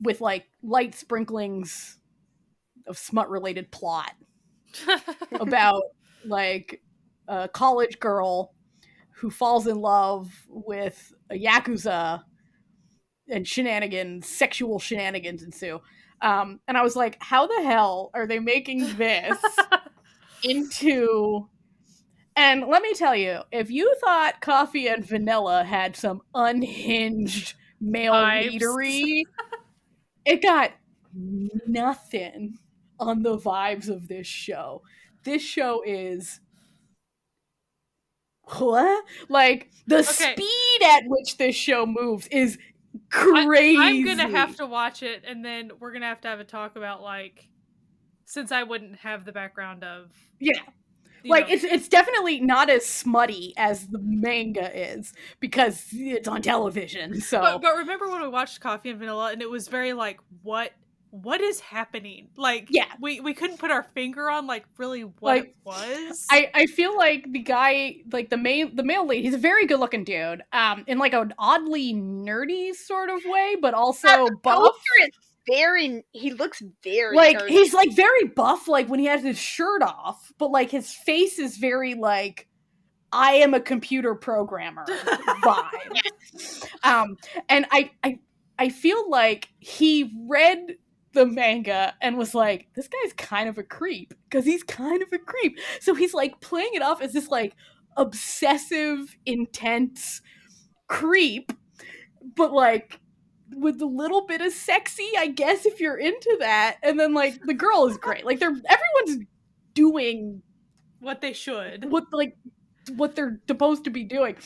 with 0.00 0.20
like 0.20 0.46
light 0.62 0.94
sprinklings 0.94 1.98
of 2.86 2.98
smut 2.98 3.30
related 3.30 3.70
plot 3.70 4.12
about 5.32 5.82
like 6.24 6.80
a 7.28 7.48
college 7.48 7.98
girl 7.98 8.54
who 9.16 9.30
falls 9.30 9.66
in 9.66 9.76
love 9.76 10.30
with 10.48 11.12
a 11.30 11.34
yakuza 11.34 12.22
and 13.28 13.46
shenanigans 13.46 14.26
sexual 14.26 14.78
shenanigans 14.78 15.42
ensue. 15.42 15.80
Um 16.20 16.60
and 16.68 16.76
i 16.76 16.82
was 16.82 16.96
like 16.96 17.16
how 17.20 17.46
the 17.46 17.62
hell 17.62 18.10
are 18.14 18.26
they 18.26 18.38
making 18.38 18.96
this 18.96 19.38
into 20.44 21.48
and 22.34 22.66
let 22.66 22.82
me 22.82 22.94
tell 22.94 23.14
you 23.14 23.40
if 23.50 23.70
you 23.70 23.94
thought 24.00 24.40
coffee 24.40 24.88
and 24.88 25.04
vanilla 25.04 25.64
had 25.64 25.96
some 25.96 26.22
unhinged 26.34 27.54
male 27.80 28.12
leadery 28.14 29.22
it 30.24 30.42
got 30.42 30.72
nothing 31.14 32.58
on 33.02 33.22
the 33.22 33.36
vibes 33.36 33.88
of 33.88 34.08
this 34.08 34.26
show 34.26 34.82
this 35.24 35.42
show 35.42 35.82
is 35.86 36.40
what 38.58 39.04
like 39.28 39.70
the 39.86 39.98
Okay. 39.98 40.34
speed 40.34 40.82
at 40.84 41.02
which 41.06 41.36
this 41.38 41.54
show 41.54 41.86
moves 41.86 42.26
is 42.28 42.58
crazy 43.10 43.78
I'm 43.78 44.04
gonna 44.04 44.28
have 44.28 44.56
to 44.56 44.66
watch 44.66 45.02
it, 45.02 45.24
and 45.26 45.44
then 45.44 45.70
we're 45.78 45.92
gonna 45.92 46.06
have 46.06 46.20
to 46.22 46.28
have 46.28 46.40
a 46.40 46.44
talk 46.44 46.76
about 46.76 47.02
like, 47.02 47.48
since 48.24 48.52
I 48.52 48.64
wouldn't 48.64 48.96
have 48.96 49.24
the 49.24 49.32
background 49.32 49.84
of 49.84 50.10
yeah 50.40 50.60
like 51.24 51.48
know, 51.48 51.54
it's 51.54 51.64
it's 51.64 51.88
definitely 51.88 52.40
not 52.40 52.68
as 52.68 52.84
smutty 52.84 53.54
as 53.56 53.86
the 53.86 54.00
manga 54.00 54.70
is 54.76 55.14
because 55.40 55.86
it's 55.92 56.26
on 56.28 56.42
television. 56.42 57.20
So 57.20 57.40
But, 57.40 57.62
but 57.62 57.76
remember 57.76 58.08
when 58.08 58.22
we 58.22 58.28
watched 58.28 58.60
Coffee 58.60 58.90
and 58.90 58.98
Vanilla, 58.98 59.30
and 59.32 59.40
it 59.40 59.48
was 59.48 59.68
very 59.68 59.92
like, 59.92 60.18
what 60.42 60.72
what 61.14 61.42
is 61.42 61.60
happening? 61.60 62.28
Like, 62.36 62.68
Yeah. 62.70 62.86
we 62.98 63.20
we 63.20 63.34
couldn't 63.34 63.58
put 63.58 63.70
our 63.70 63.82
finger 63.94 64.30
on 64.30 64.46
like 64.46 64.64
really 64.78 65.02
what 65.02 65.14
Like, 65.22 65.44
it 65.44 65.56
was. 65.62 66.26
I 66.30 66.50
I 66.54 66.66
feel 66.66 66.96
like 66.96 67.30
the 67.30 67.38
guy 67.40 67.96
like 68.10 68.30
the 68.30 68.38
main 68.38 68.74
the 68.74 68.82
male 68.82 69.06
lead 69.06 69.22
he's 69.22 69.34
a 69.34 69.38
very 69.38 69.66
good 69.66 69.78
looking 69.78 70.04
dude 70.04 70.42
um 70.54 70.84
in 70.86 70.98
like 70.98 71.12
an 71.12 71.34
oddly 71.38 71.92
nerdy 71.92 72.74
sort 72.74 73.10
of 73.10 73.20
way 73.26 73.56
but 73.60 73.74
also 73.74 74.08
the 74.26 74.36
buff. 74.42 74.74
is 75.02 75.10
very. 75.46 76.02
He 76.12 76.32
looks 76.32 76.62
very 76.82 77.14
Like 77.14 77.36
nerdy. 77.38 77.48
he's 77.48 77.74
like 77.74 77.92
very 77.92 78.24
buff 78.28 78.66
like 78.66 78.88
when 78.88 78.98
he 78.98 79.06
has 79.06 79.22
his 79.22 79.38
shirt 79.38 79.82
off 79.82 80.32
but 80.38 80.50
like 80.50 80.70
his 80.70 80.90
face 80.92 81.38
is 81.38 81.58
very 81.58 81.92
like 81.94 82.48
I 83.12 83.32
am 83.34 83.52
a 83.52 83.60
computer 83.60 84.14
programmer 84.14 84.86
vibe. 85.44 86.64
um 86.84 87.18
and 87.50 87.66
I 87.70 87.90
I 88.02 88.18
I 88.58 88.68
feel 88.70 89.10
like 89.10 89.48
he 89.58 90.10
read 90.26 90.76
the 91.12 91.26
manga 91.26 91.94
and 92.00 92.16
was 92.16 92.34
like 92.34 92.68
this 92.74 92.88
guy's 92.88 93.12
kind 93.12 93.48
of 93.48 93.58
a 93.58 93.62
creep 93.62 94.14
because 94.24 94.44
he's 94.44 94.62
kind 94.62 95.02
of 95.02 95.12
a 95.12 95.18
creep. 95.18 95.58
So 95.80 95.94
he's 95.94 96.14
like 96.14 96.40
playing 96.40 96.74
it 96.74 96.82
off 96.82 97.02
as 97.02 97.12
this 97.12 97.28
like 97.28 97.54
obsessive 97.96 99.16
intense 99.26 100.22
creep 100.88 101.52
but 102.36 102.52
like 102.52 103.00
with 103.54 103.80
a 103.82 103.86
little 103.86 104.26
bit 104.26 104.40
of 104.40 104.52
sexy, 104.52 105.10
I 105.18 105.28
guess 105.28 105.66
if 105.66 105.80
you're 105.80 105.98
into 105.98 106.36
that. 106.40 106.78
And 106.82 106.98
then 106.98 107.14
like 107.14 107.40
the 107.42 107.54
girl 107.54 107.86
is 107.86 107.96
great. 107.98 108.24
Like 108.24 108.38
they're 108.38 108.48
everyone's 108.48 109.26
doing 109.74 110.42
what 111.00 111.20
they 111.20 111.32
should. 111.32 111.90
what 111.90 112.04
like 112.12 112.36
what 112.96 113.14
they're 113.14 113.40
supposed 113.46 113.84
to 113.84 113.90
be 113.90 114.04
doing. 114.04 114.36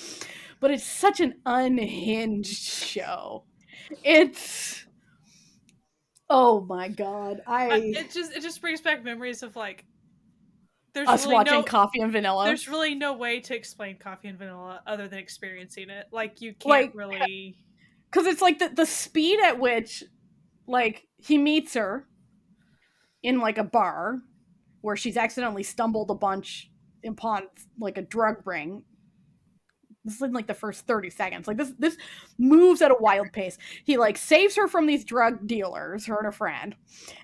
But 0.60 0.70
it's 0.70 0.84
such 0.84 1.20
an 1.20 1.34
unhinged 1.44 2.62
show. 2.62 3.44
It's 4.02 4.86
Oh 6.28 6.61
my 6.62 6.89
god. 6.89 7.43
I- 7.47 7.70
I 7.70 7.77
it 7.77 8.11
just 8.11 8.32
it 8.32 8.43
just 8.43 8.61
brings 8.61 8.81
back 8.81 9.05
memories 9.05 9.43
of 9.43 9.57
like. 9.57 9.85
There's 10.93 11.09
us 11.09 11.24
really 11.24 11.35
watching 11.35 11.55
no, 11.55 11.62
Coffee 11.62 12.01
and 12.01 12.11
Vanilla. 12.11 12.47
There's 12.47 12.69
really 12.69 12.94
no 12.94 13.12
way 13.12 13.40
to 13.40 13.55
explain 13.55 13.98
Coffee 13.98 14.28
and 14.28 14.39
Vanilla 14.39 14.81
other 14.86 15.09
than 15.09 15.19
experiencing 15.19 15.90
it. 15.90 16.07
Like 16.11 16.40
you 16.40 16.55
can't 16.55 16.70
Like, 16.70 16.93
really. 16.94 17.59
because 18.11 18.27
it's 18.27 18.40
like 18.40 18.59
the, 18.61 18.70
the 18.70 18.86
speed 18.86 19.39
at 19.44 19.59
which 19.59 20.03
like 20.66 21.07
he 21.19 21.36
meets 21.36 21.74
her 21.74 22.07
in 23.23 23.40
like 23.40 23.59
a 23.59 23.65
bar 23.65 24.20
where 24.81 24.97
she's 24.97 25.19
accidentally 25.19 25.62
stumbled 25.62 26.11
a 26.11 26.15
bunch 26.15 26.70
upon 27.05 27.43
like 27.78 27.98
a 27.98 28.03
drug 28.03 28.36
ring 28.47 28.82
this 30.07 30.16
is 30.16 30.23
in 30.23 30.33
like 30.33 30.47
the 30.47 30.55
first 30.55 30.87
30 30.87 31.11
seconds. 31.11 31.49
Like 31.49 31.57
this 31.57 31.73
this 31.78 31.97
moves 32.39 32.81
at 32.81 32.91
a 32.91 32.97
wild 33.01 33.33
pace. 33.33 33.59
He 33.85 33.97
like 33.97 34.16
saves 34.16 34.57
her 34.57 34.69
from 34.69 34.87
these 34.87 35.05
drug 35.05 35.47
dealers 35.47 36.07
her 36.07 36.16
and 36.16 36.24
her 36.24 36.33
friend 36.33 36.74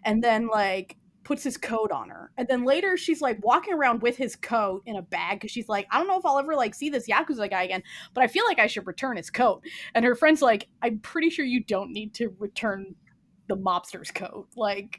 and 0.05 0.23
then 0.23 0.49
like 0.49 0.97
puts 1.25 1.45
his 1.45 1.57
coat 1.57 1.93
on 1.93 2.09
her. 2.09 2.33
And 2.37 2.49
then 2.49 2.65
later 2.65 2.97
she's 2.97 3.23
like 3.23 3.43
walking 3.45 3.73
around 3.73 4.03
with 4.03 4.17
his 4.17 4.35
coat 4.35 4.83
in 4.87 4.97
a 4.97 5.03
bag 5.03 5.39
because 5.39 5.53
she's 5.53 5.69
like 5.69 5.87
i 5.93 5.99
don't 5.99 6.09
know 6.09 6.19
if 6.19 6.27
i'll 6.27 6.39
ever 6.39 6.57
like 6.57 6.75
see 6.75 6.91
this 6.91 7.07
yakuza 7.07 7.49
guy 7.49 7.63
again 7.63 7.83
but 8.15 8.25
i 8.25 8.27
feel 8.27 8.45
like 8.45 8.59
i 8.59 8.67
should 8.67 8.87
return 8.87 9.17
his 9.17 9.31
coat. 9.31 9.63
And 9.95 10.05
her 10.05 10.17
friend's 10.17 10.43
like 10.43 10.69
i'm 10.83 10.99
pretty 10.99 11.31
sure 11.31 11.45
you 11.45 11.63
don't 11.63 11.93
need 11.93 12.15
to 12.15 12.35
return 12.39 12.95
the 13.49 13.57
mobster's 13.57 14.11
coat. 14.11 14.49
Like 14.57 14.99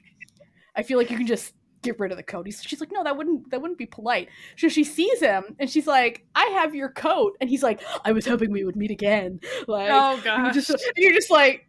i 0.76 0.84
feel 0.84 0.98
like 0.98 1.12
you 1.12 1.18
can 1.18 1.28
just 1.28 1.54
get 1.84 2.00
rid 2.00 2.12
of 2.12 2.18
the 2.18 2.24
coat. 2.24 2.46
He's, 2.46 2.64
she's 2.64 2.80
like 2.80 2.92
no 2.92 3.04
that 3.04 3.16
wouldn't 3.16 3.52
that 3.52 3.62
wouldn't 3.62 3.78
be 3.78 3.86
polite. 3.86 4.30
So 4.58 4.70
she 4.70 4.84
sees 4.84 5.20
him 5.20 5.44
and 5.60 5.70
she's 5.70 5.86
like 5.86 6.26
i 6.34 6.46
have 6.46 6.74
your 6.74 6.90
coat. 6.90 7.38
And 7.40 7.50
he's 7.50 7.62
like 7.62 7.82
i 8.04 8.12
was 8.12 8.26
hoping 8.26 8.52
we 8.52 8.64
would 8.64 8.76
meet 8.76 8.92
again. 8.92 9.40
Like 9.68 9.90
oh 9.92 10.14
you're 10.16 10.24
gosh. 10.24 10.54
just, 10.56 10.76
you're 10.96 11.14
just 11.14 11.30
like 11.30 11.68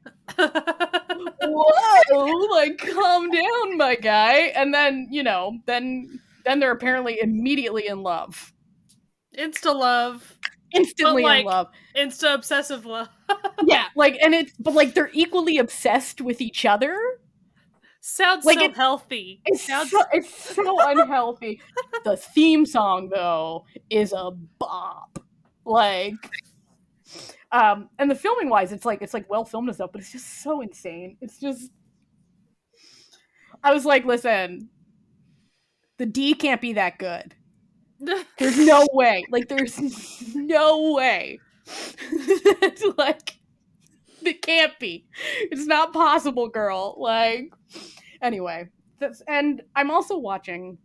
whoa 1.42 2.24
like 2.52 2.78
calm 2.78 3.30
down 3.30 3.76
my 3.76 3.96
guy. 3.96 4.52
And 4.56 4.72
then 4.72 5.08
you 5.10 5.22
know 5.22 5.58
then 5.66 6.20
then 6.44 6.60
they're 6.60 6.72
apparently 6.72 7.18
immediately 7.20 7.86
in 7.88 8.02
love. 8.02 8.52
Insta 9.36 9.74
love, 9.74 10.38
instantly 10.72 11.22
like- 11.24 11.40
in 11.40 11.46
love. 11.46 11.68
insta 11.96 12.34
obsessive 12.34 12.86
love. 12.86 13.08
yeah 13.66 13.86
like 13.96 14.18
and 14.22 14.34
it's 14.34 14.52
but 14.58 14.74
like 14.74 14.92
they're 14.94 15.10
equally 15.14 15.56
obsessed 15.58 16.20
with 16.20 16.40
each 16.42 16.66
other 16.66 16.94
Sounds 18.06 18.44
Like 18.44 18.58
so 18.58 18.64
it- 18.66 18.76
healthy. 18.76 19.40
it's 19.46 19.62
Sounds 19.66 19.90
so, 19.90 20.02
it's 20.12 20.54
so 20.54 20.76
unhealthy 20.90 21.60
the 22.04 22.16
theme 22.18 22.66
song 22.66 23.08
though 23.08 23.64
is 23.88 24.12
a 24.12 24.30
bop 24.58 25.18
like 25.64 26.12
Um, 27.50 27.88
and 27.98 28.10
the 28.10 28.14
filming 28.14 28.50
wise, 28.50 28.72
it's 28.72 28.84
like 28.84 29.00
it's 29.00 29.14
like 29.14 29.30
well 29.30 29.44
filmed 29.46 29.68
and 29.68 29.74
stuff, 29.74 29.90
but 29.92 30.02
it's 30.02 30.12
just 30.12 30.42
so 30.42 30.60
insane. 30.60 31.16
It's 31.22 31.38
just 31.40 31.70
I 33.62 33.72
was 33.72 33.86
like, 33.86 34.04
listen, 34.04 34.68
the 35.98 36.04
D 36.04 36.34
can't 36.34 36.60
be 36.60 36.74
that 36.74 36.98
good. 36.98 37.34
There's 38.38 38.58
no 38.58 38.86
way. 38.92 39.24
Like 39.30 39.48
there's 39.48 39.80
no 40.34 40.92
way. 40.92 41.38
it's 42.12 42.84
like 42.98 43.38
it 44.26 44.42
can't 44.42 44.78
be. 44.78 45.06
It's 45.50 45.66
not 45.66 45.92
possible, 45.92 46.48
girl. 46.48 46.96
Like 46.98 47.52
anyway, 48.22 48.68
that's 48.98 49.22
and 49.28 49.62
I'm 49.76 49.90
also 49.90 50.18
watching 50.18 50.78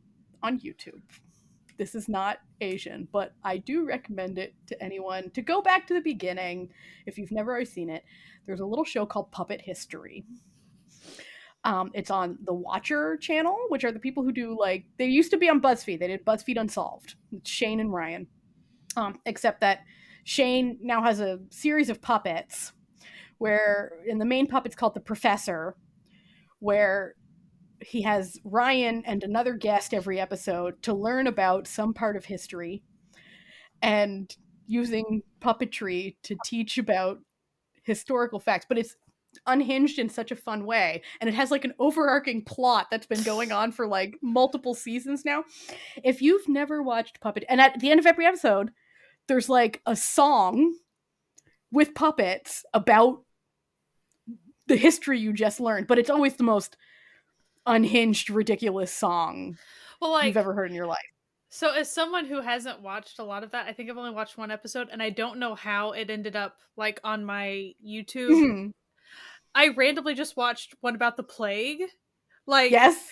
on 0.43 0.59
YouTube. 0.59 1.01
This 1.77 1.95
is 1.95 2.09
not 2.09 2.39
Asian, 2.59 3.07
but 3.11 3.33
I 3.43 3.57
do 3.57 3.85
recommend 3.85 4.37
it 4.37 4.53
to 4.67 4.83
anyone 4.83 5.29
to 5.31 5.41
go 5.41 5.61
back 5.61 5.87
to 5.87 5.93
the 5.93 6.01
beginning 6.01 6.69
if 7.05 7.17
you've 7.17 7.31
never 7.31 7.63
seen 7.63 7.89
it. 7.89 8.03
There's 8.45 8.59
a 8.59 8.65
little 8.65 8.83
show 8.83 9.05
called 9.05 9.31
Puppet 9.31 9.61
History. 9.61 10.25
Um, 11.63 11.91
it's 11.93 12.11
on 12.11 12.37
the 12.43 12.53
Watcher 12.53 13.17
channel, 13.17 13.57
which 13.69 13.83
are 13.83 13.91
the 13.91 13.99
people 13.99 14.23
who 14.23 14.31
do 14.31 14.57
like 14.59 14.85
they 14.97 15.05
used 15.05 15.31
to 15.31 15.37
be 15.37 15.49
on 15.49 15.61
BuzzFeed. 15.61 15.99
They 15.99 16.07
did 16.07 16.25
BuzzFeed 16.25 16.59
Unsolved. 16.59 17.15
It's 17.31 17.49
Shane 17.49 17.79
and 17.79 17.93
Ryan. 17.93 18.27
Um, 18.97 19.19
except 19.25 19.61
that 19.61 19.81
Shane 20.23 20.77
now 20.81 21.01
has 21.03 21.19
a 21.19 21.39
series 21.49 21.89
of 21.89 22.01
puppets 22.01 22.73
where 23.39 23.93
in 24.05 24.19
the 24.19 24.25
main 24.25 24.45
puppet's 24.47 24.75
called 24.75 24.93
the 24.93 24.99
Professor, 24.99 25.75
where 26.59 27.15
he 27.81 28.01
has 28.03 28.37
Ryan 28.43 29.03
and 29.05 29.23
another 29.23 29.53
guest 29.53 29.93
every 29.93 30.19
episode 30.19 30.81
to 30.83 30.93
learn 30.93 31.27
about 31.27 31.67
some 31.67 31.93
part 31.93 32.15
of 32.15 32.25
history 32.25 32.83
and 33.81 34.35
using 34.67 35.23
puppetry 35.41 36.17
to 36.23 36.35
teach 36.45 36.77
about 36.77 37.19
historical 37.83 38.39
facts. 38.39 38.65
But 38.67 38.77
it's 38.77 38.95
unhinged 39.45 39.99
in 39.99 40.09
such 40.09 40.31
a 40.31 40.35
fun 40.35 40.65
way 40.65 41.01
and 41.21 41.29
it 41.29 41.33
has 41.33 41.51
like 41.51 41.63
an 41.63 41.73
overarching 41.79 42.43
plot 42.43 42.87
that's 42.89 43.05
been 43.05 43.21
going 43.21 43.51
on 43.51 43.71
for 43.71 43.87
like 43.87 44.15
multiple 44.23 44.73
seasons 44.73 45.23
now 45.23 45.43
if 46.03 46.19
you've 46.19 46.47
never 46.49 46.81
watched 46.81 47.21
puppet 47.21 47.45
and 47.47 47.61
at 47.61 47.79
the 47.79 47.91
end 47.91 47.99
of 47.99 48.07
every 48.07 48.25
episode 48.25 48.71
there's 49.27 49.47
like 49.47 49.81
a 49.85 49.95
song 49.95 50.73
with 51.71 51.93
puppets 51.93 52.65
about 52.73 53.23
the 54.69 54.77
history 54.77 55.19
you 55.19 55.33
just 55.33 55.59
learned 55.59 55.85
but 55.87 55.99
it's 55.99 56.09
always 56.09 56.35
the 56.35 56.43
most 56.43 56.77
unhinged 57.65 58.29
ridiculous 58.29 58.91
song 58.91 59.57
well, 60.01 60.11
like 60.11 60.27
you've 60.27 60.37
ever 60.37 60.53
heard 60.53 60.69
in 60.69 60.75
your 60.75 60.87
life 60.87 61.05
So, 61.49 61.71
as 61.73 61.91
someone 61.91 62.25
who 62.25 62.41
hasn't 62.41 62.81
watched 62.81 63.19
a 63.19 63.23
lot 63.23 63.43
of 63.43 63.51
that, 63.51 63.65
I 63.67 63.73
think 63.73 63.89
I've 63.89 63.97
only 63.97 64.11
watched 64.13 64.37
one 64.37 64.51
episode, 64.51 64.87
and 64.91 65.01
I 65.01 65.09
don't 65.09 65.39
know 65.39 65.55
how 65.55 65.91
it 65.93 66.09
ended 66.09 66.35
up 66.35 66.57
like 66.77 66.99
on 67.03 67.25
my 67.25 67.73
YouTube. 67.85 68.29
Mhm. 68.31 68.71
I 69.55 69.69
randomly 69.69 70.13
just 70.13 70.37
watched 70.37 70.75
one 70.81 70.95
about 70.95 71.17
the 71.17 71.23
plague. 71.23 71.81
Like, 72.45 72.71
yes 72.71 73.09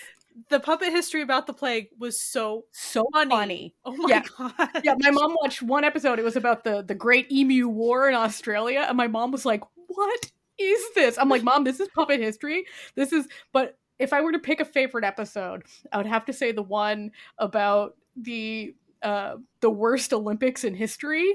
the 0.50 0.60
puppet 0.60 0.92
history 0.92 1.20
about 1.22 1.48
the 1.48 1.52
plague 1.52 1.88
was 1.98 2.20
so 2.20 2.64
so 2.70 3.04
funny. 3.12 3.30
funny 3.30 3.74
Oh 3.84 3.96
my 3.96 4.08
Yeah. 4.10 4.22
god! 4.38 4.70
yeah, 4.84 4.94
my 4.98 5.10
mom 5.10 5.34
watched 5.42 5.62
one 5.62 5.82
episode. 5.82 6.20
It 6.20 6.24
was 6.24 6.36
about 6.36 6.62
the 6.62 6.82
the 6.82 6.94
Great 6.94 7.30
Emu 7.32 7.66
War 7.68 8.08
in 8.08 8.14
Australia, 8.14 8.86
and 8.88 8.96
my 8.96 9.08
mom 9.08 9.32
was 9.32 9.44
like, 9.44 9.62
"What 9.88 10.30
is 10.58 10.82
this?" 10.94 11.18
I'm 11.18 11.28
like, 11.28 11.42
"Mom, 11.44 11.64
this 11.64 11.80
is 11.80 11.88
puppet 11.94 12.20
history. 12.20 12.66
This 12.94 13.12
is." 13.12 13.26
But 13.52 13.78
if 13.98 14.12
I 14.12 14.20
were 14.20 14.32
to 14.32 14.38
pick 14.38 14.60
a 14.60 14.64
favorite 14.64 15.04
episode, 15.04 15.62
I 15.92 15.96
would 15.96 16.06
have 16.06 16.24
to 16.26 16.32
say 16.32 16.52
the 16.52 16.62
one 16.62 17.10
about 17.38 17.96
the 18.16 18.74
uh 19.02 19.36
the 19.60 19.70
worst 19.70 20.12
Olympics 20.12 20.64
in 20.64 20.74
history. 20.74 21.34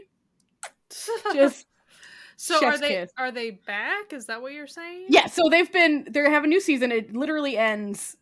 Just 1.34 1.66
so 2.38 2.66
are 2.66 2.78
they 2.78 2.90
kiss. 2.90 3.12
are 3.18 3.32
they 3.32 3.52
back? 3.52 4.14
Is 4.14 4.28
that 4.28 4.42
what 4.42 4.54
you're 4.54 4.68
saying? 4.68 5.08
yeah. 5.10 5.28
So 5.28 5.44
they've 5.50 5.72
been 5.72 6.08
they 6.10 6.30
have 6.30 6.44
a 6.44 6.48
new 6.48 6.62
season. 6.62 6.92
It 6.92 7.16
literally 7.16 7.58
ends 7.58 8.18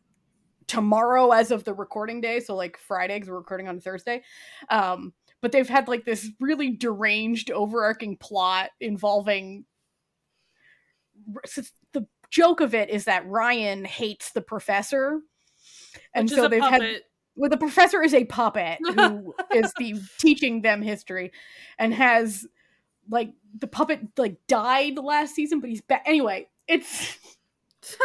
tomorrow 0.67 1.31
as 1.31 1.51
of 1.51 1.65
the 1.65 1.73
recording 1.73 2.21
day. 2.21 2.39
So 2.39 2.55
like 2.55 2.77
Friday, 2.77 3.15
because 3.15 3.29
we're 3.29 3.37
recording 3.37 3.67
on 3.67 3.81
Thursday. 3.81 4.23
Um, 4.69 5.13
but 5.41 5.51
they've 5.51 5.67
had 5.67 5.87
like 5.89 6.05
this 6.05 6.29
really 6.39 6.69
deranged, 6.69 7.51
overarching 7.51 8.15
plot 8.15 8.69
involving. 8.79 9.65
The 11.93 12.05
joke 12.29 12.61
of 12.61 12.73
it 12.73 12.89
is 12.89 13.05
that 13.05 13.27
Ryan 13.27 13.85
hates 13.85 14.31
the 14.31 14.41
professor, 14.41 15.21
and 16.13 16.29
Which 16.29 16.37
so 16.37 16.47
they've 16.47 16.61
had 16.61 17.01
well, 17.35 17.49
the 17.49 17.57
professor 17.57 18.03
is 18.03 18.13
a 18.13 18.25
puppet 18.25 18.79
who 18.95 19.33
is 19.53 19.73
the 19.77 19.95
teaching 20.19 20.61
them 20.61 20.81
history, 20.81 21.31
and 21.79 21.93
has 21.93 22.45
like 23.09 23.33
the 23.57 23.67
puppet 23.67 24.01
like 24.17 24.37
died 24.47 24.97
last 24.97 25.35
season, 25.35 25.59
but 25.59 25.69
he's 25.69 25.81
back 25.81 26.03
anyway. 26.05 26.47
It's 26.67 27.17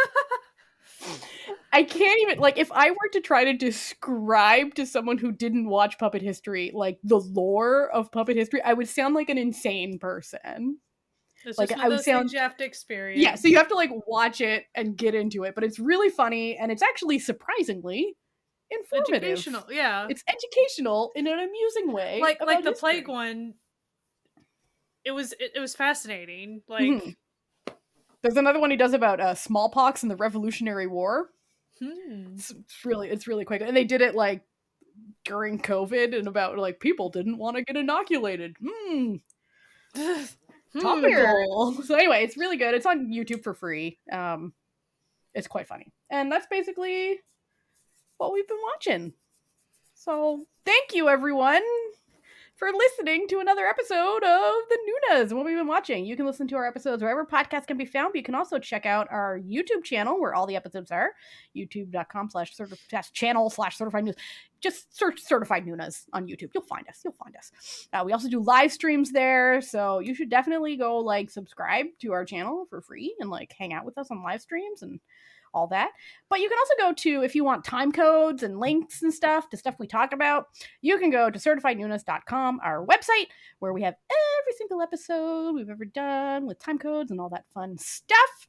I 1.73 1.83
can't 1.83 2.21
even 2.21 2.39
like 2.39 2.57
if 2.57 2.71
I 2.71 2.91
were 2.91 3.09
to 3.13 3.21
try 3.21 3.45
to 3.45 3.53
describe 3.53 4.75
to 4.75 4.85
someone 4.85 5.17
who 5.17 5.31
didn't 5.31 5.69
watch 5.69 5.99
puppet 5.99 6.21
history 6.21 6.71
like 6.73 6.99
the 7.03 7.19
lore 7.19 7.89
of 7.91 8.11
puppet 8.11 8.35
history, 8.37 8.61
I 8.61 8.73
would 8.73 8.87
sound 8.87 9.15
like 9.15 9.29
an 9.29 9.37
insane 9.37 9.99
person. 9.99 10.79
It's 11.47 11.57
like, 11.57 11.69
just 11.69 11.81
I 11.81 11.87
would 11.87 12.01
things 12.01 12.05
sound- 12.05 12.31
you 12.31 12.39
have 12.39 12.57
to 12.57 12.65
experience. 12.65 13.21
Yeah, 13.21 13.35
so 13.35 13.47
you 13.47 13.57
have 13.57 13.67
to 13.69 13.75
like 13.75 13.91
watch 14.07 14.41
it 14.41 14.65
and 14.75 14.95
get 14.97 15.15
into 15.15 15.43
it, 15.43 15.55
but 15.55 15.63
it's 15.63 15.79
really 15.79 16.09
funny 16.09 16.57
and 16.57 16.71
it's 16.71 16.83
actually 16.83 17.19
surprisingly 17.19 18.15
informative. 18.69 19.23
educational. 19.23 19.63
Yeah, 19.71 20.07
It's 20.09 20.23
educational 20.27 21.11
in 21.15 21.25
an 21.27 21.39
amusing 21.39 21.93
way. 21.93 22.19
like 22.21 22.39
like 22.41 22.63
the 22.63 22.71
history. 22.71 22.79
plague 22.91 23.07
one. 23.07 23.53
It 25.05 25.11
was 25.11 25.31
it, 25.33 25.51
it 25.55 25.59
was 25.59 25.73
fascinating. 25.75 26.61
Like 26.67 26.81
Mhm. 26.83 27.15
There's 28.23 28.35
another 28.35 28.59
one 28.59 28.71
he 28.71 28.77
does 28.77 28.93
about 28.93 29.21
uh, 29.21 29.35
smallpox 29.35 30.01
and 30.01 30.11
the 30.11 30.15
Revolutionary 30.15 30.87
War. 30.87 31.29
hmm. 31.79 32.33
It's, 32.35 32.49
it's 32.51 32.83
really 32.85 33.09
it's 33.09 33.27
really 33.27 33.45
quick, 33.45 33.61
and 33.61 33.77
they 33.77 33.85
did 33.85 34.01
it 34.01 34.15
like 34.15 34.41
during 35.23 35.61
COVID 35.61 36.17
and 36.17 36.27
about 36.27 36.57
like 36.57 36.79
people 36.79 37.09
didn't 37.09 37.37
want 37.37 37.55
to 37.55 37.63
get 37.63 37.77
inoculated. 37.77 38.55
Hmm, 38.61 39.15
Hmm. 40.73 41.81
So 41.83 41.95
anyway, 41.95 42.23
it's 42.23 42.37
really 42.37 42.57
good. 42.57 42.73
It's 42.73 42.85
on 42.85 43.07
YouTube 43.11 43.43
for 43.43 43.53
free. 43.53 43.99
Um, 44.11 44.53
it's 45.33 45.47
quite 45.47 45.67
funny, 45.67 45.91
and 46.09 46.31
that's 46.31 46.47
basically 46.47 47.19
what 48.17 48.33
we've 48.33 48.47
been 48.47 48.57
watching. 48.73 49.13
So 49.93 50.45
thank 50.65 50.93
you 50.93 51.09
everyone 51.09 51.63
for 52.57 52.69
listening 52.71 53.27
to 53.27 53.37
another 53.37 53.67
episode 53.67 54.23
of 54.23 54.55
the 54.69 54.79
Nunas 55.11 55.31
what 55.31 55.45
we've 55.45 55.55
been 55.55 55.67
watching. 55.67 56.05
You 56.05 56.15
can 56.15 56.25
listen 56.25 56.47
to 56.47 56.55
our 56.55 56.65
episodes 56.65 57.03
wherever 57.03 57.23
podcasts 57.23 57.67
can 57.67 57.77
be 57.77 57.85
found, 57.85 58.13
but 58.13 58.17
you 58.17 58.23
can 58.23 58.33
also 58.33 58.57
check 58.57 58.87
out 58.87 59.07
our 59.11 59.39
YouTube 59.39 59.83
channel 59.83 60.19
where 60.19 60.33
all 60.33 60.47
the 60.47 60.55
episodes 60.55 60.89
are. 60.89 61.11
YouTube.com 61.55 62.31
slash 62.31 62.55
channel 63.13 63.51
slash 63.51 63.77
certified 63.77 64.05
news. 64.05 64.15
Just 64.59 64.97
search 64.97 65.21
certified 65.21 65.67
Nunas 65.67 66.05
on 66.13 66.27
YouTube. 66.27 66.49
You'll 66.55 66.63
find 66.63 66.87
us. 66.87 67.01
You'll 67.05 67.13
find 67.13 67.35
us. 67.35 67.87
Uh, 67.93 68.01
we 68.03 68.11
also 68.11 68.27
do 68.27 68.39
live 68.39 68.71
streams 68.71 69.11
there, 69.11 69.61
so 69.61 69.99
you 69.99 70.15
should 70.15 70.29
definitely 70.29 70.77
go 70.77 70.97
like 70.97 71.29
subscribe 71.29 71.85
to 72.01 72.11
our 72.11 72.25
channel 72.25 72.65
for 72.71 72.81
free 72.81 73.15
and 73.19 73.29
like 73.29 73.53
hang 73.57 73.71
out 73.71 73.85
with 73.85 73.99
us 73.99 74.09
on 74.09 74.23
live 74.23 74.41
streams 74.41 74.81
and 74.81 74.99
all 75.53 75.67
that. 75.67 75.91
But 76.29 76.39
you 76.39 76.49
can 76.49 76.57
also 76.57 76.73
go 76.77 76.93
to 76.93 77.23
if 77.23 77.35
you 77.35 77.43
want 77.43 77.63
time 77.63 77.91
codes 77.91 78.43
and 78.43 78.59
links 78.59 79.01
and 79.01 79.13
stuff 79.13 79.49
to 79.49 79.57
stuff 79.57 79.75
we 79.79 79.87
talk 79.87 80.13
about, 80.13 80.47
you 80.81 80.97
can 80.97 81.09
go 81.09 81.29
to 81.29 81.39
certifiednunas.com, 81.39 82.59
our 82.63 82.85
website, 82.85 83.27
where 83.59 83.73
we 83.73 83.81
have 83.83 83.95
every 84.09 84.53
single 84.57 84.81
episode 84.81 85.53
we've 85.53 85.69
ever 85.69 85.85
done 85.85 86.45
with 86.45 86.59
time 86.59 86.77
codes 86.77 87.11
and 87.11 87.19
all 87.19 87.29
that 87.29 87.45
fun 87.53 87.77
stuff. 87.77 88.47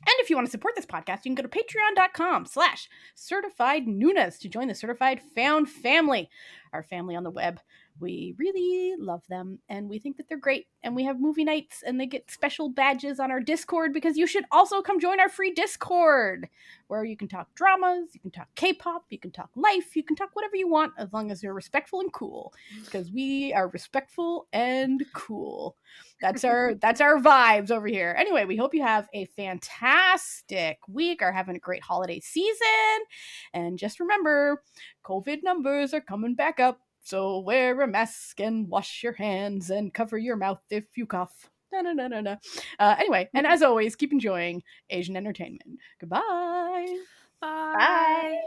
And 0.00 0.14
if 0.18 0.28
you 0.28 0.36
want 0.36 0.46
to 0.46 0.50
support 0.50 0.74
this 0.76 0.86
podcast, 0.86 1.24
you 1.24 1.34
can 1.34 1.36
go 1.36 1.42
to 1.42 1.48
patreon.com 1.48 2.46
slash 2.46 2.88
certified 3.14 3.86
Nunas 3.86 4.38
to 4.40 4.48
join 4.48 4.68
the 4.68 4.74
certified 4.74 5.20
found 5.34 5.70
family, 5.70 6.28
our 6.72 6.82
family 6.82 7.16
on 7.16 7.24
the 7.24 7.30
web. 7.30 7.60
We 8.00 8.34
really 8.38 8.94
love 8.98 9.22
them 9.28 9.58
and 9.68 9.88
we 9.88 9.98
think 9.98 10.16
that 10.16 10.28
they're 10.28 10.38
great. 10.38 10.66
And 10.82 10.94
we 10.94 11.04
have 11.04 11.20
movie 11.20 11.44
nights 11.44 11.82
and 11.84 11.98
they 12.00 12.06
get 12.06 12.30
special 12.30 12.68
badges 12.68 13.18
on 13.18 13.30
our 13.30 13.40
Discord 13.40 13.92
because 13.92 14.16
you 14.16 14.26
should 14.26 14.44
also 14.50 14.82
come 14.82 15.00
join 15.00 15.20
our 15.20 15.28
free 15.28 15.52
Discord 15.52 16.48
where 16.88 17.04
you 17.04 17.16
can 17.16 17.28
talk 17.28 17.54
dramas, 17.54 18.10
you 18.12 18.20
can 18.20 18.30
talk 18.30 18.48
K 18.54 18.72
pop, 18.72 19.04
you 19.10 19.18
can 19.18 19.30
talk 19.30 19.50
life, 19.56 19.96
you 19.96 20.02
can 20.02 20.16
talk 20.16 20.30
whatever 20.34 20.56
you 20.56 20.68
want 20.68 20.92
as 20.98 21.12
long 21.12 21.30
as 21.30 21.42
you're 21.42 21.54
respectful 21.54 22.00
and 22.00 22.12
cool 22.12 22.52
because 22.84 23.10
we 23.10 23.52
are 23.52 23.68
respectful 23.68 24.46
and 24.52 25.04
cool. 25.14 25.76
That's 26.20 26.44
our 26.44 26.74
that's 26.80 27.00
our 27.00 27.18
vibes 27.18 27.70
over 27.70 27.86
here. 27.86 28.14
Anyway, 28.18 28.44
we 28.44 28.56
hope 28.56 28.74
you 28.74 28.82
have 28.82 29.08
a 29.14 29.24
fantastic 29.26 30.78
week, 30.88 31.22
are 31.22 31.32
having 31.32 31.56
a 31.56 31.60
great 31.60 31.82
holiday 31.82 32.20
season, 32.20 33.04
and 33.52 33.78
just 33.78 34.00
remember, 34.00 34.62
COVID 35.04 35.42
numbers 35.42 35.94
are 35.94 36.00
coming 36.00 36.34
back 36.34 36.60
up. 36.60 36.80
So 37.06 37.38
wear 37.38 37.80
a 37.82 37.86
mask 37.86 38.40
and 38.40 38.68
wash 38.68 39.04
your 39.04 39.12
hands 39.12 39.70
and 39.70 39.94
cover 39.94 40.18
your 40.18 40.34
mouth 40.34 40.58
if 40.70 40.84
you 40.96 41.06
cough. 41.06 41.48
Da, 41.72 41.82
da, 41.82 41.94
da, 41.94 42.08
da, 42.08 42.20
da. 42.20 42.36
Uh, 42.80 42.96
anyway, 42.98 43.28
and 43.32 43.46
as 43.46 43.62
always, 43.62 43.94
keep 43.94 44.10
enjoying 44.10 44.60
Asian 44.90 45.16
entertainment. 45.16 45.78
Goodbye. 46.00 46.98
Bye. 47.40 47.74
Bye. 47.78 48.40